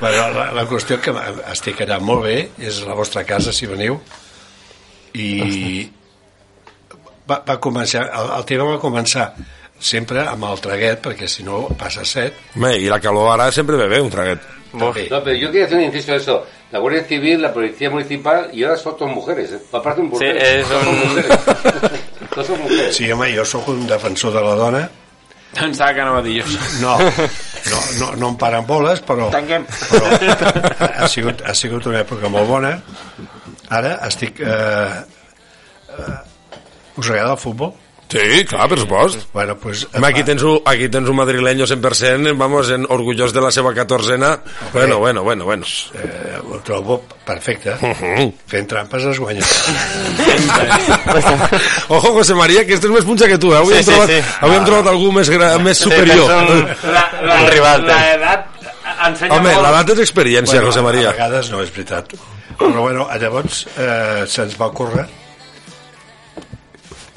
bueno, 0.00 0.30
la, 0.36 0.50
la 0.52 0.64
qüestió 0.68 0.98
que 1.00 1.12
estic 1.52 1.80
allà 1.84 1.96
molt 2.04 2.24
bé, 2.26 2.36
és 2.60 2.82
la 2.84 2.96
vostra 2.98 3.22
casa, 3.24 3.52
si 3.56 3.64
veniu, 3.70 3.96
i 5.16 5.86
va, 7.30 7.38
va 7.46 7.56
començar, 7.62 8.04
el, 8.12 8.32
el 8.38 8.44
tema 8.50 8.66
va 8.74 8.80
començar 8.82 9.30
sempre 9.84 10.24
amb 10.24 10.46
el 10.48 10.60
traguet, 10.64 11.00
perquè 11.04 11.28
si 11.28 11.44
no 11.44 11.66
passa 11.78 12.04
set. 12.08 12.38
Home, 12.56 12.72
i 12.80 12.88
la 12.88 13.00
calor 13.04 13.32
ara 13.34 13.50
sempre 13.52 13.76
ve 13.76 13.88
bé, 13.90 14.00
un 14.00 14.10
traguet. 14.10 14.40
No, 14.74 14.90
pero 14.92 15.32
yo 15.36 15.52
quería 15.52 15.66
hacer 15.66 15.76
un 15.78 15.84
inciso 15.84 16.10
de 16.12 16.18
eso. 16.18 16.46
La 16.72 16.80
Guardia 16.80 17.04
Civil, 17.04 17.40
la 17.40 17.52
Policía 17.52 17.90
Municipal 17.90 18.48
y 18.52 18.64
ahora 18.64 18.76
son 18.76 18.96
todas 18.96 19.14
mujeres. 19.14 19.52
¿eh? 19.52 19.60
Aparte 19.72 20.00
un 20.00 20.08
Sí, 20.08 20.12
burgués. 20.26 20.42
és 20.42 20.66
Todas 20.66 20.82
son 20.84 20.88
un... 20.88 21.08
mujeres. 21.08 21.38
Son 22.46 22.60
mujeres. 22.62 22.96
Sí, 22.96 23.12
home, 23.12 23.28
jo 23.36 23.44
sóc 23.46 23.68
un 23.70 23.86
defensor 23.86 24.32
de 24.34 24.40
la 24.42 24.54
dona, 24.58 24.90
Pensava 25.54 25.94
que 25.94 26.00
anava 26.02 26.18
a 26.18 26.22
dir 26.24 26.40
jo. 26.42 26.48
no, 26.82 26.96
no, 26.98 27.78
no, 28.00 28.08
no 28.18 28.28
em 28.32 28.36
paren 28.40 28.64
boles, 28.66 28.98
però, 29.06 29.28
Tanquem. 29.30 29.62
però 29.86 30.08
ha, 30.98 31.06
sigut, 31.06 31.44
ha 31.46 31.54
sigut 31.54 31.86
una 31.86 32.00
època 32.02 32.26
molt 32.28 32.48
bona. 32.50 32.72
Ara 33.70 33.92
estic... 34.08 34.40
Eh, 34.42 35.04
eh, 35.94 36.18
us 36.98 37.06
agrada 37.10 37.36
el 37.36 37.38
futbol? 37.38 37.70
Sí, 38.06 38.44
clar, 38.46 38.68
per 38.68 38.78
supost. 38.78 39.18
Bueno, 39.32 39.56
pues, 39.56 39.88
Home, 39.92 40.06
aquí 40.06 40.22
tens, 40.22 40.40
un, 40.42 40.60
aquí 40.64 40.88
tens 40.88 41.08
un 41.08 41.16
madrileño 41.16 41.64
100%, 41.66 42.36
vamos, 42.38 42.70
en, 42.70 42.86
orgullós 42.88 43.32
de 43.32 43.40
la 43.40 43.50
seva 43.50 43.74
catorzena. 43.74 44.38
Bueno, 44.72 44.98
bueno, 44.98 45.22
bueno, 45.24 45.44
bueno. 45.44 45.66
Eh, 45.94 46.38
ho 46.48 46.58
trobo 46.60 47.02
perfecte. 47.24 47.74
Fent 48.46 48.68
trampes 48.68 49.02
es 49.04 49.18
guanya. 49.18 49.42
Ojo, 51.88 52.12
José 52.12 52.34
María, 52.34 52.64
que 52.66 52.74
este 52.76 52.86
és 52.86 52.92
més 52.94 53.04
punxa 53.08 53.26
que 53.30 53.38
tu, 53.40 53.52
eh? 53.54 53.58
Avui, 53.58 53.72
Sí, 53.74 53.78
hem, 53.80 53.84
sí, 53.84 53.90
trobat, 53.90 54.10
sí. 54.12 54.20
avui 54.44 54.56
hem 54.60 54.64
trobat 54.68 54.86
algú 54.92 55.08
més, 55.16 55.30
gra, 55.32 55.48
més 55.64 55.78
superior. 55.78 56.28
La, 56.30 56.36
la, 57.24 57.40
Un 57.40 57.46
rival, 57.50 57.82
la 57.88 57.98
té. 57.98 58.14
edat 58.14 58.46
ensenya 59.08 59.34
Home, 59.40 59.50
molt. 59.50 59.62
l'edat 59.66 59.88
és 59.96 60.00
experiència, 60.06 60.58
Bueno, 60.60 60.68
José 60.70 60.82
María. 60.86 61.08
A 61.10 61.12
vegades 61.16 61.50
no, 61.50 61.62
és 61.64 61.70
veritat. 61.74 62.04
Però 62.58 62.80
bueno, 62.84 63.08
llavors 63.20 63.64
eh, 63.76 64.24
se'ns 64.30 64.54
va 64.60 64.66
ocórrer 64.70 65.06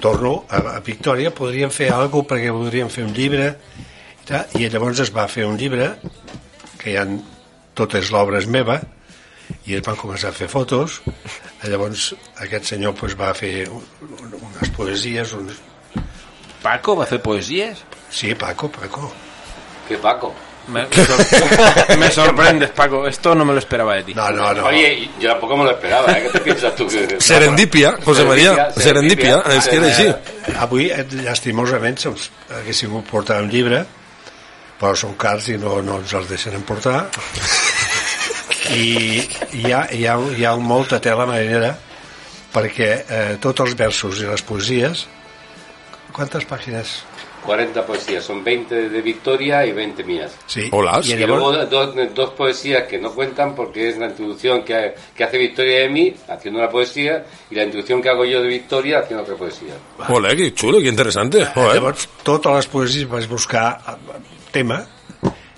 torno 0.01 0.43
a, 0.49 0.61
a 0.77 0.79
Victòria, 0.85 1.31
podríem 1.33 1.71
fer 1.73 1.89
alguna 1.91 2.11
cosa 2.11 2.29
perquè 2.33 2.53
podríem 2.53 2.91
fer 2.93 3.05
un 3.07 3.13
llibre 3.17 3.49
i, 3.53 4.25
tal, 4.27 4.57
i 4.59 4.69
llavors 4.69 5.01
es 5.05 5.13
va 5.13 5.27
fer 5.31 5.47
un 5.49 5.57
llibre 5.59 5.93
que 6.77 6.93
hi 6.93 6.97
ha 6.99 7.07
totes 7.77 8.11
l'obra 8.13 8.41
és 8.41 8.49
meva 8.49 8.79
i 9.67 9.77
es 9.77 9.83
van 9.85 9.97
començar 9.99 10.33
a 10.33 10.37
fer 10.37 10.49
fotos 10.51 11.01
llavors 11.63 12.11
aquest 12.43 12.73
senyor 12.73 12.97
pues, 12.99 13.15
va 13.19 13.33
fer 13.37 13.69
un, 13.69 13.85
un, 14.07 14.35
unes 14.41 14.73
poesies 14.75 15.33
uns... 15.37 15.61
Paco 16.63 16.97
va 16.97 17.05
fer 17.07 17.21
poesies? 17.23 17.83
Sí, 18.09 18.33
Paco, 18.35 18.69
Paco 18.73 19.11
¿Qué 19.87 19.97
Paco? 19.97 20.33
Me, 20.67 20.85
sor- 20.91 21.97
me 21.97 22.11
sorprendes, 22.11 22.69
Paco. 22.71 23.07
Esto 23.07 23.33
no 23.33 23.45
me 23.45 23.53
lo 23.53 23.59
esperaba 23.59 23.95
de 23.95 24.03
ti. 24.03 24.13
No, 24.13 24.29
no, 24.31 24.53
no. 24.53 24.65
Oye, 24.65 25.09
yo 25.19 25.29
tampoco 25.29 25.55
me 25.57 25.63
lo 25.63 25.71
esperaba, 25.71 26.11
¿eh? 26.11 26.23
¿Qué 26.23 26.29
te 26.29 26.39
piensas 26.41 26.75
tú? 26.75 26.87
Que... 26.87 27.15
Serendipia, 27.19 27.95
José 28.03 28.25
María, 28.25 28.71
serendipia, 28.75 29.41
és 29.55 29.67
que 29.67 29.77
era 29.79 29.87
així. 29.87 30.07
Avui, 30.59 30.89
eh, 30.91 31.05
llastimosament, 31.23 31.97
se'ls 32.03 32.27
haguéssim 32.59 32.91
pogut 32.91 33.07
portar 33.13 33.39
un 33.45 33.49
llibre, 33.51 33.85
però 34.79 34.91
són 34.99 35.15
cars 35.17 35.47
i 35.53 35.57
no, 35.61 35.79
no 35.81 36.01
ens 36.03 36.13
els 36.19 36.27
deixen 36.29 36.55
emportar. 36.59 37.05
I 38.75 39.23
hi 39.55 39.71
ha, 39.71 39.85
hi 39.95 40.03
ha, 40.05 40.17
hi 40.35 40.43
ha 40.45 40.55
molta 40.59 40.99
tela 40.99 41.25
marinera 41.29 41.71
perquè 42.51 42.89
eh, 43.07 43.37
tots 43.39 43.63
els 43.63 43.75
versos 43.79 44.19
i 44.23 44.27
les 44.27 44.43
poesies... 44.43 45.07
Quantes 46.17 46.45
pàgines? 46.49 46.91
40 47.47 47.85
poesías, 47.85 48.25
son 48.25 48.43
20 48.43 48.89
de 48.89 49.01
Victoria 49.01 49.65
y 49.65 49.71
20 49.71 50.03
mías. 50.03 50.37
Sí. 50.45 50.67
Hola. 50.69 50.99
Y 51.01 51.15
luego 51.15 51.65
dos, 51.65 51.95
dos 52.13 52.31
poesías 52.31 52.83
que 52.83 52.97
no 52.99 53.13
cuentan 53.13 53.55
porque 53.55 53.87
es 53.87 53.97
la 53.97 54.07
introducción 54.07 54.65
que, 54.65 54.93
que 55.15 55.23
hace 55.23 55.37
Victoria 55.37 55.79
de 55.79 55.89
mí, 55.89 56.13
haciendo 56.27 56.59
una 56.59 56.69
poesía, 56.69 57.25
y 57.49 57.55
la 57.55 57.63
introducción 57.63 58.01
que 58.01 58.09
hago 58.09 58.25
yo 58.25 58.41
de 58.41 58.49
Victoria 58.49 58.99
haciendo 58.99 59.23
otra 59.23 59.35
poesía. 59.35 59.75
Ole, 60.09 60.35
que 60.35 60.51
xulo, 60.51 60.81
que 60.81 60.89
interessante. 60.89 61.45
Joder. 61.45 61.75
Llavors, 61.75 62.09
totes 62.27 62.51
les 62.51 62.67
poesies 62.67 63.07
vaig 63.07 63.31
buscar 63.31 63.79
eh, 63.79 64.19
tema 64.51 64.83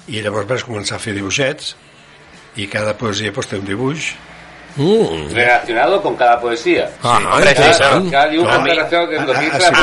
i 0.06 0.22
llavors 0.22 0.46
vaig 0.46 0.68
començar 0.70 1.00
a 1.00 1.02
fer 1.02 1.18
dibuixets 1.18 1.74
i 2.62 2.70
cada 2.70 2.94
poesia 3.02 3.34
pues, 3.34 3.50
té 3.50 3.58
un 3.58 3.66
dibuix 3.66 4.14
Mm. 4.76 5.32
Relacionado 5.34 6.02
con 6.02 6.16
cada 6.16 6.40
poesía. 6.40 6.90
Ah, 7.04 7.20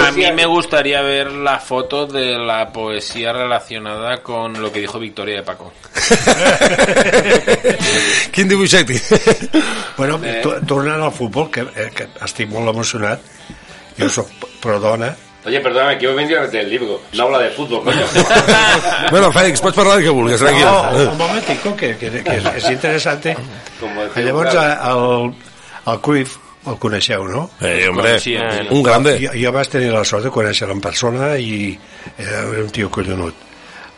A 0.08 0.12
mí 0.12 0.24
me 0.34 0.46
gustaría 0.46 1.02
ver 1.02 1.30
la 1.32 1.58
foto 1.58 2.06
de 2.06 2.38
la 2.38 2.72
poesía 2.72 3.32
relacionada 3.32 4.22
con 4.22 4.60
lo 4.60 4.72
que 4.72 4.80
dijo 4.80 4.98
Victoria 4.98 5.36
de 5.36 5.42
Paco. 5.42 5.72
Quin 8.32 8.48
dibuixet? 8.48 8.88
Bueno, 9.96 10.20
Eh. 10.22 10.42
tornant 10.66 11.02
al 11.02 11.12
futbol, 11.12 11.50
que, 11.50 11.60
eh, 11.62 11.90
que 11.96 12.04
estic 12.24 12.50
molt 12.52 12.68
emocionat, 12.68 13.20
jo 13.96 14.10
sóc 14.12 14.28
pro 14.60 14.76
dona, 14.78 15.08
Oye, 15.46 15.60
perdóname, 15.60 15.96
que 15.98 16.08
vendría 16.08 16.38
a 16.40 16.42
meter 16.42 16.60
el 16.64 16.70
libro. 16.70 17.00
No 17.12 17.22
habla 17.24 17.38
de 17.38 17.50
fútbol, 17.50 17.84
coño. 17.84 18.04
bueno, 19.12 19.30
Fèlix, 19.30 19.60
pots 19.62 19.76
parlar 19.76 19.96
del 19.96 20.04
que 20.04 20.10
vulguis, 20.10 20.40
tranquil. 20.42 20.64
No, 20.64 21.12
un 21.12 21.18
momentico, 21.18 21.76
que, 21.76 21.92
que, 21.96 22.10
que 22.10 22.34
és, 22.40 22.48
és 22.56 22.66
interessant. 22.72 23.28
Llavors, 24.16 24.54
eh, 24.58 24.74
el, 24.90 25.30
el 25.92 26.00
Cruyff, 26.02 26.34
el 26.66 26.78
coneixeu, 26.82 27.28
no? 27.30 27.44
Eh, 27.60 27.86
hombre, 27.88 28.16
Sí, 28.18 28.34
sí. 28.34 28.66
un 28.74 28.82
grande. 28.82 29.14
Jo, 29.22 29.30
jo 29.38 29.52
vaig 29.54 29.70
tenir 29.70 29.92
la 29.94 30.02
sort 30.04 30.26
de 30.26 30.32
conèixer-lo 30.34 30.74
en 30.74 30.82
persona 30.82 31.30
i 31.38 31.76
era 32.18 32.42
un 32.64 32.72
tio 32.74 32.90
collonut. 32.90 33.38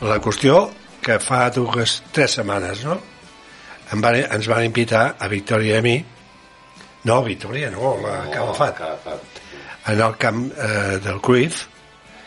La 0.05 0.20
qüestió 0.20 0.66
que 1.01 1.16
fa 1.18 1.46
dues, 1.55 2.03
tres 2.12 2.36
setmanes, 2.36 2.84
no? 2.84 2.99
Em 3.96 4.05
van, 4.05 4.20
ens 4.20 4.53
van 4.53 4.66
invitar 4.68 5.14
a 5.16 5.32
Victòria 5.32 5.78
i 5.78 5.80
a 5.80 5.82
mi, 5.82 5.96
no, 7.09 7.22
Victòria 7.24 7.70
no, 7.72 7.94
a 8.05 8.26
Calafat, 8.34 8.76
Calafat. 8.76 9.38
En 9.89 10.01
el 10.01 10.16
camp 10.20 10.53
eh, 10.53 10.99
del 11.03 11.20
Cruyff, 11.24 11.64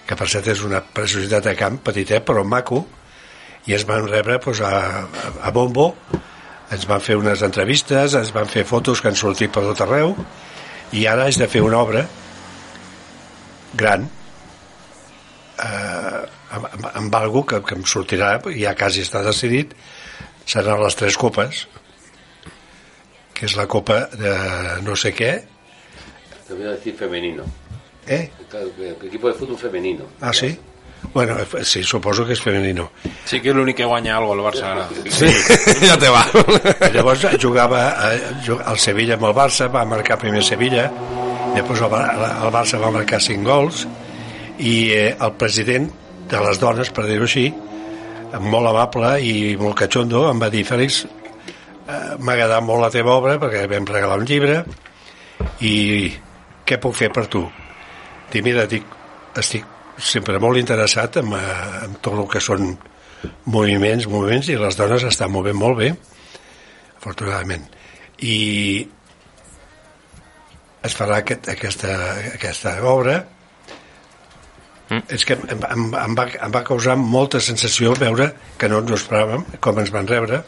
que 0.07 0.18
per 0.18 0.28
cert 0.28 0.49
és 0.51 0.64
una 0.66 0.82
preciositat 0.82 1.45
de 1.45 1.55
camp, 1.55 1.78
petitet 1.86 2.26
però 2.28 2.43
maco, 2.43 2.84
i 3.70 3.76
ens 3.78 3.86
van 3.88 4.07
rebre 4.09 4.39
pues, 4.41 4.62
a, 4.66 5.05
a, 5.41 5.51
bombo, 5.53 5.91
ens 6.74 6.88
van 6.89 7.03
fer 7.03 7.20
unes 7.20 7.43
entrevistes, 7.45 8.16
ens 8.18 8.34
van 8.34 8.49
fer 8.49 8.66
fotos 8.66 9.01
que 9.01 9.12
han 9.12 9.20
sortit 9.20 9.53
per 9.53 9.64
tot 9.68 9.84
arreu, 9.86 10.16
i 10.97 11.05
ara 11.07 11.28
haig 11.28 11.38
de 11.39 11.47
fer 11.51 11.62
una 11.64 11.80
obra 11.80 12.05
gran, 13.78 14.09
eh, 15.62 16.22
amb, 16.57 16.89
amb 16.91 17.16
algo 17.22 17.45
que, 17.45 17.62
que 17.64 17.78
em 17.78 17.86
sortirà, 17.88 18.34
ja 18.57 18.76
quasi 18.76 19.05
està 19.05 19.22
decidit, 19.24 19.78
seran 20.49 20.82
les 20.82 20.97
tres 20.97 21.16
copes, 21.20 21.68
que 23.38 23.45
és 23.47 23.55
la 23.55 23.70
copa 23.70 24.07
de 24.18 24.34
no 24.84 24.97
sé 24.97 25.14
què, 25.16 25.36
Te 26.52 26.58
voy 26.58 26.66
a 26.68 26.72
decir 26.72 26.93
femenino. 26.95 27.43
eh? 28.06 28.30
El 28.52 29.08
equipo 29.08 29.30
de 29.30 29.34
fútbol 29.36 29.58
femenino. 29.58 30.04
Ah, 30.20 30.34
sí? 30.34 30.60
Bueno, 31.14 31.38
eh, 31.39 31.64
sí, 31.64 31.82
suposo 31.82 32.26
que 32.26 32.34
és 32.34 32.41
femenino. 32.43 32.89
Sí 33.24 33.39
que 33.39 33.54
l'únic 33.56 33.78
que 33.78 33.86
guanya 33.88 34.18
algo 34.18 34.34
el 34.36 34.41
Barça 34.43 34.66
ara. 34.68 34.84
Sí, 35.10 35.30
ja 35.88 35.95
te 35.97 36.10
va. 36.12 36.26
Llavors 36.91 37.24
jugava 37.39 37.86
eh, 38.12 38.20
el 38.68 38.80
Sevilla 38.84 39.16
amb 39.16 39.30
el 39.30 39.36
Barça, 39.38 39.70
va 39.72 39.86
marcar 39.88 40.18
primer 40.20 40.43
Sevilla, 40.43 40.89
després 41.56 41.86
el, 41.88 41.95
el 41.95 42.52
Barça 42.52 42.80
va 42.84 42.91
marcar 42.91 43.22
5 43.24 43.47
gols 43.47 43.86
i 44.60 44.74
eh, 44.91 45.06
el 45.16 45.32
president 45.39 45.88
de 46.28 46.41
les 46.49 46.60
dones, 46.60 46.91
per 46.91 47.06
dir-ho 47.08 47.30
així, 47.30 47.45
molt 48.43 48.74
amable 48.74 49.14
i 49.24 49.56
molt 49.56 49.80
catxondo, 49.86 50.26
em 50.34 50.43
va 50.43 50.52
dir, 50.52 50.66
Fèlix, 50.68 51.06
eh, 51.08 52.02
m'ha 52.20 52.36
agradat 52.36 52.68
molt 52.68 52.84
la 52.84 52.91
teva 52.91 53.16
obra 53.16 53.38
perquè 53.39 53.64
vam 53.72 53.88
regalar 53.88 54.20
un 54.20 54.28
llibre 54.28 54.66
i 55.64 56.12
què 56.66 56.80
puc 56.82 56.95
fer 56.97 57.12
per 57.14 57.26
tu? 57.32 57.43
Dic, 58.32 58.43
mira, 58.45 58.66
dic, 58.70 58.86
estic 59.38 59.68
sempre 60.01 60.39
molt 60.39 60.59
interessat 60.59 61.20
en, 61.22 61.34
eh, 61.36 61.84
en 61.86 61.97
tot 62.01 62.18
el 62.18 62.28
que 62.32 62.41
són 62.43 62.74
moviments, 63.45 64.07
moviments, 64.09 64.49
i 64.49 64.57
les 64.57 64.78
dones 64.78 65.03
estan 65.07 65.32
movent 65.32 65.57
molt 65.57 65.78
bé, 65.78 65.91
afortunadament. 66.97 67.68
I 68.22 68.38
es 70.88 70.97
farà 70.97 71.20
aquest, 71.22 71.49
aquesta, 71.51 71.91
aquesta 72.34 72.74
obra 72.89 73.20
mm. 74.89 75.03
és 75.14 75.26
que 75.26 75.38
em, 75.38 75.66
em, 75.68 75.84
em, 76.03 76.16
va, 76.18 76.26
em 76.47 76.53
va 76.53 76.64
causar 76.66 76.97
molta 76.97 77.41
sensació 77.41 77.93
veure 77.99 78.32
que 78.57 78.70
no 78.70 78.82
ens 78.82 78.93
ho 78.93 78.97
esperàvem, 78.97 79.45
com 79.62 79.82
ens 79.82 79.93
van 79.93 80.09
rebre, 80.09 80.41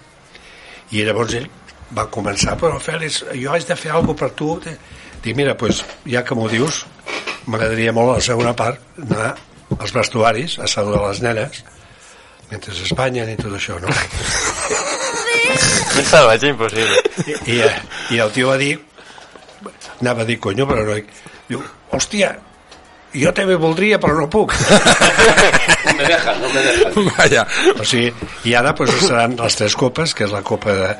i 0.93 1.05
llavors 1.05 1.37
ell 1.37 1.49
va 1.93 2.07
començar, 2.09 2.55
però 2.57 2.79
Fèlix, 2.81 3.21
jo 3.37 3.53
haig 3.53 3.65
de 3.69 3.77
fer 3.77 3.93
alguna 3.93 4.17
per 4.17 4.31
tu. 4.37 4.55
Dic, 5.23 5.35
mira, 5.39 5.55
pues, 5.57 5.83
ja 6.09 6.23
que 6.27 6.35
m'ho 6.35 6.49
dius, 6.51 6.83
m'agradaria 7.47 7.93
molt 7.95 8.11
a 8.13 8.17
la 8.19 8.23
segona 8.25 8.53
part 8.55 8.79
anar 8.99 9.33
als 9.79 9.93
vestuaris 9.95 10.57
a 10.59 10.67
saludar 10.67 11.01
les 11.09 11.21
nenes 11.23 11.63
mentre 12.51 12.73
es 12.75 12.91
banyen 12.93 13.29
i 13.31 13.37
tot 13.39 13.53
això, 13.57 13.77
no? 13.81 13.87
Més 15.95 16.09
salvatge 16.09 16.49
impossible. 16.51 16.99
I, 17.47 17.55
i, 17.55 17.61
i 18.15 18.19
el 18.21 18.31
tio 18.35 18.49
va 18.51 18.57
dir 18.61 18.73
anava 20.01 20.23
a 20.25 20.27
dir 20.27 20.37
conyo 20.43 20.65
però 20.67 20.83
no 20.83 20.95
diu, 21.47 21.61
hòstia 21.95 22.33
jo 23.15 23.31
també 23.37 23.55
voldria 23.61 23.99
però 24.01 24.17
no 24.19 24.25
puc 24.33 24.51
No 24.57 25.93
me 25.99 26.07
dejan, 26.09 26.39
no 26.41 26.49
me 26.49 26.61
dejan. 26.65 27.09
Vaya. 27.17 27.43
o 27.79 27.83
sigui, 27.85 28.09
i 28.49 28.55
ara 28.57 28.73
pues, 28.75 28.91
seran 29.05 29.37
les 29.39 29.55
tres 29.59 29.75
copes 29.79 30.13
que 30.17 30.25
és 30.27 30.33
la 30.33 30.41
copa 30.43 30.73
de- 30.75 30.95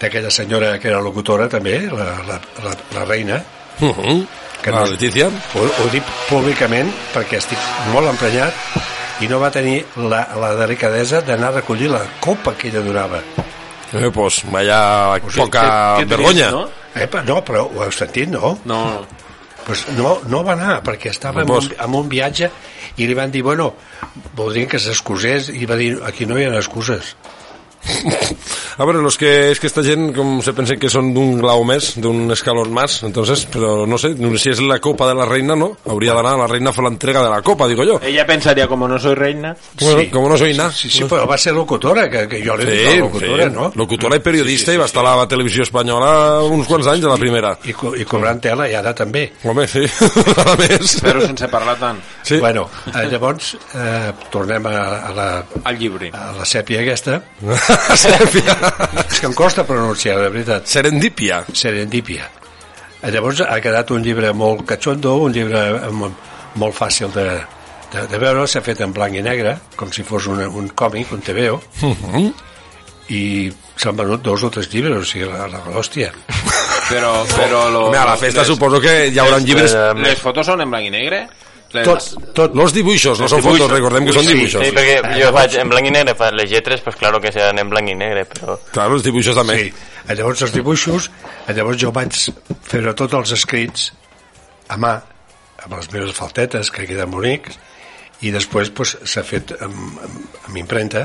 d'aquella 0.00 0.30
senyora 0.30 0.76
que 0.78 0.88
era 0.90 1.00
locutora 1.04 1.48
també 1.52 1.78
la, 1.90 2.08
la, 2.26 2.40
la, 2.64 2.74
la 2.96 3.04
reina 3.04 3.38
Uh 3.80 3.94
-huh. 3.96 4.26
que 4.62 4.70
La 4.70 4.84
Letícia. 4.84 5.26
ho, 5.28 5.60
ho 5.84 5.88
dic 5.92 6.02
públicament 6.28 6.90
perquè 7.14 7.36
estic 7.38 7.58
molt 7.92 8.08
emprenyat 8.08 8.52
i 9.20 9.26
no 9.28 9.38
va 9.40 9.50
tenir 9.50 9.84
la, 9.96 10.28
la 10.40 10.54
delicadesa 10.54 11.20
d'anar 11.20 11.48
a 11.48 11.60
recollir 11.60 11.90
la 11.90 12.02
copa 12.20 12.54
que 12.54 12.68
ella 12.68 12.80
donava 12.80 13.20
Eh, 13.92 14.10
pues, 14.12 14.42
vaya 14.50 15.18
poca 15.36 15.94
que- 15.96 16.02
que 16.04 16.04
vergonya. 16.16 16.48
trist, 16.50 16.52
no? 16.52 16.68
Eh, 16.94 17.06
però, 17.08 17.24
no, 17.24 17.42
però 17.44 17.70
ho 17.74 17.84
heu 17.84 17.90
sentit, 17.92 18.28
no? 18.28 18.58
No. 18.64 19.06
Pues 19.64 19.88
no, 19.96 20.20
no 20.26 20.44
va 20.44 20.52
anar, 20.52 20.82
perquè 20.82 21.08
estava 21.10 21.40
en 21.40 21.46
Pues- 21.46 21.66
un, 21.66 21.74
en 21.78 21.94
un 21.94 22.08
viatge 22.08 22.50
i 22.96 23.06
li 23.06 23.14
van 23.14 23.30
dir, 23.30 23.42
bueno, 23.42 23.74
voldrien 24.34 24.68
que 24.68 24.78
s'excusés 24.78 25.48
i 25.50 25.64
va 25.66 25.76
dir, 25.76 26.00
aquí 26.04 26.26
no 26.26 26.38
hi 26.38 26.44
ha 26.44 26.56
excuses. 26.56 27.16
A 28.76 28.84
veure, 28.84 29.00
los 29.02 29.16
que, 29.18 29.50
és 29.52 29.60
que 29.60 29.66
esta 29.70 29.82
gent 29.82 30.10
com 30.16 30.38
se 30.44 30.52
pensen 30.52 30.78
que 30.78 30.90
són 30.92 31.12
d'un 31.16 31.38
glau 31.40 31.64
més, 31.64 31.94
d'un 32.00 32.30
escalón 32.34 32.72
más, 32.74 33.00
entonces, 33.06 33.46
però 33.48 33.86
no 33.88 33.96
sé, 33.98 34.12
si 34.38 34.50
és 34.52 34.60
la 34.60 34.78
copa 34.84 35.08
de 35.08 35.14
la 35.18 35.24
reina, 35.26 35.56
no? 35.56 35.72
Hauria 35.88 36.14
d'anar 36.14 36.34
a 36.36 36.42
la 36.44 36.46
reina 36.50 36.70
a 36.70 36.76
fer 36.76 36.84
l'entrega 36.84 37.22
de 37.24 37.30
la 37.32 37.40
copa, 37.42 37.66
digo 37.68 37.84
yo. 37.84 38.00
Ella 38.02 38.26
pensaría, 38.26 38.66
como 38.68 38.86
no 38.88 38.98
soy 38.98 39.14
reina... 39.14 39.56
Bueno, 39.80 40.02
como 40.12 40.28
no 40.28 40.36
soy 40.36 40.54
nada. 40.54 40.70
Sí, 40.72 40.90
sí, 40.90 41.04
però 41.08 41.26
va 41.26 41.38
ser 41.38 41.54
locutora, 41.54 42.08
que, 42.10 42.26
que 42.28 42.42
jo 42.44 42.56
l'he 42.56 42.66
Sí, 42.68 42.76
dit 42.92 43.00
locutora, 43.00 43.48
sí. 43.48 43.54
no? 43.54 43.72
Locutora 43.74 44.16
i 44.18 44.20
periodista 44.24 44.74
i 44.74 44.78
va 44.80 44.86
estar 44.90 45.04
a 45.06 45.16
la 45.16 45.26
televisió 45.28 45.62
espanyola 45.64 46.42
uns 46.44 46.66
quants 46.68 46.86
anys 46.92 47.06
a 47.06 47.12
la 47.14 47.18
primera. 47.20 47.54
I, 47.64 47.72
co- 47.72 47.94
i 47.96 48.04
cobrant 48.08 48.40
tela, 48.44 48.68
i 48.68 48.74
ara 48.78 48.92
també. 48.94 49.24
Home, 49.44 49.66
sí, 49.70 49.84
a 50.44 50.56
més. 50.60 50.98
Però 51.04 51.22
sense 51.24 51.48
parlar 51.48 51.76
tant. 51.80 52.00
Sí. 52.28 52.36
Bueno, 52.42 52.66
eh, 52.92 53.06
llavors, 53.10 53.54
eh, 53.74 54.12
tornem 54.30 54.66
a, 54.68 54.76
a 55.08 55.12
la... 55.16 55.28
Al 55.64 55.78
llibre. 55.80 56.10
A 56.12 56.32
la 56.36 56.44
sèpia 56.48 56.82
aquesta. 56.84 57.20
Sèpia. 57.96 58.57
És 59.08 59.20
que 59.20 59.26
em 59.28 59.34
costa 59.36 59.64
pronunciar, 59.66 60.18
de 60.22 60.28
veritat. 60.34 60.66
Serendípia. 60.66 61.42
Serendípia. 61.52 62.28
Eh, 63.02 63.10
Llavors 63.14 63.40
ha 63.46 63.60
quedat 63.62 63.90
un 63.94 64.02
llibre 64.02 64.32
molt 64.34 64.64
catxondo, 64.68 65.16
un 65.26 65.32
llibre 65.32 65.60
amb, 65.88 66.08
molt 66.58 66.74
fàcil 66.74 67.12
de, 67.14 67.28
de, 67.92 68.06
de 68.10 68.18
veure, 68.18 68.46
s'ha 68.50 68.62
fet 68.64 68.80
en 68.84 68.92
blanc 68.92 69.14
i 69.14 69.22
negre, 69.22 69.56
com 69.78 69.92
si 69.94 70.02
fos 70.06 70.26
un, 70.32 70.40
un 70.42 70.68
còmic, 70.74 71.12
un 71.14 71.20
TVO, 71.22 71.60
Mhm. 71.82 72.28
i 73.14 73.22
s'han 73.78 73.96
venut 73.96 74.20
dos 74.20 74.42
o 74.44 74.50
tres 74.52 74.66
llibres, 74.72 74.98
o 74.98 75.04
sigui, 75.06 75.24
la, 75.30 75.46
la 75.48 75.62
hòstia. 75.78 76.10
Però, 76.88 77.12
però 77.36 77.68
lo, 77.70 77.86
Home, 77.88 77.98
a 78.00 78.04
la 78.04 78.16
festa 78.16 78.44
suposo 78.44 78.80
que 78.80 79.06
hi 79.08 79.18
haurà 79.20 79.38
llibres... 79.40 79.74
Les 80.00 80.18
fotos 80.20 80.46
són 80.48 80.60
en 80.64 80.70
blanc 80.72 80.86
i 80.88 80.90
negre? 80.92 81.22
Tot, 81.68 82.00
tot. 82.32 82.54
Los 82.56 82.72
dibuixos, 82.72 83.20
no 83.20 83.26
són 83.28 83.42
fotos, 83.44 83.68
recordem 83.70 84.06
que 84.08 84.12
són 84.16 84.24
dibuixos. 84.24 84.62
Sí, 84.64 84.72
perquè 84.72 84.94
jo 85.20 85.28
faig 85.36 85.56
en 85.60 85.68
blanc 85.68 85.90
i 85.90 85.92
negre, 85.92 86.14
fa 86.16 86.30
les 86.32 86.48
lletres, 86.48 86.80
pues 86.80 86.96
claro 86.96 87.20
que 87.20 87.28
seran 87.34 87.60
en 87.60 87.68
blanc 87.68 87.90
i 87.92 87.96
negre, 87.98 88.22
però... 88.30 88.56
Claro, 88.72 88.96
els 88.96 89.04
dibuixos 89.04 89.36
també. 89.36 89.58
Sí. 89.60 89.72
Llavors 90.14 90.40
els 90.46 90.54
dibuixos, 90.54 91.10
llavors 91.52 91.76
jo 91.82 91.90
vaig 91.92 92.16
fer 92.64 92.80
tots 92.96 93.12
els 93.18 93.32
escrits 93.36 93.90
a 94.72 94.78
mà, 94.80 94.94
amb 95.66 95.74
les 95.76 95.90
meves 95.92 96.14
faltetes, 96.16 96.70
que 96.72 96.86
queden 96.88 97.12
bonics, 97.12 97.58
i 98.24 98.32
després 98.32 98.70
pues, 98.72 98.94
s'ha 99.04 99.22
fet 99.26 99.52
amb, 99.60 99.98
amb, 100.06 100.22
amb 100.48 100.56
imprenta, 100.62 101.04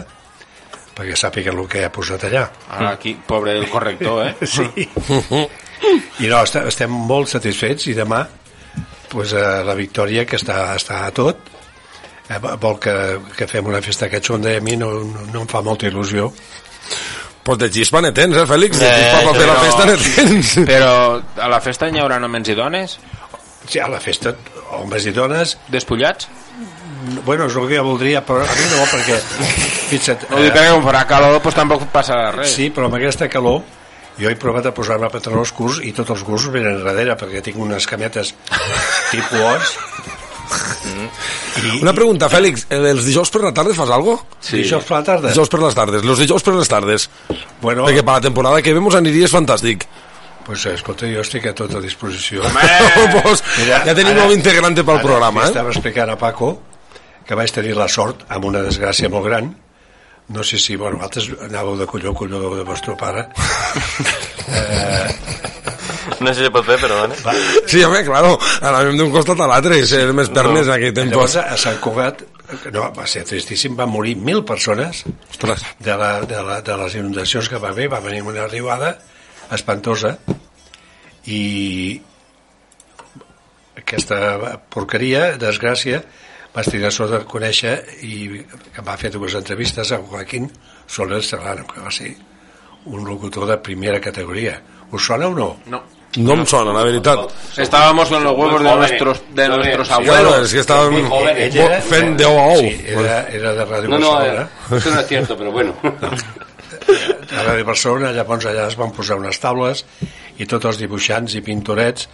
perquè 0.96 1.18
sàpiguen 1.20 1.60
el 1.60 1.68
que 1.68 1.84
ha 1.84 1.92
posat 1.92 2.24
allà. 2.30 2.46
Ara 2.78 2.94
aquí, 2.96 3.18
pobre 3.28 3.58
el 3.60 3.68
corrector, 3.70 4.30
eh? 4.30 4.48
Sí. 4.56 4.88
I 6.24 6.30
no, 6.32 6.40
est- 6.40 6.56
estem 6.64 6.94
molt 7.12 7.28
satisfets 7.34 7.90
i 7.92 7.98
demà 7.98 8.22
pues, 9.14 9.32
eh, 9.38 9.62
la 9.64 9.76
Victòria, 9.78 10.26
que 10.26 10.36
està, 10.42 10.74
està 10.76 11.04
a 11.08 11.12
tot, 11.16 11.38
eh, 12.28 12.40
vol 12.60 12.80
que, 12.82 12.96
que 13.38 13.48
fem 13.48 13.70
una 13.70 13.82
festa 13.86 14.10
catxonda 14.12 14.52
i 14.56 14.60
a 14.60 14.66
mi 14.66 14.76
no, 14.80 14.90
no, 15.06 15.28
no 15.32 15.46
em 15.46 15.50
fa 15.52 15.62
molta 15.62 15.88
il·lusió. 15.88 16.32
Pues 17.44 17.60
de 17.60 17.68
xispa 17.72 18.00
ne 18.02 18.12
tens, 18.16 18.36
eh, 18.40 18.46
Fèlix? 18.48 18.80
De 18.80 18.88
Eh, 18.88 19.02
xispa 19.04 19.20
per 19.30 19.36
fer 19.40 19.48
la 19.48 19.56
però- 19.56 19.66
festa 19.68 19.86
ne 19.86 19.98
tens. 19.98 20.54
Però 20.68 20.94
a 21.44 21.50
la 21.52 21.60
festa 21.62 21.90
n'hi 21.92 22.00
haurà 22.02 22.20
només 22.24 22.48
i 22.50 22.56
dones? 22.58 22.98
Sí, 23.68 23.80
a 23.80 23.88
la 23.88 24.00
festa, 24.04 24.34
homes 24.80 25.06
i 25.08 25.12
dones... 25.16 25.58
Despullats? 25.72 26.28
Bueno, 27.26 27.46
és 27.52 27.56
el 27.60 27.68
que 27.68 27.76
jo 27.78 27.84
voldria, 27.84 28.22
però 28.26 28.42
a 28.48 28.56
mi 28.56 28.66
no, 28.72 28.84
perquè... 28.88 29.18
Fixa't, 29.92 30.24
No 30.32 30.40
dic 30.40 30.54
perquè 30.56 30.72
com 30.72 30.84
farà 30.88 31.02
calor, 31.08 31.36
doncs 31.44 31.56
tampoc 31.58 31.84
passarà 31.92 32.30
res. 32.36 32.54
Sí, 32.56 32.70
però 32.72 32.88
amb 32.88 32.96
aquesta 32.96 33.28
calor 33.32 33.60
jo 34.20 34.30
he 34.30 34.36
provat 34.40 34.66
a 34.70 34.74
posar-me 34.76 35.10
pantalons 35.10 35.52
curts 35.58 35.80
i 35.84 35.92
tots 35.96 36.10
els 36.14 36.24
curts 36.24 36.50
venen 36.54 36.84
darrere 36.86 37.16
perquè 37.18 37.42
tinc 37.42 37.58
unes 37.58 37.88
cametes 37.90 38.34
tipus 39.12 39.40
os 39.42 39.78
Una 41.82 41.94
pregunta, 41.96 42.28
Fèlix, 42.30 42.66
eh, 42.70 42.78
els 42.92 43.06
dijous 43.08 43.30
per 43.32 43.42
la 43.42 43.52
tarda 43.56 43.74
fas 43.74 43.90
algo? 43.90 44.18
Sí. 44.44 44.60
Dijous 44.62 44.84
per 44.86 44.98
la 45.00 45.04
tarda? 45.08 45.30
Dijous 45.32 45.50
per 45.50 45.60
les 45.64 45.76
tardes, 45.78 46.04
los 46.06 46.20
dijous 46.20 46.44
per 46.44 46.54
les 46.54 46.70
tardes. 46.70 47.10
Bueno, 47.62 47.86
Perquè 47.88 48.04
per 48.04 48.14
la 48.20 48.22
temporada 48.22 48.62
que 48.62 48.74
vemos 48.74 48.94
aniries 48.96 49.32
fantàstic. 49.34 49.86
pues, 50.46 50.66
eh, 50.66 50.74
escolta, 50.74 51.08
jo 51.08 51.22
estic 51.22 51.46
a 51.48 51.54
tota 51.56 51.80
disposició. 51.80 52.44
pues, 53.24 53.42
ja 53.66 53.96
tenim 53.96 54.12
ara- 54.12 54.26
un 54.28 54.34
integrante 54.34 54.84
pel 54.84 54.96
ara 55.00 55.04
programa, 55.04 55.44
eh? 55.46 55.48
Estava 55.48 55.70
explicant 55.72 56.10
a 56.12 56.18
Paco 56.18 56.62
que 57.26 57.34
vaig 57.36 57.50
tenir 57.56 57.78
la 57.78 57.88
sort, 57.88 58.26
amb 58.28 58.46
una 58.46 58.60
desgràcia 58.62 59.10
molt 59.10 59.26
gran, 59.26 59.54
no 60.30 60.44
sé 60.44 60.58
si, 60.58 60.76
bueno, 60.80 60.98
vosaltres 61.02 61.32
anàveu 61.50 61.76
de 61.78 61.88
colló, 61.90 62.14
colló 62.14 62.56
de 62.56 62.64
vostre 62.64 62.96
pare, 63.00 63.28
eh, 64.48 65.10
No 66.24 66.32
sé 66.34 66.46
si 66.46 66.52
pot 66.54 66.66
fer, 66.68 66.78
però 66.80 67.02
vale. 67.04 67.42
Sí, 67.68 67.82
home, 67.84 68.04
claro, 68.08 68.38
anàvem 68.64 68.96
d'un 69.00 69.12
costat 69.12 69.42
a 69.44 69.48
l'altre 69.50 69.80
i 69.80 69.88
ser 69.88 70.06
més 70.16 70.30
pernes 70.32 70.70
en 70.70 70.76
aquell 70.78 70.94
temps. 70.96 71.12
Llavors, 71.12 71.36
a 71.42 71.58
Sant 71.60 71.80
Cugat, 71.84 72.24
no, 72.76 72.86
va 72.96 73.08
ser 73.10 73.24
tristíssim, 73.28 73.76
van 73.80 73.92
morir 73.92 74.16
mil 74.16 74.44
persones 74.48 75.04
Ostres. 75.32 75.64
de, 75.80 75.98
la, 76.00 76.14
de, 76.30 76.40
la, 76.48 76.62
de 76.66 76.78
les 76.84 76.96
inundacions 77.00 77.50
que 77.50 77.60
va 77.60 77.74
haver, 77.74 77.90
va 77.92 78.02
venir 78.04 78.24
una 78.24 78.44
arribada 78.46 78.94
espantosa 79.52 80.18
i 81.28 82.02
aquesta 83.80 84.20
porqueria, 84.72 85.34
desgràcia, 85.42 86.04
vaig 86.54 86.66
tenir 86.70 86.84
la 86.86 86.92
sort 86.92 87.12
de 87.12 87.20
conèixer 87.26 87.74
i 88.06 88.14
que 88.74 88.80
em 88.82 88.86
va 88.86 88.98
fer 88.98 89.10
dues 89.12 89.34
entrevistes 89.40 89.92
a 89.92 89.98
Joaquín 89.98 90.52
Soler 90.88 91.24
Serrano, 91.24 91.66
que 91.68 91.82
va 91.82 91.92
ser 91.92 92.14
un 92.86 93.04
locutor 93.08 93.46
de 93.48 93.58
primera 93.58 94.00
categoria. 94.02 94.62
Us 94.92 95.06
sona 95.06 95.28
o 95.28 95.34
no? 95.34 95.58
No. 95.66 95.82
No 96.16 96.34
em 96.38 96.44
sona, 96.46 96.70
la 96.76 96.84
veritat. 96.86 97.24
Estábamos 97.58 98.08
con 98.10 98.24
los 98.24 98.38
huevos 98.38 98.62
de 98.62 98.76
nuestros, 98.76 99.22
de 99.34 99.48
nuestros 99.50 99.90
abuelos. 99.90 100.54
es 100.54 100.54
que 100.54 101.60
era- 101.64 101.82
fent 101.82 102.18
de 102.18 102.26
ou 102.26 102.38
a 102.38 102.44
ou. 102.54 102.60
Sí, 102.60 102.84
era, 102.86 103.28
era 103.30 103.54
de 103.56 103.66
Ràdio 103.66 103.88
No, 103.90 103.98
no, 103.98 104.12
Barcelona. 104.12 104.50
eh, 104.70 104.78
eso 104.78 104.90
no 104.92 105.00
es 105.00 105.08
cierto, 105.08 105.36
pero 105.36 105.52
bueno. 105.52 105.74
a 105.84 107.44
Ràdio 107.48 107.66
Barcelona, 107.66 108.12
llavors 108.14 108.46
allà 108.46 108.68
es 108.68 108.78
van 108.78 108.92
posar 108.94 109.18
unes 109.18 109.40
taules 109.42 109.86
i 110.38 110.46
tots 110.50 110.66
els 110.70 110.78
dibuixants 110.82 111.34
i 111.34 111.42
pintorets 111.42 112.08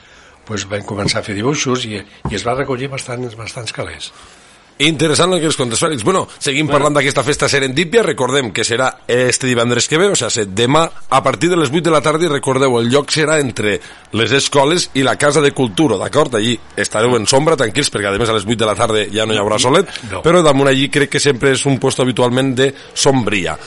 pues, 0.50 0.66
van 0.68 0.84
començar 0.90 1.22
a 1.22 1.26
fer 1.30 1.38
dibuixos 1.38 1.86
i, 1.88 2.02
i 2.02 2.36
es 2.36 2.46
va 2.46 2.58
recollir 2.58 2.90
bastants, 2.92 3.38
bastants 3.38 3.76
calés. 3.76 4.12
Interessant 4.80 5.34
el 5.36 5.42
que 5.42 5.50
ens 5.50 5.58
contes, 5.60 5.82
Fèlix. 5.84 6.06
Bueno, 6.08 6.22
seguim 6.40 6.64
bueno. 6.64 6.78
parlant 6.78 6.96
d'aquesta 6.96 7.20
festa 7.28 7.50
serendípia. 7.52 8.00
Recordem 8.06 8.54
que 8.56 8.64
serà 8.64 8.88
este 9.12 9.50
divendres 9.50 9.90
que 9.92 10.00
ve, 10.00 10.08
o 10.08 10.16
sigui, 10.16 10.46
demà 10.56 10.86
a 10.88 11.20
partir 11.22 11.50
de 11.52 11.58
les 11.60 11.68
8 11.68 11.82
de 11.84 11.92
la 11.92 12.00
tarda 12.00 12.24
i 12.24 12.30
recordeu, 12.32 12.78
el 12.80 12.88
lloc 12.88 13.12
serà 13.12 13.42
entre 13.44 13.74
les 14.16 14.32
escoles 14.32 14.88
i 14.96 15.04
la 15.04 15.18
Casa 15.20 15.44
de 15.44 15.52
Cultura, 15.52 15.98
d'acord? 16.00 16.40
Allí 16.40 16.56
estareu 16.80 17.18
en 17.20 17.28
sombra, 17.28 17.58
tranquils, 17.60 17.92
perquè 17.92 18.08
a 18.08 18.16
més 18.16 18.32
a 18.32 18.38
les 18.38 18.48
8 18.48 18.56
de 18.56 18.70
la 18.72 18.78
tarda 18.80 19.04
ja 19.12 19.28
no 19.28 19.36
hi 19.36 19.42
haurà 19.44 19.60
solet, 19.60 19.92
No. 20.14 20.24
però 20.24 20.40
damunt 20.42 20.72
allí 20.72 20.88
crec 20.88 21.12
que 21.12 21.20
sempre 21.20 21.52
és 21.52 21.66
un 21.68 21.76
puesto 21.78 22.08
habitualment 22.08 22.56
de 22.56 22.72
sombria. 22.94 23.58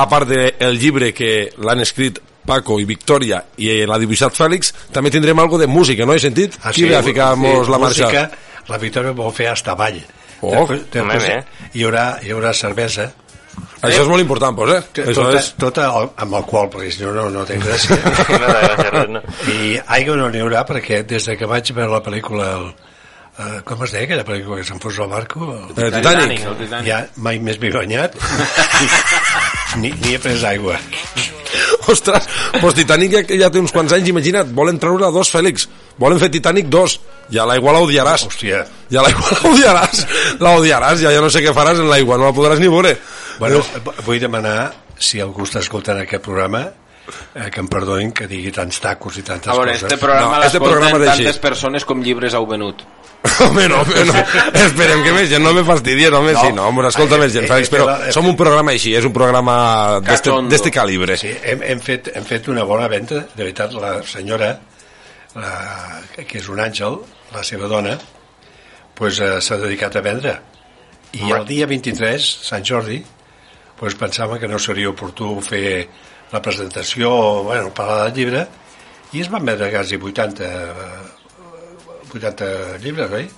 A 0.00 0.08
part 0.08 0.32
del 0.32 0.80
llibre 0.80 1.12
que 1.12 1.52
l'han 1.60 1.84
escrit 1.84 2.22
Paco 2.48 2.80
i 2.80 2.86
Victòria 2.88 3.42
i 3.60 3.70
l'ha 3.86 4.00
dibuixat 4.00 4.32
Fèlix, 4.40 4.72
també 4.96 5.12
tindrem 5.12 5.38
algo 5.44 5.60
de 5.60 5.68
música, 5.68 6.06
no 6.08 6.16
he 6.16 6.22
sentit? 6.24 6.56
Qui 6.72 6.88
ve 6.88 6.96
a 6.96 7.04
ficar-nos 7.04 7.68
la 7.68 7.78
marxa? 7.84 8.08
Ah, 8.08 8.12
Música, 8.12 8.66
la 8.72 8.78
Victòria 8.80 9.12
vol 9.16 9.32
fer 9.36 9.52
hasta 9.52 9.74
ball. 9.76 10.00
Oh, 10.40 10.52
home, 10.64 10.80
bé. 10.94 11.38
hi, 11.74 11.82
haurà, 11.84 12.08
hi 12.22 12.30
haurà 12.34 12.52
cervesa. 12.54 13.08
Això 13.82 14.02
és 14.04 14.08
molt 14.10 14.22
important, 14.22 14.54
pues, 14.54 14.70
eh? 14.74 15.02
Això 15.02 15.14
Tota, 15.22 15.38
és... 15.40 15.48
tota 15.58 15.86
al- 15.90 16.12
amb 16.22 16.34
alcohol, 16.38 16.68
perquè 16.70 16.90
si 16.94 17.02
no, 17.02 17.10
no, 17.14 17.24
no 17.34 17.42
té 17.46 17.56
gràcia. 17.62 17.96
No, 18.94 19.02
no. 19.16 19.22
I 19.50 19.78
aigua 19.98 20.14
no 20.20 20.28
n'hi 20.30 20.42
haurà 20.44 20.62
perquè 20.66 21.00
des 21.06 21.26
de 21.26 21.36
que 21.38 21.46
vaig 21.50 21.72
veure 21.74 21.90
la 21.96 22.02
pel·lícula 22.06 22.46
el, 22.58 22.68
uh, 22.70 23.58
com 23.66 23.82
es 23.86 23.94
deia 23.96 24.06
aquella 24.06 24.26
pel·lícula 24.26 24.60
que 24.60 24.66
s'enfonsa 24.70 25.02
al 25.06 25.10
barco? 25.14 25.50
El 25.74 25.90
Titanic. 25.94 26.44
El 26.52 26.58
Titanic. 26.62 26.86
Ja 26.90 27.00
mai 27.16 27.38
més 27.42 27.58
m'he 27.62 27.70
banyat 27.74 28.14
ni, 29.82 29.90
ni 29.90 30.14
he 30.14 30.22
pres 30.22 30.46
aigua. 30.54 30.78
Ostres, 31.92 32.26
pues 32.60 32.78
Titanic 32.78 33.14
ja, 33.14 33.22
ja 33.44 33.50
té 33.52 33.62
uns 33.62 33.74
quants 33.74 33.94
anys, 33.96 34.10
imagina't, 34.12 34.50
volen 34.56 34.80
treure 34.82 35.10
dos, 35.14 35.30
Fèlix. 35.32 35.68
Volen 35.98 36.20
fer 36.22 36.30
Titanic 36.30 36.68
2. 36.70 36.98
Ja 37.34 37.46
l'aigua 37.48 37.74
l'odiaràs. 37.74 38.26
Hòstia. 38.28 38.64
Ja 38.92 39.04
l'aigua 39.04 39.34
l'odiaràs. 39.42 40.04
L'odiaràs, 40.42 41.02
ja, 41.02 41.14
ja 41.14 41.22
no 41.24 41.30
sé 41.32 41.42
què 41.44 41.54
faràs 41.56 41.80
en 41.82 41.90
l'aigua, 41.90 42.18
no 42.20 42.28
la 42.28 42.36
podràs 42.36 42.62
ni 42.62 42.70
veure. 42.70 42.94
Bueno, 43.38 43.62
vull 44.06 44.20
demanar, 44.22 44.72
si 44.98 45.22
algú 45.22 45.46
està 45.46 45.62
escoltant 45.62 46.00
aquest 46.02 46.24
programa, 46.24 46.66
eh, 47.34 47.48
que 47.50 47.60
em 47.60 47.68
perdonin 47.68 48.12
que 48.12 48.26
digui 48.30 48.50
tants 48.52 48.80
tacos 48.80 49.16
i 49.18 49.22
tantes 49.26 49.48
A 49.52 49.56
veure, 49.56 49.72
coses. 49.72 49.84
este 49.88 49.98
programa 49.98 50.32
No, 50.36 50.38
no, 50.40 50.46
este 50.46 50.60
programa 50.60 50.98
l'escolten 50.98 51.24
tantes 51.24 51.38
persones 51.42 51.84
com 51.84 52.02
llibres 52.02 52.34
heu 52.34 52.46
venut. 52.46 52.82
Home, 53.42 53.64
no, 53.68 53.80
home, 53.82 54.04
no. 54.06 54.14
Esperem 54.62 55.00
que 55.02 55.10
més 55.12 55.26
gent 55.28 55.42
no 55.42 55.50
me 55.52 55.64
fastidien, 55.66 56.14
home, 56.14 56.32
No. 56.36 56.40
sí, 56.40 56.52
no, 56.54 56.68
home, 56.68 56.84
escolta 56.86 57.16
Eh, 57.16 57.18
més 57.24 57.32
gent, 57.34 57.44
eh, 57.46 57.50
Fèlix, 57.50 57.70
però 57.72 57.88
eh, 58.06 58.12
som 58.14 58.26
un 58.30 58.36
programa 58.38 58.70
així, 58.76 58.92
és 58.94 59.04
un 59.04 59.12
programa 59.12 59.98
d'este 60.06 60.30
d'este 60.48 60.70
calibre. 60.70 61.16
Sí, 61.18 61.32
hem, 61.42 61.62
hem, 61.66 61.80
fet, 61.82 62.12
hem 62.14 62.24
fet 62.24 62.46
una 62.48 62.62
bona 62.64 62.86
venda, 62.88 63.24
de 63.34 63.42
veritat, 63.42 63.74
la 63.74 63.96
senyora, 64.06 64.52
la, 65.34 65.50
que 66.14 66.38
és 66.38 66.48
un 66.48 66.60
àngel, 66.62 67.00
la 67.34 67.42
seva 67.42 67.66
dona, 67.66 67.96
pues, 68.94 69.18
eh, 69.20 69.40
s'ha 69.42 69.58
dedicat 69.66 69.96
a 69.98 70.00
vendre. 70.00 70.38
I 71.18 71.32
el 71.32 71.44
dia 71.48 71.66
23, 71.66 72.22
Sant 72.46 72.62
Jordi, 72.64 73.00
pues, 73.78 73.94
pensàvem 73.98 74.38
que 74.38 74.48
no 74.48 74.58
seria 74.62 74.90
oportú 74.90 75.40
fer 75.42 75.88
la 76.32 76.42
presentació, 76.42 77.10
bueno, 77.44 77.72
parlar 77.74 78.08
del 78.08 78.16
llibre, 78.18 78.46
i 79.12 79.22
es 79.24 79.30
van 79.32 79.46
vendre 79.48 79.70
quasi 79.72 79.96
80, 79.96 80.44
eh, 80.44 82.08
80 82.14 82.50
llibres, 82.82 83.12
oi? 83.20 83.30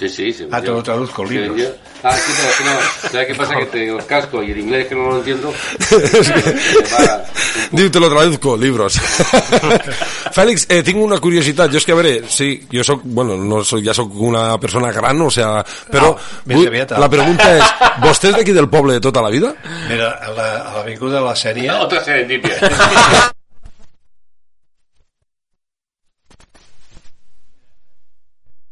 Sí, 0.00 0.08
sí, 0.08 0.32
sí. 0.32 0.46
Ah, 0.50 0.60
te 0.62 0.68
lo 0.68 0.82
traduzco, 0.82 1.22
libros. 1.24 1.56
yo- 1.58 1.68
Ah, 2.02 2.16
sí, 2.16 2.32
pero 2.34 2.48
que 2.56 2.64
no. 2.64 2.70
¿Sabes 3.10 3.26
qué 3.26 3.34
pasa? 3.34 3.54
Que 3.56 3.66
tengo 3.66 3.98
el 3.98 4.06
casco 4.06 4.42
y 4.42 4.52
el 4.52 4.58
inglés 4.60 4.86
que 4.88 4.94
no 4.94 5.10
lo 5.10 5.16
entiendo. 5.18 5.52
Te 7.92 8.00
lo 8.00 8.08
traduzco, 8.10 8.56
libros. 8.56 8.98
Fèlix, 10.32 10.64
eh, 10.70 10.82
tinc 10.86 10.96
una 11.02 11.18
curiositat. 11.20 11.68
Jo 11.72 11.76
és 11.80 11.84
que, 11.84 11.92
a 11.92 11.96
veure, 11.98 12.12
sí, 12.30 12.66
jo 12.72 12.84
soc, 12.86 13.00
bueno, 13.04 13.36
no 13.36 13.60
soc, 13.66 13.82
ja 13.84 13.92
sóc 13.92 14.14
una 14.16 14.56
persona 14.62 14.92
gran, 14.92 15.20
o 15.20 15.28
sea, 15.30 15.62
No, 15.92 16.16
més 16.46 16.56
vull- 16.56 16.70
la 16.98 17.08
pregunta 17.10 17.50
és, 17.58 17.64
vostè 18.00 18.28
és 18.30 18.36
d'aquí 18.38 18.52
del 18.56 18.68
poble 18.70 18.94
de 18.96 19.00
tota 19.04 19.20
la 19.20 19.28
vida? 19.28 19.52
Mira, 19.90 20.12
a 20.22 20.30
la- 20.30 20.62
a 20.70 20.74
l'avinguda 20.78 21.18
de 21.18 21.24
la 21.26 21.34
sèrie... 21.36 21.68
Otra 21.72 22.02
serendipia. 22.04 22.56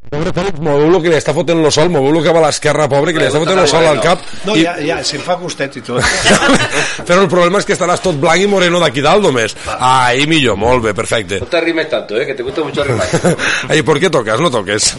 Pobre 0.09 0.33
Fèlix, 0.33 0.61
moveu 0.65 0.89
lo 0.89 1.01
que 1.05 1.11
li 1.13 1.17
està 1.19 1.35
fotent 1.37 1.59
lo 1.61 1.71
sol, 1.75 1.91
moveu 1.93 2.15
lo 2.15 2.23
que 2.25 2.33
va 2.33 2.41
a 2.41 2.47
l'esquerra, 2.47 2.87
pobre, 2.89 3.13
que 3.13 3.21
li 3.21 3.27
està 3.29 3.43
fotent 3.43 3.59
lo 3.61 3.67
sol 3.69 3.85
al 3.85 4.01
cap. 4.01 4.23
No, 4.49 4.55
i... 4.57 4.65
ja, 4.65 4.75
ja, 4.81 4.97
si 5.05 5.19
em 5.19 5.25
fa 5.25 5.37
gustet 5.41 5.77
i 5.77 5.83
tot. 5.85 6.01
Però 7.09 7.21
el 7.21 7.29
problema 7.29 7.61
és 7.61 7.69
que 7.69 7.77
estaràs 7.77 8.01
tot 8.05 8.17
blanc 8.23 8.41
i 8.41 8.49
moreno 8.49 8.81
d'aquí 8.81 9.05
dalt 9.05 9.27
només. 9.27 9.57
Ahí 9.77 10.25
millor, 10.31 10.57
molt 10.61 10.87
bé, 10.89 10.95
perfecte. 10.97 11.43
No 11.45 11.51
te 11.53 11.61
rimes 11.61 11.91
tanto, 11.93 12.17
¿eh? 12.17 12.25
Que 12.27 12.35
te 12.39 12.47
gusta 12.47 12.65
mucho 12.65 12.85
rimar. 12.89 13.09
Ai, 13.69 13.83
¿por 13.85 14.01
què 14.01 14.09
toques? 14.11 14.41
No 14.41 14.51
toques. 14.51 14.95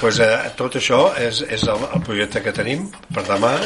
pues, 0.00 0.20
eh, 0.20 0.52
tot 0.60 0.76
això 0.76 1.06
és, 1.16 1.40
és 1.48 1.64
el, 1.64 1.88
el 1.94 2.04
projecte 2.04 2.44
que 2.44 2.52
tenim 2.52 2.90
per 3.14 3.24
demà. 3.32 3.56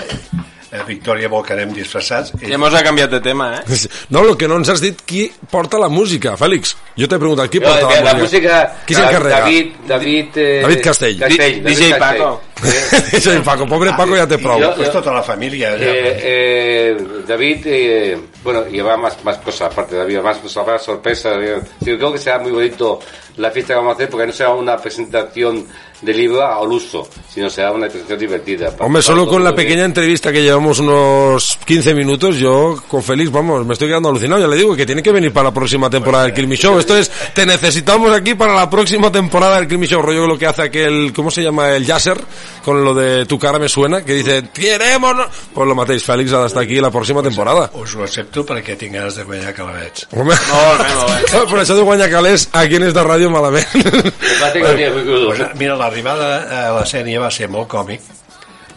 Eh, 0.74 0.82
Victòria 0.88 1.28
vol 1.30 1.44
que 1.46 1.54
anem 1.54 1.70
disfressats. 1.70 2.32
Ja 2.42 2.56
hemos 2.56 2.74
canviat 2.82 3.12
de 3.12 3.20
tema, 3.22 3.60
eh? 3.60 3.76
No, 4.10 4.24
el 4.26 4.34
que 4.36 4.48
no 4.50 4.56
ens 4.58 4.72
has 4.72 4.80
dit 4.82 5.04
qui 5.06 5.28
porta 5.52 5.78
la 5.78 5.86
música, 5.92 6.32
Fèlix. 6.40 6.74
Jo 6.98 7.06
t'he 7.06 7.18
preguntat 7.22 7.52
qui 7.52 7.60
No, 7.62 7.68
porta 7.68 7.92
que 7.92 8.00
la, 8.00 8.08
la 8.10 8.14
música... 8.18 8.58
Qui 8.88 8.96
s'encarrega? 8.98 9.44
David, 9.44 9.76
David... 9.86 10.40
Eh, 10.42 10.56
David 10.64 10.82
Castell. 10.82 11.20
Castell 11.20 11.60
David 11.62 11.68
DJ 11.68 11.92
Castell. 11.94 12.18
Paco. 12.18 12.32
Sí, 13.20 13.30
Paco, 13.44 13.66
pobre 13.66 13.90
Paco 13.96 14.14
ja 14.16 14.26
té 14.26 14.38
prou. 14.38 14.58
yo- 14.60 14.74
Pues 14.76 14.90
tota 14.92 15.12
la 15.12 15.22
família. 15.22 15.70
Ja. 15.70 15.84
Eh, 15.84 16.20
eh, 16.22 16.96
David, 17.26 17.62
eh, 17.66 18.18
bueno, 18.42 18.66
lleva 18.66 18.96
más, 18.96 19.16
más 19.24 19.38
cosas 19.38 19.70
aparte 19.72 19.94
de 19.94 20.00
David, 20.02 20.18
más, 20.20 20.38
más 20.66 20.82
sorpresas. 20.82 21.36
eh. 21.40 21.60
Sí, 21.84 21.96
creo 21.96 22.12
que 22.12 22.18
será 22.18 22.38
muy 22.38 22.52
bonito 22.52 23.00
la 23.36 23.50
fiesta 23.50 23.74
que 23.74 23.78
vamos 23.78 23.92
a 23.92 23.94
hacer 23.94 24.08
porque 24.10 24.26
no 24.26 24.32
será 24.32 24.50
una 24.50 24.76
presentación 24.76 25.66
de 26.02 26.12
libro 26.12 26.44
al 26.44 26.70
uso, 26.70 27.08
sino 27.32 27.48
será 27.48 27.72
una 27.72 27.86
presentación 27.86 28.18
divertida. 28.18 28.70
Para- 28.70 28.84
Hombre, 28.86 29.02
para 29.02 29.14
solo 29.14 29.26
con 29.26 29.42
la 29.42 29.54
pequeña 29.54 29.84
entrevista 29.84 30.30
que 30.32 30.42
llevamos 30.42 30.78
unos 30.80 31.58
15 31.64 31.94
minutos, 31.94 32.36
yo 32.36 32.76
con 32.88 33.02
Félix, 33.02 33.30
vamos, 33.32 33.64
me 33.64 33.72
estoy 33.72 33.88
quedando 33.88 34.08
alucinado. 34.10 34.40
Ya 34.42 34.46
le 34.48 34.56
digo 34.56 34.76
que 34.76 34.84
tiene 34.86 35.02
que 35.02 35.10
venir 35.12 35.32
para 35.32 35.48
la 35.48 35.54
próxima 35.54 35.88
temporada 35.88 36.24
del 36.24 36.34
Kilmy 36.34 36.56
Show. 36.56 36.78
Esto 36.78 36.96
es, 36.96 37.10
te 37.32 37.46
necesitamos 37.46 38.12
aquí 38.12 38.34
para 38.34 38.54
la 38.54 38.68
próxima 38.68 39.10
temporada 39.10 39.56
del 39.56 39.66
Kilmy 39.68 39.86
Show. 39.86 40.02
Rollo 40.02 40.26
lo 40.26 40.38
que 40.38 40.46
hace 40.46 40.62
aquel, 40.62 41.12
¿cómo 41.14 41.30
se 41.30 41.42
llama? 41.42 41.70
El 41.70 41.86
Yasser, 41.86 42.18
con 42.62 42.84
lo 42.84 42.94
de 42.94 43.26
tu 43.26 43.38
cara 43.38 43.58
me 43.58 43.68
suena, 43.68 44.04
que 44.04 44.14
dice, 44.14 44.48
queremos... 44.52 45.16
no-". 45.16 45.26
Pues 45.54 45.68
lo 45.68 45.74
matéis, 45.74 46.04
Félix, 46.04 46.32
ha 46.32 46.42
d'estar 46.42 46.62
aquí 46.62 46.80
la 46.80 46.90
próxima 46.90 47.22
temporada. 47.22 47.70
Us 47.74 47.94
ho 47.96 48.04
accepto 48.04 48.44
perquè 48.46 48.76
tinc 48.78 48.94
ganes 48.94 49.16
de 49.16 49.24
guanyar 49.24 49.54
calavets. 49.54 50.06
Home, 50.12 50.34
Molt 50.34 50.82
bé, 50.82 50.90
molt 50.94 51.32
bé. 51.32 51.44
per 51.50 51.60
això 51.62 51.76
de 51.78 51.86
guanyar 51.86 52.10
calés 52.12 52.48
aquí 52.52 52.76
en 52.76 52.86
esta 52.90 53.04
ràdio 53.04 53.30
malament. 53.32 53.66
Pues, 53.74 55.42
mira, 55.58 55.76
l'arribada 55.76 56.28
a 56.44 56.62
la 56.78 56.84
sèrie 56.86 57.18
va 57.18 57.30
ser 57.30 57.48
molt 57.48 57.68
còmic. 57.68 58.00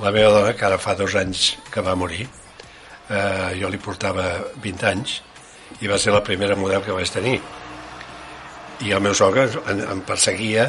La 0.01 0.11
meva 0.13 0.29
dona, 0.31 0.53
que 0.53 0.65
ara 0.65 0.77
fa 0.77 0.93
dos 0.95 1.15
anys 1.17 1.55
que 1.73 1.81
va 1.81 1.95
morir, 1.97 2.27
eh, 3.09 3.55
jo 3.59 3.69
li 3.69 3.79
portava 3.81 4.27
20 4.61 4.85
anys, 4.91 5.21
i 5.81 5.89
va 5.89 5.97
ser 5.97 6.13
la 6.13 6.21
primera 6.23 6.55
model 6.55 6.83
que 6.85 6.93
vaig 6.93 7.09
tenir. 7.11 7.39
I 8.85 8.93
el 8.93 9.01
meu 9.01 9.15
sogre 9.17 9.47
em, 9.71 9.81
em 9.81 10.01
perseguia, 10.05 10.67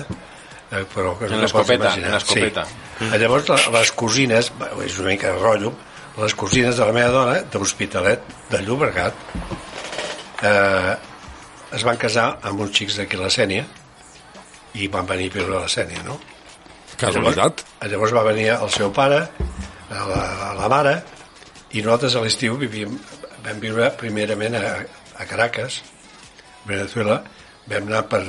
però... 0.95 1.15
que 1.19 1.27
En 1.29 1.37
no 1.37 1.43
l'escopeta, 1.43 1.95
en 1.97 2.11
l'escopeta. 2.13 2.65
Sí. 2.99 3.11
Llavors, 3.23 3.49
la- 3.49 3.71
les 3.79 3.93
cosines, 3.93 4.51
és 4.85 4.99
una 4.99 5.09
mica 5.15 5.33
de 5.33 5.39
rotllo, 5.43 5.73
les 6.19 6.35
cosines 6.35 6.77
de 6.77 6.85
la 6.89 6.93
meva 6.93 7.11
dona, 7.15 7.37
d'Hospitalet, 7.53 8.25
de 8.51 8.61
Llobregat, 8.67 9.15
eh, 10.43 10.97
es 11.77 11.85
van 11.85 11.97
casar 12.01 12.29
amb 12.49 12.61
uns 12.65 12.73
xics 12.77 12.97
d'aquí 12.99 13.19
a 13.19 13.25
la 13.27 13.31
Sènia 13.33 13.65
i 14.79 14.89
van 14.93 15.07
venir 15.09 15.31
a 15.31 15.35
viure 15.39 15.57
a 15.59 15.63
la 15.67 15.71
Sènia, 15.73 16.03
no? 16.07 16.19
Casualitat. 16.99 17.63
Llavors, 17.83 17.93
llavors 17.93 18.15
va 18.17 18.25
venir 18.33 18.49
el 18.57 18.71
seu 18.75 18.91
pare, 18.93 19.21
a 19.91 20.05
la, 20.11 20.23
a 20.51 20.55
la 20.59 20.69
mare, 20.73 20.95
i 21.77 21.83
nosaltres 21.85 22.17
a 22.19 22.23
l'estiu 22.25 22.57
vivíem, 22.61 22.97
vam 23.45 23.61
viure 23.63 23.91
primerament 24.01 24.57
a, 24.59 24.65
a 25.21 25.27
Caracas, 25.29 25.81
Venezuela, 26.69 27.21
vam 27.69 27.87
anar 27.89 28.03
per, 28.11 28.23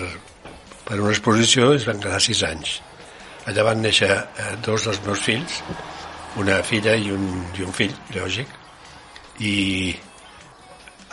per 0.89 0.99
una 0.99 1.13
exposició 1.13 1.71
i 1.73 1.79
es 1.79 1.85
van 1.87 2.01
quedar 2.01 2.19
sis 2.23 2.41
anys. 2.47 2.79
Allà 3.49 3.63
van 3.69 3.81
néixer 3.85 4.09
eh, 4.11 4.51
dos 4.65 4.85
dels 4.89 4.99
meus 5.05 5.21
fills, 5.25 5.61
una 6.41 6.59
filla 6.65 6.95
i 6.97 7.11
un, 7.13 7.25
i 7.57 7.65
un 7.65 7.73
fill, 7.73 7.93
lògic, 8.17 8.51
i 9.45 9.55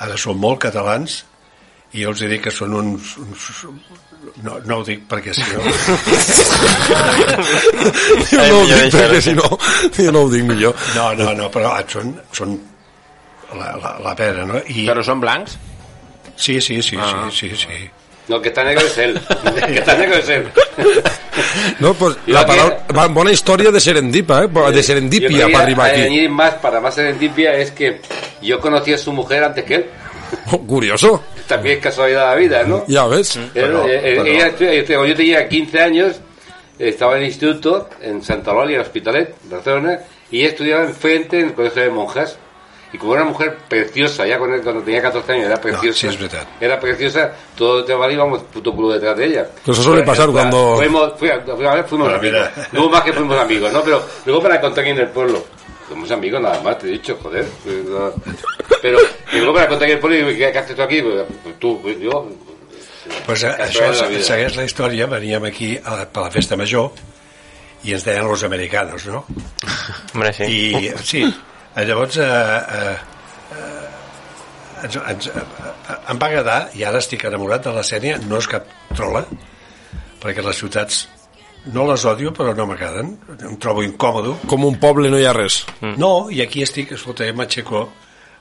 ara 0.03 0.17
són 0.21 0.41
molt 0.43 0.61
catalans 0.67 1.23
i 1.97 2.03
jo 2.03 2.11
els 2.13 2.21
he 2.25 2.29
dit 2.29 2.43
que 2.45 2.51
són 2.53 2.75
uns... 2.77 3.15
uns 3.23 3.45
no, 4.43 4.57
no 4.67 4.81
ho 4.81 4.85
dic 4.85 5.05
perquè 5.09 5.33
si 5.37 5.45
no... 5.53 5.63
Jo 8.33 8.43
no 8.43 8.57
ho 8.59 8.65
dic 8.67 8.97
perquè 8.97 9.21
si 9.23 9.35
no, 9.39 9.47
jo 9.97 10.11
no 10.13 10.25
ho 10.27 10.33
dic 10.33 10.45
millor. 10.49 10.75
No, 10.97 11.07
no, 11.21 11.31
no, 11.39 11.47
però 11.55 11.71
ah, 11.77 11.85
són, 11.89 12.13
són 12.37 12.57
la, 13.55 13.71
la, 13.81 13.95
la 14.03 14.15
pera, 14.19 14.45
no? 14.49 14.61
I... 14.67 14.85
Però 14.89 15.05
són 15.07 15.23
blancs? 15.23 15.57
Sí, 16.37 16.59
sí, 16.61 16.83
sí, 16.85 16.99
Ah. 17.01 17.29
sí, 17.33 17.49
sí, 17.55 17.63
sí. 17.65 17.87
No, 18.29 18.41
que 18.43 18.49
está 18.49 18.65
negro 18.65 18.85
es 18.85 18.99
él. 18.99 19.21
que 19.67 19.75
está 19.79 19.95
negro 19.97 20.17
es 20.17 20.29
él. 20.29 20.49
No, 21.81 21.93
pues 21.95 22.17
Yo 22.27 22.35
la 22.35 22.45
va- 22.45 23.09
bona 23.09 23.31
història 23.31 23.71
de 23.71 23.79
serendipa, 23.81 24.45
eh? 24.45 24.49
de 24.49 24.77
Yo 24.77 24.83
serendipia 24.83 25.47
para 25.49 25.65
arribar 25.65 25.91
aquí. 25.91 26.01
añadir 26.03 26.31
más, 26.31 26.55
para 26.55 26.81
más 26.81 26.95
serendipia, 26.95 27.55
es 27.55 27.71
que 27.73 28.01
yo 28.43 28.59
conocí 28.61 28.93
a 28.95 28.99
su 28.99 29.13
mujer 29.13 29.45
antes 29.45 29.65
que 29.65 29.75
él. 29.77 29.87
Oh, 30.51 30.59
curioso, 30.59 31.23
También 31.47 31.77
es 31.77 31.83
casualidad 31.83 32.23
de 32.23 32.27
la 32.27 32.35
vida, 32.35 32.65
¿no? 32.65 32.85
ya 32.89 33.07
ves. 33.07 33.37
Él- 33.37 33.51
Pero- 33.55 33.87
eh, 33.87 33.95
eh, 33.97 34.01
pero- 34.17 34.25
ella 34.27 34.49
estu- 34.49 34.69
eh, 34.69 34.85
cuando 34.87 35.07
yo 35.07 35.15
tenía 35.17 35.49
15 35.49 35.81
años, 35.81 36.17
eh, 36.79 36.89
estaba 36.89 37.13
en 37.17 37.23
el 37.23 37.27
instituto, 37.29 37.89
en 38.03 38.23
Santa 38.23 38.51
Eulalia, 38.51 38.81
Hospitalet, 38.81 39.35
Barcelona, 39.45 40.01
y 40.31 40.41
ella 40.41 40.49
estudiaba 40.49 40.83
enfrente 40.85 41.39
en 41.41 41.47
el 41.49 41.55
colegio 41.55 41.83
de 41.83 41.91
monjas. 41.91 42.39
Y 42.93 42.99
como 42.99 43.15
era 43.15 43.23
una 43.23 43.33
mujer 43.33 43.57
preciosa, 43.69 44.27
ya 44.27 44.39
cuando, 44.39 44.63
cuando 44.63 44.81
tenía 44.83 45.03
14 45.03 45.33
años 45.33 45.47
era 45.47 45.61
preciosa. 45.61 45.99
sí, 45.99 46.07
es 46.07 46.19
verdad. 46.21 46.47
Era 46.61 46.79
preciosa, 46.79 47.33
todo 47.57 47.81
el 47.81 47.85
tema 47.85 48.11
íbamos 48.11 48.43
puto 48.45 48.73
culo 48.73 48.93
detrás 48.93 49.17
de 49.17 49.25
ella. 49.27 49.47
Que 49.65 49.71
eso 49.73 49.83
suele 49.83 50.03
pasar 50.03 50.27
Fue- 50.27 50.35
cuando- 50.35 50.77
Fuimos, 50.77 51.13
fui 51.19 51.29
a- 51.29 51.41
fui 51.41 51.67
a 51.67 51.75
ver, 51.75 51.85
fuimos 51.85 52.09
Pero 52.09 52.19
amigos. 52.21 52.49
Luego 52.73 52.91
más 52.91 53.03
que 53.03 53.13
fuimos 53.13 53.39
amigos, 53.39 53.73
¿no? 53.73 53.83
Pero 53.83 54.03
luego 54.25 54.43
para 54.43 54.61
contar 54.61 54.83
aquí 54.85 54.91
en 54.93 54.99
el 54.99 55.09
pueblo. 55.09 55.45
Somos 55.89 56.11
amigos 56.11 56.41
nada 56.41 56.61
más, 56.63 56.79
te 56.79 56.87
he 56.89 56.91
dicho, 56.93 57.17
joder. 57.23 57.45
Pues, 57.65 57.77
no. 57.85 58.13
Pero 58.83 58.99
y 59.33 59.37
luego 59.39 59.55
para 59.55 59.69
contar 59.69 59.85
aquí 59.85 59.93
en 59.93 59.97
el 59.97 60.01
pueblo, 60.01 60.31
y 60.31 60.37
¿qué 60.39 60.53
qué 60.53 60.59
haces 60.59 60.77
tú 60.77 60.83
aquí? 60.83 61.03
Pues, 61.03 61.25
pues 61.43 61.59
tú, 61.59 61.81
pues 61.83 61.99
yo. 62.01 62.29
Pues 63.25 63.43
eh, 63.45 63.55
això 63.59 63.91
de 63.91 64.01
la 64.03 64.09
vida. 64.09 64.23
segueix 64.25 64.57
la 64.57 64.65
història, 64.65 65.07
veníem 65.07 65.45
aquí 65.47 65.79
a, 65.85 65.95
la- 65.97 66.07
per 66.11 66.23
la 66.25 66.31
festa 66.31 66.57
major 66.57 66.91
i 67.85 67.93
ens 67.93 68.03
deien 68.05 68.27
los 68.27 68.43
americanos, 68.43 69.07
no? 69.07 69.25
Hombre, 70.15 70.33
sí. 70.33 70.43
I 70.45 70.93
sí, 71.05 71.23
llavors 71.85 72.17
eh, 72.17 72.29
eh, 72.79 72.95
eh, 73.57 74.85
ens, 74.85 74.97
ens, 74.97 75.29
eh, 75.29 75.99
em 76.13 76.23
va 76.23 76.31
agradar 76.31 76.61
i 76.79 76.87
ara 76.89 77.03
estic 77.05 77.27
enamorat 77.29 77.67
de 77.69 77.75
la 77.77 77.85
Sènia, 77.85 78.17
no 78.25 78.41
és 78.41 78.49
cap 78.49 78.71
trola, 78.95 79.27
perquè 80.23 80.45
les 80.45 80.63
ciutats 80.63 81.05
no 81.75 81.85
les 81.91 82.05
odio 82.07 82.33
però 82.33 82.55
no 82.57 82.69
m'agraden, 82.71 83.13
em 83.43 83.61
trobo 83.61 83.83
incòmodo. 83.85 84.39
Com 84.47 84.65
un 84.65 84.81
poble 84.81 85.11
no 85.11 85.19
hi 85.21 85.27
ha 85.27 85.35
res. 85.37 85.65
No, 85.99 86.31
i 86.31 86.41
aquí 86.45 86.63
estic, 86.63 86.95
escolta, 86.95 87.27
m'aixeco 87.35 87.83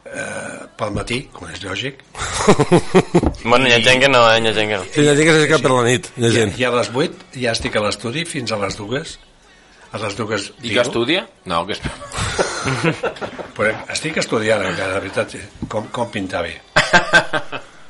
eh, 0.06 0.66
pel 0.78 0.94
matí, 0.96 1.24
com 1.34 1.50
és 1.50 1.64
lògic, 1.66 2.06
Bueno, 3.46 3.68
hi 3.68 3.74
ha 3.74 3.82
gent 3.84 4.02
que 4.02 4.10
no, 4.10 4.22
eh? 4.30 4.40
Hi 4.42 4.50
ha 4.50 4.54
gent 4.56 4.72
que 4.72 4.78
no. 4.78 4.88
Sí, 4.94 5.04
hi 5.04 5.10
ha 5.10 5.16
gent 5.18 5.28
que 5.28 5.36
s'aixeca 5.36 5.62
per 5.64 5.72
la 5.74 5.86
nit, 5.88 6.10
hi 6.16 6.26
ha 6.26 6.32
i, 6.32 6.36
gent. 6.36 6.58
i 6.62 6.68
a 6.68 6.74
les 6.76 6.92
8 6.94 7.40
ja 7.42 7.54
estic 7.56 7.78
a 7.78 7.86
l'estudi 7.86 8.26
fins 8.30 8.54
a 8.54 8.60
les 8.62 8.78
dues 8.80 9.18
a 9.92 10.02
les 10.02 10.18
dues 10.18 10.50
I 10.62 10.74
que 10.74 10.82
estudia? 10.84 11.26
No, 11.46 11.64
que 11.68 11.78
es... 12.90 13.04
Però 13.56 13.72
estic 13.94 14.18
estudiant 14.24 14.66
encara, 14.66 14.94
de 14.96 15.00
veritat, 15.06 15.36
com, 15.72 15.88
com 15.92 16.10
pintar 16.12 16.44
bé. 16.44 16.56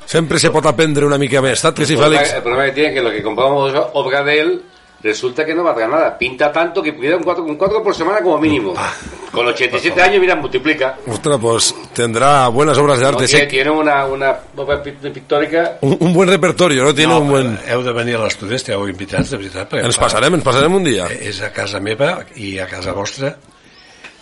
Sempre 0.06 0.38
se 0.38 0.52
pot 0.54 0.64
aprendre 0.70 1.04
una 1.06 1.18
mica 1.18 1.40
més, 1.42 1.58
saps 1.58 1.80
que 1.80 1.86
sí, 1.88 1.96
problema, 1.98 2.22
Fèlix? 2.22 2.36
el 2.38 2.42
problema 2.44 2.64
que 2.68 2.72
tiene 2.72 2.88
es 2.90 2.94
que 2.94 3.02
lo 3.02 3.10
que 3.10 3.22
compramos 3.24 3.74
obra 3.94 4.22
de 4.22 4.40
él 4.40 4.62
resulta 5.02 5.44
que 5.44 5.54
no 5.54 5.62
valga 5.64 5.86
nada. 5.88 6.16
Pinta 6.18 6.50
tanto 6.52 6.80
que 6.82 6.92
pudiera 6.92 7.16
un 7.16 7.22
cuatro, 7.24 7.44
un 7.44 7.56
cuatro 7.56 7.82
por 7.82 7.94
semana 7.94 8.20
como 8.22 8.38
mínimo. 8.38 8.72
Con 9.32 9.46
87 9.46 10.00
años, 10.00 10.20
mira, 10.20 10.34
multiplica. 10.36 10.96
Ostres, 11.06 11.38
pues 11.40 11.74
tendrá 11.92 12.46
buenas 12.48 12.78
obras 12.78 12.98
de 12.98 13.04
No, 13.04 13.08
arte. 13.10 13.26
tiene, 13.26 13.44
sí. 13.44 13.48
tiene 13.50 13.70
una, 13.70 14.06
una 14.06 14.34
obra 14.56 14.82
pi- 14.82 14.92
pictórica. 14.92 15.78
Un, 15.82 15.96
un 16.00 16.14
buen 16.14 16.28
repertorio, 16.28 16.84
no? 16.84 16.94
Tiene 16.94 17.12
no, 17.12 17.20
un 17.20 17.28
buen... 17.28 17.58
Heu 17.68 17.82
de 17.82 17.92
venir 17.92 18.16
a 18.16 18.24
l'estudi, 18.24 18.54
esteu 18.56 18.86
invitats, 18.88 19.30
de 19.30 19.36
veritat. 19.42 19.74
Ens 19.82 19.98
passarem, 20.00 20.38
ens 20.38 20.46
passarem 20.46 20.74
un 20.74 20.86
dia. 20.86 21.06
És 21.20 21.42
a 21.42 21.50
casa 21.54 21.78
meva 21.82 22.20
i 22.36 22.56
a 22.58 22.66
casa 22.70 22.94
vostra 22.96 23.34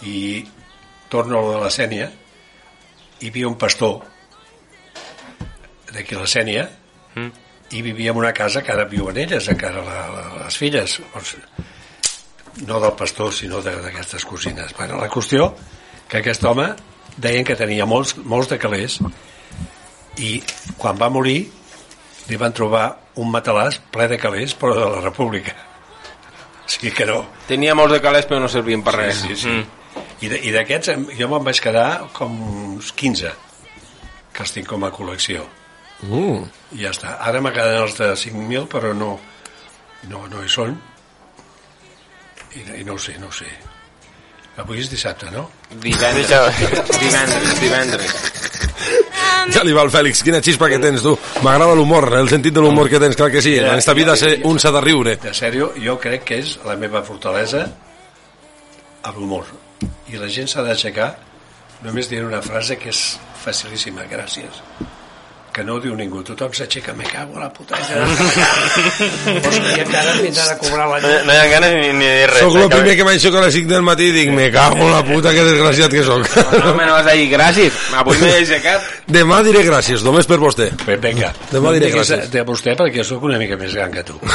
i 0.05 0.45
torno 1.09 1.39
a 1.39 1.43
lo 1.43 1.53
de 1.55 1.61
la 1.65 1.71
Sènia 1.71 2.11
hi 3.21 3.29
havia 3.31 3.49
un 3.49 3.57
pastor 3.59 4.03
d'aquí 5.95 6.15
a 6.17 6.23
la 6.25 6.27
Sènia 6.31 6.65
i 7.75 7.83
vivia 7.83 8.11
en 8.11 8.19
una 8.19 8.33
casa 8.35 8.63
que 8.63 8.73
ara 8.73 8.85
viuen 8.91 9.17
elles, 9.19 9.47
encara 9.49 9.83
la, 9.83 10.01
la, 10.11 10.25
les 10.45 10.57
filles. 10.59 10.99
Doncs, 11.15 11.37
no 12.67 12.81
del 12.83 12.93
pastor, 12.99 13.33
sinó 13.35 13.61
de- 13.63 13.75
d'aquestes 13.83 14.25
cosines. 14.27 14.75
Bueno, 14.79 14.99
la 15.01 15.09
qüestió 15.11 15.53
que 16.09 16.19
aquest 16.21 16.45
home 16.45 16.69
deien 17.17 17.45
que 17.47 17.57
tenia 17.57 17.87
molts, 17.87 18.17
molts 18.19 18.51
de 18.51 18.59
calés 18.59 18.99
i 20.19 20.37
quan 20.79 20.99
va 21.01 21.09
morir 21.11 21.41
li 22.29 22.37
van 22.41 22.53
trobar 22.55 22.85
un 23.23 23.31
matalàs 23.31 23.79
ple 23.95 24.07
de 24.11 24.19
calés 24.19 24.55
però 24.59 24.75
de 24.75 24.85
la 24.91 25.01
república 25.03 25.55
o 26.65 26.69
sigui 26.71 26.91
que 26.95 27.07
no 27.07 27.21
Tenia 27.49 27.75
molts 27.79 27.95
de 27.95 28.01
calés 28.03 28.27
però 28.27 28.39
no 28.43 28.49
servien 28.51 28.83
per 28.83 28.95
res. 28.97 29.17
sí, 29.23 29.29
sí, 29.35 29.37
sí. 29.43 29.49
de- 29.51 29.84
i 30.23 30.53
d'aquests 30.55 30.95
jo 31.19 31.29
me'n 31.29 31.45
vaig 31.45 31.61
quedar 31.61 31.89
com 32.15 32.37
uns 32.75 32.93
15 32.93 33.33
que 34.35 34.43
els 34.45 34.55
tinc 34.55 34.69
com 34.71 34.85
a 34.85 34.93
col·lecció 34.95 35.47
Mm. 36.05 36.43
i 36.75 36.83
ja 36.83 36.91
està, 36.91 37.15
ara 37.23 37.41
me 37.41 37.53
queden 37.55 37.81
els 37.81 37.95
de 37.97 38.11
5.000 38.19 38.67
però 38.69 38.91
no, 38.93 39.15
no, 40.11 40.25
no 40.29 40.43
hi 40.43 40.51
són 40.51 40.75
i, 42.59 42.65
i 42.81 42.85
no 42.85 42.99
ho 42.99 42.99
sé, 42.99 43.15
no 43.23 43.31
ho 43.31 43.33
sé 43.33 43.49
avui 44.61 44.79
és 44.83 44.91
dissabte, 44.91 45.31
no? 45.35 45.49
Divendres, 45.83 46.29
divendres, 47.01 47.61
divendres. 47.61 48.15
Ja 49.53 49.61
li 49.67 49.75
va 49.77 49.83
al 49.85 49.91
Fèlix, 49.93 50.23
quina 50.25 50.39
xispa 50.41 50.71
que 50.73 50.79
tens 50.81 51.03
tu. 51.05 51.13
M'agrada 51.45 51.75
l'humor, 51.77 52.07
el 52.17 52.31
sentit 52.33 52.55
de 52.57 52.63
l'humor 52.65 52.89
que 52.89 53.01
tens, 53.03 53.17
clar 53.19 53.29
que 53.33 53.43
sí. 53.45 53.53
En 53.61 53.77
esta 53.77 53.93
vida 53.93 54.15
se, 54.17 54.39
un 54.49 54.57
s'ha 54.59 54.73
de 54.73 54.81
riure. 54.81 55.17
De 55.21 55.35
sèrio, 55.37 55.69
jo 55.77 55.99
crec 56.01 56.25
que 56.31 56.39
és 56.41 56.55
la 56.65 56.79
meva 56.81 57.03
fortalesa 57.05 57.67
a 59.05 59.13
l'humor. 59.13 59.51
I 60.15 60.19
la 60.21 60.29
gent 60.31 60.47
s'ha 60.51 60.63
d'aixecar 60.63 61.15
només 61.85 62.09
dient 62.11 62.27
una 62.29 62.43
frase 62.45 62.77
que 62.81 62.91
és 62.95 63.01
facilíssima, 63.45 64.03
gràcies. 64.11 64.55
Que 65.55 65.63
no 65.63 65.77
ho 65.77 65.81
diu 65.83 65.95
ningú, 65.95 66.19
tothom 66.27 66.51
s'aixeca, 66.57 66.91
me 66.99 67.05
cago 67.07 67.37
a 67.39 67.45
la 67.45 67.51
puta. 67.55 67.77
Hòstia, 67.79 69.85
que 69.91 69.97
ara 70.01 70.15
em 70.17 70.23
vindran 70.25 70.49
a 70.51 70.57
cobrar 70.59 70.89
la 70.91 70.97
No, 71.05 71.11
no 71.29 71.35
hi 71.35 71.39
ha 71.39 71.45
ganes 71.53 71.73
ni, 71.77 71.93
ni 72.01 72.09
de 72.09 72.17
dir 72.19 72.27
res. 72.33 72.41
Soc 72.43 72.57
el 72.59 72.73
primer 72.73 72.97
que 72.99 73.07
m'aixeco 73.07 73.39
a 73.39 73.45
les 73.45 73.55
5 73.61 73.71
del 73.71 73.85
matí 73.87 74.09
i 74.11 74.15
dic, 74.17 74.33
me 74.35 74.49
cago 74.55 74.89
la 74.91 75.05
puta, 75.07 75.31
que 75.37 75.45
desgraciat 75.47 75.95
que 75.95 76.03
sóc. 76.09 76.27
No 76.59 76.75
me 76.75 76.89
no 76.89 76.97
vas 76.97 77.07
a 77.07 77.15
dir 77.15 77.29
gràcies. 77.31 77.79
Avui 78.01 78.19
m'he 78.25 78.33
aixecat. 78.41 78.91
Demà 79.19 79.39
diré 79.47 79.63
gràcies, 79.69 80.03
només 80.07 80.27
per 80.31 80.41
vostè. 80.43 80.73
Pues 80.83 80.99
vinga, 81.07 81.31
Demà 81.53 81.71
no 81.71 81.77
em 81.77 81.79
diré 81.79 81.95
gràcies. 81.95 82.27
de 82.35 82.43
vostè 82.51 82.75
perquè 82.83 83.07
sóc 83.07 83.23
una 83.31 83.39
mica 83.39 83.55
més 83.61 83.79
gran 83.79 83.95
que 83.95 84.03
tu. 84.11 84.19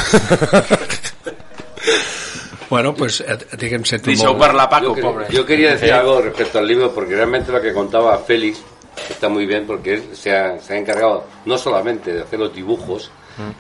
bueno, 2.69 2.93
pues 2.93 3.21
eh, 3.21 3.37
digue'm, 3.57 3.83
sento 3.85 4.05
Deixeu 4.09 4.29
molt... 4.33 4.39
parlar 4.39 4.69
Paco, 4.69 4.87
yo, 4.87 4.93
quería- 4.95 5.09
pobre. 5.11 5.25
yo 5.29 5.45
quería 5.45 5.71
decir 5.71 5.91
algo 5.91 6.21
respecto 6.21 6.59
al 6.59 6.67
libro, 6.67 6.91
porque 6.93 7.15
realmente 7.15 7.51
lo 7.51 7.61
que 7.61 7.73
contaba 7.73 8.17
Félix 8.19 8.61
está 9.09 9.29
muy 9.29 9.45
bien, 9.45 9.65
porque 9.65 9.93
él 9.95 10.03
se 10.13 10.35
ha, 10.35 10.59
se 10.59 10.73
ha 10.73 10.77
encargado 10.77 11.23
no 11.45 11.57
solamente 11.57 12.13
de 12.13 12.21
hacer 12.21 12.39
los 12.39 12.53
dibujos, 12.53 13.11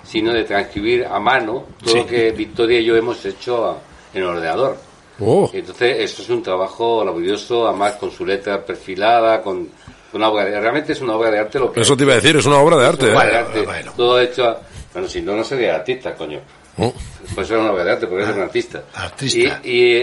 sino 0.03 0.33
de 0.33 0.43
transcribir 0.43 1.05
a 1.05 1.19
mano 1.19 1.63
todo 1.83 1.93
Sí. 1.93 1.97
lo 1.99 2.05
que 2.05 2.31
Victoria 2.31 2.79
y 2.79 2.85
yo 2.85 2.95
hemos 2.97 3.23
hecho 3.25 3.65
a- 3.69 3.77
en 4.13 4.21
el 4.23 4.27
ordenador. 4.27 4.77
Oh. 5.21 5.49
Entonces, 5.53 5.97
eso 5.99 6.21
es 6.21 6.29
un 6.29 6.41
trabajo 6.43 7.03
laborioso, 7.03 7.67
además 7.67 7.93
con 7.93 8.11
su 8.11 8.25
letra 8.25 8.63
perfilada, 8.65 9.41
con, 9.41 9.69
una 10.13 10.27
obra 10.29 10.43
de, 10.45 10.59
realmente 10.59 10.93
es 10.93 11.01
una 11.01 11.15
obra 11.15 11.29
de 11.29 11.39
arte 11.39 11.59
lo 11.59 11.71
que 11.71 11.81
Eso 11.81 11.95
te 11.95 12.03
iba 12.03 12.13
a 12.13 12.15
decir, 12.15 12.35
es 12.35 12.45
una 12.45 12.57
obra 12.57 12.77
de 12.77 12.85
arte. 12.87 13.05
es 13.07 13.11
una 13.11 13.19
obra 13.19 13.29
de 13.29 13.59
¿eh? 13.61 13.63
arte, 13.65 13.91
todo 13.95 14.19
hecho 14.19 14.43
a- 14.45 14.59
bueno, 14.93 15.07
si 15.07 15.21
no, 15.21 15.35
no 15.35 15.43
sería 15.43 15.75
artista, 15.75 16.15
coño. 16.15 16.39
Oh. 16.79 16.93
Pues 17.35 17.49
era 17.51 17.59
una 17.59 17.71
obra 17.73 17.83
de 17.83 17.91
arte, 17.91 18.07
porque 18.07 18.23
es 18.23 18.29
un 18.35 18.41
artista. 18.41 18.83
artista. 18.93 19.59
Y, 19.63 19.71
y, 19.71 19.97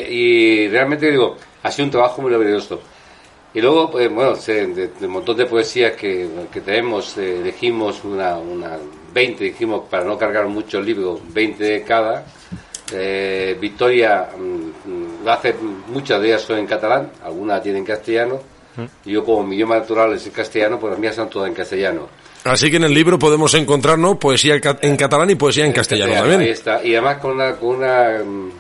y 0.65 0.69
realmente 0.69 1.11
digo, 1.11 1.37
ha 1.63 1.71
sido 1.73 1.87
un 1.87 1.91
trabajo 1.91 2.23
muy 2.23 2.31
laborioso. 2.31 2.81
Y 3.55 3.61
luego, 3.61 3.91
pues, 3.91 4.13
bueno, 4.13 4.37
se- 4.37 4.67
de, 4.67 4.89
de 4.89 5.07
un 5.07 5.13
montón 5.13 5.37
de 5.37 5.47
poesías 5.47 5.93
que, 5.93 6.29
que 6.53 6.61
tenemos, 6.61 7.17
eh, 7.19 7.39
elegimos 7.41 8.05
una, 8.05 8.37
una 8.37 8.77
20, 9.15 9.45
dijimos, 9.45 9.85
para 9.91 10.05
no 10.05 10.19
cargar 10.19 10.47
mucho 10.47 10.79
el 10.79 10.85
libro, 10.87 11.19
20 11.33 11.65
de 11.65 11.83
cada. 11.83 12.25
Eh, 12.93 13.57
Victoria 13.61 14.29
mm, 14.37 14.43
mm, 14.91 15.25
lo 15.25 15.33
hace, 15.33 15.55
muchas 15.89 16.21
de 16.21 16.29
ellas 16.29 16.43
son 16.43 16.59
en 16.59 16.67
catalán, 16.67 17.11
algunas 17.25 17.63
tienen 17.63 17.81
en 17.81 17.87
castellano. 17.87 18.39
Y 19.07 19.13
yo, 19.13 19.25
como 19.25 19.43
mi 19.43 19.57
idioma 19.57 19.79
natural 19.79 20.13
es 20.13 20.27
el 20.27 20.33
castellano, 20.33 20.79
pues 20.79 20.91
las 20.91 21.01
mías 21.01 21.15
son 21.17 21.31
todas 21.31 21.49
en 21.49 21.55
castellano. 21.55 22.09
Así 22.49 22.71
que 22.71 22.77
en 22.77 22.85
el 22.85 22.95
libro 22.95 23.19
podemos 23.19 23.53
encontrar 23.55 23.99
¿no? 23.99 24.19
poesía 24.19 24.55
en 24.83 24.97
catalán 24.97 25.31
y 25.31 25.35
poesía 25.35 25.65
en 25.67 25.73
castellano 25.73 26.13
Ahí 26.13 26.19
también. 26.19 26.43
está. 26.43 26.85
Y 26.85 26.93
además 26.95 27.19
con 27.19 27.33
una, 27.33 27.53
con 27.57 27.77
una 27.77 28.19
mm, 28.25 28.51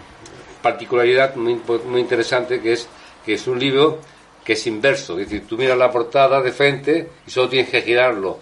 particularidad 0.62 1.34
muy, 1.36 1.60
muy 1.88 2.00
interesante 2.00 2.60
que 2.60 2.72
es 2.74 2.88
que 3.24 3.34
es 3.34 3.46
un 3.46 3.58
libro 3.58 3.98
que 4.44 4.52
es 4.52 4.66
inverso. 4.66 5.18
Es 5.18 5.28
decir, 5.28 5.46
tú 5.48 5.56
miras 5.58 5.76
la 5.76 5.90
portada 5.90 6.40
de 6.40 6.52
frente 6.52 7.08
y 7.26 7.30
solo 7.30 7.48
tienes 7.48 7.68
que 7.70 7.82
girarlo 7.82 8.38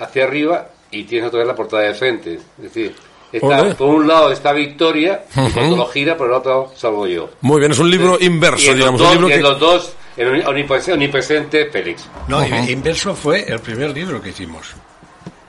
hacia 0.00 0.24
arriba 0.24 0.68
y 0.90 1.04
tienes 1.04 1.28
otra 1.28 1.40
vez 1.40 1.48
la 1.48 1.54
portada 1.54 1.82
de 1.82 1.94
frente. 1.94 2.34
Es 2.34 2.62
decir, 2.62 2.94
está- 3.32 3.74
por 3.74 3.88
un 3.90 4.06
lado 4.08 4.32
está 4.32 4.52
Victoria 4.52 5.24
y 5.36 5.50
cuando 5.50 5.76
lo 5.76 5.86
gira, 5.86 6.16
por 6.16 6.28
el 6.28 6.34
otro 6.34 6.72
salgo 6.76 7.06
yo. 7.06 7.28
Muy 7.42 7.60
bien, 7.60 7.72
es 7.72 7.78
un 7.78 7.90
libro 7.90 8.16
inverso, 8.20 8.72
digamos. 8.74 9.00
Un 9.00 9.10
libro 9.10 9.28
que... 9.28 9.38
los 9.40 9.60
dos, 9.60 9.92
el 10.16 10.28
omni- 10.28 10.46
omnipresente, 10.46 10.92
omnipresente 10.94 11.66
Félix. 11.70 12.04
No, 12.28 12.44
Inverso 12.46 13.14
fue 13.14 13.44
el 13.48 13.60
primer 13.60 13.90
libro 13.90 14.20
que 14.20 14.30
hicimos. 14.30 14.72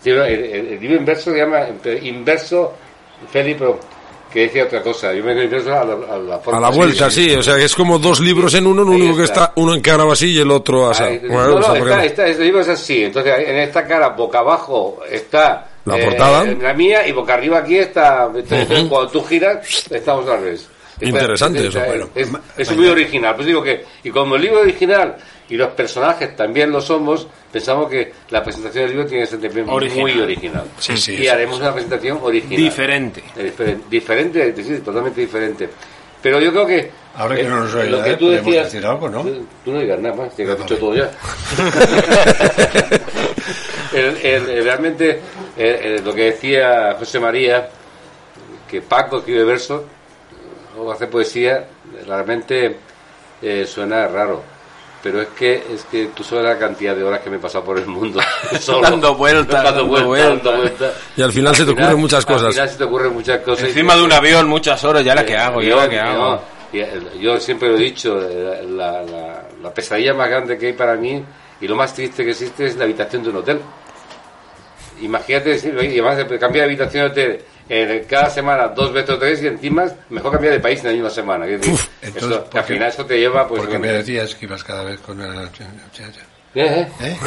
Sí, 0.03 0.09
el, 0.09 0.19
el- 0.19 0.67
el 0.73 0.79
libro 0.81 0.97
inverso 0.97 1.31
se 1.31 1.37
llama 1.37 1.61
eh, 1.85 1.99
Inverso 2.03 2.73
Félix, 3.31 3.57
pero 3.59 3.79
que 4.31 4.41
decía 4.41 4.65
otra 4.65 4.81
cosa. 4.81 5.13
Yo 5.13 5.23
me 5.23 5.43
inverso 5.43 5.71
a 5.71 5.85
la, 5.85 5.93
a 5.93 6.17
la 6.17 6.35
A 6.35 6.39
forma. 6.39 6.59
la 6.59 6.69
vuelta, 6.69 7.09
sí, 7.11 7.33
o 7.35 7.43
sea, 7.43 7.55
que 7.55 7.65
es 7.65 7.75
como 7.75 7.99
dos 7.99 8.19
libros 8.19 8.53
en 8.55 8.65
uno, 8.67 8.81
el 8.81 8.89
único 8.89 9.15
que 9.17 9.23
está, 9.25 9.53
uno 9.57 9.73
encarado 9.75 10.11
así 10.11 10.31
y 10.31 10.39
el 10.39 10.49
otro 10.51 10.89
así. 10.89 11.03
Ahí- 11.03 11.19
Bueno, 11.19 11.49
no, 11.55 11.61
sea, 11.63 11.73
no, 11.73 11.79
porque- 11.79 11.93
está, 11.93 12.05
está- 12.05 12.27
este 12.27 12.43
libro 12.43 12.61
es 12.61 12.69
así. 12.69 13.03
Entonces, 13.03 13.33
en 13.47 13.57
esta 13.57 13.85
cara, 13.87 14.09
boca 14.09 14.39
abajo, 14.39 14.99
está 15.09 15.67
La 15.85 15.97
eh, 15.97 16.03
portada. 16.05 16.43
la 16.45 16.73
mía 16.73 17.07
y 17.07 17.11
boca 17.11 17.35
arriba 17.35 17.59
aquí 17.59 17.77
está. 17.77 18.29
entonces, 18.35 18.67
Cuando 18.89 19.07
tú 19.09 19.23
giras, 19.23 19.85
estamos 19.91 20.27
al 20.27 20.39
revés. 20.41 20.67
Interesante 21.01 21.67
eso, 21.67 21.79
bueno. 21.85 22.09
Es, 22.15 22.29
es 22.57 22.75
muy 22.75 22.87
original. 22.87 23.35
Pues 23.35 23.47
digo 23.47 23.61
que, 23.63 23.85
y 24.03 24.09
como 24.09 24.35
el 24.35 24.41
libro 24.43 24.59
es 24.59 24.63
original 24.65 25.15
y 25.49 25.55
los 25.55 25.69
personajes 25.69 26.35
también 26.35 26.71
lo 26.71 26.79
somos, 26.81 27.27
pensamos 27.51 27.89
que 27.89 28.11
la 28.29 28.43
presentación 28.43 28.85
del 28.85 28.91
libro 28.93 29.07
tiene 29.07 29.23
que 29.23 29.29
ser 29.29 29.41
también 29.41 29.67
Original. 29.69 30.01
muy 30.01 30.19
original. 30.21 30.63
Sí, 30.79 30.95
sí, 30.97 31.15
y 31.15 31.27
haremos 31.27 31.59
una 31.59 31.73
presentación 31.73 32.19
original. 32.21 32.57
Diferente. 32.63 33.23
Eh, 33.35 33.51
diferen- 33.55 33.81
Diferente, 33.89 34.53
sí, 34.63 34.79
totalmente 34.79 35.21
diferente. 35.21 35.69
Pero 36.21 36.39
yo 36.39 36.51
creo 36.51 36.65
que. 36.65 36.89
Ahora 37.15 37.35
que 37.35 37.41
eh, 37.41 37.47
no 37.47 37.59
nos 37.59 37.73
lo 37.73 37.79
oye, 37.81 38.03
que 38.03 38.11
¿eh? 38.11 38.17
tú 38.17 38.29
decías. 38.29 38.71
decir 38.71 38.85
algo, 38.87 39.09
¿no? 39.09 39.21
Tú, 39.23 39.45
tú 39.65 39.71
no 39.73 39.79
digas 39.81 39.99
nada 39.99 40.15
más, 40.15 40.33
que 40.33 40.43
has 40.43 40.57
dicho 40.57 40.77
todo 40.77 40.95
ya. 40.95 41.11
El- 43.93 44.17
el- 44.23 44.49
el- 44.49 44.63
realmente, 44.63 45.09
eh, 45.11 45.19
eh, 45.57 46.01
lo 46.03 46.13
que 46.15 46.23
decía 46.31 46.95
José 46.97 47.19
María, 47.19 47.69
que 48.67 48.81
Paco 48.81 49.19
escribe 49.19 49.43
versos 49.43 49.83
o 50.77 50.91
hace 50.91 51.07
poesía, 51.07 51.65
realmente 52.07 52.77
eh, 53.41 53.65
suena 53.65 54.07
raro. 54.07 54.41
Pero 55.01 55.21
es 55.21 55.27
que 55.37 55.55
es 55.73 55.83
que 55.91 56.05
tú 56.15 56.23
sabes 56.23 56.45
la 56.45 56.57
cantidad 56.57 56.95
de 56.95 57.03
horas 57.03 57.19
que 57.19 57.29
me 57.29 57.35
he 57.35 57.39
pasado 57.39 57.65
por 57.65 57.77
el 57.77 57.85
mundo. 57.85 58.21
solo, 58.59 58.81
Dando 58.81 59.15
vueltas, 59.15 59.61
dando 59.63 59.81
dando 59.85 60.05
vueltas, 60.07 60.57
vueltas. 60.57 60.93
Y 61.17 61.21
al 61.21 61.31
final 61.33 61.53
se 61.55 61.65
te 61.65 61.71
ocurren 61.71 61.97
muchas 61.99 62.25
Al 62.25 62.33
cosas. 62.33 62.53
final 62.53 62.69
se 62.69 62.77
te 62.77 62.83
ocurren 62.85 63.13
muchas 63.13 63.39
cosas. 63.41 63.67
Encima 63.67 63.95
de 63.97 64.03
un 64.03 64.13
avión, 64.13 64.47
muchas 64.47 64.81
horas, 64.85 65.03
ya 65.03 65.13
la 65.13 65.25
que 65.25 65.35
hago, 65.35 65.61
ya 65.61 65.75
la 65.75 65.89
que 65.89 65.95
Yo- 65.97 66.01
hago. 66.01 66.41
yo- 67.19 67.39
siempre 67.39 67.67
lo 67.69 67.75
he 67.75 67.81
dicho, 67.81 68.17
eh, 68.29 68.65
la, 68.69 69.01
la- 69.03 69.43
la 69.61 69.73
pesadilla 69.73 70.13
más 70.13 70.29
grande 70.29 70.57
que 70.57 70.67
hay 70.67 70.73
para 70.73 70.95
mí 70.95 71.21
y 71.59 71.67
lo 71.67 71.75
más 71.75 71.93
triste 71.93 72.23
que 72.23 72.31
existe 72.31 72.65
es 72.67 72.77
la 72.77 72.85
habitación 72.85 73.23
de 73.23 73.29
un 73.29 73.35
hotel. 73.37 73.59
Imagínate, 75.01 75.57
si- 75.59 75.67
y 75.69 75.99
además 75.99 76.17
de 76.17 76.39
cambiar 76.39 76.65
de 76.67 76.73
habitación 76.73 77.05
de 77.05 77.11
hotel 77.11 77.41
eh, 77.69 78.05
cada 78.09 78.29
semana 78.29 78.67
dos 78.69 78.91
veces 78.93 79.11
o 79.11 79.17
tres 79.19 79.41
y 79.43 79.47
encima 79.47 79.85
mejor 80.09 80.31
cambiar 80.33 80.53
de 80.53 80.59
país 80.59 80.79
en 80.81 80.87
la 80.87 80.91
misma 80.93 81.09
semana. 81.09 81.45
Es 81.47 81.61
decir, 81.61 81.79
entonces, 82.01 82.31
eso- 82.31 82.41
¿por 82.43 82.49
que 82.51 82.57
al 82.59 82.63
final 82.65 82.89
eso 82.89 83.05
te 83.05 83.19
lleva 83.19 83.47
pues 83.47 83.61
Porque 83.61 83.77
bueno, 83.77 83.91
me 83.93 83.97
decías 83.99 84.35
que 84.35 84.45
ibas 84.45 84.63
cada 84.63 84.83
vez 84.83 84.99
con 84.99 85.19
una... 85.19 85.43
¿Eh? 86.55 86.87
¿Eh? 87.01 87.17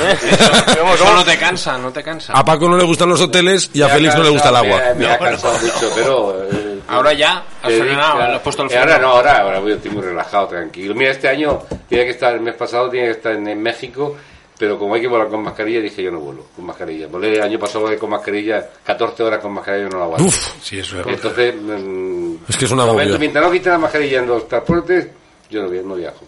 Eso 0.94 1.14
no 1.14 1.24
te 1.24 1.36
cansa, 1.36 1.76
no 1.78 1.90
te 1.92 2.00
cansa. 2.02 2.32
A 2.32 2.44
Paco 2.44 2.68
no 2.68 2.76
le 2.76 2.84
gustan 2.84 3.08
los 3.08 3.20
hoteles 3.20 3.70
y 3.74 3.82
a 3.82 3.88
Félix 3.88 4.14
no 4.16 4.22
le 4.22 4.30
gusta 4.30 4.50
el 4.50 4.56
agua. 4.56 4.76
Me, 4.78 4.84
ha- 4.86 4.94
me 4.94 5.06
ha 5.08 5.18
cansado 5.18 5.58
mucho, 5.58 5.90
pero... 5.94 6.44
eh, 6.50 6.72
Ahora 6.88 7.12
ya, 7.12 7.42
has 7.62 7.72
frenado, 7.72 8.18
digo, 8.18 8.28
le 8.28 8.34
has 8.36 8.42
puesto 8.42 8.62
el 8.62 8.68
freno. 8.70 8.82
Ahora 8.84 8.98
no, 9.00 9.08
ahora, 9.08 9.38
ahora 9.40 9.58
voy, 9.58 9.72
estoy 9.72 9.90
muy 9.90 10.02
relajado, 10.02 10.46
tranquilo. 10.46 10.94
Mira, 10.94 11.10
este 11.10 11.26
año 11.28 11.60
tiene 11.88 12.04
que 12.04 12.10
estar, 12.12 12.32
el 12.34 12.40
mes 12.40 12.54
pasado 12.54 12.88
tiene 12.88 13.06
que 13.08 13.12
estar 13.14 13.32
en, 13.32 13.48
en 13.48 13.60
México, 13.60 14.16
pero 14.58 14.78
como 14.78 14.94
hay 14.94 15.00
que 15.02 15.08
volar 15.08 15.28
con 15.28 15.42
mascarilla, 15.42 15.80
dije 15.80 16.02
yo 16.02 16.10
no 16.10 16.20
vuelo 16.20 16.46
con 16.56 16.64
mascarilla. 16.66 17.06
Volé 17.08 17.34
el 17.34 17.42
año 17.42 17.58
pasado 17.58 17.86
con 17.98 18.10
mascarilla, 18.10 18.66
14 18.84 19.22
horas 19.22 19.40
con 19.40 19.52
mascarilla 19.52 19.86
y 19.86 19.90
no 19.90 19.98
la 19.98 20.04
aguanto. 20.04 20.24
Uf, 20.26 20.48
sí, 20.62 20.78
eso 20.78 21.00
es 21.00 21.06
Entonces, 21.06 21.54
mm, 21.60 22.34
Es 22.48 22.56
que 22.56 22.64
es 22.64 22.70
un 22.70 22.78
de 22.78 22.84
momento, 22.84 23.18
mientras 23.18 23.44
no 23.44 23.50
quiten 23.50 23.72
la 23.72 23.78
mascarilla 23.78 24.18
en 24.20 24.26
los 24.26 24.48
transportes, 24.48 25.08
yo 25.50 25.62
no, 25.62 25.68
no 25.82 25.94
viajo. 25.94 26.24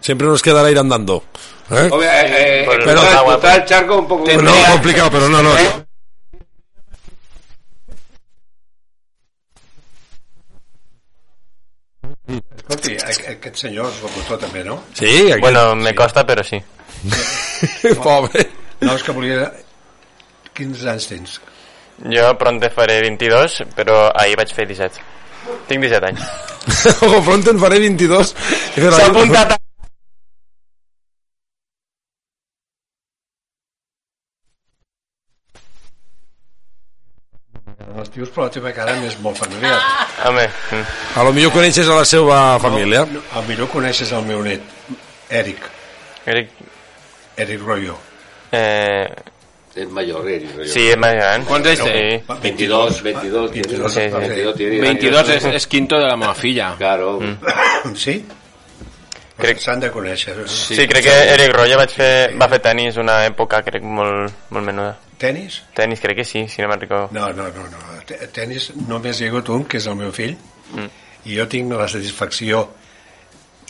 Siempre 0.00 0.26
nos 0.26 0.42
quedará 0.42 0.70
ir 0.70 0.78
andando. 0.78 1.22
¿eh? 1.70 1.88
Obvio, 1.90 2.08
eh, 2.10 2.62
eh, 2.64 2.66
cruzar- 2.68 3.16
agua, 3.16 3.38
cruzar 3.38 3.60
el 3.60 3.64
charco 3.66 3.98
un 3.98 4.08
poco... 4.08 4.24
Pues 4.24 4.42
no, 4.42 4.52
complicado, 4.72 5.10
pero 5.10 5.28
no, 5.28 5.42
no. 5.42 5.50
Escolti, 12.30 12.94
aqu- 13.10 13.28
aquest 13.34 13.56
senyor 13.64 13.88
és 13.90 13.98
locutor 14.04 14.38
també, 14.44 14.62
no? 14.66 14.76
Sí, 14.94 15.10
aquí... 15.32 15.40
Bueno, 15.42 15.62
me 15.76 15.94
costa, 15.98 16.24
però 16.26 16.44
sí. 16.46 16.60
Pobre. 18.04 18.46
No, 18.80 18.94
és 18.94 19.04
que 19.04 19.14
volia... 19.16 19.48
Quins 20.56 20.82
anys 20.92 21.06
tens? 21.08 21.38
Jo 22.10 22.26
pronte 22.40 22.70
faré 22.72 23.00
22, 23.04 23.60
però 23.76 24.06
ahir 24.16 24.36
vaig 24.40 24.52
fer 24.56 24.66
17. 24.68 25.02
Tinc 25.68 25.84
17 25.84 26.10
anys. 26.10 26.22
Ojo, 27.06 27.22
pronto 27.24 27.52
en 27.52 27.60
faré 27.60 27.80
22. 27.80 28.34
S'ha 28.76 29.08
apuntat 29.08 29.56
a... 29.56 29.58
Els 38.00 38.12
tios, 38.14 38.30
però 38.32 38.46
la 38.46 38.52
teva 38.54 38.70
cara 38.72 38.94
m'és 39.00 39.16
molt 39.20 39.36
familiar. 39.40 39.76
Home, 40.28 40.46
A 41.18 41.24
lo 41.26 41.32
millor 41.36 41.52
coneixes 41.52 41.88
a 41.88 41.98
la 41.98 42.06
seva 42.08 42.38
família. 42.62 43.04
No, 43.10 43.20
a 43.36 43.42
millor 43.48 43.68
coneixes 43.72 44.12
el 44.16 44.24
meu 44.28 44.44
net, 44.46 44.62
Eric. 45.28 45.66
Eric... 46.30 46.69
Eric 47.40 47.62
Royo. 47.66 47.96
Eh... 48.52 49.06
Es 49.74 49.88
mayor, 49.88 50.28
Eric. 50.28 50.56
Royo. 50.56 50.68
Sí, 50.72 50.88
és 50.90 50.96
més 50.98 51.12
gran. 51.14 51.44
Quants 51.46 51.68
anys 51.70 51.82
té? 51.86 51.92
Sí. 51.94 52.34
22, 52.42 53.02
22, 53.06 53.50
22, 53.54 53.92
Sí, 53.94 54.00
sí. 54.00 54.16
22, 54.18 54.54
tiene 54.56 54.80
22 54.80 55.20
años. 55.28 55.44
és, 55.44 55.54
és 55.60 55.66
quinto 55.70 55.98
de 56.00 56.06
la 56.10 56.16
meva 56.18 56.34
filla. 56.34 56.72
Claro. 56.78 57.18
Sí? 57.94 58.16
Crec- 59.40 59.60
S'han 59.62 59.80
de 59.80 59.88
conèixer. 59.90 60.34
Sí, 60.48 60.74
sí 60.76 60.86
crec 60.88 61.04
que 61.06 61.14
Eric 61.34 61.54
Roya 61.56 61.78
vaig 61.80 61.94
fer, 61.96 62.34
va 62.36 62.48
fer 62.52 62.58
tenis 62.60 62.98
una 63.00 63.20
època, 63.24 63.62
crec, 63.64 63.82
molt, 63.82 64.34
molt 64.52 64.66
menuda. 64.66 64.98
Tenis? 65.20 65.62
Tenis, 65.76 66.00
crec 66.02 66.18
que 66.18 66.24
sí, 66.28 66.42
si 66.48 66.60
no 66.60 66.68
me'n 66.68 66.80
recordo. 66.82 67.08
No, 67.16 67.30
no, 67.32 67.46
no, 67.54 67.64
no. 67.70 67.78
Te- 68.08 68.26
Tenis 68.34 68.72
només 68.88 69.20
hi 69.20 69.28
ha 69.28 69.30
hagut 69.32 69.48
un, 69.54 69.64
que 69.64 69.78
és 69.80 69.86
el 69.86 69.96
meu 69.96 70.12
fill, 70.12 70.36
Mm. 70.74 70.86
i 71.26 71.34
jo 71.38 71.46
tinc 71.50 71.72
la 71.72 71.88
satisfacció 71.88 72.60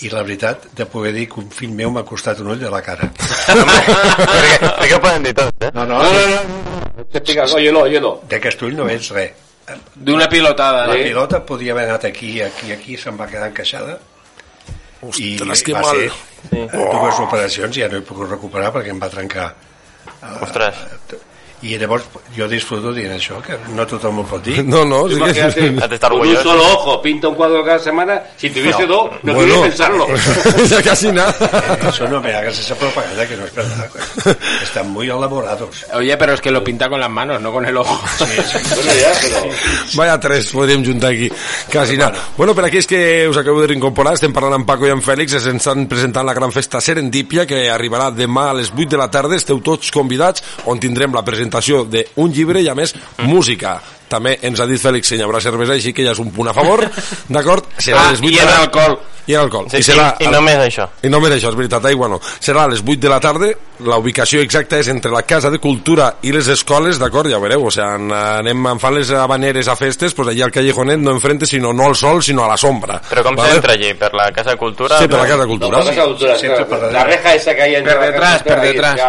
i 0.03 0.09
la 0.13 0.23
veritat 0.25 0.67
de 0.77 0.87
poder 0.89 1.13
dir 1.13 1.27
que 1.29 1.41
un 1.43 1.51
fill 1.53 1.73
meu 1.77 1.91
m'ha 1.93 2.03
costat 2.09 2.39
un 2.41 2.49
ull 2.55 2.61
de 2.61 2.71
la 2.73 2.81
cara. 2.83 3.11
Que 4.89 4.95
ho 4.97 5.01
poden 5.01 5.23
dir 5.27 5.35
tot, 5.37 5.53
eh? 5.61 5.71
No, 5.75 5.85
no, 5.87 5.99
No, 6.03 6.13
no, 6.13 6.27
no. 6.35 7.05
Explicas, 7.13 7.53
óyelo, 7.55 7.83
óyelo. 7.89 8.11
d'aquest 8.29 8.63
ull 8.67 8.75
no 8.77 8.85
veig 8.89 9.11
res. 9.13 9.31
D'una 9.95 10.27
pilotada. 10.29 10.87
La 10.91 10.97
eh? 10.99 11.05
pilota 11.09 11.39
podia 11.47 11.73
haver 11.73 11.85
anat 11.89 12.05
aquí, 12.09 12.41
aquí, 12.43 12.73
aquí, 12.75 12.97
se'n 12.99 13.17
va 13.21 13.27
quedar 13.31 13.49
encaixada. 13.53 13.99
I 15.17 15.37
Ostres, 15.39 15.63
que 15.63 15.73
va 15.73 15.81
mal. 15.87 15.97
ser 15.97 16.67
dues 16.75 17.21
operacions, 17.25 17.77
ja 17.77 17.89
no 17.89 18.01
he 18.01 18.05
pogut 18.05 18.29
recuperar 18.29 18.73
perquè 18.75 18.91
em 18.93 18.99
va 19.01 19.09
trencar. 19.13 19.47
Ostres. 20.43 20.77
I 21.63 21.77
llavors 21.77 22.05
jo 22.33 22.47
disfruto 22.49 22.93
dient 22.97 23.13
això, 23.13 23.37
que 23.45 23.59
no 23.77 23.85
tothom 23.87 24.23
ho 24.23 24.25
pot 24.25 24.43
dir. 24.45 24.63
No, 24.71 24.85
no, 24.85 25.03
sí 25.09 25.17
que... 25.21 25.99
Con 26.01 26.21
un 26.21 26.37
solo 26.37 26.63
ojo, 26.73 27.03
pinta 27.03 27.29
un 27.29 27.35
cuadro 27.35 27.65
cada 27.65 27.79
semana. 27.79 28.23
Si 28.37 28.49
tuviese 28.51 28.87
dos, 28.87 29.11
no 29.23 29.35
Bueno. 29.35 29.63
pensarlo. 29.63 30.07
ya 30.69 30.83
casi 30.83 31.11
nada. 31.13 31.35
Eso 31.89 32.07
no 32.09 32.21
me 32.21 32.33
hagas 32.35 32.59
esa 32.59 32.75
propaganda 32.77 33.27
que 33.27 33.37
no 33.37 33.45
es 33.45 33.55
verdad. 33.55 33.91
Están 34.63 34.91
muy 34.91 35.09
elaborados. 35.11 35.85
Oye, 35.93 36.17
pero 36.17 36.35
es 36.35 36.41
que 36.41 36.51
lo 36.51 36.63
pinta 36.65 36.89
con 36.89 37.01
las 37.01 37.11
manos, 37.11 37.41
no 37.43 37.53
con 37.53 37.65
el 37.67 37.77
ojo. 37.77 38.01
Bueno, 38.21 38.93
ya, 39.01 39.13
pero... 39.21 39.55
Vaya 39.95 40.21
tres, 40.21 40.47
podríem 40.53 40.85
juntar 40.85 41.13
aquí. 41.13 41.31
Quasi 41.71 41.97
nada. 41.97 42.15
Bueno, 42.37 42.55
per 42.55 42.65
aquells 42.69 42.87
que 42.87 43.27
us 43.29 43.37
acabeu 43.37 43.61
de 43.61 43.69
reincorporar, 43.73 44.15
estem 44.17 44.33
parlant 44.33 44.61
amb 44.61 44.67
Paco 44.69 44.87
i 44.89 44.93
amb 44.95 45.05
Fèlix, 45.05 45.35
ens 45.37 45.61
estan 45.61 45.85
presentant 45.91 46.25
la 46.27 46.35
gran 46.37 46.53
festa 46.55 46.81
Serendípia, 46.81 47.45
que 47.47 47.67
arribarà 47.71 48.09
demà 48.15 48.49
a 48.51 48.57
les 48.57 48.71
8 48.73 48.89
de 48.95 49.01
la 49.01 49.11
tarda, 49.13 49.37
esteu 49.37 49.61
tots 49.65 49.91
convidats, 49.93 50.45
on 50.71 50.81
tindrem 50.81 51.13
la 51.17 51.25
presentació 51.27 51.50
d'un 51.85 52.31
llibre 52.35 52.63
i, 52.63 52.69
a 52.71 52.77
més, 52.79 52.95
música. 53.27 53.79
També 54.11 54.37
ens 54.43 54.59
ha 54.61 54.67
dit 54.67 54.81
Fèlix 54.83 55.09
que 55.13 55.17
hi 55.21 55.23
haurà 55.23 55.41
cervesa, 55.41 55.77
així 55.79 55.93
que 55.95 56.03
ja 56.05 56.13
és 56.17 56.19
un 56.19 56.33
punt 56.35 56.51
a 56.51 56.55
favor, 56.57 56.83
d'acord? 57.31 57.71
Serà 57.79 58.09
Ah, 58.09 58.11
les 58.11 58.21
8 58.21 58.29
i 58.29 58.35
de 58.37 58.43
en 58.43 58.51
la... 58.51 58.59
alcohol. 58.67 58.99
I 59.31 59.35
en 59.37 59.41
alcohol. 59.45 59.67
Sí, 59.71 59.77
I, 59.79 59.85
serà 59.87 60.07
i, 60.19 60.25
i 60.25 60.31
només 60.33 60.57
això. 60.59 60.89
i 61.07 61.11
només 61.13 61.31
això, 61.37 61.51
és 61.53 61.55
veritat, 61.59 61.85
aigua 61.87 62.09
no. 62.11 62.17
Serà 62.43 62.65
a 62.65 62.71
les 62.73 62.81
8 62.83 62.97
de 63.05 63.11
la 63.13 63.21
tarda, 63.23 63.51
la 63.87 63.99
ubicació 64.01 64.41
exacta 64.43 64.81
és 64.81 64.89
entre 64.91 65.13
la 65.13 65.23
Casa 65.23 65.53
de 65.53 65.61
Cultura 65.63 66.09
i 66.27 66.33
les 66.35 66.49
escoles, 66.51 66.99
d'acord? 66.99 67.31
Ja 67.31 67.39
ho 67.39 67.45
veureu, 67.45 67.69
o 67.69 67.71
sigui, 67.71 68.11
anem, 68.17 68.67
em 68.73 68.81
fan 68.83 68.97
les 68.97 69.13
habaneres 69.15 69.69
a 69.71 69.77
festes, 69.79 70.17
pues 70.19 70.33
allà 70.33 70.49
al 70.49 70.51
Callejonet 70.57 70.99
no 70.99 71.13
enfrente, 71.15 71.47
sinó 71.47 71.71
no 71.73 71.87
al 71.87 71.95
sol, 71.95 72.23
sinó 72.25 72.45
a 72.45 72.49
la 72.49 72.57
sombra. 72.57 72.99
Però 73.13 73.23
com 73.23 73.37
Vale? 73.39 73.53
s'entra 73.53 73.77
allí? 73.79 73.93
Per 73.95 74.11
la 74.15 74.33
Casa 74.33 74.51
de 74.57 74.57
Cultura? 74.65 74.99
Sí, 74.99 75.07
per 75.07 75.21
la 75.21 75.29
Casa 75.29 75.37
de 75.37 75.47
No, 75.47 75.53
Cultura. 75.53 75.79
por 75.85 75.93
esa 75.93 76.03
altura, 76.03 76.37
Siempre 76.37 76.65
claro, 76.67 76.71
para 76.71 76.81
la 76.83 76.89
adelante. 77.03 77.17
reja 77.17 77.35
esa 77.37 77.55
que 77.55 77.63
hay 77.63 77.75
en 77.77 77.85
Por 77.85 78.01
detrás, 78.01 78.43
por 78.43 78.61
detrás. 78.61 79.01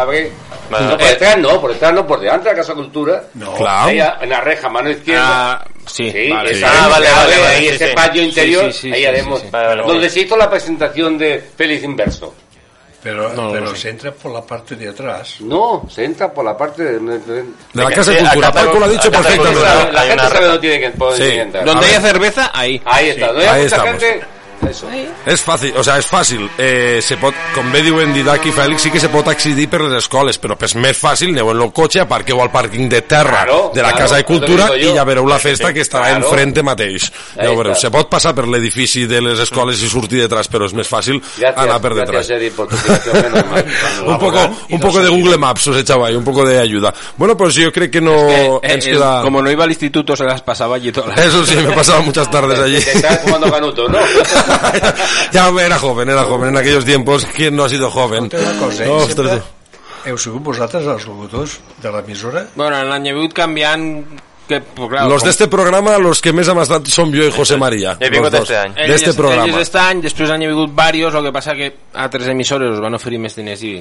Vale. 0.71 0.85
No, 0.87 0.97
por 0.97 1.05
detrás 1.07 1.37
no, 1.37 1.59
por 1.61 1.71
detrás 1.73 1.93
no, 1.93 2.07
por 2.07 2.19
delante 2.21 2.45
de 2.47 2.55
la 2.55 2.61
Casa 2.61 2.73
Cultura. 2.73 3.23
No. 3.33 3.53
Clar. 3.55 3.89
Ahí 3.89 3.99
a- 3.99 4.17
en 4.21 4.29
la 4.29 4.39
reja, 4.39 4.69
mano 4.69 4.89
izquierda. 4.91 5.53
Ah, 5.53 5.65
sí, 5.87 6.11
Sí, 6.11 6.29
vale. 6.29 6.51
esa- 6.51 6.67
Ah, 6.85 6.87
vale, 6.87 7.07
vale, 7.11 7.33
ahí, 7.35 7.41
vale, 7.41 7.69
ese 7.69 7.87
sí. 7.89 7.95
patio 7.95 8.21
interior, 8.23 8.65
Sí, 8.65 8.71
sí, 8.73 8.79
sí, 8.87 8.93
ahí 8.93 8.99
sí, 9.01 9.05
haremos. 9.05 9.39
sí, 9.39 9.45
sí. 9.45 9.51
Vale, 9.51 9.67
vale, 9.67 9.81
donde 9.81 9.93
vale. 9.97 10.09
se 10.09 10.19
hizo 10.21 10.37
la 10.37 10.49
presentación 10.49 11.17
de 11.17 11.43
Félix 11.57 11.83
Inverso. 11.83 12.33
Pero, 13.03 13.29
No, 13.33 13.45
no 13.47 13.51
pero 13.51 13.71
sé. 13.71 13.77
se 13.81 13.89
entra 13.89 14.11
por 14.11 14.31
la 14.31 14.41
parte 14.45 14.75
de 14.75 14.89
atrás. 14.89 15.37
No, 15.41 15.87
se 15.89 16.05
entra 16.05 16.31
por 16.31 16.45
la 16.45 16.55
parte 16.55 16.83
de... 16.83 16.99
de- 16.99 17.19
De 17.19 17.45
la 17.73 17.89
Casa 17.91 18.11
de 18.11 18.19
Sí, 18.19 18.23
Cultura. 18.25 18.47
acá 18.49 18.63
Paco 18.65 18.77
lo 18.79 18.85
ha 18.85 18.89
dicho 18.89 19.09
perfectamente. 19.11 19.91
La 19.91 20.01
gente 20.03 20.23
sabe 20.27 20.45
dónde 20.45 20.59
tiene 20.59 20.79
que, 20.79 20.85
entrar. 21.41 21.65
Donde 21.65 21.85
haya 21.87 21.99
cerveza, 22.01 22.51
ahí. 22.53 22.79
Ahí 22.85 23.09
está, 23.09 23.27
donde 23.27 23.47
hay 23.47 23.63
mucha 23.63 23.75
estamos. 23.75 24.01
gente... 24.03 24.25
Eso. 24.69 24.87
És 25.25 25.41
fàcil, 25.43 25.73
o 25.75 25.83
sigui, 25.83 25.97
és 25.99 26.07
fàcil. 26.07 26.43
Eh, 26.57 26.99
se 27.03 27.17
pot, 27.17 27.33
com 27.55 27.71
bé 27.73 27.81
diuen 27.83 28.13
Didac 28.13 28.45
i 28.45 28.51
Fèlix, 28.55 28.83
sí 28.85 28.91
que 28.93 28.99
se 29.01 29.09
pot 29.09 29.27
accedir 29.27 29.67
per 29.69 29.81
les 29.81 29.97
escoles, 30.03 30.37
però 30.39 30.55
és 30.61 30.75
més 30.75 30.97
fàcil, 30.97 31.29
aneu 31.33 31.49
en 31.51 31.61
el 31.65 31.71
cotxe, 31.73 31.99
aparqueu 32.03 32.39
al 32.41 32.51
pàrquing 32.53 32.87
de 32.89 33.01
terra 33.01 33.43
Claro, 33.43 33.71
de 33.73 33.81
la 33.81 33.89
claro, 33.89 34.03
Casa 34.05 34.15
de 34.15 34.23
que 34.23 34.27
Cultura 34.33 34.69
i 34.77 34.93
ja 34.95 35.03
veureu 35.03 35.25
la 35.27 35.39
festa 35.39 35.73
que 35.73 35.81
estarà 35.81 36.09
Claro. 36.11 36.25
enfrente 36.27 36.63
mateix. 36.63 37.09
Ja 37.35 37.49
ho 37.51 37.55
veureu. 37.55 37.75
Se 37.75 37.89
pot 37.91 38.09
passar 38.09 38.33
per 38.35 38.47
l'edifici 38.47 39.05
de 39.07 39.19
les 39.21 39.39
escoles 39.39 39.81
i 39.81 39.89
sortir 39.89 40.21
detrás, 40.21 40.47
però 40.49 40.65
és 40.65 40.73
més 40.73 40.87
fàcil 40.87 41.19
Gracias, 41.21 41.57
anar 41.57 41.81
per 41.81 41.93
detrás. 41.95 42.27
gracias, 42.27 42.53
por 42.53 42.67
tu 42.67 42.75
un 44.11 44.19
poco, 44.19 44.39
un 44.69 44.79
poco 44.79 44.99
de 45.01 45.09
Google 45.09 45.37
Maps 45.37 45.67
os 45.67 45.77
he 45.77 45.79
echado 45.81 46.05
ahí, 46.05 46.15
un 46.15 46.23
poco 46.23 46.45
de 46.45 46.59
ayuda. 46.59 46.93
Bueno, 47.17 47.35
pues 47.35 47.55
yo 47.55 47.71
creo 47.71 47.89
que 47.91 48.01
no 48.01 48.29
Eh, 48.29 48.59
ens 48.63 48.85
eh, 48.85 48.91
queda... 48.91 49.21
Como 49.21 49.41
no 49.41 49.49
iba 49.51 49.63
al 49.63 49.69
instituto, 49.71 50.15
se 50.15 50.23
las 50.23 50.41
pasaba 50.41 50.75
allí 50.75 50.91
todas 50.91 51.15
las... 51.15 51.25
Eso 51.25 51.45
sí, 51.45 51.55
me 51.55 51.71
pasaba 51.75 52.01
muchas 52.01 52.29
tardes 52.29 52.59
allí. 52.59 52.79
Te 52.79 52.91
estás 52.93 53.19
fumando 53.21 53.51
canuto, 53.51 53.87
¿no? 53.89 53.97
ya 55.33 55.47
era 55.63 55.79
joven, 55.79 56.09
era 56.09 56.23
joven 56.23 56.49
en 56.49 56.57
aquellos 56.57 56.85
tiempos. 56.85 57.25
¿Quién 57.35 57.55
no 57.55 57.65
ha 57.65 57.69
sido 57.69 57.89
joven? 57.89 58.29
Una 58.33 58.59
cosa, 58.59 58.85
eh? 58.85 58.89
Ostres, 58.89 59.31
Sempre 59.31 59.61
heu 60.05 60.17
sigut 60.17 60.43
vosaltres 60.45 60.87
els 60.89 61.05
locutors 61.09 61.59
de 61.81 61.93
l'emissora? 61.93 62.45
Bueno, 62.55 62.79
en 62.79 62.89
l'any 62.89 63.11
8 63.13 63.37
canviant... 63.37 63.87
Que, 64.51 64.59
pues, 64.61 64.89
claro, 64.89 65.07
los 65.09 65.21
com- 65.21 65.27
de 65.27 65.31
este 65.31 65.47
programa, 65.47 65.97
los 65.97 66.21
que 66.21 66.33
més 66.35 66.47
hem 66.51 66.59
estat 66.59 66.87
són 66.91 67.13
jo 67.15 67.23
i 67.23 67.31
José 67.31 67.55
María. 67.57 67.95
He 67.99 68.09
vingut 68.11 68.33
este 68.35 68.57
any. 68.57 68.73
De 68.75 68.95
este 68.95 69.11
Ells- 69.11 69.15
programa. 69.15 69.45
Ells 69.47 69.61
este 69.63 69.79
any, 69.79 70.01
després 70.03 70.29
han 70.29 70.41
vingut 70.43 70.73
varios, 70.75 71.15
el 71.15 71.23
que 71.29 71.31
passa 71.31 71.55
que 71.55 71.69
altres 71.93 72.27
emissores 72.27 72.71
us 72.75 72.81
van 72.83 72.93
oferir 72.95 73.19
més 73.19 73.35
diners 73.35 73.63
i... 73.63 73.73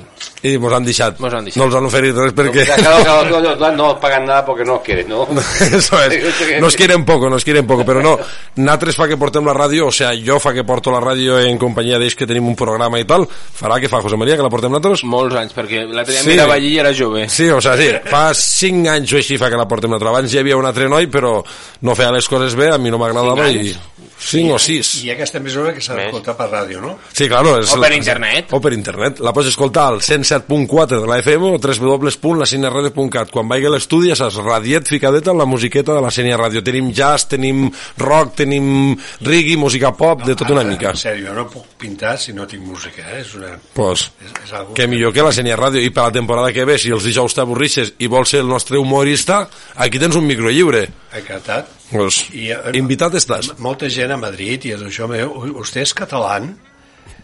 I 0.46 0.56
mos 0.58 0.72
han 0.72 0.84
deixat. 0.86 1.18
Mos 1.20 1.34
han 1.34 1.44
deixat. 1.44 1.58
No 1.60 1.66
els 1.68 1.74
han 1.74 1.86
oferit 1.90 2.14
res 2.16 2.32
perquè... 2.34 2.64
Claro, 2.80 3.02
claro, 3.04 3.40
no, 3.40 3.54
no, 3.56 3.70
no, 3.76 3.88
pagan 4.00 4.24
nada 4.26 4.44
porque 4.46 4.64
no 4.64 4.76
os 4.76 4.82
quieren, 4.82 5.08
¿no? 5.08 5.26
Eso 5.60 5.98
es. 6.04 6.60
Nos 6.60 6.76
quieren 6.76 7.04
poco, 7.04 7.28
nos 7.28 7.44
quieren 7.44 7.66
poco, 7.66 7.84
però 7.84 8.00
no. 8.02 8.16
Natres 8.56 8.96
fa 8.96 9.08
que 9.10 9.16
portem 9.18 9.44
la 9.46 9.54
ràdio, 9.54 9.88
o 9.88 9.92
sea, 9.92 10.12
jo 10.14 10.38
fa 10.40 10.52
que 10.54 10.64
porto 10.64 10.90
la 10.94 11.00
ràdio 11.02 11.38
en 11.42 11.58
companyia 11.58 11.98
d'ells 11.98 12.14
que 12.16 12.26
tenim 12.30 12.46
un 12.48 12.56
programa 12.56 13.00
i 13.00 13.04
tal. 13.04 13.26
Farà 13.26 13.80
que 13.80 13.88
fa 13.90 14.00
José 14.00 14.16
María, 14.16 14.36
que 14.36 14.42
la 14.46 14.50
portem 14.52 14.70
nosaltres? 14.72 15.04
Molts 15.04 15.34
anys, 15.36 15.54
perquè 15.56 15.84
l'altre 15.88 16.14
dia 16.14 16.22
Sí. 16.22 16.28
mirava 16.30 16.54
allí 16.54 16.74
i 16.74 16.78
era 16.78 16.92
jove. 16.94 17.28
Sí, 17.28 17.48
o 17.50 17.60
sea, 17.60 17.76
sí, 17.76 17.88
fa 18.06 18.30
5 18.34 18.88
anys 18.90 19.12
o 19.12 19.16
així 19.20 19.36
fa 19.40 19.48
que 19.50 19.56
la 19.56 19.66
portem 19.68 19.90
nosaltres. 19.90 20.10
Abans 20.14 20.34
hi 20.34 20.38
havia 20.38 20.56
un 20.60 20.68
altre 20.68 20.88
noi, 20.88 21.08
però 21.10 21.38
no 21.82 21.96
feia 21.98 22.12
les 22.14 22.28
coses 22.28 22.56
bé, 22.58 22.70
a 22.74 22.78
mi 22.78 22.92
no 22.92 23.00
m'agradava 23.00 23.48
i... 23.50 23.74
5 24.20 24.52
o 24.52 24.58
6. 24.60 25.04
I 25.08 25.10
aquesta 25.14 25.38
emissora 25.40 25.72
que 25.72 25.80
s'ha 25.80 25.94
d'escoltar 25.96 26.34
per 26.36 26.50
ràdio, 26.50 26.80
no? 26.84 26.92
Sí, 27.08 27.24
claro. 27.26 27.54
És 27.62 27.72
O 27.72 27.80
per 27.80 27.90
internet. 27.96 28.52
O 28.52 28.60
per 28.60 28.74
internet. 28.76 29.22
La 29.24 29.32
pots 29.32 29.48
escoltar 29.48 29.86
al 29.88 30.02
107.4 30.04 31.00
de 31.00 31.08
la 31.08 31.16
FM 31.22 31.54
o 31.54 31.56
www.lacinerradio.cat. 31.56 33.32
Quan 33.32 33.48
vagi 33.48 33.66
a 33.66 33.72
l'estudi, 33.72 34.10
ja 34.12 34.18
saps, 34.20 34.36
radiet 34.44 34.88
ficadeta 34.92 35.32
la 35.32 35.48
musiqueta 35.48 35.96
de 35.96 36.02
la 36.04 36.12
Senya 36.12 36.36
Ràdio. 36.36 36.62
Tenim 36.66 36.90
jazz, 36.92 37.30
tenim 37.32 37.70
rock, 37.98 38.34
tenim 38.42 38.92
reggae, 39.24 39.56
música 39.56 39.94
pop, 39.96 40.26
de 40.28 40.36
tot 40.36 40.52
una 40.52 40.66
mica. 40.68 40.92
En 40.92 41.00
sèrio, 41.00 41.32
no 41.36 41.46
puc 41.48 41.72
pintar 41.80 42.18
si 42.20 42.36
no 42.36 42.46
tinc 42.50 42.62
música, 42.66 43.06
eh? 43.14 43.22
És 43.24 43.32
una... 43.40 43.54
Pues, 43.74 44.10
És, 44.20 44.36
és 44.44 44.52
algo 44.52 44.76
que 44.76 44.88
millor 44.90 45.16
que 45.16 45.24
la 45.24 45.32
Senya 45.32 45.56
Ràdio. 45.56 45.80
I 45.80 45.94
per 45.96 46.10
la 46.10 46.16
temporada 46.20 46.52
que 46.52 46.68
ve, 46.68 46.76
si 46.78 46.92
els 46.92 47.08
dijous 47.08 47.34
t'avorrixes 47.38 47.94
i 47.98 48.12
vols 48.12 48.36
ser 48.36 48.44
el 48.44 48.52
nostre 48.52 48.76
humorista, 48.78 49.46
aquí 49.80 49.98
tens 49.98 50.20
un 50.20 50.28
micro 50.28 50.49
lliure. 50.50 50.88
Encantat. 51.16 51.68
Pues, 51.90 52.26
I, 52.34 52.50
eh, 52.54 52.72
invitat 52.78 53.14
estàs. 53.18 53.52
Molta 53.58 53.88
gent 53.90 54.12
a 54.12 54.16
Madrid 54.20 54.64
i 54.68 54.72
és 54.76 54.82
això 54.86 55.08
meu, 55.10 55.32
vostè 55.56 55.82
és 55.82 55.94
català? 55.94 56.38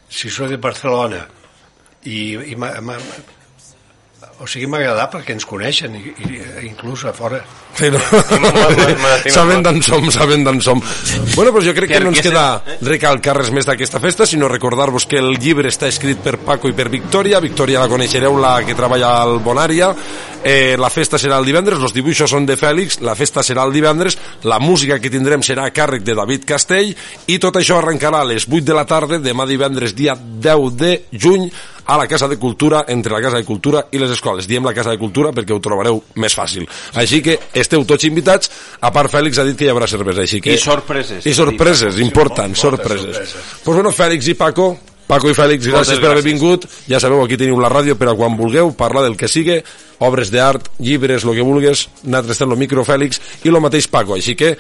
Si 0.09 0.31
soy 0.31 0.49
de 0.49 0.57
Barcelona. 0.57 1.27
I, 2.05 2.53
i 2.53 2.57
m'ha- 2.57 2.99
o 4.39 4.47
sigui, 4.49 4.67
m'ha 4.69 4.83
agradat 4.83 5.15
perquè 5.15 5.33
ens 5.33 5.47
coneixen, 5.49 5.95
i, 5.97 6.13
i, 6.27 6.41
inclús 6.69 7.07
a 7.09 7.13
fora. 7.17 7.39
Sí, 7.77 7.89
no? 7.93 8.01
saben 9.37 9.63
d'on 9.65 9.81
som, 9.85 10.11
saben 10.13 10.45
d'on 10.45 10.61
som. 10.65 10.81
Bueno, 11.35 11.53
pues 11.55 11.65
jo 11.65 11.75
crec 11.77 11.95
que 11.95 12.01
no 12.05 12.13
ens 12.13 12.21
queda 12.25 12.45
recalcar 12.85 13.37
res 13.39 13.51
més 13.55 13.69
d'aquesta 13.69 14.01
festa, 14.03 14.27
sinó 14.29 14.49
recordar-vos 14.53 15.09
que 15.09 15.21
el 15.23 15.39
llibre 15.41 15.73
està 15.73 15.89
escrit 15.89 16.21
per 16.25 16.37
Paco 16.45 16.69
i 16.69 16.77
per 16.77 16.89
Victòria. 16.93 17.41
Victòria 17.41 17.81
la 17.81 17.91
coneixereu, 17.93 18.37
la 18.41 18.59
que 18.67 18.77
treballa 18.77 19.15
al 19.23 19.39
Bonària. 19.45 19.93
Eh, 20.47 20.77
la 20.79 20.93
festa 20.93 21.19
serà 21.19 21.41
el 21.41 21.49
divendres, 21.49 21.81
els 21.83 21.95
dibuixos 21.97 22.31
són 22.31 22.45
de 22.47 22.59
Fèlix, 22.61 23.01
la 23.03 23.17
festa 23.19 23.43
serà 23.43 23.65
el 23.67 23.73
divendres, 23.75 24.15
la 24.47 24.61
música 24.63 25.01
que 25.03 25.11
tindrem 25.11 25.43
serà 25.43 25.65
a 25.67 25.73
càrrec 25.75 26.05
de 26.07 26.15
David 26.15 26.45
Castell 26.47 26.93
i 27.27 27.41
tot 27.43 27.57
això 27.59 27.81
arrencarà 27.81 28.21
a 28.23 28.29
les 28.29 28.47
8 28.47 28.63
de 28.69 28.77
la 28.77 28.85
tarda, 28.87 29.19
demà 29.19 29.49
divendres 29.49 29.97
dia 29.97 30.15
10 30.15 30.77
de 30.79 30.93
juny, 31.11 31.49
a 31.87 31.97
la 31.97 32.07
Casa 32.09 32.29
de 32.29 32.37
Cultura, 32.39 32.85
entre 32.89 33.13
la 33.13 33.21
Casa 33.23 33.37
de 33.39 33.45
Cultura 33.45 33.85
i 33.93 33.99
les 33.99 34.11
escoles. 34.11 34.49
Diem 34.49 34.65
la 34.67 34.75
Casa 34.75 34.91
de 34.91 34.99
Cultura 34.99 35.33
perquè 35.33 35.55
ho 35.55 35.61
trobareu 35.63 36.03
més 36.23 36.35
fàcil. 36.35 36.67
Així 36.95 37.23
que 37.23 37.39
esteu 37.55 37.85
tots 37.87 38.05
invitats, 38.09 38.51
a 38.81 38.91
part 38.93 39.13
Fèlix 39.13 39.39
ha 39.39 39.47
dit 39.47 39.57
que 39.59 39.69
hi 39.69 39.73
haurà 39.73 39.89
cervesa, 39.91 40.25
així 40.27 40.41
que... 40.43 40.55
I 40.55 40.59
sorpreses. 40.59 41.27
I 41.27 41.35
sorpreses, 41.35 42.01
important, 42.03 42.55
sorpreses. 42.59 43.37
Pues 43.63 43.75
bueno, 43.75 43.93
Fèlix 43.95 44.29
i 44.33 44.35
Paco, 44.35 44.73
Paco 45.07 45.31
i 45.31 45.37
Fèlix, 45.39 45.69
gràcies 45.71 45.95
Moltes 45.95 46.01
per 46.03 46.11
haver 46.11 46.23
gràcies. 46.25 46.33
vingut. 46.33 46.65
Ja 46.91 46.99
sabeu, 46.99 47.23
aquí 47.23 47.39
teniu 47.39 47.61
la 47.63 47.71
ràdio 47.71 47.95
per 47.95 48.09
a 48.11 48.17
quan 48.19 48.35
vulgueu 48.37 48.73
parlar 48.75 49.05
del 49.07 49.15
que 49.17 49.29
sigue, 49.31 49.61
obres 50.03 50.33
d'art, 50.35 50.67
llibres, 50.83 51.23
el 51.25 51.37
que 51.37 51.47
vulgues, 51.47 51.87
nosaltres 52.03 52.35
estem 52.35 52.51
el 52.51 52.59
micro 52.59 52.83
Fèlix 52.85 53.21
i 53.45 53.53
el 53.55 53.61
mateix 53.63 53.87
Paco, 53.87 54.19
així 54.19 54.35
que 54.35 54.57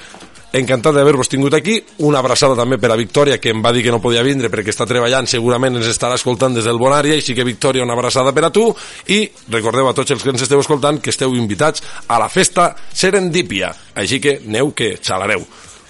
encantat 0.53 0.95
d'haver-vos 0.95 1.29
tingut 1.29 1.55
aquí, 1.55 1.77
una 2.07 2.21
abraçada 2.23 2.57
també 2.57 2.79
per 2.79 2.91
a 2.93 2.97
Victòria, 2.97 3.39
que 3.43 3.51
em 3.51 3.63
va 3.65 3.73
dir 3.75 3.83
que 3.85 3.93
no 3.93 4.01
podia 4.03 4.25
vindre 4.27 4.51
perquè 4.53 4.73
està 4.73 4.87
treballant, 4.89 5.27
segurament 5.27 5.77
ens 5.77 5.91
estarà 5.91 6.17
escoltant 6.17 6.55
des 6.55 6.65
del 6.65 6.79
Bonària, 6.81 7.17
així 7.19 7.35
que 7.35 7.45
Victòria, 7.45 7.85
una 7.85 7.97
abraçada 7.99 8.33
per 8.33 8.47
a 8.47 8.53
tu, 8.55 8.69
i 9.09 9.25
recordeu 9.53 9.89
a 9.89 9.95
tots 9.95 10.15
els 10.15 10.23
que 10.23 10.33
ens 10.35 10.47
esteu 10.47 10.63
escoltant 10.63 11.01
que 11.03 11.11
esteu 11.11 11.35
invitats 11.35 11.83
a 12.09 12.21
la 12.23 12.29
festa 12.29 12.75
Serendípia, 12.93 13.73
així 13.95 14.21
que 14.21 14.41
neu 14.47 14.73
que 14.77 14.97
xalareu. 15.03 15.47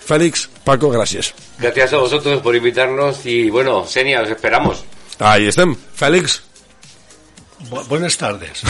Fèlix, 0.07 0.47
Paco, 0.65 0.91
gràcies. 0.91 1.33
Gracias 1.59 1.93
a 1.93 1.99
vosotros 1.99 2.41
por 2.41 2.55
invitarnos 2.55 3.27
y 3.27 3.51
bueno, 3.51 3.85
Senia, 3.87 4.23
os 4.23 4.31
esperamos. 4.31 4.85
Ahí 5.19 5.49
estem. 5.49 5.75
Fèlix, 5.75 6.43
Bu 7.59 7.81
buenas 7.89 8.17
tardes. 8.19 8.63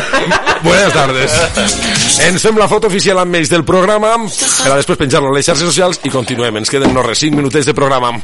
Buenas 0.62 0.92
tardes. 0.94 1.32
Ens 2.24 2.40
fem 2.40 2.56
la 2.56 2.68
foto 2.70 2.88
oficial 2.88 3.18
amb 3.20 3.36
ells 3.36 3.50
del 3.52 3.64
programa 3.68 4.14
per 4.24 4.70
a 4.72 4.78
després 4.78 5.00
penjar-la 5.02 5.28
a 5.28 5.36
les 5.36 5.44
xarxes 5.50 5.68
socials 5.68 6.00
i 6.08 6.12
continuem. 6.14 6.62
Ens 6.62 6.72
queden 6.72 6.94
no 6.96 7.04
res, 7.04 7.20
5 7.26 7.36
minutets 7.36 7.68
de 7.68 7.74
programa. 7.76 8.14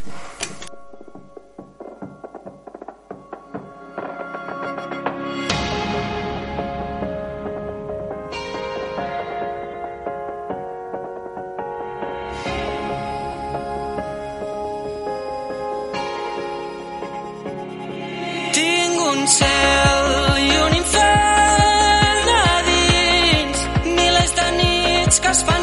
Que 25.20 25.28
es 25.28 25.57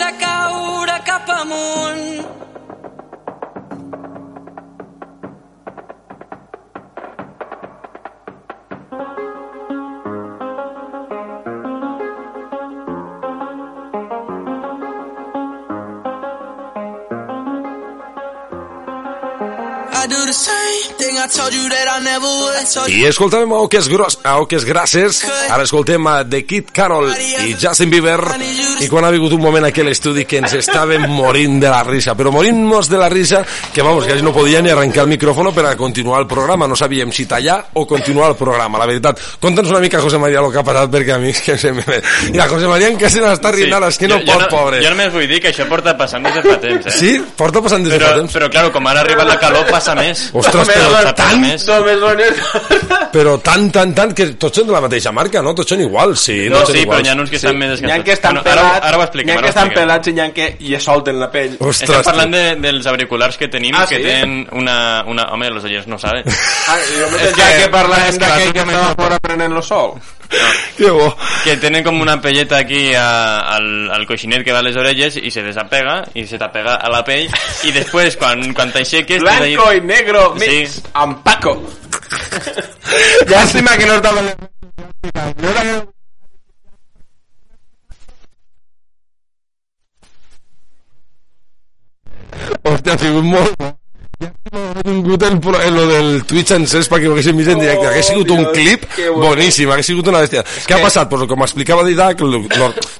a 0.00 0.12
caure 0.12 1.00
cap 1.04 1.28
amunt. 1.40 1.85
I 22.86 23.02
escoltàvem 23.08 23.52
a 23.56 23.60
Oques, 23.64 23.88
Gros, 23.88 24.18
a 24.22 24.36
Oques 24.42 24.64
Grasses, 24.68 25.22
ara 25.48 25.64
escoltem 25.64 26.06
a 26.06 26.18
The 26.28 26.42
Kid 26.46 26.70
Carol 26.76 27.08
i 27.46 27.54
Justin 27.58 27.90
Bieber, 27.90 28.20
i 28.82 28.88
quan 28.92 29.06
ha 29.06 29.10
vingut 29.14 29.32
un 29.36 29.42
moment 29.42 29.64
aquí 29.66 29.82
a 29.82 29.86
l'estudi 29.88 30.26
que 30.28 30.40
ens 30.42 30.54
estàvem 30.58 31.06
morint 31.10 31.58
de 31.62 31.70
la 31.72 31.82
risa, 31.86 32.14
però 32.18 32.30
morint-nos 32.34 32.90
de 32.92 33.00
la 33.00 33.08
risa, 33.12 33.42
que 33.72 33.82
vamos, 33.82 34.06
que 34.06 34.20
no 34.22 34.34
podia 34.36 34.60
ni 34.62 34.70
arrencar 34.70 35.04
el 35.06 35.12
micròfono 35.14 35.52
per 35.56 35.66
a 35.70 35.76
continuar 35.76 36.20
el 36.22 36.28
programa, 36.30 36.68
no 36.68 36.76
sabíem 36.76 37.12
si 37.12 37.26
tallar 37.26 37.58
o 37.74 37.86
continuar 37.86 38.30
el 38.30 38.36
programa, 38.36 38.78
la 38.78 38.86
veritat. 38.86 39.20
Conta'ns 39.40 39.70
una 39.72 39.80
mica, 39.80 40.00
José 40.00 40.18
María, 40.18 40.40
el 40.44 40.52
que 40.52 40.60
ha 40.60 40.66
passat, 40.66 40.90
perquè 40.92 41.16
a 41.16 41.18
mi 41.22 41.32
que 41.32 41.56
se 41.58 41.72
me... 41.72 41.84
Mira, 42.30 42.48
José 42.48 42.68
María 42.68 42.88
en 42.92 42.98
que 43.00 43.10
se 43.10 43.22
n'està 43.24 43.52
rient 43.54 43.74
ara, 43.76 43.88
és 43.92 43.98
que 43.98 44.08
no 44.10 44.20
jo, 44.20 44.26
pot, 44.28 44.44
jo 44.44 44.50
pobre. 44.52 44.82
Jo 44.84 44.92
només 44.92 45.12
vull 45.14 45.26
dir 45.30 45.40
que 45.42 45.52
això 45.52 45.66
porta 45.70 45.96
passant 45.98 46.24
des 46.26 46.36
de 46.36 46.44
fa 46.44 46.58
temps, 46.62 46.86
eh? 46.86 46.96
Sí? 46.96 47.12
Porta 47.36 47.62
passant 47.64 47.84
des 47.84 47.92
de 47.92 47.98
però, 47.98 48.12
fa 48.12 48.20
temps? 48.20 48.36
Però, 48.36 48.50
claro, 48.52 48.72
com 48.74 48.86
ara 48.90 49.02
ha 49.02 49.06
arribat 49.06 49.30
la 49.30 49.38
calor, 49.40 49.66
passa 49.70 49.96
més. 49.98 50.28
Ostres, 50.36 50.70
però 50.70 51.14
tant, 51.16 51.40
més. 51.40 51.66
Però 53.12 53.36
tant, 53.42 53.68
tant, 53.72 53.92
tant, 53.96 54.12
que 54.16 54.26
tots 54.40 54.58
són 54.60 54.66
de 54.68 54.74
la 54.74 54.80
mateixa 54.84 55.12
marca, 55.14 55.40
no? 55.42 55.54
Tots 55.56 55.72
són 55.74 55.80
iguals, 55.84 56.20
sí. 56.28 56.36
No, 56.52 56.60
són 56.64 56.74
sí, 56.74 56.82
però 56.82 56.98
iguals. 56.98 57.02
n'hi 57.06 57.12
ha 57.12 57.16
uns 57.22 57.30
que 57.32 57.36
estan 57.40 57.58
més 57.60 57.82
N'hi 57.82 57.92
ha 57.94 57.98
que 58.04 58.12
estan 58.16 58.34
Bueno, 58.40 58.50
ara, 58.50 58.62
pelats, 58.62 58.86
ara 58.86 58.96
ho 58.96 59.00
n'hi 59.00 59.06
expliquem, 59.06 59.30
ha 59.30 59.38
ara 59.38 59.42
que 59.42 59.46
ho 59.46 59.54
estan 59.54 59.72
pelats 59.76 60.08
i 60.08 60.16
n'hi 60.16 60.24
ha 60.24 60.28
que 60.36 60.48
hi 60.60 60.80
solten 60.80 61.20
la 61.20 61.30
pell. 61.32 61.56
Estem 61.70 62.02
parlant 62.10 62.34
de, 62.36 62.44
dels 62.66 62.86
auriculars 62.92 63.36
que 63.40 63.48
tenim, 63.48 63.74
Ah, 63.76 63.86
que 63.86 63.96
sí? 64.00 64.02
tenen 64.04 64.46
una, 64.52 64.76
una... 65.06 65.28
Home, 65.36 65.50
los 65.50 65.64
oients 65.64 65.86
no 65.86 65.98
saben. 65.98 66.24
Ah, 66.26 66.76
jo 66.86 67.06
És 67.16 67.32
que- 67.34 67.48
que 67.62 67.70
parlàvem 67.72 68.18
d'aquell 68.18 68.52
que 68.52 68.64
l'altre 68.64 68.76
estava 68.76 68.94
fora 69.02 69.18
prenent 69.22 69.52
lo 69.54 69.62
sol. 69.62 69.96
Que 70.76 70.90
bo. 70.90 71.06
Que 71.44 71.54
tenen 71.62 71.84
com 71.86 72.00
una 72.02 72.16
pelleta 72.20 72.56
aquí 72.58 72.92
a, 72.98 73.38
al, 73.54 73.90
al 73.94 74.06
coixinet 74.08 74.42
que 74.44 74.50
va 74.52 74.58
a 74.58 74.66
les 74.66 74.74
orelles 74.76 75.16
i 75.22 75.30
se 75.30 75.44
desapega 75.46 76.00
i 76.18 76.24
se 76.26 76.36
t'apega 76.40 76.74
a 76.82 76.90
la 76.90 77.04
pell 77.06 77.30
i 77.64 77.70
després 77.72 78.16
quan, 78.18 78.42
quan 78.52 78.72
t'aixeques... 78.74 79.22
Blanco 79.22 79.70
i 79.72 79.80
negro 79.86 80.32
mix 80.34 80.80
Sí. 80.80 80.82
amb 80.98 81.22
Paco. 81.22 81.54
Llàstima 83.30 83.76
que 83.78 83.86
no 83.86 83.96
estava... 84.00 84.20
Hòstia, 92.66 92.92
ha 92.94 92.98
sigut 92.98 93.85
molt... 94.20 94.76
Ha 94.76 94.82
tingut 94.82 95.22
el, 95.22 95.36
el, 95.66 95.74
lo 95.74 95.86
del 95.88 96.08
Twitch 96.28 96.52
encès 96.56 96.88
perquè 96.88 97.08
ho 97.08 97.12
haguéssim 97.12 97.36
vist 97.36 97.50
en 97.52 97.60
directe. 97.60 97.84
Oh, 97.84 97.90
Hauria 97.90 98.04
sigut 98.06 98.30
un 98.32 98.44
clip 98.54 98.84
boníssim, 99.16 99.70
hauria 99.70 99.84
sigut 99.84 100.08
una 100.08 100.22
bèstia. 100.24 100.44
Què 100.66 100.76
ha 100.76 100.80
passat? 100.80 101.10
Pues, 101.10 101.24
com 101.28 101.44
explicava 101.44 101.84
Didac, 101.86 102.22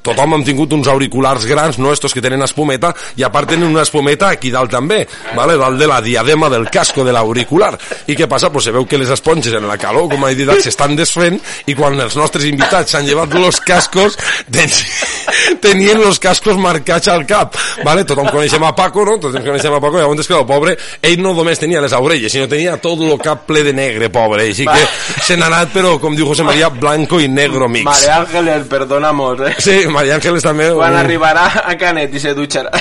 tothom 0.04 0.36
hem 0.36 0.44
tingut 0.46 0.74
uns 0.76 0.90
auriculars 0.92 1.46
grans, 1.48 1.78
no? 1.80 1.92
Estos 1.96 2.14
que 2.14 2.22
tenen 2.24 2.44
espumeta, 2.44 2.92
i 3.16 3.24
a 3.24 3.30
part 3.32 3.50
tenen 3.52 3.68
una 3.68 3.84
espumeta 3.86 4.30
aquí 4.34 4.52
dalt 4.52 4.72
també, 4.72 5.04
vale? 5.36 5.56
dalt 5.60 5.80
de 5.80 5.88
la 5.88 6.00
diadema 6.04 6.50
del 6.52 6.68
casco 6.72 7.04
de 7.06 7.14
l'auricular. 7.16 7.72
I 8.06 8.16
què 8.18 8.28
passa? 8.28 8.50
Pues 8.52 8.68
se 8.68 8.74
veu 8.74 8.84
que 8.88 9.00
les 9.00 9.12
esponges 9.12 9.56
en 9.56 9.68
la 9.68 9.78
calor, 9.80 10.10
com 10.12 10.24
ha 10.24 10.32
dit 10.32 10.42
Didac, 10.42 10.60
s'estan 10.64 10.96
desfent, 10.98 11.40
i 11.66 11.76
quan 11.78 11.96
els 12.00 12.16
nostres 12.18 12.44
invitats 12.48 12.92
s'han 12.92 13.08
llevat 13.08 13.32
los 13.36 13.60
cascos, 13.64 14.18
ten 14.52 14.68
tenien 15.64 16.00
los 16.02 16.20
cascos 16.20 16.58
marcats 16.60 17.08
al 17.12 17.24
cap, 17.28 17.56
vale? 17.84 18.04
Tothom 18.04 18.28
coneixem 18.32 18.64
a 18.66 18.74
Paco, 18.76 19.06
no? 19.08 19.16
Tothom 19.22 19.44
coneixem 19.46 19.72
a 19.72 19.80
Paco, 19.80 20.00
i 20.00 20.04
llavors, 20.04 20.28
clar, 20.28 20.42
el 20.44 20.48
pobre, 20.48 20.76
ell 21.06 21.20
no 21.22 21.32
només 21.34 21.58
tenia 21.62 21.80
les 21.80 21.92
orelles, 21.96 22.32
sinó 22.32 22.48
tenia 22.50 22.76
tot 22.82 23.00
el 23.00 23.16
cap 23.22 23.44
ple 23.46 23.62
de 23.66 23.72
negre, 23.76 24.08
pobre, 24.12 24.42
així 24.50 24.66
que 24.66 24.82
se 25.24 25.36
n'ha 25.36 25.46
anat, 25.50 25.72
però, 25.74 25.96
com 26.02 26.16
diu 26.18 26.26
José 26.28 26.42
María, 26.46 26.68
blanco 26.68 27.20
i 27.22 27.28
negro 27.28 27.68
mix. 27.68 27.84
María 27.86 28.16
Ángeles, 28.22 28.66
perdonamos, 28.68 29.40
eh? 29.48 29.54
Sí, 29.58 29.76
María 29.88 30.16
Ángeles 30.16 30.42
també. 30.42 30.70
Quan 30.74 30.92
un- 30.92 30.98
arribarà 31.04 31.46
a 31.64 31.76
Canet 31.78 32.14
i 32.14 32.20
se 32.20 32.34
dutxarà. 32.34 32.70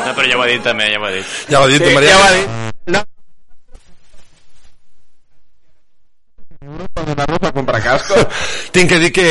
No, 0.00 0.14
però 0.16 0.26
ja 0.26 0.36
ho 0.38 0.42
ha 0.42 0.46
dit 0.48 0.62
també, 0.64 0.86
ja 0.90 0.98
ho 0.98 1.04
ha 1.06 1.10
dit. 1.12 1.24
Ja 1.50 1.60
ho 1.60 1.64
ha 1.64 1.68
dit, 1.70 1.82
Sí, 1.84 1.94
María 1.94 2.10
ja 2.10 2.18
ho 2.18 2.22
ha 2.24 2.30
dit. 2.34 2.48
No. 2.90 3.02
Una 7.12 7.26
ropa 7.26 7.52
comprar 7.52 7.82
casco. 7.82 8.14
Tinc 8.72 8.90
que 8.90 8.98
dir 9.00 9.10
que, 9.14 9.26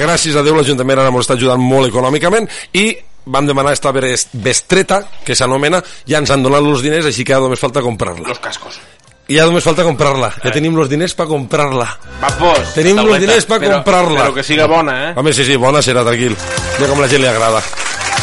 gràcies 0.00 0.34
a 0.36 0.42
Déu, 0.46 0.56
l'Ajuntament 0.56 0.98
ara 1.02 1.12
ens 1.12 1.22
està 1.26 1.36
ajudant 1.38 1.60
molt 1.62 1.90
econòmicament 1.92 2.48
i 2.74 2.86
vam 3.26 3.46
demanar 3.46 3.72
esta 3.72 3.92
bes- 3.92 4.28
bestreta, 4.32 5.02
que 5.24 5.34
s'anomena, 5.36 5.82
ja 6.08 6.18
ens 6.18 6.30
han 6.30 6.42
donat 6.42 6.62
els 6.62 6.82
diners, 6.82 7.06
així 7.06 7.24
que 7.24 7.34
ara 7.34 7.42
només 7.42 7.60
falta 7.60 7.80
comprar-la. 7.82 8.28
Los 8.28 8.38
cascos. 8.42 8.80
I 9.28 9.36
ja 9.38 9.44
només 9.46 9.64
falta 9.64 9.84
comprar-la. 9.86 10.32
Ja 10.42 10.50
tenim 10.50 10.74
els 10.78 10.90
diners 10.90 11.14
per 11.14 11.28
comprar-la. 11.30 11.86
Vamos. 12.20 12.74
Tenim 12.74 12.98
els 12.98 13.20
diners 13.22 13.46
per 13.46 13.60
comprar-la. 13.62 14.24
Però 14.26 14.34
que 14.34 14.42
siga 14.42 14.66
bona, 14.66 14.96
eh? 15.10 15.14
Home, 15.16 15.32
sí, 15.32 15.44
sí, 15.46 15.56
bona 15.56 15.80
serà, 15.80 16.02
tranquil. 16.04 16.34
Ja 16.80 16.88
com 16.90 17.00
la 17.00 17.08
gent 17.08 17.22
li 17.22 17.28
agrada. 17.30 17.62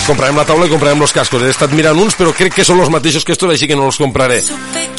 Comprarem 0.10 0.40
la 0.40 0.46
taula 0.48 0.66
i 0.66 0.72
comprarem 0.72 1.04
els 1.06 1.14
cascos. 1.14 1.44
He 1.46 1.52
estat 1.54 1.74
mirant 1.78 2.00
uns, 2.02 2.16
però 2.18 2.32
crec 2.34 2.56
que 2.58 2.66
són 2.66 2.80
els 2.82 2.90
mateixos 2.90 3.26
que 3.26 3.36
estos, 3.36 3.52
així 3.54 3.68
que 3.70 3.76
no 3.78 3.86
els 3.86 4.00
compraré. 4.02 4.40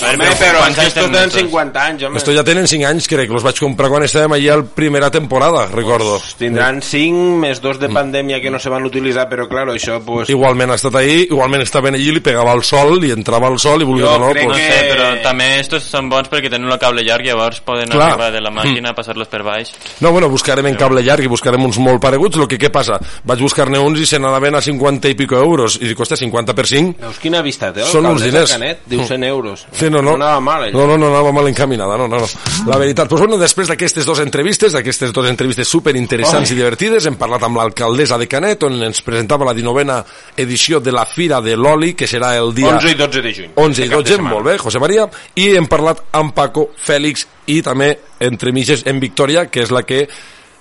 Home, 0.00 0.28
però 0.38 0.62
anys 0.64 0.78
estos 0.84 0.94
tenen 0.94 1.12
tenen 1.12 1.28
estos? 1.28 1.42
50 1.42 1.82
anys, 1.82 2.04
home. 2.06 2.20
Estos 2.20 2.36
ja 2.36 2.44
tenen 2.46 2.68
5 2.70 2.86
anys, 2.88 3.08
crec. 3.10 3.32
Els 3.34 3.44
vaig 3.44 3.58
comprar 3.60 3.90
quan 3.90 4.04
estàvem 4.06 4.36
allà 4.36 4.54
a 4.54 4.60
la 4.62 4.68
primera 4.78 5.10
temporada, 5.12 5.66
recordo. 5.72 6.14
Tindran 6.38 6.80
5 6.86 7.40
més 7.42 7.60
2 7.60 7.80
de 7.82 7.90
pandèmia 7.92 8.38
que 8.40 8.52
no 8.54 8.60
se 8.62 8.72
van 8.72 8.86
utilitzar, 8.86 9.26
però 9.28 9.48
claro, 9.50 9.74
això 9.74 9.98
pues... 10.06 10.30
Igualment 10.32 10.72
ha 10.72 10.78
estat 10.78 11.00
ahí, 11.02 11.26
igualment 11.26 11.66
estaven 11.66 11.98
allí, 11.98 12.14
li 12.14 12.22
pegava 12.24 12.54
el 12.56 12.62
sol, 12.64 12.94
li 13.02 13.10
entrava 13.12 13.50
el 13.50 13.58
sol 13.58 13.82
i 13.82 13.88
volia 13.88 14.06
Jo 14.06 14.14
o 14.14 14.22
no, 14.22 14.30
crec 14.32 14.48
No 14.48 14.54
pues, 14.54 14.62
sé, 14.62 14.80
però 14.94 15.10
també 15.26 15.50
estos 15.58 15.90
són 15.90 16.08
bons 16.12 16.30
perquè 16.32 16.52
tenen 16.52 16.70
el 16.70 16.80
cable 16.80 17.04
llarg, 17.04 17.26
llavors 17.26 17.60
poden 17.66 17.92
Clar. 17.92 18.12
arribar 18.12 18.30
de 18.32 18.44
la 18.46 18.54
màquina, 18.54 18.94
passar-los 18.96 19.28
per 19.28 19.42
baix. 19.44 19.74
No, 20.00 20.14
bueno, 20.14 20.30
buscarem 20.32 20.70
en 20.70 20.78
cable 20.80 21.04
llarg 21.04 21.26
i 21.26 21.34
buscarem 21.34 21.66
uns 21.66 21.82
molt 21.82 22.00
pareguts. 22.00 22.40
Lo 22.40 22.48
que 22.48 22.58
què 22.62 22.70
passa? 22.72 22.96
Vaig 23.26 23.42
buscar-ne 23.42 23.82
uns 23.82 24.00
i 24.00 24.08
se 24.08 24.22
n'anaven 24.22 24.56
a 24.56 24.64
50 24.64 24.79
i 25.10 25.14
pico 25.14 25.36
euros. 25.36 25.78
I 25.82 25.94
costa 25.94 26.16
50 26.16 26.54
per 26.54 26.66
5. 26.66 26.94
Veus 27.00 27.18
quina 27.20 27.42
vista 27.42 27.72
té? 27.72 27.84
Són 27.84 28.06
uns 28.06 28.22
de 28.22 28.30
diners. 28.30 28.50
Canet? 28.52 28.80
Diu 28.86 29.04
100 29.04 29.24
euros. 29.28 29.66
Sí, 29.72 29.90
no, 29.90 30.00
no. 30.02 30.10
No 30.16 30.24
anava 30.24 30.40
mal, 30.40 30.64
allò. 30.64 30.72
No, 30.78 30.86
no, 30.86 30.96
no 30.98 31.10
anava 31.12 31.32
mal 31.32 31.48
encaminada, 31.48 31.96
no, 31.98 32.08
no, 32.08 32.18
no. 32.20 32.28
La 32.66 32.78
veritat. 32.80 33.08
Pues 33.08 33.20
bueno, 33.20 33.36
després 33.38 33.68
d'aquestes 33.68 34.06
dues 34.06 34.20
entrevistes, 34.24 34.72
d'aquestes 34.72 35.12
dues 35.12 35.28
entrevistes 35.30 35.68
super 35.68 35.94
interessants 35.96 36.50
Oh. 36.50 36.54
i 36.54 36.56
divertides, 36.56 37.04
hem 37.06 37.16
parlat 37.20 37.42
amb 37.46 37.56
l'alcaldessa 37.60 38.16
de 38.18 38.26
Canet, 38.28 38.62
on 38.64 38.80
ens 38.82 39.02
presentava 39.02 39.44
la 39.44 39.52
19a 39.54 40.00
edició 40.36 40.80
de 40.80 40.92
la 40.92 41.04
Fira 41.06 41.40
de 41.40 41.56
l'Oli, 41.56 41.92
que 41.94 42.06
serà 42.08 42.34
el 42.38 42.54
dia... 42.54 42.70
11 42.76 42.90
i 42.90 42.94
12 42.94 43.22
de 43.22 43.32
juny. 43.34 43.50
11 43.56 43.84
i 43.84 43.88
De 43.88 43.90
cap 43.90 43.98
de 43.98 44.04
12, 44.04 44.14
setmana. 44.16 44.34
molt 44.34 44.46
bé, 44.46 44.58
José 44.58 44.78
María, 44.78 45.08
i 45.36 45.48
hem 45.56 45.66
parlat 45.66 46.00
amb 46.12 46.32
Paco, 46.34 46.70
Fèlix 46.80 47.26
i 47.50 47.60
també, 47.62 47.90
entre 48.20 48.52
mitges, 48.52 48.84
en 48.86 49.00
Victòria, 49.00 49.46
que 49.50 49.62
és 49.64 49.70
la 49.74 49.82
que 49.82 50.06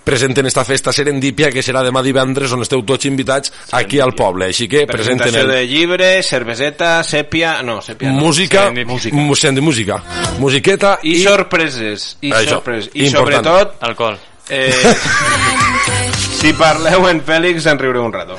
presenten 0.09 0.49
esta 0.49 0.63
festa 0.65 0.91
serendípia 0.95 1.51
que 1.53 1.61
serà 1.65 1.83
demà 1.85 2.01
divendres 2.05 2.49
on 2.55 2.63
esteu 2.65 2.81
tots 2.87 3.05
invitats 3.05 3.53
aquí 3.77 3.99
al 4.01 4.15
poble 4.17 4.47
així 4.49 4.65
que 4.71 4.87
presenten 4.89 5.29
Presentació 5.29 5.45
el... 5.45 5.51
de 5.53 5.67
llibre, 5.69 6.09
cerveseta, 6.25 6.95
sèpia... 7.05 7.59
No, 7.63 7.77
sèpia 7.85 8.09
no. 8.11 8.23
música, 8.25 8.69
Música. 8.73 9.15
música. 9.15 9.51
de 9.53 9.61
música 9.61 10.01
musiqueta 10.39 10.95
I, 11.03 11.19
i, 11.19 11.23
sorpreses. 11.23 12.09
I 12.25 12.33
Això, 12.33 12.57
sorpreses. 12.57 12.89
I 12.95 13.05
important. 13.05 13.45
sobretot, 13.45 13.77
Alcohol. 13.85 14.17
eh, 14.49 14.73
si 16.39 16.53
parleu 16.57 17.05
en 17.11 17.21
Fèlix, 17.21 17.67
en 17.69 17.77
riureu 17.79 18.05
un 18.07 18.13
rato. 18.13 18.37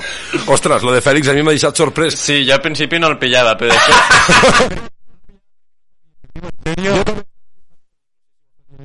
ostres, 0.50 0.82
lo 0.82 0.92
de 0.96 1.02
Fèlix 1.04 1.28
a 1.30 1.36
mi 1.36 1.42
m'ha 1.46 1.54
deixat 1.54 1.76
sorprès 1.76 2.18
Sí, 2.18 2.42
jo 2.48 2.54
al 2.56 2.62
principi 2.64 2.98
no 2.98 3.12
el 3.12 3.18
pillava, 3.22 3.54
però 3.60 3.70
després... 3.70 4.88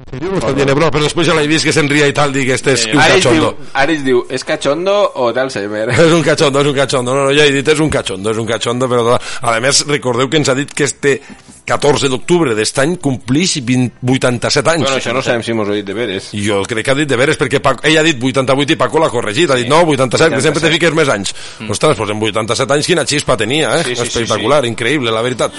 Tiene 0.06 0.74
bro, 0.78 0.92
però 0.94 1.02
després 1.02 1.26
ja 1.28 1.34
l'he 1.34 1.48
vist 1.50 1.66
que 1.66 1.74
se'n 1.74 1.90
ria 1.90 2.06
i 2.08 2.14
tal, 2.14 2.32
dic, 2.32 2.52
este 2.54 2.76
és 2.76 2.84
un 2.92 3.00
Ara 3.02 3.16
es, 3.18 3.24
diu, 3.26 3.32
cachondo. 3.32 3.70
ara 3.74 3.96
es 3.96 4.04
diu, 4.06 4.20
és 4.30 4.44
cachondo 4.46 4.94
o 5.24 5.32
d'Alzheimer? 5.34 5.88
És 5.96 6.14
un 6.20 6.22
cachondo, 6.24 6.62
és 6.62 6.70
un 6.70 6.78
cachondo. 6.78 7.16
No, 7.18 7.24
no, 7.26 7.34
ja 7.34 7.48
he 7.50 7.56
dit, 7.56 7.68
és 7.74 7.82
un 7.82 7.90
cachondo, 7.90 8.30
és 8.32 8.38
un 8.38 8.46
cachondo, 8.46 8.88
però... 8.92 9.18
A 9.42 9.56
més, 9.66 9.82
recordeu 9.90 10.30
que 10.30 10.38
ens 10.44 10.54
ha 10.54 10.56
dit 10.56 10.72
que 10.72 10.86
este 10.86 11.18
14 11.66 12.10
d'octubre 12.14 12.54
d'est 12.56 12.80
any 12.82 12.96
complix 13.02 13.58
20, 13.66 14.00
87 14.06 14.72
anys. 14.76 14.86
Bueno, 14.86 15.00
això 15.00 15.14
no 15.16 15.24
sabem 15.26 15.44
si 15.46 15.56
mos 15.58 15.68
ho 15.68 15.74
ha 15.74 15.80
dit 15.80 15.88
de 15.88 15.96
veres. 15.98 16.30
Jo 16.38 16.62
crec 16.70 16.86
que 16.86 16.94
ha 16.94 16.98
dit 16.98 17.10
de 17.10 17.18
veres, 17.18 17.40
perquè 17.42 17.62
Paco, 17.64 17.82
ell 17.88 17.98
ha 17.98 18.04
dit 18.06 18.22
88 18.22 18.76
i 18.76 18.80
Paco 18.80 19.02
l'ha 19.02 19.10
corregit, 19.14 19.52
ha 19.52 19.58
dit 19.60 19.70
no, 19.70 19.82
87, 19.82 20.36
que 20.36 20.44
sempre 20.46 20.62
te 20.62 20.70
87. 20.70 20.76
fiques 20.78 20.98
més 20.98 21.12
anys. 21.12 21.34
Mm. 21.60 21.74
Ostres, 21.74 21.98
doncs 21.98 22.14
en 22.14 22.22
87 22.22 22.78
anys 22.78 22.90
quina 22.92 23.06
xispa 23.10 23.38
tenia, 23.42 23.74
eh? 23.80 23.84
Sí, 23.84 23.96
sí, 23.96 24.06
sí, 24.06 24.24
Espectacular, 24.26 24.62
increïble, 24.70 25.14
la 25.14 25.24
veritat. 25.26 25.58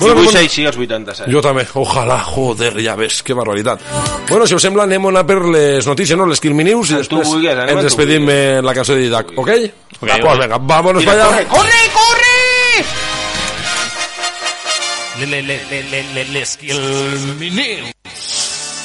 Jo 0.00 0.12
vull 0.12 0.28
ser 0.28 0.44
així 0.44 0.66
als 0.68 0.76
87. 0.76 1.30
Jo 1.32 1.42
també, 1.44 1.66
ojalà, 1.80 2.20
joder, 2.28 2.74
ja 2.84 2.96
ves, 3.00 3.22
que 3.24 3.36
barbaritat. 3.36 3.82
Bueno, 4.28 4.46
si 4.46 4.58
us 4.58 4.68
sembla, 4.68 4.84
anem 4.84 5.08
a 5.08 5.24
per 5.26 5.40
les 5.48 5.88
notícies, 5.88 6.18
no? 6.18 6.28
Les 6.28 6.42
Quilmi 6.42 6.68
News, 6.68 6.92
i 6.92 7.00
després 7.00 7.26
vulguis, 7.32 7.64
ens 7.66 7.84
despedim 7.88 8.28
en 8.28 8.66
la 8.66 8.76
cançó 8.76 8.94
de 8.94 9.06
Didac, 9.06 9.32
ok? 9.36 9.52
Ok, 9.96 10.00
pues 10.00 10.12
ok. 10.20 10.38
venga, 10.40 10.58
vámonos 10.58 11.04
para 11.04 11.24
allá. 11.24 11.44
corre, 11.48 11.48
corre, 11.48 11.82
corre! 11.94 13.25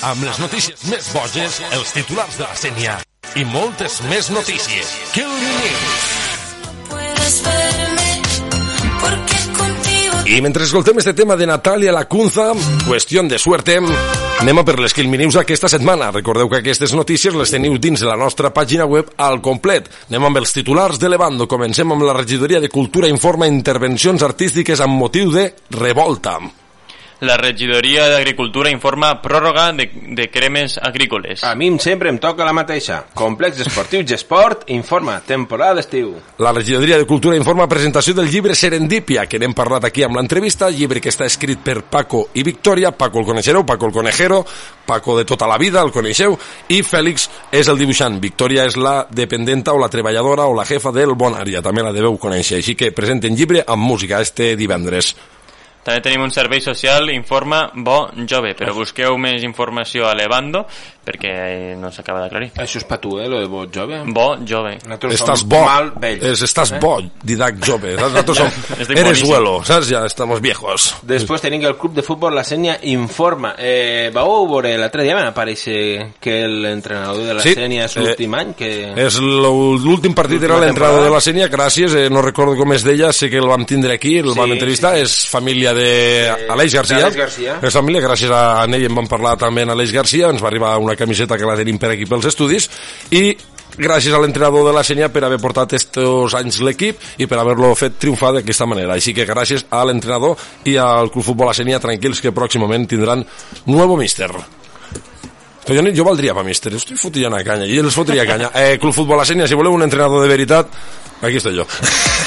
Amb 0.01 0.23
les 0.25 0.39
notícies 0.41 0.85
més 0.89 1.11
boges, 1.13 1.61
els 1.77 1.93
titulars 1.93 2.39
de 2.39 2.47
la 2.47 2.57
sènia 2.57 2.97
i 3.35 3.45
moltes 3.45 4.01
més 4.09 4.31
notícies. 4.33 4.95
Quilmi 5.13 5.51
News. 5.61 6.21
Y 10.25 10.41
mientras 10.41 10.67
escoltem 10.67 10.97
este 10.97 11.13
tema 11.13 11.35
de 11.35 11.45
Natalia 11.45 11.91
Lacunza, 11.91 12.53
cuestión 12.87 13.27
de 13.27 13.37
suerte, 13.37 13.79
Anem 14.41 14.57
a 14.57 14.61
per 14.65 14.73
les 14.81 14.95
Quilmi 14.97 15.19
News 15.21 15.35
aquesta 15.37 15.69
setmana. 15.69 16.07
Recordeu 16.09 16.47
que 16.49 16.57
aquestes 16.63 16.95
notícies 16.97 17.35
les 17.37 17.51
teniu 17.53 17.75
dins 17.77 18.01
de 18.01 18.07
la 18.09 18.15
nostra 18.17 18.49
pàgina 18.49 18.87
web 18.89 19.11
al 19.21 19.37
complet. 19.45 19.85
Anem 20.09 20.25
amb 20.31 20.39
els 20.41 20.55
titulars 20.55 20.97
de 20.97 21.11
Levando. 21.13 21.45
Comencem 21.45 21.93
amb 21.93 22.01
la 22.07 22.15
regidoria 22.17 22.63
de 22.63 22.71
Cultura 22.73 23.11
informa 23.11 23.45
intervencions 23.45 24.25
artístiques 24.25 24.81
amb 24.81 24.97
motiu 24.97 25.29
de 25.29 25.45
revolta. 25.77 26.39
La 27.21 27.35
regidoria 27.37 28.07
d'Agricultura 28.09 28.71
informa 28.73 29.11
pròrroga 29.21 29.67
de, 29.77 29.85
de 30.17 30.25
cremes 30.33 30.79
agrícoles. 30.81 31.43
A 31.45 31.53
mi 31.53 31.67
sempre 31.77 32.09
em 32.09 32.17
toca 32.17 32.47
la 32.47 32.53
mateixa. 32.57 32.95
Complex 33.13 33.59
Esportiu 33.61 34.01
Gesport 34.09 34.63
informa 34.73 35.19
temporada 35.21 35.75
d'estiu. 35.77 36.15
La 36.41 36.49
regidoria 36.49 36.97
de 36.97 37.05
Cultura 37.05 37.37
informa 37.37 37.67
presentació 37.69 38.15
del 38.17 38.31
llibre 38.31 38.55
Serendípia, 38.57 39.27
que 39.29 39.37
n'hem 39.37 39.53
parlat 39.53 39.85
aquí 39.85 40.01
amb 40.01 40.17
l'entrevista, 40.17 40.71
llibre 40.73 40.97
que 40.97 41.13
està 41.13 41.27
escrit 41.29 41.61
per 41.61 41.83
Paco 41.83 42.23
i 42.33 42.41
Victoria, 42.41 42.89
Paco 42.89 43.21
el 43.21 43.27
coneixereu, 43.29 43.67
Paco 43.69 43.85
el 43.85 43.93
conejero, 43.93 44.39
Paco 44.89 45.19
de 45.19 45.25
tota 45.29 45.45
la 45.45 45.59
vida, 45.61 45.83
el 45.85 45.93
coneixeu, 45.93 46.33
i 46.73 46.79
Fèlix 46.81 47.27
és 47.53 47.69
el 47.69 47.77
dibuixant, 47.77 48.17
Victoria 48.23 48.65
és 48.65 48.79
la 48.81 49.03
dependenta 49.11 49.77
o 49.77 49.83
la 49.83 49.91
treballadora 49.93 50.49
o 50.49 50.57
la 50.57 50.65
jefa 50.65 50.89
del 50.89 51.13
Bonària, 51.13 51.61
també 51.61 51.85
la 51.85 51.93
deveu 51.93 52.17
conèixer, 52.17 52.57
així 52.57 52.73
que 52.73 52.89
presenten 52.97 53.37
llibre 53.37 53.61
amb 53.67 53.85
música 53.85 54.23
este 54.25 54.55
divendres. 54.57 55.13
També 55.81 56.01
tenim 56.05 56.21
un 56.21 56.33
servei 56.33 56.61
social, 56.61 57.09
informa 57.09 57.63
Bo 57.73 58.11
Jove, 58.29 58.53
però 58.57 58.73
busqueu 58.77 59.17
més 59.17 59.41
informació 59.47 60.05
a 60.05 60.13
Levando 60.13 60.67
perquè 61.05 61.31
eh, 61.31 61.75
no 61.79 61.89
s'acaba 61.91 62.21
d'aclarir. 62.21 62.51
Això 62.61 62.77
és 62.81 62.85
per 62.87 62.99
tu, 63.01 63.15
eh, 63.19 63.27
lo 63.27 63.39
de 63.41 63.47
Bo 63.51 63.65
Jove? 63.73 64.03
Bo 64.07 64.35
Jove. 64.47 64.75
Nosaltres 64.85 65.19
Estàs 65.21 65.43
bo, 65.49 65.61
mal 65.65 65.91
vells. 65.99 66.23
és, 66.23 66.41
estàs 66.45 66.71
Eh? 66.71 66.79
bo, 66.79 66.99
Didac 67.23 67.57
jove. 67.65 67.95
Nosaltres 68.01 68.37
som, 68.37 68.51
eres 68.95 69.23
huelo, 69.23 69.63
saps? 69.65 69.89
Ja 69.89 70.05
estamos 70.05 70.41
viejos. 70.41 70.95
Després 71.03 71.41
tenim 71.41 71.61
que 71.61 71.67
el 71.67 71.77
club 71.77 71.93
de 71.95 72.03
futbol 72.05 72.35
La 72.35 72.43
Senya 72.43 72.77
informa. 72.83 73.55
Eh, 73.57 74.09
vau 74.13 74.47
veure 74.47 74.75
l'altre 74.77 75.03
dia 75.03 75.15
van 75.17 75.27
aparèixer 75.31 76.13
que 76.21 76.47
l'entrenador 76.47 77.25
de 77.25 77.33
La 77.33 77.41
Sí, 77.43 77.53
Senya 77.55 77.85
és 77.85 77.97
eh, 77.97 78.01
l'últim 78.05 78.33
any 78.37 78.53
que... 78.57 78.71
És 79.07 79.17
l'últim 79.21 80.13
partit 80.17 80.43
era 80.43 80.59
l'entrenador 80.61 81.03
de 81.05 81.09
la 81.13 81.21
Sènia, 81.23 81.47
gràcies, 81.51 81.93
eh, 81.97 82.09
no 82.13 82.21
recordo 82.21 82.55
com 82.59 82.71
es 82.73 82.83
deia, 82.85 83.11
sé 83.13 83.29
que 83.29 83.37
el 83.41 83.47
vam 83.49 83.65
tindre 83.65 83.93
aquí, 83.97 84.17
el 84.21 84.31
Sí, 84.33 84.37
vam 84.39 84.51
entrevistar, 84.55 84.93
sí, 84.95 85.05
sí. 85.05 85.09
és 85.09 85.31
família 85.31 85.73
de 85.73 85.89
Aleix 86.49 86.73
Garcia. 86.75 86.99
d'Aleix 87.01 87.17
Garcia. 87.17 87.57
És 87.61 87.73
família, 87.73 88.01
gràcies 88.05 88.31
a 88.31 88.63
ell 88.65 88.85
en 88.87 88.95
vam 88.95 89.07
parlar 89.09 89.35
també 89.41 89.65
en 89.65 89.73
Aleix 89.75 89.91
Garcia, 89.93 90.29
ens 90.31 90.41
va 90.43 90.47
arribar 90.51 90.77
una 90.81 90.90
camiseta 90.99 91.37
que 91.37 91.47
la 91.47 91.57
tenim 91.59 91.79
per 91.81 91.93
aquí 91.93 92.07
pels 92.09 92.29
estudis, 92.31 92.69
i 93.11 93.35
gràcies 93.77 94.13
a 94.13 94.19
l'entrenador 94.19 94.65
de 94.67 94.73
la 94.75 94.83
Sènia 94.83 95.11
per 95.11 95.23
haver 95.25 95.39
portat 95.41 95.75
estos 95.77 96.35
anys 96.35 96.59
l'equip 96.65 97.21
i 97.23 97.27
per 97.27 97.39
haver-lo 97.39 97.73
fet 97.79 97.99
triomfar 98.01 98.33
d'aquesta 98.35 98.67
manera. 98.67 98.97
Així 98.97 99.15
que 99.15 99.27
gràcies 99.27 99.65
a 99.69 99.83
l'entrenador 99.87 100.37
i 100.67 100.77
al 100.77 101.11
Club 101.11 101.25
Futbol 101.31 101.51
La 101.51 101.57
Sènia, 101.57 101.79
tranquils 101.83 102.21
que 102.21 102.35
pròximament 102.35 102.89
tindran 102.91 103.25
nuevo 103.65 103.97
míster. 103.97 104.31
Però 105.65 105.77
jo, 105.77 105.83
jo 105.93 106.05
valdria 106.07 106.33
pa 106.33 106.43
míster, 106.45 106.73
estic 106.73 106.97
fotent 106.97 107.35
a 107.37 107.43
canya, 107.45 107.67
i 107.69 107.77
els 107.77 107.93
fotria 107.93 108.25
canya. 108.25 108.49
Eh, 108.57 108.77
Club 108.81 108.95
Futbol 108.95 109.19
La 109.21 109.25
Sènia, 109.27 109.47
si 109.47 109.57
voleu 109.57 109.75
un 109.75 109.85
entrenador 109.85 110.23
de 110.23 110.29
veritat, 110.31 110.71
aquí 111.21 111.37
estoy 111.37 111.59
jo. 111.59 111.67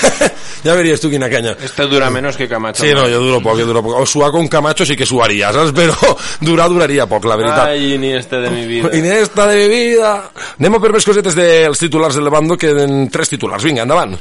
ja 0.65 0.77
veries 0.79 1.03
tu 1.03 1.11
quina 1.11 1.29
canya. 1.31 1.57
Este 1.63 1.87
dura 1.91 2.11
menos 2.11 2.37
que 2.37 2.49
Camacho. 2.49 2.85
Sí, 2.85 2.93
no, 2.95 3.09
jo 3.11 3.19
duro 3.19 3.41
poc, 3.43 3.59
jo 3.59 3.67
duro 3.67 3.83
poc. 3.83 3.99
O 3.99 4.07
suar 4.07 4.31
con 4.31 4.47
Camacho 4.49 4.87
sí 4.87 4.97
que 4.97 5.07
suaria, 5.07 5.53
saps? 5.53 5.75
Però 5.75 6.15
durar 6.47 6.69
duraria 6.71 7.09
poc, 7.11 7.27
la 7.27 7.37
veritat. 7.41 7.75
Ai, 7.75 7.99
ni 7.99 8.15
este 8.15 8.39
de 8.39 8.51
mi 8.51 8.67
vida. 8.71 8.95
Iniesta 8.95 9.49
de 9.51 9.59
mi 9.59 9.69
vida. 9.69 10.15
Anem 10.61 10.79
a 10.79 10.83
per 10.83 10.95
més 10.95 11.07
cosetes 11.07 11.35
dels 11.35 11.83
titulars 11.83 12.15
del 12.15 12.29
Levando, 12.31 12.57
que 12.57 12.71
en 12.87 13.09
tres 13.11 13.35
titulars. 13.35 13.67
Vinga, 13.67 13.83
endavant. 13.83 14.15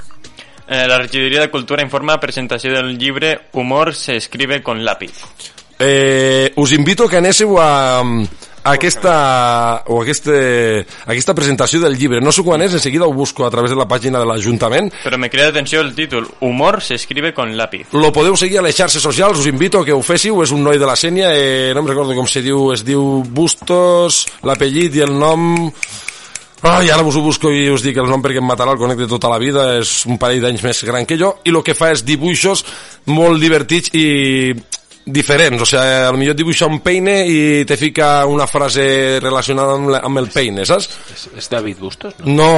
Eh, 0.65 0.88
la 0.88 0.98
regidoria 0.98 1.41
de 1.41 1.52
Cultura 1.52 1.84
informa 1.84 2.19
presentació 2.19 2.72
del 2.73 2.98
llibre 2.98 3.49
Humor 3.52 3.94
se 3.94 4.15
escribe 4.15 4.64
con 4.64 4.84
lápiz. 4.84 5.22
Eh, 5.77 6.53
us 6.56 6.72
invito 6.72 7.07
que 7.10 7.18
anéssiu 7.18 7.60
a 7.60 8.02
aquesta, 8.64 9.84
o 9.88 10.02
a 10.02 10.07
este, 10.07 10.85
a 11.06 11.11
aquesta 11.11 11.35
presentació 11.35 11.81
del 11.84 11.98
llibre. 11.98 12.22
No 12.23 12.31
sé 12.31 12.44
quan 12.45 12.64
és, 12.64 12.73
en 12.73 12.84
seguida 12.84 13.06
ho 13.06 13.14
busco 13.14 13.45
a 13.45 13.52
través 13.52 13.72
de 13.72 13.77
la 13.77 13.88
pàgina 13.90 14.22
de 14.22 14.27
l'Ajuntament. 14.30 14.90
Però 15.03 15.19
me 15.19 15.30
crida 15.30 15.52
atenció 15.52 15.81
el 15.81 15.94
títol 15.95 16.30
Humor 16.40 16.81
se 16.81 16.95
escribe 16.95 17.34
con 17.34 17.56
lápiz. 17.57 17.91
Lo 17.94 18.14
podeu 18.15 18.38
seguir 18.40 18.60
a 18.60 18.65
les 18.65 18.76
xarxes 18.76 19.03
socials, 19.03 19.40
us 19.40 19.52
invito 19.52 19.81
a 19.81 19.85
que 19.85 19.94
ho 19.94 20.02
féssiu, 20.02 20.41
és 20.44 20.56
un 20.56 20.64
noi 20.64 20.80
de 20.80 20.88
la 20.88 20.95
Sènia, 20.95 21.34
eh, 21.35 21.73
no 21.76 21.84
em 21.84 21.91
recordo 21.91 22.15
com 22.15 22.27
se 22.27 22.41
diu, 22.41 22.72
es 22.73 22.85
diu 22.88 23.23
Bustos, 23.27 24.26
l'apellit 24.44 24.95
i 24.95 25.06
el 25.06 25.14
nom... 25.19 25.69
Ai, 26.64 26.88
ara 26.88 27.03
us 27.03 27.18
ho 27.19 27.22
busco 27.22 27.49
i 27.52 27.65
us 27.68 27.84
dic 27.84 27.98
el 27.99 28.07
nom 28.07 28.22
perquè 28.23 28.40
em 28.40 28.45
matarà, 28.48 28.72
el 28.72 28.80
conec 28.80 29.02
de 29.02 29.07
tota 29.11 29.27
la 29.27 29.35
vida, 29.35 29.65
és 29.81 30.06
un 30.07 30.15
parell 30.15 30.40
d'anys 30.45 30.61
més 30.64 30.80
gran 30.88 31.03
que 31.03 31.18
jo, 31.19 31.34
i 31.44 31.52
el 31.52 31.60
que 31.60 31.76
fa 31.76 31.90
és 31.91 32.06
dibuixos 32.07 32.64
molt 33.11 33.44
divertits 33.44 33.91
i 33.91 34.53
diferents, 35.05 35.61
o 35.61 35.65
sigui, 35.67 35.81
a 35.84 36.11
lo 36.11 36.17
millor 36.17 36.35
dibuixa 36.35 36.67
un 36.69 36.80
peine 36.84 37.15
i 37.27 37.63
te 37.67 37.77
fica 37.77 38.25
una 38.30 38.47
frase 38.47 39.19
relacionada 39.21 39.75
amb, 39.77 39.89
la, 39.93 40.01
amb 40.07 40.21
el 40.21 40.30
peine, 40.31 40.65
saps? 40.67 40.89
És, 41.13 41.25
és 41.41 41.49
David 41.51 41.81
Bustos, 41.84 42.15
no? 42.21 42.35
No, 42.38 42.51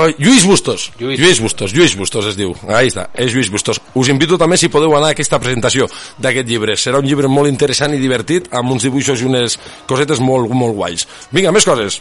oi, 0.00 0.14
Lluís 0.18 0.46
Bustos. 0.48 0.90
Lluís. 1.00 1.20
Lluís, 1.20 1.40
Bustos, 1.44 1.74
Lluís 1.76 1.96
Bustos 1.98 2.30
es 2.32 2.38
diu. 2.38 2.54
Ahí 2.68 2.92
està, 2.92 3.08
és 3.14 3.34
Lluís 3.34 3.50
Bustos. 3.52 3.82
Us 3.94 4.12
invito 4.12 4.38
també 4.40 4.58
si 4.60 4.72
podeu 4.72 4.96
anar 4.96 5.12
a 5.12 5.16
aquesta 5.16 5.40
presentació 5.42 5.88
d'aquest 6.18 6.48
llibre. 6.48 6.78
Serà 6.80 7.02
un 7.02 7.08
llibre 7.08 7.28
molt 7.28 7.50
interessant 7.50 7.94
i 7.96 8.00
divertit, 8.00 8.48
amb 8.56 8.72
uns 8.72 8.88
dibuixos 8.88 9.20
i 9.20 9.28
unes 9.28 9.58
cosetes 9.90 10.22
molt, 10.24 10.50
molt 10.54 10.78
guais. 10.78 11.06
Vinga, 11.34 11.52
més 11.52 11.68
coses. 11.68 12.00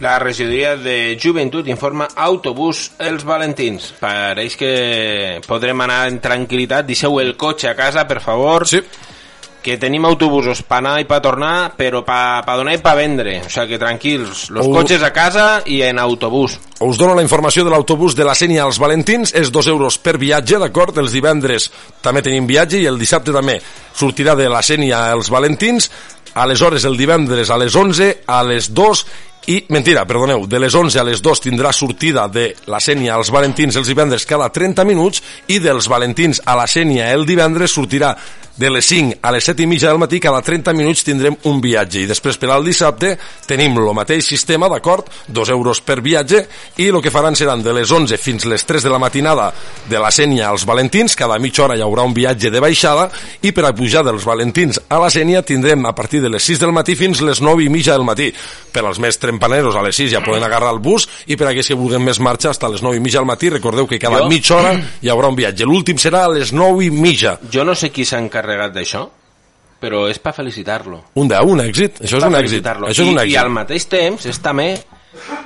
La 0.00 0.18
regidoria 0.20 0.76
de 0.76 1.18
Joventut 1.20 1.66
informa 1.66 2.06
autobús 2.14 2.92
els 3.02 3.24
Valentins. 3.26 3.90
Pareix 3.98 4.54
que 4.56 5.40
podrem 5.46 5.80
anar 5.82 6.04
en 6.06 6.20
tranquil·litat. 6.22 6.86
Deixeu 6.86 7.18
el 7.18 7.34
cotxe 7.36 7.72
a 7.72 7.74
casa, 7.74 8.06
per 8.06 8.20
favor. 8.22 8.66
Sí. 8.70 8.78
Que 9.58 9.74
tenim 9.76 10.04
autobusos 10.06 10.62
per 10.62 10.78
anar 10.78 11.00
i 11.02 11.04
per 11.04 11.18
tornar, 11.20 11.72
però 11.76 12.04
per 12.06 12.44
pa 12.46 12.54
donar 12.56 12.76
i 12.76 12.80
per 12.80 12.94
vendre. 12.96 13.40
O 13.42 13.50
sigui 13.50 13.72
que 13.74 13.78
tranquils, 13.82 14.44
los 14.54 14.68
Oh. 14.68 14.72
cotxes 14.72 15.02
a 15.02 15.10
casa 15.12 15.62
i 15.66 15.82
en 15.82 15.98
autobús. 15.98 16.54
Us 16.78 16.96
dono 16.96 17.16
la 17.16 17.22
informació 17.26 17.64
de 17.64 17.70
l'autobús 17.70 18.14
de 18.14 18.24
la 18.24 18.36
Sènia 18.38 18.62
als 18.62 18.78
Valentins, 18.78 19.34
és 19.34 19.50
2 19.50 19.66
euros 19.66 19.98
per 19.98 20.16
viatge, 20.16 20.60
d'acord? 20.62 20.96
Els 20.96 21.10
divendres 21.12 21.72
també 22.00 22.22
tenim 22.22 22.46
viatge 22.46 22.78
i 22.78 22.86
el 22.86 22.98
dissabte 22.98 23.32
també 23.32 23.60
sortirà 23.98 24.36
de 24.36 24.48
la 24.48 24.62
Sènia 24.62 25.10
als 25.10 25.28
Valentins, 25.28 25.90
aleshores 26.34 26.84
el 26.84 26.96
divendres 26.96 27.50
a 27.50 27.58
les 27.58 27.74
11, 27.74 28.22
a 28.26 28.44
les 28.44 28.72
2 28.72 29.06
i, 29.48 29.62
mentira, 29.72 30.04
perdoneu, 30.04 30.44
de 30.46 30.58
les 30.60 30.74
11 30.76 31.00
a 31.00 31.04
les 31.08 31.22
2 31.24 31.40
tindrà 31.40 31.72
sortida 31.72 32.26
de 32.28 32.50
la 32.68 32.80
Sènia 32.84 33.14
als 33.16 33.30
Valentins 33.32 33.78
els 33.80 33.88
divendres 33.88 34.26
cada 34.28 34.50
30 34.52 34.84
minuts 34.84 35.22
i 35.48 35.56
dels 35.64 35.88
Valentins 35.88 36.42
a 36.44 36.56
la 36.58 36.66
Sènia 36.68 37.08
el 37.14 37.24
divendres 37.24 37.72
sortirà 37.72 38.12
de 38.58 38.68
les 38.70 38.84
5 38.84 39.20
a 39.22 39.30
les 39.32 39.46
7 39.46 39.62
i 39.62 39.68
mitja 39.70 39.88
del 39.88 40.00
matí 40.02 40.18
cada 40.20 40.42
30 40.42 40.74
minuts 40.74 41.04
tindrem 41.06 41.36
un 41.46 41.60
viatge 41.62 42.02
i 42.02 42.08
després 42.10 42.36
per 42.42 42.50
al 42.50 42.66
dissabte 42.66 43.12
tenim 43.46 43.78
el 43.78 43.92
mateix 43.94 44.26
sistema, 44.26 44.68
d'acord? 44.68 45.06
2 45.30 45.52
euros 45.54 45.80
per 45.80 46.00
viatge 46.02 46.42
i 46.82 46.88
el 46.90 47.00
que 47.00 47.12
faran 47.14 47.38
seran 47.38 47.62
de 47.62 47.72
les 47.72 47.88
11 47.88 48.18
fins 48.18 48.44
les 48.50 48.66
3 48.66 48.84
de 48.84 48.90
la 48.90 48.98
matinada 48.98 49.52
de 49.88 50.02
la 50.02 50.10
Sènia 50.10 50.50
als 50.50 50.66
Valentins, 50.66 51.14
cada 51.16 51.38
mitja 51.38 51.64
hora 51.64 51.78
hi 51.78 51.84
haurà 51.86 52.02
un 52.02 52.16
viatge 52.16 52.50
de 52.50 52.60
baixada 52.60 53.08
i 53.40 53.54
per 53.54 53.64
a 53.64 53.72
pujar 53.72 54.02
dels 54.04 54.26
Valentins 54.26 54.82
a 54.88 54.98
la 54.98 55.08
Sènia 55.08 55.44
tindrem 55.46 55.86
a 55.86 55.94
partir 55.94 56.20
de 56.20 56.28
les 56.28 56.42
6 56.42 56.66
del 56.66 56.74
matí 56.74 56.98
fins 56.98 57.22
les 57.22 57.40
9 57.40 57.62
i 57.64 57.70
mitja 57.70 57.94
del 57.94 58.04
matí. 58.04 58.32
Per 58.74 58.82
als 58.84 58.98
més 58.98 59.16
trempaneros 59.38 59.76
a 59.76 59.82
les 59.82 59.96
6 59.96 60.10
ja 60.12 60.20
poden 60.24 60.42
agarrar 60.42 60.72
el 60.74 60.80
bus 60.82 61.08
i 61.26 61.36
per 61.36 61.46
a 61.48 61.50
aquells 61.52 61.68
que 61.68 61.76
vulguin 61.78 62.02
més 62.04 62.18
marxa 62.20 62.50
fins 62.52 62.62
a 62.64 62.68
les 62.72 62.82
9 62.82 62.96
i 62.96 63.00
mitja 63.00 63.18
del 63.20 63.26
matí 63.28 63.50
recordeu 63.50 63.86
que 63.86 63.98
cada 63.98 64.18
Jo- 64.24 64.28
mitja 64.28 64.56
hora 64.56 64.74
hi 65.02 65.08
haurà 65.08 65.28
un 65.28 65.36
viatge. 65.36 65.64
L'últim 65.64 65.96
serà 65.96 66.24
a 66.24 66.28
les 66.28 66.52
9 66.52 66.84
i 66.84 66.90
mitja. 66.90 67.38
Jo 67.52 67.64
no 67.64 67.74
sé 67.74 67.90
qui 67.90 68.04
s'ha 68.04 68.18
encarregat 68.18 68.72
d'això, 68.74 69.08
però 69.80 70.08
és 70.10 70.18
per 70.18 70.34
felicitar-lo. 70.34 71.04
Un 71.14 71.28
de 71.28 71.38
un 71.40 71.60
èxit, 71.60 72.00
això 72.02 72.16
és 72.18 72.22
Per 72.24 72.28
un 72.28 72.34
èxit. 72.36 72.66
Això 72.66 72.90
és 72.90 72.98
I, 72.98 73.10
un 73.10 73.18
I 73.18 73.22
èxit. 73.26 73.38
al 73.38 73.50
mateix 73.50 73.86
temps 73.88 74.26
és 74.26 74.38
també 74.42 74.78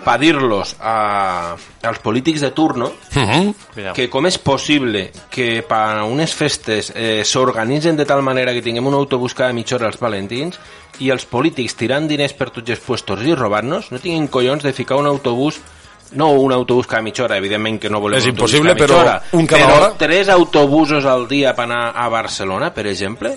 per 0.05 0.19
dir-los 0.19 0.75
a, 0.81 1.55
als 1.83 1.99
polítics 2.01 2.41
de 2.41 2.51
turno 2.51 2.91
Mhm. 3.15 3.55
que 3.95 4.09
com 4.11 4.27
és 4.27 4.37
possible 4.39 5.11
que 5.31 5.63
per 5.63 6.03
unes 6.03 6.35
festes 6.35 6.93
eh, 6.95 7.23
s'organitzen 7.25 7.97
de 7.97 8.05
tal 8.05 8.23
manera 8.23 8.53
que 8.53 8.61
tinguem 8.63 8.87
un 8.87 8.95
autobús 8.95 9.35
cada 9.35 9.53
mitja 9.53 9.77
hora 9.77 9.87
als 9.87 9.99
Valentins 10.01 10.59
i 11.03 11.11
els 11.11 11.27
polítics 11.27 11.75
tirant 11.79 12.07
diners 12.09 12.35
per 12.39 12.51
tots 12.55 12.71
els 12.71 12.83
puestos 12.83 13.23
i 13.27 13.35
robant-nos, 13.35 13.91
no 13.91 14.01
tinguin 14.03 14.29
collons 14.31 14.63
de 14.63 14.75
ficar 14.77 15.01
un 15.01 15.11
autobús 15.11 15.61
no 16.13 16.29
un 16.37 16.53
autobús 16.53 16.87
cada 16.87 17.03
mitja 17.03 17.25
hora, 17.25 17.39
evidentment 17.41 17.79
que 17.81 17.91
no 17.91 18.01
volem 18.01 18.21
És 18.21 18.29
impossible, 18.29 18.75
però 18.77 18.99
hora, 19.01 19.15
un 19.33 19.47
cada 19.49 19.65
però 19.65 19.79
hora. 19.79 19.91
tres 19.99 20.29
autobusos 20.29 21.07
al 21.09 21.27
dia 21.29 21.55
per 21.57 21.65
anar 21.65 21.95
a 21.97 22.09
Barcelona, 22.13 22.69
per 22.75 22.87
exemple, 22.91 23.33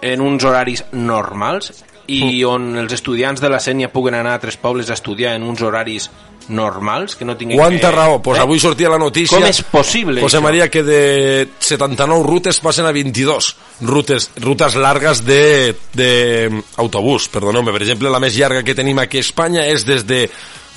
en 0.00 0.22
uns 0.22 0.44
horaris 0.46 0.84
normals 0.92 1.72
i 2.08 2.42
on 2.46 2.70
els 2.80 2.94
estudiants 2.94 3.42
de 3.42 3.50
la 3.52 3.58
Sènia 3.60 3.90
puguen 3.92 4.16
anar 4.16 4.36
a 4.36 4.38
altres 4.38 4.56
pobles 4.56 4.88
a 4.88 4.96
estudiar 4.96 5.34
en 5.36 5.42
uns 5.44 5.60
horaris 5.62 6.08
normals, 6.48 7.16
que 7.16 7.24
no 7.24 7.36
tinguin 7.36 7.58
Quanta 7.58 7.90
que... 7.90 7.94
raó, 7.94 8.20
pues 8.22 8.38
Eh? 8.38 8.42
avui 8.42 8.60
sortia 8.60 8.88
la 8.88 8.98
notícia... 8.98 9.36
Com 9.36 9.46
és 9.46 9.62
possible, 9.62 10.20
José 10.20 10.38
això? 10.38 10.44
María, 10.44 10.68
que 10.70 10.82
de 10.82 11.48
79 11.60 12.26
rutes 12.26 12.60
passen 12.64 12.86
a 12.88 12.92
22 12.92 13.54
rutes, 13.82 14.30
rutes 14.40 14.76
largues 14.76 15.24
de, 15.24 15.74
de 15.94 16.62
autobús, 16.76 17.28
perdoneu-me. 17.28 17.72
Per 17.72 17.82
exemple, 17.82 18.10
la 18.10 18.20
més 18.22 18.36
llarga 18.36 18.64
que 18.64 18.76
tenim 18.78 18.98
aquí 18.98 19.20
a 19.20 19.26
Espanya 19.26 19.66
és 19.68 19.86
des 19.88 20.06
de 20.08 20.26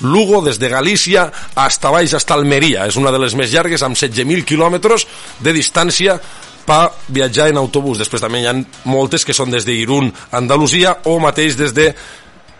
Lugo, 0.02 0.42
des 0.42 0.58
de 0.58 0.68
Galícia, 0.68 1.30
hasta 1.54 1.90
baix, 1.90 2.14
hasta 2.14 2.34
Almeria. 2.34 2.86
És 2.90 2.96
una 2.98 3.12
de 3.14 3.20
les 3.22 3.36
més 3.38 3.52
llargues, 3.52 3.82
amb 3.86 3.96
16.000 3.96 4.44
quilòmetres 4.44 5.06
de 5.40 5.52
distància 5.54 6.18
per 6.66 6.92
viatjar 7.08 7.48
en 7.50 7.58
autobús. 7.60 7.98
Després 8.02 8.22
també 8.22 8.42
hi 8.42 8.48
ha 8.50 8.56
moltes 8.90 9.24
que 9.26 9.34
són 9.34 9.50
des 9.50 9.66
d'Irún, 9.66 10.12
Andalusia, 10.32 10.98
o 11.10 11.18
mateix 11.22 11.56
des 11.58 11.74
de 11.74 11.92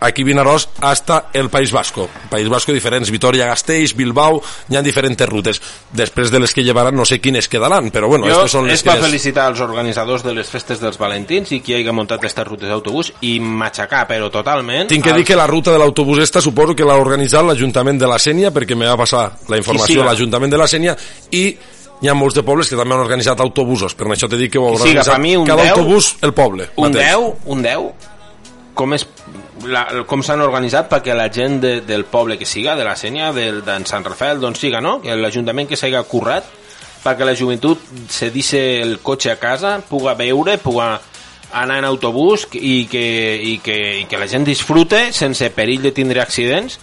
aquí 0.03 0.23
Vinaròs 0.27 0.67
hasta 0.81 1.29
el 1.33 1.49
País 1.49 1.71
Vasco. 1.71 2.09
País 2.29 2.49
Vasco 2.49 2.73
diferents, 2.75 3.09
Vitoria, 3.11 3.47
Gasteiz, 3.47 3.95
Bilbao, 3.95 4.41
hi 4.69 4.77
ha 4.77 4.83
diferents 4.83 5.25
rutes. 5.29 5.61
Després 5.95 6.31
de 6.31 6.41
les 6.43 6.53
que 6.53 6.63
llevaran 6.65 6.95
no 6.95 7.05
sé 7.07 7.19
quines 7.23 7.47
quedaran, 7.49 7.89
però 7.93 8.09
bueno, 8.11 8.27
jo 8.27 8.41
aquestes 8.41 8.57
són 8.57 8.67
les 8.67 8.81
és 8.81 8.85
per 8.85 8.97
que... 8.99 9.07
felicitar 9.07 9.47
els 9.51 9.63
organitzadors 9.63 10.25
de 10.25 10.35
les 10.35 10.49
festes 10.49 10.81
dels 10.83 10.99
Valentins 10.99 11.53
i 11.55 11.61
qui 11.63 11.77
hagi 11.77 11.93
muntat 11.93 12.19
aquestes 12.19 12.47
rutes 12.47 12.69
d'autobús 12.69 13.13
i 13.29 13.37
matxacar, 13.39 14.05
però 14.09 14.29
totalment... 14.33 14.89
Tinc 14.91 15.05
que 15.05 15.15
dir 15.15 15.25
que 15.27 15.37
la 15.39 15.47
ruta 15.47 15.71
de 15.71 15.79
l'autobús 15.81 16.19
esta 16.23 16.41
suposo 16.41 16.75
que 16.75 16.87
l'ha 16.87 16.97
organitzat 16.99 17.45
l'Ajuntament 17.45 18.01
de 18.01 18.09
la 18.09 18.19
Sènia 18.19 18.51
perquè 18.53 18.75
me 18.75 18.89
va 18.89 18.97
passar 18.99 19.29
la 19.49 19.59
informació 19.59 20.03
a 20.03 20.09
l'Ajuntament 20.11 20.51
de 20.51 20.59
la 20.59 20.67
Sènia 20.67 20.97
i 21.31 21.45
hi 22.03 22.09
ha 22.09 22.15
molts 22.17 22.35
de 22.35 22.43
pobles 22.43 22.67
que 22.67 22.79
també 22.79 22.97
han 22.97 23.03
organitzat 23.05 23.39
autobusos 23.39 23.95
per 23.95 24.09
això 24.11 24.27
t'he 24.27 24.39
dit 24.41 24.51
que 24.51 24.59
ho 24.59 24.67
ha 24.67 24.73
Qui 24.75 24.89
siga, 24.89 25.03
organitzat 25.05 25.21
mi, 25.23 25.35
cada 25.47 25.63
10, 25.63 25.77
autobús 25.77 26.09
el 26.21 26.33
poble 26.35 26.67
Un 26.75 26.89
mateix. 26.89 27.13
10, 27.13 27.47
un 27.53 27.63
10, 27.63 28.09
com 28.75 28.97
és 28.97 29.07
la, 29.67 29.85
com 30.09 30.23
s'han 30.25 30.43
organitzat 30.43 30.89
perquè 30.91 31.15
la 31.15 31.29
gent 31.33 31.59
de, 31.63 31.73
del 31.85 32.05
poble 32.09 32.37
que 32.39 32.47
siga, 32.49 32.75
de 32.79 32.85
la 32.87 32.95
Sènia, 32.99 33.31
del, 33.35 33.61
d'en 33.65 33.85
Sant 33.89 34.05
Rafael, 34.05 34.41
d'on 34.41 34.55
siga, 34.57 34.81
no? 34.83 34.99
Que 35.03 35.15
l'Ajuntament 35.15 35.69
que 35.69 35.79
s'hagi 35.79 36.01
currat 36.09 36.47
perquè 37.03 37.25
la 37.27 37.35
joventut 37.35 37.81
se 38.09 38.29
deixe 38.31 38.59
el 38.81 38.99
cotxe 39.03 39.33
a 39.33 39.39
casa, 39.39 39.77
puga 39.89 40.15
veure, 40.15 40.57
puga 40.57 40.93
anar 41.53 41.81
en 41.81 41.85
autobús 41.85 42.47
i 42.53 42.87
que, 42.89 43.03
i 43.35 43.57
que, 43.63 43.77
i 44.01 44.05
que 44.09 44.19
la 44.19 44.27
gent 44.31 44.47
disfrute 44.47 45.11
sense 45.13 45.49
perill 45.53 45.83
de 45.83 45.91
tindre 45.93 46.23
accidents 46.23 46.79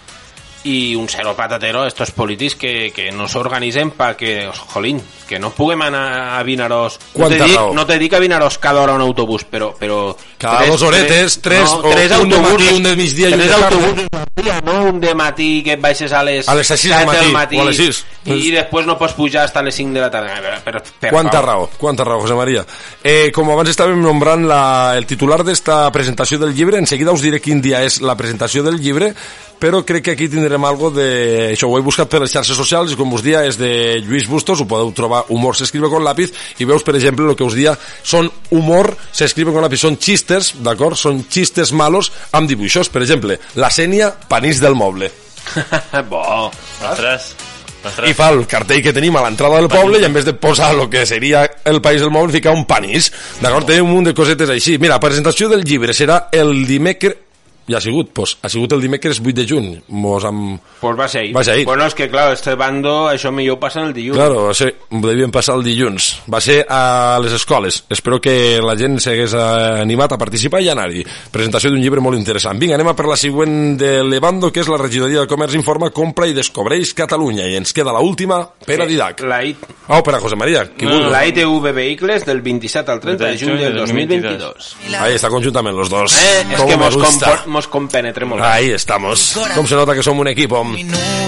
i 0.64 0.94
un 0.94 1.08
cero 1.08 1.34
patatero 1.36 1.82
a 1.82 1.88
estos 1.88 2.10
polítics 2.10 2.54
que, 2.54 2.92
que 2.94 3.10
no 3.12 3.28
s'organitzen 3.28 3.94
perquè, 3.96 4.50
jolín, 4.72 5.00
que 5.28 5.38
no 5.40 5.52
puguem 5.56 5.86
anar 5.86 6.36
a 6.36 6.42
Vinaròs. 6.44 6.98
No 7.16 7.28
te, 7.28 7.38
dic, 7.40 7.56
raó. 7.56 7.72
no 7.74 7.86
te 7.88 7.98
dic 7.98 8.14
a 8.14 8.20
Vinaròs 8.20 8.58
cada 8.58 8.82
hora 8.82 8.98
un 8.98 9.04
autobús, 9.06 9.46
però... 9.48 9.72
però 9.78 10.16
Cada 10.40 10.66
dos 10.66 10.82
horetes, 10.82 11.40
tres, 11.40 11.68
o 11.68 11.88
un 11.88 12.28
de 12.28 12.40
matí, 12.40 12.68
un 12.74 12.82
de 12.82 12.96
migdia 12.96 13.28
i 13.28 13.32
un 13.34 13.40
tres 13.40 13.50
de 13.50 13.56
tarda. 13.56 13.76
autobusos 13.76 14.30
dia, 14.42 14.60
no 14.64 14.84
un 14.84 15.00
de 15.00 15.14
matí 15.14 15.62
que 15.62 15.74
et 15.76 15.80
baixes 15.80 16.12
a 16.12 16.22
les, 16.24 16.48
A 16.48 16.54
les 16.56 16.66
sis 16.66 16.88
del 16.88 17.04
7 17.04 17.16
del 17.16 17.32
matí, 17.32 17.32
matí 17.32 17.58
o 17.58 17.62
a 17.62 17.66
les 17.68 17.76
sis. 17.76 18.00
i, 18.24 18.36
i 18.48 18.52
després 18.54 18.88
no 18.88 18.96
pots 19.00 19.14
pujar 19.16 19.46
fins 19.48 19.60
a 19.60 19.64
les 19.66 19.76
5 19.76 19.96
de 19.96 20.00
la 20.00 20.10
tarda. 20.12 20.38
Per, 20.40 20.56
per, 20.64 20.82
per 21.02 21.12
Quanta 21.12 21.42
raó, 21.44 21.68
quanta 21.78 22.04
raó, 22.04 22.20
José 22.24 22.36
María. 22.38 22.64
Eh, 23.02 23.30
com 23.34 23.50
abans 23.52 23.72
estàvem 23.72 24.00
nombrant 24.02 24.46
la, 24.48 24.62
el 24.96 25.06
titular 25.10 25.42
d'esta 25.44 25.82
presentació 25.94 26.40
del 26.40 26.54
llibre, 26.56 26.80
en 26.80 26.88
seguida 26.90 27.12
us 27.16 27.24
diré 27.24 27.40
quin 27.44 27.62
dia 27.64 27.84
és 27.86 28.00
la 28.04 28.16
presentació 28.16 28.64
del 28.66 28.80
llibre, 28.80 29.14
però 29.60 29.82
crec 29.86 30.06
que 30.08 30.14
aquí 30.16 30.28
tindrem 30.32 30.64
algo 30.64 30.90
de... 30.94 31.52
Això 31.52 31.68
ho 31.68 31.76
he 31.78 31.84
buscat 31.84 32.08
per 32.10 32.22
les 32.24 32.32
xarxes 32.32 32.56
socials 32.56 32.94
i 32.94 32.98
com 32.98 33.12
us 33.14 33.24
dia 33.24 33.44
és 33.46 33.58
de 33.60 34.00
Lluís 34.02 34.28
Bustos, 34.30 34.62
ho 34.62 34.68
podeu 34.68 34.90
trobar 34.96 35.26
Humor 35.28 35.58
s'escribe 35.58 35.90
con 35.92 36.04
lápiz 36.06 36.32
i 36.58 36.68
veus, 36.68 36.84
per 36.86 36.96
exemple, 36.96 37.28
el 37.28 37.36
que 37.36 37.46
us 37.46 37.56
dia 37.58 37.76
són 38.02 38.30
humor 38.56 38.94
s'escribe 39.12 39.52
con 39.52 39.64
lápiz, 39.64 39.84
són 39.84 40.00
xistes, 40.00 40.54
d'acord? 40.64 40.98
Són 40.98 41.22
xistes 41.28 41.74
malos 41.76 42.10
amb 42.32 42.48
dibuixos. 42.50 42.90
Per 42.90 43.04
exemple, 43.04 43.38
la 43.60 43.70
Sènia, 43.70 44.10
panís 44.28 44.62
del 44.64 44.74
moble. 44.78 45.12
Bo. 46.10 46.50
Ostres. 46.80 47.34
I 47.80 48.12
fa 48.12 48.28
el 48.34 48.42
cartell 48.48 48.82
que 48.84 48.92
tenim 48.92 49.16
a 49.16 49.22
l'entrada 49.24 49.56
del 49.56 49.70
poble 49.72 50.00
i 50.02 50.04
en 50.04 50.12
vez 50.12 50.26
de 50.26 50.34
posar 50.36 50.74
el 50.74 50.82
que 50.92 51.06
seria 51.08 51.46
el 51.64 51.80
País 51.80 52.02
del 52.04 52.12
Moble 52.12 52.34
ficar 52.34 52.52
un 52.52 52.66
panís. 52.68 53.08
D'acord? 53.40 53.70
Té 53.70 53.80
un 53.80 53.88
munt 53.88 54.10
de 54.10 54.14
cosetes 54.16 54.52
així. 54.52 54.76
Mira, 54.76 54.98
la 54.98 55.02
presentació 55.02 55.48
del 55.48 55.64
llibre 55.64 55.96
serà 55.96 56.26
el 56.36 56.66
dimecres... 56.68 57.29
Ja 57.68 57.78
ha 57.78 57.80
sigut, 57.80 58.10
pues, 58.12 58.36
ha 58.42 58.48
sigut 58.48 58.72
el 58.72 58.80
dimecres 58.80 59.20
8 59.20 59.32
de 59.34 59.46
juny. 59.48 59.68
Mos 59.88 60.24
amb... 60.24 60.60
Pues 60.80 60.98
va 60.98 61.06
ser 61.08 61.20
ahir. 61.22 61.36
Va 61.36 61.44
ser 61.44 61.54
ahir. 61.54 61.66
Bueno, 61.66 61.86
és 61.86 61.94
que, 61.94 62.08
clar, 62.10 62.32
este 62.32 62.54
bando, 62.58 63.08
això 63.10 63.30
millor 63.30 63.58
passa 63.60 63.82
el 63.84 63.92
dilluns. 63.94 64.16
Claro, 64.18 64.46
va 64.48 64.54
ser, 64.54 64.72
ho 64.90 65.00
devien 65.04 65.30
passar 65.30 65.54
el 65.58 65.62
dilluns. 65.64 66.22
Va 66.32 66.40
ser 66.40 66.64
a 66.68 67.18
les 67.22 67.32
escoles. 67.36 67.84
Espero 67.90 68.20
que 68.20 68.58
la 68.64 68.74
gent 68.76 68.98
s'hagués 68.98 69.34
animat 69.34 70.12
a 70.16 70.18
participar 70.18 70.62
i 70.64 70.68
a 70.70 70.72
anar-hi. 70.74 71.04
Presentació 71.30 71.70
d'un 71.70 71.80
llibre 71.82 72.00
molt 72.02 72.18
interessant. 72.18 72.58
Vinga, 72.58 72.74
anem 72.78 72.90
a 72.90 72.96
per 72.98 73.06
la 73.06 73.16
següent 73.20 73.76
de 73.78 73.92
Levando, 74.04 74.50
que 74.50 74.64
és 74.64 74.68
la 74.72 74.78
regidoria 74.80 75.20
de 75.22 75.30
Comerç 75.30 75.54
Informa, 75.54 75.90
compra 75.94 76.26
i 76.26 76.34
descobreix 76.34 76.94
Catalunya. 76.98 77.46
I 77.46 77.56
ens 77.60 77.72
queda 77.76 77.92
la 77.94 78.00
última 78.02 78.40
per 78.66 78.80
a 78.82 78.86
Didac. 78.88 79.22
La 79.28 79.42
IT, 79.44 79.68
Oh, 79.90 80.02
per 80.06 80.14
a 80.14 80.20
José 80.20 80.36
María. 80.38 80.64
Qui 80.70 80.86
no, 80.86 80.92
vulgui. 80.94 81.10
la 81.10 81.24
ITV 81.26 81.72
Vehicles 81.74 82.24
del 82.26 82.40
27 82.42 82.92
al 82.92 83.00
30 83.00 83.24
de 83.26 83.38
juny 83.38 83.56
del 83.58 83.74
2022. 83.74 84.76
Ahí 85.00 85.14
está 85.14 85.28
conjuntament 85.28 85.76
los 85.76 85.88
dos. 85.90 86.14
Eh, 86.14 86.44
és 86.52 86.58
Com 86.60 86.68
que 86.68 86.76
mos, 86.78 86.94
compor, 86.96 87.42
mos 87.50 87.68
compenetre 87.68 88.26
molt. 88.28 88.42
Ahí 88.44 88.70
estamos. 88.70 89.34
Com 89.54 89.66
se 89.66 89.78
nota 89.78 89.94
que 89.96 90.04
som 90.06 90.18
un 90.18 90.30
equip. 90.30 90.54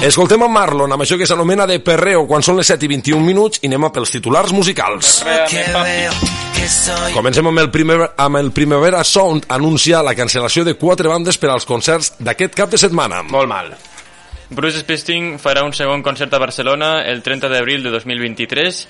Escoltem 0.03 0.43
a 0.43 0.49
Marlon 0.51 0.95
amb 0.95 1.05
això 1.05 1.19
que 1.19 1.29
s'anomena 1.29 1.67
de 1.69 1.79
perreo 1.85 2.25
quan 2.31 2.43
són 2.43 2.59
les 2.59 2.71
7 2.73 2.87
i 2.87 2.93
21 2.97 3.23
minuts 3.27 3.63
i 3.63 3.71
anem 3.71 3.89
a 3.89 3.93
pels 3.95 4.15
titulars 4.15 4.55
musicals. 4.57 5.21
Comencem 7.13 7.47
amb 7.51 7.59
el, 7.59 7.71
primer, 7.75 7.99
amb 8.17 8.39
el 8.39 8.53
Primavera 8.55 9.03
Sound 9.05 9.49
anuncia 9.51 10.03
la 10.03 10.15
cancel·lació 10.15 10.65
de 10.65 10.77
quatre 10.79 11.11
bandes 11.11 11.39
per 11.39 11.51
als 11.51 11.67
concerts 11.67 12.15
d'aquest 12.23 12.55
cap 12.59 12.71
de 12.71 12.79
setmana. 12.79 13.23
Molt 13.27 13.51
mal. 13.51 13.73
Bruce 14.53 14.83
Springsteen 14.83 15.39
farà 15.41 15.65
un 15.65 15.73
segon 15.73 16.03
concert 16.05 16.35
a 16.35 16.41
Barcelona 16.43 17.01
el 17.09 17.23
30 17.25 17.49
d'abril 17.49 17.83
de 17.83 17.91
2023 17.95 18.87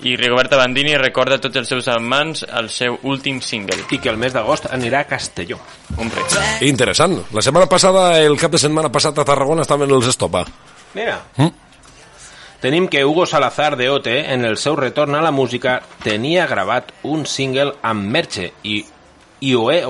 i 0.00 0.16
Rigoberta 0.16 0.56
Bandini 0.56 0.96
recorda 0.98 1.38
a 1.38 1.42
tots 1.42 1.58
els 1.58 1.70
seus 1.70 1.88
amants 1.90 2.44
el 2.46 2.68
seu 2.70 2.98
últim 3.02 3.40
single. 3.42 3.80
I 3.90 3.98
que 3.98 4.10
el 4.12 4.18
mes 4.20 4.34
d'agost 4.34 4.68
anirà 4.70 5.02
a 5.02 5.08
Castelló. 5.10 5.58
Hombre. 5.96 6.22
Interessant. 6.66 7.16
La 7.34 7.42
setmana 7.42 7.66
passada, 7.70 8.20
el 8.22 8.38
cap 8.38 8.54
de 8.54 8.60
setmana 8.62 8.92
passat 8.94 9.18
a 9.18 9.26
Tarragona 9.26 9.66
estaven 9.66 9.90
els 9.90 10.10
Estopa. 10.12 10.44
Mira. 10.94 11.18
Mm. 11.36 11.66
Tenim 12.60 12.88
que 12.90 13.04
Hugo 13.04 13.26
Salazar 13.26 13.76
de 13.76 13.88
OT, 13.90 14.08
en 14.34 14.44
el 14.44 14.56
seu 14.58 14.74
retorn 14.76 15.14
a 15.14 15.22
la 15.22 15.30
música, 15.30 15.80
tenia 16.02 16.46
gravat 16.50 16.90
un 17.06 17.26
single 17.26 17.76
amb 17.82 18.10
Merche 18.10 18.50
i, 18.66 18.80
i 19.40 19.54
ho 19.54 19.68
he 19.70 19.82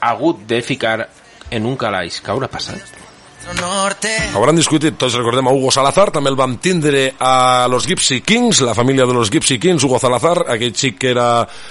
hagut 0.00 0.44
de 0.46 0.62
ficar 0.62 1.08
en 1.50 1.66
un 1.66 1.76
calaix. 1.76 2.22
Què 2.22 2.30
haurà 2.30 2.50
passat? 2.50 3.03
Hauran 4.34 4.56
discutit, 4.56 4.96
tots 4.96 5.16
recordem 5.18 5.48
a 5.50 5.52
Hugo 5.52 5.68
Salazar, 5.74 6.08
també 6.14 6.30
el 6.32 6.36
vam 6.38 6.56
tindre 6.62 7.02
a 7.20 7.66
los 7.68 7.84
Gypsy 7.86 8.22
Kings, 8.24 8.62
la 8.64 8.74
família 8.74 9.04
de 9.04 9.12
los 9.12 9.30
Gypsy 9.30 9.58
Kings, 9.60 9.84
Hugo 9.84 9.98
Salazar, 10.00 10.46
aquell 10.54 10.72
xic 10.72 10.96
que 11.02 11.10
era 11.12 11.26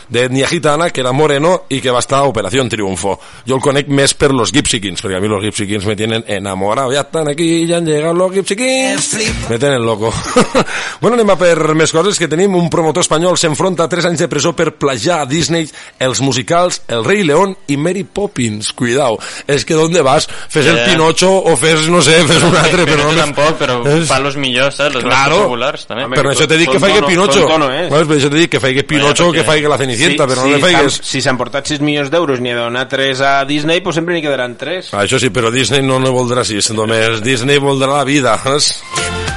d'etnia 0.09 0.47
gitana, 0.51 0.91
que 0.93 1.01
era 1.01 1.11
moreno 1.11 1.63
i 1.73 1.81
que 1.81 1.91
va 1.91 2.03
estar 2.03 2.19
a 2.21 2.29
Operació 2.29 2.61
Triunfo. 2.69 3.15
Jo 3.47 3.57
el 3.57 3.63
conec 3.65 3.89
més 3.89 4.13
per 4.13 4.29
los 4.37 4.53
Gypsy 4.53 4.79
Kings, 4.83 5.01
perquè 5.01 5.17
a 5.17 5.23
mi 5.23 5.31
los 5.31 5.41
Gypsy 5.43 5.67
Kings 5.67 5.87
me 5.89 5.95
tienen 5.95 6.23
enamorado, 6.27 6.93
ya 6.93 7.01
están 7.01 7.27
aquí, 7.27 7.65
ya 7.65 7.77
han 7.77 7.85
llegado 7.85 8.13
los 8.13 8.31
Gypsy 8.31 8.55
Kings, 8.55 9.17
me 9.49 9.57
tenen 9.57 9.83
loco. 9.83 10.13
bueno, 11.01 11.17
anem 11.17 11.33
a 11.33 11.37
per 11.41 11.73
més 11.73 11.91
coses, 11.91 12.21
que 12.21 12.29
tenim 12.29 12.53
un 12.55 12.69
promotor 12.69 13.01
espanyol 13.01 13.39
s'enfronta 13.41 13.87
a 13.87 13.91
3 13.91 14.11
anys 14.11 14.23
de 14.23 14.29
presó 14.29 14.53
per 14.53 14.75
plagiar 14.77 15.23
a 15.23 15.25
Disney 15.29 15.65
els 15.99 16.21
musicals 16.21 16.83
El 16.87 17.03
Rei 17.03 17.25
León 17.25 17.57
i 17.67 17.77
Mary 17.81 18.05
Poppins. 18.05 18.71
Cuidao, 18.77 19.17
és 19.47 19.65
que 19.65 19.73
¿dónde 19.73 20.05
vas? 20.05 20.29
Fes 20.49 20.67
el 20.69 20.77
Ja. 20.77 20.85
Pinocho 20.85 21.31
o 21.33 21.55
fes, 21.64 21.88
no 21.90 22.02
sé, 22.06 22.19
fes 22.27 22.44
un 22.45 22.56
altre, 22.60 22.84
però 22.90 23.06
no 23.07 23.14
no... 23.15 23.22
tampoc, 23.23 23.56
però 23.61 23.77
És- 23.90 24.06
fa 24.10 24.19
los 24.22 24.35
millors, 24.38 24.76
saps? 24.81 24.95
Los 24.99 25.03
Claro. 25.07 25.38
més 25.40 25.45
populars, 25.48 25.85
també. 25.90 26.07
Per 26.15 26.26
això 26.34 26.48
t'he 26.52 26.57
dit 26.60 26.69
que 26.69 26.81
faig 26.84 26.99
Pinocho. 27.07 27.40
tonto 27.40 27.57
no 27.64 27.72
és. 27.72 27.88
Pues, 27.90 28.06
per 28.11 28.18
això 28.19 28.30
t'he 28.34 28.41
dit 28.44 28.52
que 28.52 28.60
faig 28.64 28.81
Pinocho 28.90 29.31
que 29.34 29.44
faig 29.48 29.65
la 29.72 29.77
Cenicienta, 29.81 30.27
però 30.30 30.44
no 30.45 30.52
le 30.53 30.60
faigues... 30.61 30.99
Si 31.07 31.22
s'han 31.23 31.40
portat 31.40 31.65
6 31.73 31.81
milions 31.81 32.11
d'euros 32.14 32.40
ni 32.44 32.52
ha 32.52 32.60
donat 32.60 32.90
3 32.94 33.22
a 33.26 33.34
Disney, 33.49 33.81
pues 33.81 33.95
sempre 33.95 34.14
n'hi 34.15 34.22
quedaran 34.22 34.57
3. 34.60 34.91
Ah, 34.94 35.03
Això 35.07 35.18
sí, 35.19 35.30
però 35.34 35.49
Disney 35.52 35.81
no 35.81 35.98
ne 36.03 36.11
voldrà 36.14 36.44
sis, 36.45 36.69
només 36.76 37.22
Disney 37.23 37.57
voldrà 37.64 37.98
la 37.98 38.03
vida, 38.07 38.35
saps? 38.44 38.84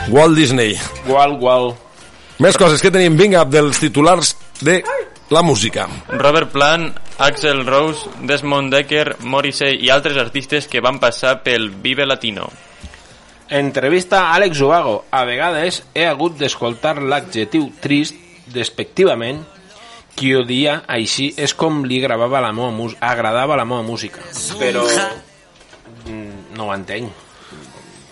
Walt 0.08 0.36
Disney. 0.36 0.76
Gual, 1.06 1.36
gual. 1.38 1.72
Més 2.38 2.56
coses 2.60 2.82
que 2.84 2.90
tenim, 2.92 3.14
vinga, 3.16 3.46
dels 3.48 3.78
titulars 3.80 4.34
de 4.60 4.82
la 5.30 5.42
música. 5.42 5.88
Robert 6.08 6.50
Plant, 6.52 6.94
Axel 7.18 7.66
Rose, 7.66 8.08
Desmond 8.22 8.72
Decker, 8.72 9.16
Morrissey 9.20 9.80
i 9.82 9.90
altres 9.90 10.16
artistes 10.20 10.68
que 10.70 10.82
van 10.84 11.00
passar 11.02 11.40
pel 11.42 11.70
Vive 11.70 12.06
Latino. 12.06 12.46
Entrevista 13.48 14.22
a 14.26 14.36
Àlex 14.36 14.60
Ubago. 14.60 15.04
A 15.10 15.24
vegades 15.24 15.82
he 15.94 16.06
hagut 16.06 16.38
d'escoltar 16.38 16.96
l'adjectiu 17.02 17.70
trist 17.80 18.16
despectivament 18.54 19.42
qui 20.16 20.32
odia 20.34 20.80
així 20.88 21.28
és 21.36 21.52
com 21.54 21.84
li 21.84 22.00
gravava 22.00 22.40
la 22.40 22.52
meva 22.56 22.72
mus 22.72 22.96
agradava 23.00 23.58
la 23.58 23.66
meva 23.68 23.82
música. 23.84 24.24
Però 24.58 24.86
mm, 26.08 26.56
no 26.56 26.68
ho 26.68 26.74
entenc. 26.74 27.24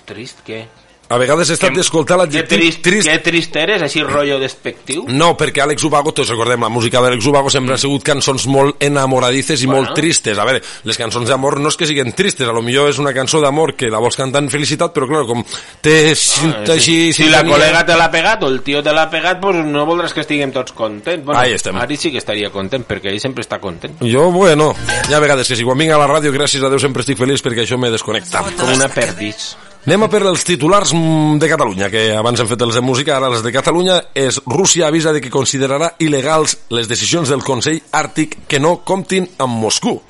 Trist, 0.04 0.42
què? 0.44 0.66
A 1.06 1.18
vegades 1.20 1.50
he 1.50 1.54
estat 1.58 1.74
d'escoltar 1.76 2.16
Que 2.16 2.22
l'adjectiu 2.22 2.58
trist, 2.58 2.80
trist. 2.82 3.08
que 3.10 3.18
trist 3.20 3.56
eres, 3.60 3.82
així 3.84 4.00
rotllo 4.02 4.38
despectiu? 4.40 5.04
No, 5.12 5.34
perquè 5.36 5.60
Àlex 5.60 5.84
Ubago, 5.84 6.14
tots 6.16 6.30
recordem, 6.32 6.62
la 6.64 6.70
música 6.72 7.02
d'Àlex 7.04 7.26
Ubago 7.28 7.50
sempre 7.52 7.74
han 7.76 7.78
sigut 7.82 8.02
cançons 8.02 8.46
molt 8.48 8.80
enamoradices 8.82 9.60
i 9.62 9.66
Bueno. 9.66 9.82
molt 9.82 9.94
tristes. 9.94 10.38
A 10.38 10.44
veure, 10.48 10.62
les 10.84 10.96
cançons 10.96 11.28
d'amor 11.28 11.58
no 11.60 11.68
és 11.68 11.76
que 11.76 11.86
siguin 11.86 12.12
tristes, 12.16 12.48
a 12.48 12.52
lo 12.52 12.62
millor 12.62 12.88
és 12.88 12.98
una 12.98 13.12
cançó 13.12 13.40
d'amor 13.40 13.74
que 13.76 13.90
la 13.92 13.98
vols 14.00 14.16
cantar 14.16 14.42
en 14.42 14.48
felicitat, 14.50 14.94
però 14.94 15.06
clar, 15.06 15.26
com 15.26 15.44
té 15.82 16.14
cinta 16.16 16.72
així... 16.72 17.10
Ah, 17.10 17.12
si 17.14 17.28
la 17.28 17.44
col·lega 17.44 17.84
te 17.84 17.96
l'ha 18.00 18.10
pegat 18.10 18.42
o 18.42 18.48
el 18.48 18.62
tio 18.62 18.82
te 18.82 18.92
l'ha 18.92 19.08
pegat, 19.10 19.40
pues 19.42 19.60
no 19.60 19.84
voldràs 19.84 20.14
que 20.14 20.24
estiguem 20.24 20.52
tots 20.52 20.72
contents. 20.72 21.22
Bueno, 21.24 21.38
Ahí 21.38 21.52
estem. 21.52 21.76
Ari 21.76 21.96
sí 22.00 22.10
que 22.10 22.18
estaria 22.18 22.48
content, 22.50 22.86
perquè 22.88 23.12
ell 23.12 23.20
sempre 23.20 23.44
està 23.44 23.60
content. 23.60 24.00
Jo, 24.00 24.30
bueno, 24.32 24.74
hi 25.08 25.12
ha 25.12 25.20
vegades 25.20 25.46
que 25.48 25.54
si 25.56 25.64
quan 25.68 25.76
vinc 25.78 25.92
a 25.92 25.98
la 26.00 26.08
ràdio, 26.08 26.32
gràcies 26.32 26.64
a 26.64 26.70
Déu, 26.72 26.78
sempre 26.80 27.02
estic 27.04 27.18
feliç 27.18 27.42
perquè 27.44 27.62
això 27.68 27.76
me 27.78 27.90
desconnecta. 27.92 28.40
Com 28.56 28.72
una 28.72 28.88
perdis. 28.88 29.52
Anem 29.84 30.00
a 30.00 30.06
per 30.08 30.22
els 30.24 30.46
titulars 30.48 30.94
mm, 30.96 31.34
de 31.42 31.48
Catalunya, 31.50 31.90
que 31.92 32.06
abans 32.16 32.40
hem 32.40 32.48
fet 32.48 32.62
els 32.64 32.78
de 32.78 32.80
música, 32.80 33.18
ara 33.18 33.28
els 33.28 33.42
de 33.44 33.50
Catalunya. 33.52 33.98
És 34.16 34.38
Rússia 34.48 34.86
avisa 34.88 35.12
de 35.12 35.20
que 35.20 35.28
considerarà 35.28 35.90
il·legals 36.00 36.54
les 36.72 36.88
decisions 36.88 37.28
del 37.28 37.44
Consell 37.44 37.82
Àrtic 37.92 38.38
que 38.48 38.62
no 38.64 38.78
comptin 38.80 39.28
amb 39.44 39.60
Moscou. 39.60 40.00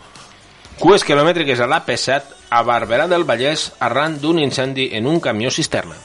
Cues 0.79 1.03
quilomètriques 1.03 1.59
a 1.59 1.67
l'AP7 1.67 2.39
a 2.55 2.63
Barberà 2.63 3.09
del 3.11 3.27
Vallès 3.27 3.73
arran 3.83 4.15
d'un 4.23 4.39
incendi 4.39 4.93
en 4.95 5.11
un 5.11 5.19
camió 5.19 5.51
cisterna. 5.51 5.99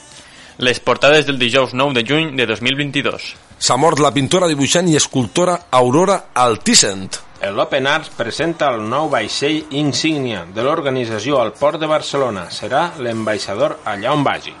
Les 0.58 0.82
portades 0.82 1.30
del 1.30 1.38
dijous 1.38 1.70
9 1.70 1.94
de 1.94 2.06
juny 2.10 2.34
de 2.34 2.50
2022. 2.50 3.32
S'ha 3.54 3.78
mort 3.78 4.02
la 4.02 4.10
pintora, 4.10 4.50
dibuixant 4.50 4.90
i 4.90 4.98
escultora 4.98 5.60
Aurora 5.70 6.24
Altisent. 6.34 7.29
L'Open 7.48 7.86
Arts 7.88 8.10
presenta 8.12 8.68
el 8.68 8.82
nou 8.84 9.08
vaixell 9.08 9.72
insígnia 9.80 10.42
de 10.52 10.64
l'organització 10.64 11.38
al 11.40 11.54
Port 11.56 11.80
de 11.80 11.88
Barcelona. 11.88 12.50
Serà 12.52 12.90
l'ambaixador 13.00 13.78
allà 13.88 14.12
on 14.12 14.24
vagi. 14.26 14.52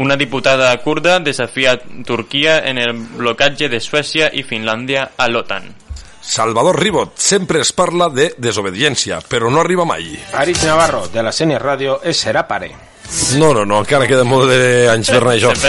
Una 0.00 0.16
diputada 0.16 0.72
kurda 0.82 1.18
desafia 1.20 1.76
Turquia 2.06 2.56
en 2.66 2.80
el 2.80 2.96
blocatge 2.96 3.68
de 3.68 3.80
Suècia 3.84 4.30
i 4.32 4.42
Finlàndia 4.42 5.10
a 5.16 5.28
l'OTAN. 5.28 5.68
Salvador 6.24 6.80
Ribot, 6.80 7.12
sempre 7.20 7.60
es 7.60 7.70
parla 7.76 8.08
de 8.08 8.30
desobediència, 8.38 9.20
però 9.28 9.52
no 9.52 9.60
arriba 9.60 9.84
mai. 9.84 10.08
Aris 10.32 10.64
Navarro, 10.64 11.04
de 11.12 11.22
la 11.22 11.36
Sènia 11.36 11.60
Ràdio, 11.60 12.00
es 12.02 12.24
serà 12.24 12.46
pare. 12.48 12.72
No, 13.38 13.52
no, 13.54 13.64
no, 13.64 13.78
encara 13.82 14.06
queda 14.08 14.24
molt 14.26 14.48
d'anys 14.50 15.10
per 15.12 15.20
anar 15.20 15.34
això. 15.34 15.52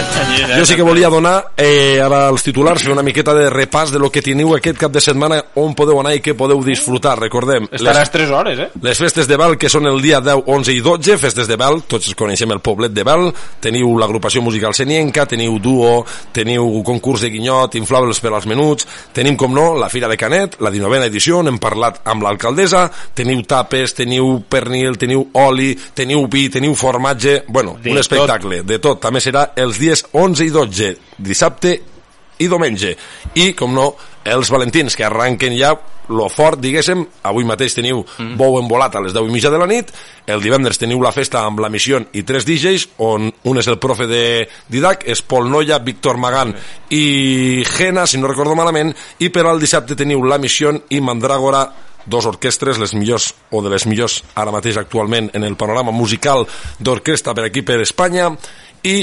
Jo 0.56 0.64
sí 0.66 0.76
que 0.78 0.84
volia 0.86 1.08
donar 1.12 1.34
eh, 1.58 1.98
ara 2.02 2.26
els 2.30 2.44
titulars 2.44 2.84
fer 2.84 2.92
una 2.92 3.04
miqueta 3.06 3.34
de 3.36 3.48
repàs 3.52 3.90
de 3.92 4.00
lo 4.00 4.10
que 4.12 4.22
teniu 4.24 4.54
aquest 4.56 4.78
cap 4.80 4.92
de 4.92 5.02
setmana, 5.02 5.38
on 5.60 5.74
podeu 5.76 5.98
anar 6.00 6.14
i 6.16 6.22
què 6.24 6.36
podeu 6.38 6.62
disfrutar. 6.64 7.16
Recordem, 7.20 7.68
Estaràs 7.76 8.10
3 8.14 8.32
hores, 8.34 8.60
eh? 8.62 8.68
les 8.82 8.98
festes 9.00 9.28
de 9.28 9.38
Bel, 9.40 9.56
que 9.60 9.70
són 9.72 9.88
el 9.90 10.00
dia 10.04 10.20
10, 10.24 10.44
11 10.46 10.74
i 10.76 10.82
12, 10.84 11.18
festes 11.22 11.50
de 11.50 11.58
Bel, 11.60 11.82
tots 11.88 12.14
coneixem 12.18 12.52
el 12.54 12.62
poblet 12.64 12.94
de 12.94 13.04
Bel, 13.06 13.28
teniu 13.62 13.94
l'agrupació 14.00 14.42
musical 14.44 14.74
Senienca, 14.76 15.26
teniu 15.28 15.58
duo, 15.62 16.00
teniu 16.36 16.68
concurs 16.86 17.26
de 17.26 17.32
guinyot, 17.34 17.76
inflables 17.80 18.20
per 18.22 18.32
als 18.32 18.48
menuts, 18.50 18.88
tenim, 19.16 19.36
com 19.38 19.54
no, 19.56 19.68
la 19.80 19.90
Fira 19.92 20.10
de 20.12 20.18
Canet, 20.20 20.58
la 20.64 20.72
19a 20.74 21.10
edició, 21.10 21.42
n'hem 21.44 21.60
parlat 21.62 22.02
amb 22.08 22.26
l'alcaldessa, 22.26 22.86
teniu 23.16 23.42
tapes, 23.48 23.96
teniu 23.98 24.38
pernil, 24.50 24.98
teniu 25.00 25.26
oli, 25.42 25.72
teniu 25.96 26.26
vi, 26.32 26.46
teniu 26.52 26.76
formatge, 26.78 27.25
bueno, 27.48 27.76
De 27.82 27.92
un 27.92 27.98
espectacle, 27.98 28.62
de 28.62 28.78
tot. 28.82 29.00
També 29.02 29.22
serà 29.24 29.50
els 29.56 29.80
dies 29.82 30.04
11 30.12 30.46
i 30.46 30.54
12, 30.54 30.94
dissabte 31.18 31.74
i 32.38 32.48
diumenge. 32.48 32.94
I, 33.34 33.52
com 33.56 33.74
no, 33.74 33.90
els 34.26 34.50
valentins, 34.52 34.96
que 34.96 35.06
arranquen 35.06 35.56
ja 35.56 35.74
lo 36.08 36.28
fort, 36.30 36.60
diguéssim, 36.62 37.02
avui 37.26 37.46
mateix 37.46 37.74
teniu 37.74 38.02
mm. 38.04 38.36
bou 38.38 38.60
embolat 38.60 38.94
a 38.94 39.02
les 39.02 39.14
10 39.14 39.26
i 39.26 39.34
mitja 39.34 39.50
de 39.50 39.58
la 39.58 39.66
nit, 39.66 39.90
el 40.30 40.42
divendres 40.42 40.78
teniu 40.78 41.00
la 41.02 41.10
festa 41.14 41.42
amb 41.46 41.58
la 41.62 41.70
missió 41.72 41.98
i 42.14 42.22
tres 42.26 42.46
DJs, 42.46 42.86
on 43.02 43.26
un 43.26 43.58
és 43.58 43.66
el 43.70 43.80
profe 43.82 44.06
de 44.10 44.22
Didac, 44.70 45.02
és 45.10 45.22
Pol 45.26 45.50
Noia, 45.50 45.80
Víctor 45.82 46.20
Magán 46.22 46.54
i 46.94 47.64
Gena, 47.66 48.06
si 48.06 48.20
no 48.22 48.30
recordo 48.30 48.54
malament, 48.58 48.94
i 49.18 49.32
per 49.34 49.48
al 49.48 49.62
dissabte 49.62 49.98
teniu 49.98 50.22
la 50.22 50.38
missió 50.38 50.74
i 50.94 51.02
Mandrágora 51.02 51.66
dos 52.06 52.26
orquestres, 52.26 52.78
les 52.78 52.94
millors 52.94 53.32
o 53.50 53.62
de 53.62 53.72
les 53.72 53.86
millors 53.86 54.22
ara 54.34 54.54
mateix 54.54 54.78
actualment 54.80 55.30
en 55.34 55.44
el 55.44 55.56
panorama 55.58 55.92
musical 55.92 56.46
d'orquestra 56.78 57.34
per 57.34 57.48
aquí 57.48 57.62
per 57.66 57.80
Espanya. 57.82 58.30
I 58.86 58.96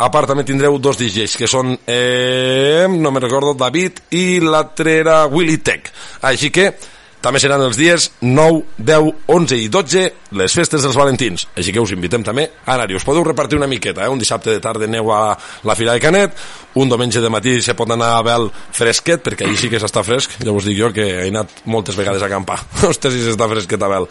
a 0.00 0.08
part 0.12 0.30
també 0.30 0.44
tindreu 0.48 0.78
dos 0.78 0.98
DJs 1.00 1.36
que 1.36 1.48
són, 1.50 1.74
eh, 1.86 2.86
no 2.88 3.10
me 3.10 3.20
recordo, 3.20 3.54
David 3.54 4.04
i 4.16 4.40
l'altre 4.40 4.98
era 5.00 5.26
Willy 5.26 5.58
Tech. 5.58 5.90
Així 6.22 6.50
que 6.50 6.70
també 7.20 7.40
seran 7.42 7.62
els 7.64 7.76
dies 7.76 8.10
9, 8.22 8.62
10, 8.78 9.10
11 9.28 9.58
i 9.60 9.68
12 9.72 10.04
les 10.40 10.54
festes 10.56 10.84
dels 10.84 10.96
Valentins. 10.96 11.46
Així 11.56 11.74
que 11.74 11.82
us 11.82 11.92
invitem 11.92 12.24
també 12.26 12.46
a 12.64 12.76
anar-hi. 12.76 12.96
Us 12.96 13.06
podeu 13.06 13.24
repartir 13.26 13.58
una 13.60 13.68
miqueta, 13.70 14.06
eh? 14.06 14.12
un 14.12 14.20
dissabte 14.20 14.54
de 14.54 14.62
tarda 14.64 14.88
aneu 14.88 15.12
a 15.12 15.36
la 15.68 15.76
Fira 15.76 15.96
de 15.96 16.02
Canet, 16.02 16.38
un 16.80 16.88
diumenge 16.88 17.20
de 17.20 17.32
matí 17.32 17.58
se 17.62 17.76
pot 17.76 17.90
anar 17.90 18.14
a 18.16 18.24
Bel 18.26 18.48
fresquet, 18.76 19.24
perquè 19.26 19.46
allí 19.46 19.60
sí 19.60 19.72
que 19.72 19.82
s'està 19.82 20.04
fresc. 20.06 20.40
Ja 20.44 20.54
us 20.56 20.68
dic 20.68 20.78
jo 20.80 20.92
que 20.96 21.06
he 21.20 21.28
anat 21.28 21.62
moltes 21.66 21.98
vegades 21.98 22.24
a 22.24 22.30
acampar. 22.30 22.60
Ostres, 22.90 23.16
si 23.16 23.26
s'està 23.26 23.50
fresquet 23.50 23.84
a 23.84 23.92
Bel. 23.92 24.10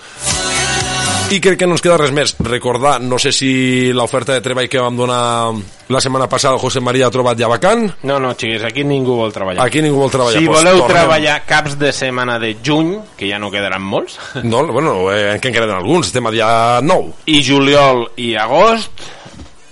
I 1.32 1.38
crec 1.40 1.60
que 1.62 1.68
no 1.70 1.76
ens 1.78 1.84
queda 1.86 1.98
res 2.00 2.10
més. 2.10 2.32
Recordar, 2.42 2.96
no 3.06 3.20
sé 3.22 3.30
si 3.36 3.92
l'oferta 3.94 4.34
de 4.34 4.42
treball 4.42 4.66
que 4.72 4.80
vam 4.82 4.96
donar 4.98 5.52
la 5.94 6.00
setmana 6.02 6.26
passada 6.30 6.56
el 6.56 6.62
José 6.64 6.82
María 6.82 7.06
ha 7.06 7.14
trobat 7.14 7.38
ja 7.38 7.46
vacant. 7.52 7.84
No, 8.10 8.18
no, 8.20 8.32
xiquis, 8.34 8.64
aquí 8.66 8.82
ningú 8.84 9.14
vol 9.20 9.34
treballar. 9.36 9.62
Aquí 9.68 9.84
ningú 9.86 10.00
vol 10.02 10.10
treballar. 10.10 10.42
Si 10.42 10.48
Pues 10.50 10.58
voleu 10.64 10.80
tornem. 10.82 10.96
treballar 10.98 11.36
caps 11.46 11.78
de 11.78 11.92
setmana 11.94 12.40
de 12.42 12.56
juny, 12.66 12.96
que 13.16 13.30
ja 13.30 13.38
no 13.38 13.52
quedaran 13.52 13.84
molts, 13.86 14.18
No, 14.42 14.66
bueno, 14.74 15.12
eh, 15.14 15.36
en 15.36 15.42
què 15.42 15.52
en 15.52 15.54
queden 15.60 15.76
alguns? 15.78 16.08
Estem 16.10 16.26
a 16.26 16.32
dia 16.34 16.50
9. 16.82 17.14
i 17.28 17.44
juliol 17.46 18.08
i 18.18 18.34
agost, 18.36 18.90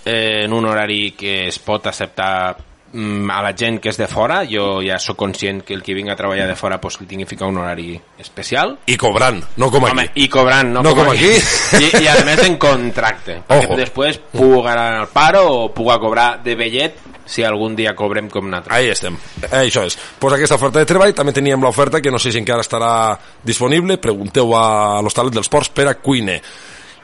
eh, 0.05 0.43
en 0.45 0.53
un 0.53 0.65
horari 0.65 1.13
que 1.17 1.47
es 1.47 1.57
pot 1.57 1.87
acceptar 1.87 2.55
a 2.97 3.41
la 3.45 3.53
gent 3.57 3.79
que 3.81 3.91
és 3.91 3.97
de 3.99 4.07
fora, 4.09 4.41
jo 4.49 4.79
ja 4.85 4.97
sóc 4.99 5.17
conscient 5.19 5.61
que 5.65 5.75
el 5.75 5.83
que 5.85 5.93
vinga 5.93 6.13
a 6.13 6.19
treballar 6.19 6.47
de 6.49 6.55
fora 6.57 6.79
pues, 6.81 6.99
li 7.01 7.05
tingui 7.09 7.27
ficar 7.29 7.47
un 7.47 7.59
horari 7.61 7.99
especial. 8.17 8.77
I 8.87 8.97
cobrant, 8.97 9.43
no 9.57 9.69
com 9.71 9.83
Home, 9.83 10.07
aquí. 10.07 10.23
i 10.25 10.29
cobrant, 10.29 10.71
no, 10.73 10.81
No 10.83 10.95
com 10.95 11.11
aquí. 11.11 11.29
I, 11.77 11.91
I 12.03 12.07
a 12.09 12.15
més 12.25 12.41
en 12.45 12.57
contracte. 12.57 13.41
Ojo. 13.57 13.77
després 13.77 14.17
puc 14.31 14.65
anar 14.65 14.87
al 15.03 15.11
paro 15.13 15.45
o 15.51 15.67
puc 15.73 15.91
cobrar 16.01 16.41
de 16.43 16.55
vellet 16.57 16.97
si 17.27 17.43
algun 17.43 17.75
dia 17.75 17.93
cobrem 17.95 18.29
com 18.31 18.47
nosaltres. 18.47 18.73
Ahí 18.77 18.87
estem, 18.89 19.17
eh, 19.43 19.51
això 19.65 19.83
és. 19.85 19.97
Pues 20.19 20.33
aquesta 20.33 20.55
oferta 20.55 20.79
de 20.79 20.87
treball, 20.89 21.13
també 21.13 21.33
teníem 21.35 21.61
l'oferta 21.61 22.01
que 22.01 22.11
no 22.11 22.19
sé 22.19 22.31
si 22.31 22.39
encara 22.39 22.63
estarà 22.63 23.17
disponible, 23.43 23.99
pregunteu 23.99 24.55
a 24.55 25.01
l'Hostalet 25.03 25.35
dels 25.35 25.51
Ports 25.51 25.69
per 25.69 25.89
a 25.91 25.95
cuiner. 25.99 26.41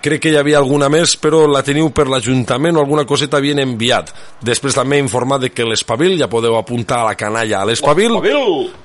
Crec 0.04 0.20
que 0.20 0.32
hi 0.34 0.36
havia 0.36 0.58
alguna 0.60 0.90
més, 0.92 1.14
però 1.16 1.46
la 1.48 1.62
teniu 1.64 1.88
per 1.96 2.10
l'Ajuntament 2.12 2.76
o 2.76 2.82
alguna 2.82 3.06
coseta 3.08 3.40
havien 3.40 3.62
enviat. 3.64 4.10
Després 4.44 4.76
també 4.76 4.98
he 4.98 5.04
informat 5.04 5.46
de 5.46 5.50
que 5.56 5.64
l'Espavil, 5.64 6.18
ja 6.20 6.28
podeu 6.28 6.58
apuntar 6.60 7.00
a 7.00 7.06
la 7.08 7.16
canalla 7.16 7.62
a 7.62 7.70
l'Espavil, 7.70 8.18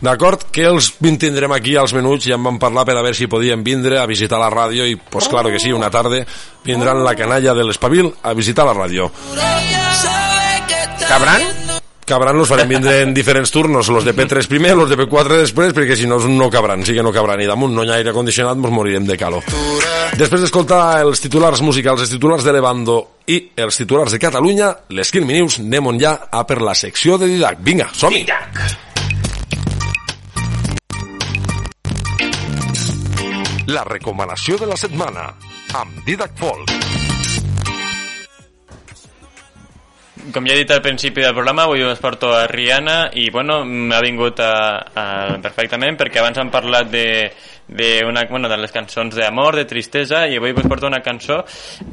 d'acord? 0.01 0.47
Que 0.55 0.69
els 0.70 0.93
vindrem 1.03 1.57
aquí 1.57 1.74
als 1.74 1.95
menuts, 1.97 2.28
ja 2.31 2.39
en 2.39 2.47
vam 2.47 2.61
parlar 2.62 2.86
per 2.86 2.95
a 2.95 3.03
veure 3.03 3.19
si 3.19 3.27
podien 3.27 3.65
vindre 3.66 3.99
a 3.99 4.07
visitar 4.07 4.39
la 4.39 4.53
ràdio 4.55 4.86
i, 4.86 4.95
pues 4.95 5.27
claro 5.27 5.51
que 5.51 5.59
sí, 5.59 5.74
una 5.74 5.90
tarda 5.90 6.23
vindran 6.65 7.03
la 7.03 7.16
canalla 7.19 7.55
de 7.55 7.66
l'Espavil 7.66 8.12
a 8.23 8.35
visitar 8.39 8.69
la 8.70 8.78
ràdio. 8.78 9.11
Cabran? 11.09 11.68
Cabran 12.09 12.39
los 12.39 12.49
farem 12.49 12.71
vindre 12.71 13.03
en 13.03 13.13
diferents 13.13 13.51
turnos, 13.51 13.89
los 13.89 14.03
de 14.03 14.15
P3 14.17 14.47
primer, 14.49 14.75
los 14.75 14.89
de 14.89 14.97
P4 14.97 15.43
després, 15.43 15.75
perquè 15.77 15.93
si 15.93 16.07
no 16.09 16.17
no 16.25 16.49
cabran, 16.49 16.81
sí 16.81 16.95
que 16.97 17.03
no 17.05 17.13
cabran, 17.13 17.43
i 17.45 17.47
damunt 17.47 17.75
no 17.77 17.85
hi 17.85 17.91
ha 17.93 17.99
aire 18.01 18.15
condicionat, 18.17 18.57
ens 18.57 18.73
morirem 18.73 19.05
de 19.05 19.19
calor. 19.21 19.45
Després 20.17 20.41
d'escoltar 20.41 21.03
els 21.03 21.21
titulars 21.21 21.61
musicals, 21.61 22.01
els 22.01 22.15
titulars 22.15 22.49
de 22.49 22.55
Levando 22.57 22.97
i 23.29 23.37
els 23.61 23.77
titulars 23.77 24.17
de 24.17 24.23
Catalunya, 24.23 24.73
les 24.97 25.13
Quilmi 25.13 25.37
News, 25.37 25.59
anem 25.61 25.93
on 25.93 26.01
ja 26.01 26.15
a 26.33 26.47
per 26.49 26.63
la 26.65 26.73
secció 26.73 27.21
de 27.21 27.29
Didac. 27.29 27.61
Vinga, 27.61 27.91
som-hi! 27.93 28.25
La 33.69 33.85
recomanació 33.85 34.57
de 34.57 34.73
la 34.73 34.81
setmana, 34.81 35.29
amb 35.77 36.01
Didac 36.09 36.33
Folk. 36.41 36.88
Com 40.32 40.47
ja 40.49 40.55
he 40.55 40.62
dit 40.62 40.70
al 40.74 40.82
principi 40.82 41.23
del 41.23 41.35
programa, 41.36 41.65
avui 41.65 41.82
us 41.86 42.01
porto 42.03 42.32
a 42.35 42.47
Rihanna 42.51 43.11
i, 43.15 43.28
bueno, 43.31 43.61
m'ha 43.65 44.01
vingut 44.03 44.40
a, 44.43 44.53
a, 44.90 45.05
perfectament 45.45 45.99
perquè 46.01 46.19
abans 46.20 46.40
hem 46.43 46.51
parlat 46.51 46.90
de, 46.90 47.05
de, 47.69 48.03
una, 48.05 48.24
bueno, 48.28 48.49
de 48.51 48.57
les 48.59 48.73
cançons 48.74 49.15
d'amor, 49.15 49.57
de 49.57 49.65
tristesa, 49.69 50.24
i 50.27 50.39
avui 50.40 50.57
us 50.57 50.66
porto 50.66 50.89
una 50.89 51.03
cançó 51.05 51.39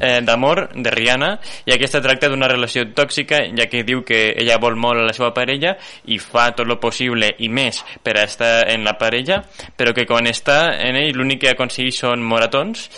eh, 0.00 0.20
d'amor 0.26 0.64
de 0.74 0.90
Rihanna, 0.90 1.30
i 1.68 1.74
aquesta 1.76 2.02
tracta 2.02 2.30
d'una 2.32 2.48
relació 2.50 2.86
tòxica, 2.96 3.44
ja 3.56 3.68
que 3.70 3.84
diu 3.86 4.02
que 4.04 4.32
ella 4.34 4.58
vol 4.62 4.76
molt 4.80 5.04
a 5.04 5.06
la 5.06 5.14
seva 5.16 5.30
parella 5.36 5.76
i 6.10 6.18
fa 6.18 6.48
tot 6.56 6.66
lo 6.66 6.80
possible 6.82 7.30
i 7.38 7.48
més 7.48 7.84
per 8.02 8.16
a 8.16 8.26
estar 8.26 8.54
en 8.72 8.84
la 8.84 8.96
parella, 8.98 9.42
però 9.76 9.94
que 9.94 10.08
quan 10.08 10.26
està 10.26 10.74
en 10.82 10.98
ell 10.98 11.14
l'únic 11.16 11.44
que 11.44 11.54
aconsegueix 11.54 12.02
són 12.02 12.24
moratons 12.24 12.88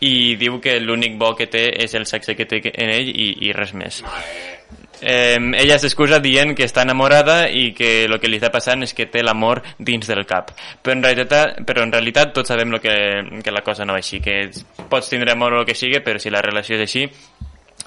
i 0.00 0.36
diu 0.40 0.60
que 0.60 0.78
l'únic 0.80 1.18
bo 1.20 1.34
que 1.36 1.46
té 1.50 1.66
és 1.84 1.94
el 1.94 2.06
sexe 2.08 2.36
que 2.36 2.48
té 2.48 2.62
en 2.72 2.92
ell 2.92 3.10
i, 3.10 3.34
i 3.48 3.52
res 3.56 3.74
més. 3.76 4.00
Eh, 5.00 5.38
ella 5.56 5.78
s'excusa 5.80 6.18
dient 6.20 6.52
que 6.56 6.66
està 6.68 6.84
enamorada 6.84 7.46
i 7.48 7.70
que 7.76 8.04
el 8.04 8.18
que 8.20 8.28
li 8.28 8.36
està 8.40 8.50
passant 8.52 8.84
és 8.84 8.92
que 8.96 9.08
té 9.08 9.22
l'amor 9.24 9.62
dins 9.78 10.08
del 10.08 10.26
cap. 10.28 10.52
Però 10.82 10.96
en 10.96 11.04
realitat, 11.04 11.62
però 11.68 11.84
en 11.84 11.92
realitat 11.92 12.34
tots 12.36 12.52
sabem 12.52 12.72
lo 12.72 12.80
que, 12.80 12.94
que 13.44 13.54
la 13.54 13.64
cosa 13.64 13.86
no 13.88 13.96
va 13.96 14.02
així, 14.04 14.20
que 14.20 14.42
pots 14.92 15.08
tindre 15.12 15.32
amor 15.32 15.56
o 15.56 15.62
el 15.62 15.68
que 15.68 15.76
sigui, 15.76 16.02
però 16.04 16.20
si 16.20 16.32
la 16.32 16.44
relació 16.44 16.76
és 16.76 16.84
així, 16.84 17.06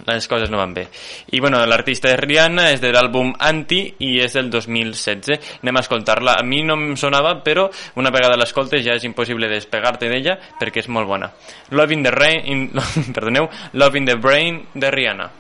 les 0.08 0.28
coses 0.28 0.50
no 0.52 0.58
van 0.60 0.74
bé. 0.74 0.88
I 1.32 1.40
bueno, 1.40 1.62
l'artista 1.66 2.12
és 2.12 2.20
Rihanna, 2.20 2.70
és 2.74 2.82
de 2.84 2.92
l'àlbum 2.94 3.34
Anti 3.40 3.82
i 4.06 4.18
és 4.24 4.36
del 4.38 4.50
2016. 4.54 5.60
Anem 5.62 5.80
a 5.80 5.84
escoltar-la. 5.86 6.38
A 6.40 6.48
mi 6.48 6.64
no 6.64 6.78
em 6.80 6.98
sonava, 7.00 7.36
però 7.44 7.70
una 8.00 8.12
vegada 8.14 8.40
l'escoltes 8.40 8.84
ja 8.86 8.98
és 8.98 9.06
impossible 9.08 9.52
despegar-te 9.52 10.10
d'ella 10.12 10.38
perquè 10.60 10.84
és 10.84 10.90
molt 10.90 11.08
bona. 11.08 11.32
Love 11.72 11.94
in 11.96 12.04
the 12.04 12.12
Rain, 12.12 12.44
in, 12.46 12.68
perdoneu, 13.16 13.50
Love 13.74 13.98
in 13.98 14.06
the 14.06 14.18
Brain 14.18 14.66
de 14.74 14.92
Rihanna. 14.92 15.32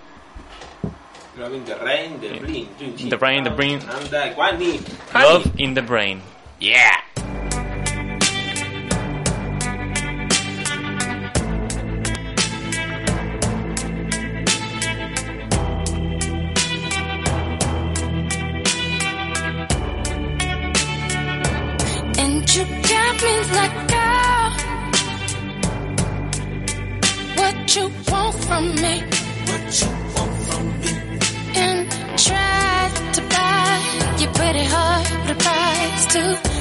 Love 1.35 1.55
in 1.55 1.65
the 1.65 1.75
rain, 1.77 2.19
the 2.21 2.29
brain, 2.37 2.67
The 3.09 3.17
Brain, 3.17 3.43
the 3.43 3.49
Brain. 3.49 3.79
Love 5.15 5.51
in 5.57 5.73
the 5.73 5.81
Brain. 5.81 6.21
Yeah. 6.59 7.12
Me 23.25 23.35
like 23.57 23.75
girl. 23.93 24.49
What 27.39 27.75
you 27.75 27.85
want 28.09 28.35
from 28.45 28.63
me? 28.83 28.95
What 29.49 29.65
you 29.81 29.89
want 30.15 30.33
from 30.47 30.63
me? 30.81 30.93
And 31.63 31.79
try 32.27 32.91
to 33.15 33.21
buy 33.33 33.67
your 34.19 34.31
pretty 34.33 34.65
heart, 34.73 35.07
but 35.11 35.27
the 35.27 35.35
price 35.43 36.05
too 36.13 36.52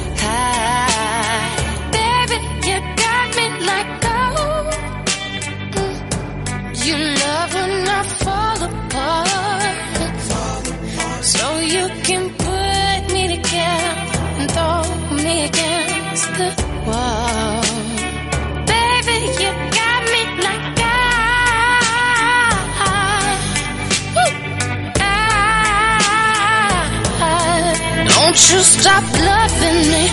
don't 28.33 28.51
you 28.51 28.61
stop 28.61 29.05
loving 29.13 29.81
me. 29.93 30.05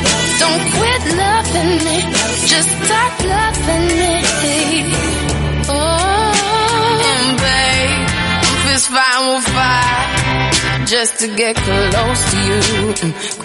Don't 0.44 0.66
quit 0.76 1.04
loving 1.24 1.74
me. 1.88 1.98
Just 2.52 2.70
stop 2.84 3.16
loving 3.24 3.88
me. 4.00 4.14
Oh, 5.72 6.34
and 7.12 7.38
babe, 7.40 8.08
I'm 8.44 8.58
fist 8.66 8.88
fighting 8.91 9.28
with 9.36 9.48
fire 9.56 10.86
just 10.86 11.14
to 11.22 11.28
get 11.34 11.56
close 11.56 12.22
to 12.32 12.38
you. 12.48 12.60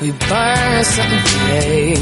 We 0.03 0.11
burn 0.27 0.85
something 0.85 1.25
today? 1.31 1.95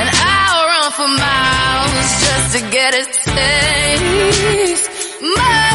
And 0.00 0.08
I'll 0.24 0.64
run 0.72 0.90
for 0.96 1.10
miles 1.20 2.10
just 2.24 2.48
to 2.56 2.60
get 2.70 2.94
a 2.94 3.04
taste. 3.34 4.88
Must 5.20 5.71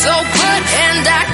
so 0.00 0.08
good, 0.08 0.62
and 0.80 1.06
I 1.06 1.29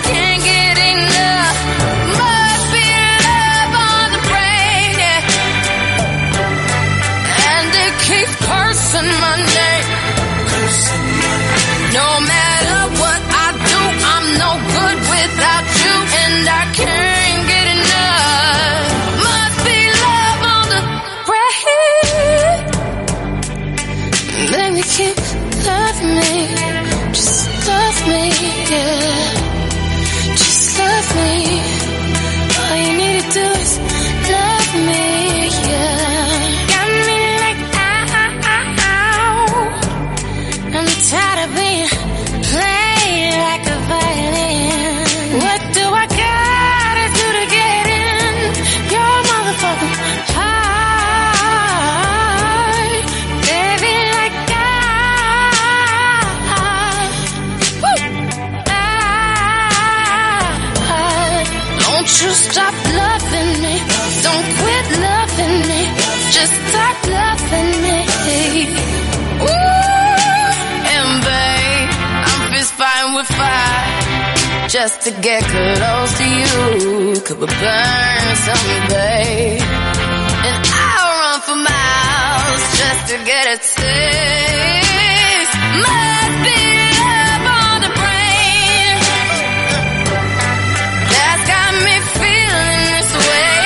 me, 28.70 29.05
just 74.86 75.02
to 75.02 75.10
get 75.20 75.42
close 75.42 76.12
to 76.18 76.26
you. 76.40 77.20
Could 77.26 77.38
we 77.42 77.46
burn 77.46 78.26
someday? 78.46 79.58
And 80.48 80.58
I'll 80.86 81.12
run 81.22 81.40
for 81.46 81.58
miles 81.70 82.62
just 82.80 83.02
to 83.10 83.16
get 83.30 83.44
a 83.54 83.58
taste. 83.78 85.54
Must 85.82 86.34
be 86.46 86.62
love 87.02 87.44
on 87.62 87.76
the 87.84 87.92
brain 87.98 88.94
that's 91.14 91.42
got 91.50 91.72
me 91.86 91.96
feeling 92.20 92.82
this 92.94 93.10
way. 93.26 93.58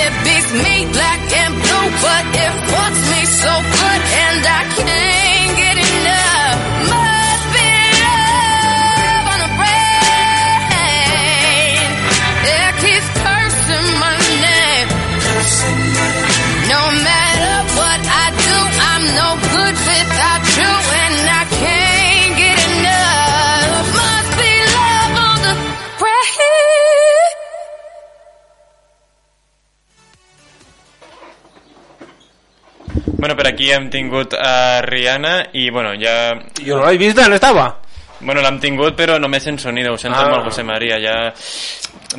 It 0.00 0.12
beats 0.24 0.50
me 0.64 0.76
black 0.96 1.20
and 1.42 1.52
blue, 1.62 1.88
but 2.04 2.24
it 2.44 2.52
fucks 2.70 3.02
me 3.12 3.20
so 3.42 3.52
good, 3.76 4.00
and 4.24 4.40
I 4.46 4.62
can't 4.76 5.11
Bueno, 33.32 33.44
per 33.44 33.52
aquí 33.54 33.70
hem 33.72 33.86
tingut 33.88 34.34
a 34.34 34.82
Rihanna 34.84 35.46
i, 35.56 35.70
bueno, 35.70 35.94
ja... 35.96 36.34
Jo 36.60 36.76
no 36.76 36.84
l'he 36.84 36.98
vist, 37.00 37.16
on 37.16 37.32
estava? 37.32 37.64
Bueno, 38.20 38.42
l'hem 38.44 38.58
tingut, 38.60 38.92
però 38.98 39.16
només 39.18 39.46
en 39.48 39.56
sonido, 39.58 39.94
ho 39.94 39.96
sento 39.96 40.18
Ah. 40.20 40.28
molt, 40.28 40.44
José 40.50 40.62
María, 40.62 40.98
ja... 41.00 41.14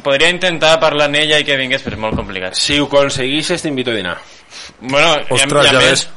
Podria 0.02 0.32
intentar 0.34 0.80
parlar 0.82 1.06
amb 1.06 1.20
ella 1.22 1.38
i 1.38 1.46
que 1.46 1.56
vingués, 1.60 1.84
però 1.86 1.94
és 1.94 2.02
molt 2.02 2.18
complicat. 2.18 2.58
Si 2.58 2.80
ho 2.80 2.88
aconseguissis, 2.90 3.62
t'invito 3.62 3.94
a 3.94 4.00
dinar. 4.00 4.16
Bueno, 4.80 5.16
Ostres, 5.30 5.72
ja 5.72 5.80
ves. 5.80 6.08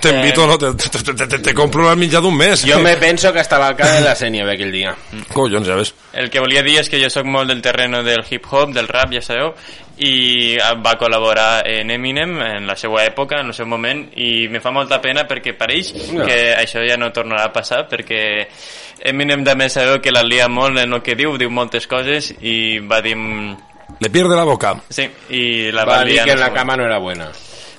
T'invito, 0.00 0.46
no? 0.46 0.56
Te, 0.58 0.72
te, 0.74 1.02
te, 1.02 1.26
te, 1.26 1.38
te 1.38 1.54
compro 1.54 1.84
la 1.86 1.96
mitjà 1.98 2.20
d'un 2.22 2.36
mes. 2.36 2.62
Jo 2.66 2.78
me 2.84 2.96
penso 3.00 3.32
que 3.32 3.40
estava 3.40 3.68
al 3.68 3.76
cap 3.76 3.90
de 3.96 4.02
la 4.04 4.14
Sènia 4.18 4.46
aquell 4.48 4.72
dia. 4.72 4.94
Collons, 5.32 5.66
ja 5.66 5.76
ves. 5.78 5.94
El 6.12 6.30
que 6.30 6.42
volia 6.42 6.62
dir 6.66 6.78
és 6.80 6.90
que 6.90 7.00
jo 7.02 7.10
sóc 7.10 7.26
molt 7.26 7.50
del 7.50 7.62
terreno 7.64 8.02
del 8.06 8.22
hip-hop, 8.28 8.74
del 8.76 8.88
rap, 8.88 9.12
ja 9.16 9.22
sabeu, 9.24 9.54
i 10.00 10.56
va 10.84 10.94
col·laborar 11.00 11.62
en 11.68 11.90
Eminem 11.92 12.36
en 12.44 12.68
la 12.68 12.76
seva 12.78 13.02
època, 13.04 13.40
en 13.40 13.52
el 13.52 13.56
seu 13.56 13.68
moment, 13.68 14.06
i 14.16 14.48
me 14.48 14.62
fa 14.64 14.72
molta 14.72 15.00
pena 15.02 15.26
perquè 15.28 15.56
pareix 15.58 15.92
que 16.12 16.38
això 16.56 16.84
ja 16.86 16.96
no 17.00 17.10
tornarà 17.12 17.48
a 17.48 17.52
passar, 17.52 17.82
perquè 17.90 18.22
Eminem 19.10 19.44
també 19.44 19.68
sabeu 19.72 20.00
que 20.00 20.12
la 20.12 20.24
lia 20.24 20.48
molt 20.48 20.78
en 20.80 20.96
el 20.96 21.02
que 21.04 21.16
diu, 21.18 21.36
diu 21.40 21.52
moltes 21.52 21.88
coses, 21.90 22.32
i 22.40 22.78
va 22.80 23.00
dir... 23.04 23.16
Le 24.00 24.08
pierde 24.08 24.36
la 24.36 24.46
boca. 24.46 24.76
Sí, 24.88 25.08
i 25.34 25.70
la 25.74 25.84
Va 25.84 26.00
va 26.00 26.04
dir 26.08 26.20
que 26.22 26.36
en 26.36 26.40
la 26.40 26.52
cama 26.54 26.76
no 26.78 26.86
era 26.86 26.98
buena. 27.02 27.28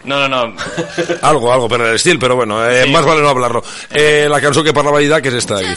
No, 0.03 0.28
no, 0.28 0.28
no. 0.28 0.56
Algo, 1.22 1.52
algo, 1.53 1.68
per 1.69 1.82
el 1.82 1.95
estil, 1.95 2.18
però 2.19 2.36
bueno, 2.36 2.68
eh, 2.68 2.84
Sí. 2.86 2.91
más 2.91 3.06
vale 3.06 3.22
no 3.22 3.30
hablarlo. 3.30 3.64
Eh, 3.91 4.28
la 4.30 4.41
cançó 4.41 4.64
que 4.64 4.73
parlava 4.73 5.02
Ida, 5.02 5.22
que 5.22 5.30
és 5.30 5.36
esta 5.36 5.56
d'aquí. 5.56 5.76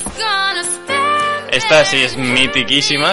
Esta 1.55 1.85
sí 1.85 2.01
és 2.03 2.17
mitiquíssima 2.17 3.13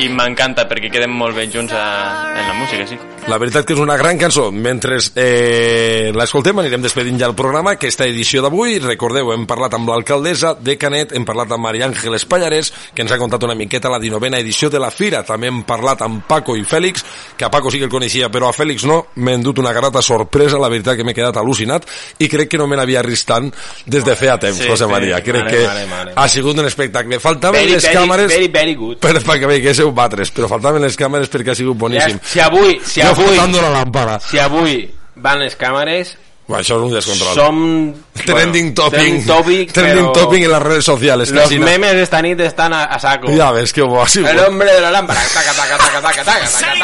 i 0.00 0.08
m'encanta 0.08 0.64
perquè 0.68 0.88
queden 0.90 1.10
molt 1.12 1.36
bé 1.36 1.44
junts 1.52 1.72
a, 1.76 2.32
en 2.38 2.48
la 2.48 2.54
música, 2.54 2.86
sí. 2.86 2.96
La 3.26 3.40
veritat 3.42 3.64
que 3.66 3.74
és 3.74 3.80
una 3.82 3.96
gran 3.98 4.14
cançó. 4.20 4.52
Mentre 4.54 5.00
eh, 5.18 6.12
l'escoltem 6.14 6.60
anirem 6.62 6.84
despedint 6.84 7.16
ja 7.18 7.26
el 7.26 7.34
programa. 7.34 7.72
Aquesta 7.74 8.06
edició 8.06 8.38
d'avui, 8.44 8.76
recordeu, 8.78 9.32
hem 9.34 9.48
parlat 9.50 9.74
amb 9.74 9.90
l'alcaldessa 9.90 10.52
de 10.62 10.76
Canet, 10.78 11.10
hem 11.18 11.24
parlat 11.26 11.50
amb 11.56 11.64
Maria 11.66 11.88
Àngeles 11.88 12.22
Pallarès, 12.30 12.70
que 12.94 13.02
ens 13.02 13.10
ha 13.10 13.18
contat 13.18 13.42
una 13.42 13.56
miqueta 13.58 13.90
la 13.90 13.98
19a 13.98 14.38
edició 14.38 14.70
de 14.70 14.78
la 14.78 14.92
Fira. 14.94 15.24
També 15.26 15.50
hem 15.50 15.64
parlat 15.66 16.04
amb 16.06 16.22
Paco 16.28 16.54
i 16.54 16.62
Fèlix, 16.62 17.02
que 17.36 17.48
a 17.48 17.50
Paco 17.50 17.72
sí 17.74 17.80
que 17.82 17.88
el 17.88 17.90
coneixia, 17.90 18.28
però 18.30 18.52
a 18.52 18.54
Fèlix 18.54 18.86
no. 18.86 19.00
M'he 19.18 19.34
endut 19.40 19.58
una 19.58 19.74
grata 19.74 20.04
sorpresa, 20.06 20.62
la 20.62 20.70
veritat 20.70 20.94
que 21.00 21.08
m'he 21.08 21.16
quedat 21.18 21.42
al·lucinat, 21.42 21.90
i 22.22 22.30
crec 22.30 22.52
que 22.54 22.62
no 22.62 22.68
me 22.70 22.78
n'havia 22.78 23.02
vist 23.02 23.26
tant 23.26 23.50
des 23.90 24.06
de 24.06 24.14
feia 24.14 24.38
temps, 24.38 24.62
Sí, 24.62 24.70
José 24.70 24.86
sí. 24.86 24.90
Maria. 24.92 25.18
Crec 25.26 25.42
Mare, 25.42 25.56
que 25.56 25.66
mare, 25.66 25.84
mare. 25.90 26.14
ha 26.14 26.28
sigut 26.30 26.62
un 26.62 26.70
espectacle. 26.70 27.18
Faltaven 27.18 27.58
Very, 27.58 27.74
les 27.74 27.82
very, 27.90 27.98
càmeres... 27.98 28.30
very, 28.30 28.46
very 28.54 28.78
good. 28.78 29.02
Per, 29.02 29.16
perquè 29.18 29.50
veiéssiu 29.50 29.90
batres, 29.90 30.30
però 30.30 30.46
faltaven 30.54 30.86
les 30.86 30.94
càmeres 30.96 31.26
perquè 31.34 31.50
ha 31.56 31.58
sigut 31.58 31.74
boníssim. 31.82 32.22
Ja, 32.22 32.30
si 32.36 32.46
avui, 32.46 32.78
si 32.86 33.02
Jo 33.02 33.15
avui, 33.22 33.60
la 33.60 33.70
lámpara. 33.70 34.20
si 34.20 34.38
avui 34.38 34.94
van 35.16 35.40
les 35.40 35.56
càmeres, 35.56 36.16
Bueno, 36.46 36.60
això 36.62 36.76
és 36.78 36.82
un 36.86 36.92
descontrol. 36.94 37.34
Som... 37.34 37.94
Trending 38.24 38.68
topping. 38.72 39.00
Trending 39.00 39.24
topic, 39.26 39.72
Trending 39.74 40.04
però- 40.04 40.12
topping 40.14 40.44
en 40.44 40.50
las 40.52 40.62
redes 40.62 40.84
sociales. 40.84 41.30
Los 41.34 41.42
casi 41.42 41.58
na- 41.58 41.64
memes 41.66 41.94
esta 41.94 42.22
nit 42.22 42.38
estan 42.38 42.72
a, 42.72 42.84
a 42.84 43.00
saco. 43.00 43.26
Ja 43.36 43.50
ves 43.50 43.72
que 43.72 43.82
bo 43.82 44.00
ha 44.00 44.06
sigut. 44.06 44.30
El 44.30 44.38
hombre 44.38 44.72
de 44.72 44.80
la 44.80 44.92
lámpara. 44.92 45.20
Taca, 45.34 45.52
taca, 45.52 45.76
taca, 45.76 46.00
taca, 46.00 46.22
taca, 46.24 46.46
taca, 46.46 46.78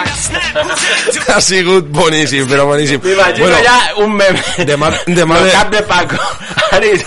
taca. 1.23 1.35
Ha 1.37 1.41
sigut 1.41 1.87
boníssim, 1.95 2.49
però 2.51 2.67
boníssim. 2.67 2.99
M'imagino 3.05 3.55
ja 3.63 3.79
un 4.03 4.11
meme. 4.19 4.43
Demà, 4.67 4.91
demà 5.07 5.39
El 5.39 5.45
de... 5.45 5.53
cap 5.53 5.71
de 5.71 5.83
Paco. 5.83 6.19
Ari, 6.75 6.99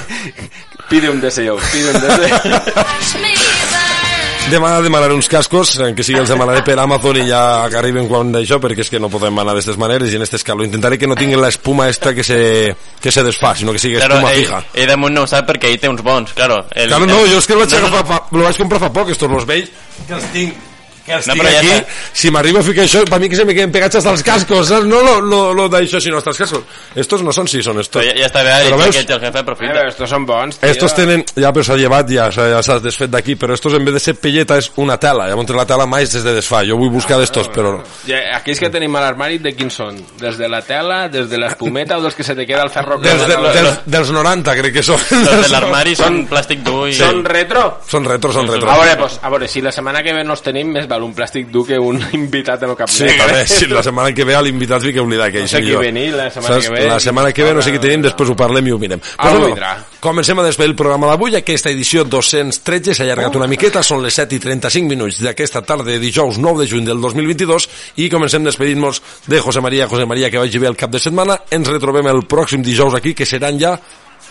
pide 0.87 1.09
un 1.09 1.19
deseo, 1.19 1.57
pide 1.73 1.91
un 1.91 2.01
deseo. 2.07 2.39
Demà 4.45 4.75
demanaré 4.79 5.15
uns 5.17 5.25
cascos, 5.27 5.71
eh, 5.81 5.87
que 5.97 6.03
sigui 6.05 6.19
els 6.21 6.29
demanaré 6.29 6.61
per 6.63 6.75
Amazon 6.77 7.17
i 7.17 7.23
ja 7.27 7.65
que 7.71 7.79
arriben 7.79 8.05
quan 8.07 8.29
d'això, 8.31 8.59
perquè 8.61 8.83
és 8.85 8.91
que 8.93 8.99
no 9.01 9.09
podem 9.09 9.33
anar 9.41 9.55
d'aquestes 9.55 9.79
maneres 9.81 10.13
i 10.13 10.19
en 10.19 10.21
este 10.21 10.37
escalo. 10.37 10.63
Intentaré 10.63 10.99
que 11.01 11.07
no 11.09 11.15
tinguin 11.17 11.41
la 11.41 11.49
espuma 11.49 11.87
esta 11.89 12.13
que 12.13 12.23
se, 12.23 12.75
que 13.01 13.11
se 13.11 13.23
desfà, 13.25 13.55
sinó 13.57 13.73
que 13.73 13.79
sigui 13.81 13.97
Claro, 13.97 14.19
espuma 14.19 14.33
ell, 14.33 14.43
fija. 14.45 14.61
ell 14.75 14.87
damunt 14.93 15.15
no 15.17 15.23
ho 15.25 15.27
sap 15.27 15.49
perquè 15.49 15.71
ell 15.73 15.79
té 15.81 15.89
uns 15.89 16.03
bons, 16.05 16.31
claro. 16.37 16.61
El, 16.75 16.87
Claro, 16.93 17.07
no, 17.09 17.17
el- 17.25 17.31
jo 17.33 17.39
és 17.41 17.47
que 17.49 17.53
el 17.57 17.59
vaig, 17.63 17.73
no, 17.81 17.89
no, 17.89 18.05
fa, 18.05 18.21
lo 18.31 18.43
vaig 18.45 18.57
comprar 18.61 18.79
fa 18.85 18.93
poc, 18.93 19.09
estos 19.09 19.31
los 19.31 19.47
vells, 19.49 19.71
que 20.07 20.13
els 20.13 20.31
tinc, 20.31 20.53
que 21.05 21.13
els 21.13 21.27
No, 21.27 21.35
però 21.37 21.51
ja 21.53 21.59
aquí. 21.59 21.69
està. 21.69 21.85
Si 22.13 22.31
m'arriba 22.33 22.59
a 22.59 22.63
ficar 22.65 22.83
això, 22.85 23.03
per 23.09 23.19
mi 23.21 23.29
que 23.29 23.35
se 23.35 23.45
me 23.45 23.53
queden 23.53 23.71
pegats 23.71 23.95
hasta 23.99 24.11
els 24.11 24.23
cascos, 24.25 24.67
saps? 24.67 24.85
No 24.89 25.01
lo, 25.05 25.19
lo, 25.21 25.41
lo 25.53 25.67
d'això, 25.69 25.99
sinó 26.01 26.17
hasta 26.17 26.31
els 26.33 26.39
cascos. 26.41 26.63
Estos 26.95 27.21
no 27.23 27.31
són, 27.35 27.47
sí, 27.47 27.61
són 27.63 27.79
estos. 27.79 28.01
Però 28.01 28.09
ja, 28.11 28.17
ja 28.19 28.29
està 28.31 28.43
bé, 28.43 28.55
Però 28.69 28.77
veus? 28.81 28.95
que 28.95 29.13
el 29.13 29.21
jefe 29.21 29.39
aprofita. 29.39 29.73
Però 29.73 29.87
estos 29.89 30.09
són 30.09 30.25
bons, 30.25 30.57
tio. 30.59 30.69
Estos 30.69 30.95
tenen, 30.97 31.23
ja 31.35 31.51
però 31.53 31.63
s'ha 31.67 31.77
llevat, 31.77 32.09
ja 32.09 32.29
s'ha 32.31 32.47
ja 32.55 32.61
s'ha 32.65 32.79
desfet 32.79 33.11
d'aquí, 33.13 33.35
però 33.35 33.53
estos 33.53 33.73
en 33.77 33.85
vez 33.85 33.93
de 33.93 33.99
ser 33.99 34.15
pelleta 34.15 34.57
és 34.57 34.71
una 34.81 34.97
tela, 34.97 35.27
llavors 35.29 35.53
la 35.55 35.65
tela 35.69 35.85
mai 35.85 36.03
és 36.07 36.13
de 36.23 36.33
desfà, 36.35 36.63
jo 36.67 36.77
vull 36.79 36.89
buscar 36.93 37.19
d'estos, 37.21 37.49
però... 37.53 37.75
Ja, 38.07 38.17
aquells 38.39 38.59
que 38.59 38.69
tenim 38.73 38.95
a 38.95 39.01
l'armari, 39.05 39.37
de 39.43 39.53
quins 39.55 39.73
són? 39.77 39.99
Des 40.19 40.37
de 40.37 40.47
la 40.49 40.61
tela, 40.65 41.07
des 41.09 41.29
de 41.29 41.37
l'espumeta 41.37 41.97
o 41.99 42.01
dels 42.01 42.15
que 42.15 42.23
se 42.23 42.35
te 42.35 42.45
queda 42.47 42.63
el 42.63 42.69
ferro? 42.73 42.97
Dels, 43.03 43.27
de, 43.27 43.37
dels, 43.53 43.79
dels 43.85 44.11
90 44.11 44.55
crec 44.61 44.73
que 44.79 44.83
són. 44.83 44.99
Els 45.15 45.45
de 45.45 45.51
l'armari 45.53 45.95
són 45.95 46.23
plàstic 46.29 46.63
dur 46.65 46.87
i... 46.89 46.93
Són 46.97 47.23
retro? 47.25 47.65
Són 47.87 48.05
retro, 48.05 48.31
són 48.33 48.47
retro. 48.49 48.69
A 48.71 48.77
veure, 48.81 48.95
pues, 48.99 49.19
a 49.21 49.29
veure, 49.29 49.47
si 49.51 49.61
la 49.61 49.71
setmana 49.75 50.01
que 50.03 50.13
ve 50.15 50.23
no 50.23 50.33
els 50.37 50.41
tenim, 50.45 50.71
més 50.75 50.87
val 50.95 51.05
un 51.05 51.13
plàstic 51.15 51.49
dur 51.51 51.65
que 51.67 51.79
un 51.79 51.99
invitat 52.17 52.63
en 52.63 52.73
el 52.73 52.77
cap 52.79 52.91
Sí, 52.91 53.07
també, 53.19 53.43
sí, 53.49 53.67
la 53.71 53.83
setmana 53.85 54.13
que 54.15 54.25
ve 54.27 54.37
l'invitat 54.45 54.83
vi 54.83 54.93
que 54.95 55.03
oblidar 55.03 55.31
que 55.33 55.43
No 55.43 55.51
sé 55.51 55.61
qui 55.63 55.75
venir 55.75 56.07
la 56.15 56.29
setmana 56.31 56.61
que 56.61 56.71
ve. 56.73 56.85
La 56.89 56.99
setmana 56.99 57.33
que 57.35 57.43
ve 57.43 57.53
no 57.57 57.63
sé 57.65 57.73
qui 57.73 57.81
tenim, 57.83 58.05
després 58.05 58.31
ho 58.31 58.37
parlem 58.39 58.69
i 58.69 58.73
ho 58.75 58.79
mirem. 58.81 59.01
Algú 59.17 59.41
bueno, 59.41 59.55
vindrà. 59.55 59.73
comencem 60.05 60.39
a 60.39 60.45
despedir 60.45 60.71
el 60.71 60.77
programa 60.77 61.09
d'avui, 61.09 61.35
aquesta 61.39 61.71
edició 61.73 62.05
213 62.05 62.93
s'ha 62.93 63.05
allargat 63.07 63.35
una 63.39 63.49
miqueta, 63.51 63.83
són 63.83 64.03
les 64.05 64.15
7 64.21 64.37
i 64.37 64.41
35 64.43 64.91
minuts 64.91 65.19
d'aquesta 65.25 65.63
tarda 65.65 65.89
de 65.89 65.99
dijous 65.99 66.37
9 66.37 66.63
de 66.63 66.69
juny 66.69 66.85
del 66.87 67.01
2022 67.01 67.69
i 68.05 68.09
comencem 68.13 68.45
despedint-nos 68.45 69.01
de 69.27 69.41
José 69.41 69.61
María, 69.65 69.89
José 69.91 70.05
María 70.05 70.29
que 70.29 70.41
vagi 70.41 70.61
bé 70.61 70.69
el 70.69 70.79
cap 70.79 70.93
de 70.93 71.01
setmana, 71.01 71.39
ens 71.49 71.69
retrobem 71.71 72.07
el 72.11 72.25
pròxim 72.29 72.63
dijous 72.63 72.93
aquí, 72.95 73.15
que 73.17 73.25
seran 73.25 73.59
ja 73.59 73.77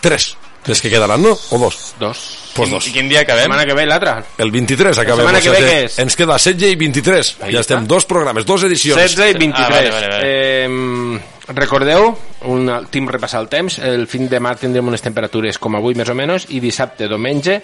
3 0.00 0.53
les 0.66 0.80
que 0.80 0.90
quedaran, 0.90 1.22
no? 1.22 1.36
O 1.50 1.58
dos? 1.58 1.94
Dos. 2.00 2.52
Pues 2.54 2.70
dos. 2.70 2.86
I 2.88 2.92
quin 2.92 3.08
dia 3.08 3.20
acabem? 3.20 3.44
setmana 3.44 3.66
que 3.66 3.74
ve 3.74 3.84
l'altre. 3.86 4.14
El 4.38 4.50
23 4.50 4.98
acabem. 4.98 5.26
setmana 5.26 5.40
que 5.40 5.50
o 5.50 5.52
ve 5.52 5.58
sigui, 5.58 5.70
què 5.70 5.84
és? 5.84 5.98
Ens 6.04 6.16
queda 6.16 6.38
16 6.38 6.72
i 6.72 6.76
23. 6.80 7.30
Ahí 7.42 7.52
ja 7.52 7.60
està. 7.60 7.74
estem, 7.74 7.88
dos 7.90 8.06
programes, 8.06 8.46
dos 8.46 8.64
edicions. 8.64 9.00
16 9.00 9.34
i 9.34 9.38
23. 9.38 9.66
Ah, 9.66 9.70
vale, 9.74 9.90
vale, 9.90 10.08
vale. 10.08 10.24
Eh, 10.24 11.20
recordeu, 11.48 12.06
un 12.48 12.70
últim 12.72 13.08
repassar 13.08 13.42
el 13.42 13.48
temps, 13.52 13.78
el 13.78 14.06
fin 14.08 14.28
de 14.28 14.40
mar 14.40 14.54
tindrem 14.56 14.88
unes 14.88 15.02
temperatures 15.04 15.58
com 15.60 15.76
avui 15.76 15.94
més 15.98 16.08
o 16.08 16.14
menys, 16.16 16.48
i 16.56 16.60
dissabte, 16.60 17.08
diumenge 17.10 17.60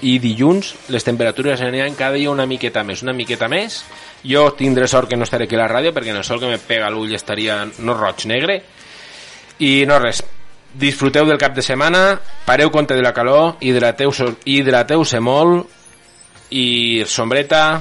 i 0.00 0.18
dilluns 0.18 0.74
les 0.92 1.04
temperatures 1.04 1.60
aniran 1.60 1.96
cada 1.96 2.16
dia 2.16 2.30
una 2.32 2.46
miqueta 2.48 2.84
més, 2.84 3.02
una 3.04 3.12
miqueta 3.16 3.48
més. 3.48 3.82
Jo 4.24 4.50
tindré 4.56 4.88
sort 4.88 5.08
que 5.08 5.16
no 5.16 5.24
estaré 5.24 5.44
aquí 5.44 5.56
a 5.56 5.64
la 5.64 5.68
ràdio 5.68 5.92
perquè 5.92 6.12
en 6.12 6.20
el 6.20 6.24
sol 6.24 6.40
que 6.40 6.48
me 6.48 6.58
pega 6.58 6.90
l'ull 6.90 7.12
estaria 7.14 7.62
no 7.78 7.96
roig, 7.96 8.24
negre. 8.26 8.62
I 9.60 9.84
no 9.86 9.98
res, 10.00 10.22
disfruteu 10.74 11.26
del 11.26 11.38
cap 11.38 11.54
de 11.54 11.62
setmana, 11.62 12.18
pareu 12.44 12.70
compte 12.74 12.96
de 12.96 13.02
la 13.02 13.14
calor, 13.14 13.56
hidrateu, 13.60 14.12
hidrateu-se 14.44 15.20
molt 15.22 15.70
i 16.54 17.04
sombreta, 17.06 17.80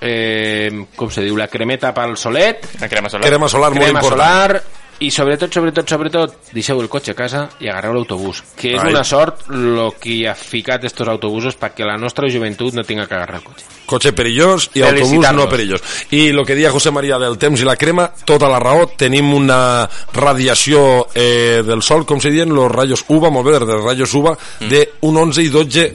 eh, 0.00 0.70
com 0.96 1.10
se 1.10 1.24
diu, 1.24 1.36
la 1.36 1.48
cremeta 1.48 1.94
pel 1.96 2.16
solet, 2.16 2.68
La 2.80 2.88
crema 2.88 3.10
solar. 3.10 3.26
Crema 3.26 3.48
solar 3.48 3.70
molt 3.72 3.82
crema 3.82 3.98
important. 4.00 4.20
solar 4.20 4.79
i 5.00 5.10
sobretot, 5.10 5.52
sobretot, 5.52 5.88
sobretot 5.88 6.52
deixeu 6.52 6.80
el 6.80 6.88
cotxe 6.92 7.14
a 7.14 7.18
casa 7.18 7.46
i 7.60 7.70
agarreu 7.72 7.94
l'autobús 7.96 8.42
que 8.56 8.74
és 8.74 8.82
Ai. 8.82 8.92
una 8.92 9.04
sort 9.04 9.46
lo 9.48 9.90
que 9.96 10.22
ha 10.28 10.34
ficat 10.36 10.84
estos 10.84 11.08
autobusos 11.08 11.56
perquè 11.56 11.88
la 11.88 11.96
nostra 11.96 12.28
joventut 12.28 12.76
no 12.76 12.84
tinga 12.84 13.06
que 13.08 13.16
agarrar 13.16 13.40
el 13.40 13.46
cotxe 13.48 13.80
Cotxe 13.90 14.12
perillós 14.14 14.68
i 14.78 14.84
autobús 14.86 15.26
no 15.34 15.48
perillós. 15.50 15.82
I 16.14 16.28
el 16.30 16.44
que 16.46 16.54
dia 16.54 16.70
José 16.70 16.92
María 16.94 17.18
del 17.18 17.34
temps 17.42 17.58
i 17.58 17.66
la 17.66 17.74
crema, 17.74 18.04
tota 18.24 18.46
la 18.46 18.60
raó, 18.62 18.84
tenim 18.94 19.32
una 19.34 19.88
radiació 20.14 21.08
eh, 21.10 21.64
del 21.66 21.82
sol, 21.82 22.04
com 22.06 22.22
se 22.22 22.30
diuen, 22.30 22.54
los 22.54 22.70
rayos 22.70 23.02
UVA, 23.08 23.32
molt 23.34 23.48
bé, 23.48 23.58
dels 23.58 23.82
rayos 23.82 24.14
UVA, 24.14 24.36
de 24.70 24.84
un 25.10 25.18
11 25.18 25.42
i 25.42 25.50
12 25.50 25.88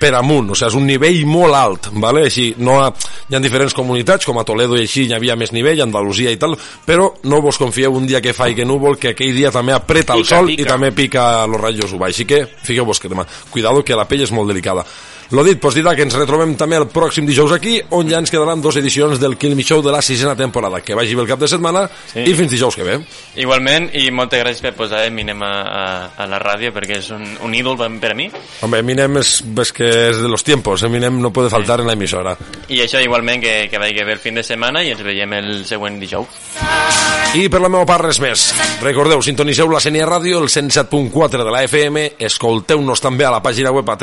per 0.00 0.12
amunt, 0.18 0.50
o 0.50 0.56
sigui, 0.58 0.68
és 0.70 0.76
un 0.78 0.86
nivell 0.88 1.24
molt 1.28 1.56
alt, 1.56 1.88
¿vale? 2.02 2.26
així, 2.26 2.50
no 2.58 2.78
ha, 2.82 2.90
hi 3.28 3.36
ha 3.36 3.42
diferents 3.42 3.74
comunitats, 3.76 4.26
com 4.26 4.38
a 4.40 4.44
Toledo 4.44 4.76
i 4.76 4.84
així 4.84 5.06
hi 5.06 5.14
havia 5.16 5.36
més 5.38 5.54
nivell, 5.56 5.82
Andalusia 5.84 6.32
i 6.34 6.40
tal, 6.40 6.56
però 6.86 7.12
no 7.24 7.40
vos 7.44 7.58
confieu 7.60 7.94
un 7.96 8.06
dia 8.08 8.20
que 8.20 8.34
faigui 8.36 8.66
núvol, 8.68 8.98
que 9.00 9.14
aquell 9.14 9.34
dia 9.36 9.52
també 9.54 9.76
apreta 9.76 10.16
el 10.16 10.24
Pica, 10.26 10.36
sol 10.36 10.50
pica. 10.50 10.62
i 10.62 10.68
també 10.68 10.92
pica 10.92 11.46
los 11.46 11.60
rayos 11.60 11.92
UVA, 11.92 12.10
així 12.10 12.26
que 12.28 12.44
fiqueu-vos 12.46 13.00
crema. 13.00 13.26
Cuidado 13.50 13.84
que 13.84 13.96
la 13.96 14.08
pell 14.08 14.26
és 14.26 14.34
molt 14.34 14.50
delicada. 14.52 14.84
Lo 15.30 15.42
dit, 15.42 15.58
pues 15.58 15.74
dirà 15.74 15.96
que 15.98 16.04
ens 16.06 16.14
retrobem 16.14 16.52
també 16.54 16.76
el 16.78 16.86
pròxim 16.86 17.26
dijous 17.26 17.50
aquí, 17.50 17.80
on 17.90 18.06
ja 18.06 18.20
ens 18.22 18.30
quedaran 18.30 18.60
dos 18.62 18.76
edicions 18.78 19.18
del 19.18 19.36
Kill 19.36 19.56
Me 19.58 19.64
Show 19.66 19.82
de 19.82 19.90
la 19.90 20.02
sisena 20.02 20.36
temporada. 20.38 20.80
Que 20.80 20.94
vagi 20.94 21.16
bé 21.16 21.22
el 21.22 21.28
cap 21.28 21.40
de 21.40 21.48
setmana 21.48 21.88
Sí. 22.12 22.22
i 22.22 22.34
fins 22.34 22.50
dijous 22.50 22.76
que 22.76 22.84
ve. 22.84 23.00
Igualment, 23.36 23.90
i 23.94 24.10
moltes 24.14 24.40
gràcies 24.44 24.62
per 24.62 24.74
posar 24.78 25.04
Eminem 25.06 25.42
a, 25.42 25.50
a, 25.62 25.84
a 26.16 26.26
la 26.30 26.38
ràdio, 26.38 26.70
perquè 26.72 27.00
és 27.00 27.10
un, 27.10 27.24
un 27.42 27.54
ídol 27.54 27.76
per, 27.76 28.12
a 28.12 28.14
mi. 28.14 28.30
Hombre, 28.62 28.80
Eminem 28.80 29.18
és, 29.18 29.42
és 29.42 29.72
que 29.74 29.90
és 30.12 30.22
de 30.22 30.28
los 30.30 30.44
tiempos, 30.44 30.82
Eminem 30.86 31.20
no 31.20 31.32
puede 31.32 31.50
faltar 31.50 31.80
en 31.80 31.86
la 31.90 31.94
emisora. 31.98 32.36
I 32.68 32.80
això 32.86 33.02
igualment 33.02 33.42
que, 33.42 33.68
que 33.70 33.78
vagi 33.82 34.04
bé 34.06 34.12
el 34.12 34.22
fin 34.22 34.38
de 34.38 34.44
setmana 34.46 34.84
i 34.84 34.94
ens 34.94 35.02
veiem 35.02 35.32
el 35.40 35.64
següent 35.66 35.98
dijous. 35.98 36.26
I 37.34 37.48
per 37.52 37.60
la 37.60 37.68
meva 37.68 37.84
part 37.84 38.06
res 38.06 38.20
més. 38.22 38.54
Recordeu, 38.80 39.20
sintoniseu 39.20 39.68
la 39.68 39.80
Sènia 39.82 40.06
Ràdio, 40.06 40.38
el 40.40 40.48
107.4 40.48 41.42
de 41.44 41.50
la 41.52 41.64
FM, 41.66 42.06
escolteu-nos 42.22 43.02
també 43.02 43.26
a 43.26 43.34
la 43.34 43.42
pàgina 43.42 43.74
web 43.74 43.90
a 43.90 43.96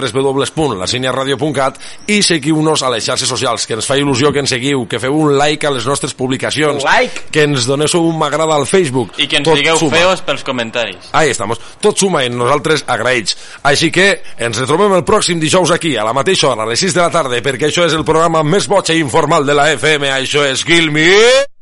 www.laseniaradio.cat 1.14 1.78
i 2.12 2.22
seguiu-nos 2.26 2.84
a 2.84 2.90
les 2.94 3.06
xarxes 3.06 3.30
socials, 3.30 3.66
que 3.68 3.78
ens 3.78 3.88
fa 3.88 3.98
il·lusió 4.00 4.32
que 4.34 4.42
ens 4.44 4.50
seguiu, 4.54 4.86
que 4.90 5.00
feu 5.00 5.16
un 5.16 5.38
like 5.38 5.68
a 5.68 5.72
les 5.72 5.86
nostres 5.86 6.14
publicacions, 6.14 6.84
Like. 6.84 7.30
que 7.32 7.44
ens 7.44 7.66
doneu 7.70 7.88
un 8.02 8.18
m'agrada 8.18 8.56
al 8.56 8.66
Facebook. 8.68 9.14
I 9.18 9.28
que 9.28 9.38
ens 9.38 9.48
Tot 9.48 9.58
digueu 9.58 9.78
suma. 9.78 9.96
feos 9.98 10.22
pels 10.22 10.44
comentaris. 10.44 11.10
Ahí 11.12 11.30
estamos. 11.30 11.60
Tot 11.80 11.98
suma 11.98 12.24
en 12.26 12.38
nosaltres 12.38 12.84
agraïts. 12.88 13.38
Així 13.64 13.92
que 13.92 14.22
ens 14.38 14.58
retrobem 14.58 14.94
el 14.94 15.04
pròxim 15.06 15.40
dijous 15.40 15.72
aquí, 15.72 15.96
a 15.98 16.04
la 16.04 16.14
mateixa 16.14 16.50
hora, 16.50 16.64
a 16.64 16.66
les 16.66 16.80
6 16.80 16.94
de 16.94 17.02
la 17.02 17.12
tarda, 17.12 17.42
perquè 17.42 17.70
això 17.70 17.86
és 17.86 17.94
el 17.94 18.06
programa 18.06 18.44
més 18.44 18.68
boig 18.68 18.90
i 18.90 19.00
informal 19.00 19.46
de 19.46 19.54
la 19.54 19.72
FM. 19.74 20.10
Això 20.12 20.46
és 20.50 20.64
Kill 20.66 20.92
Me... 20.92 21.53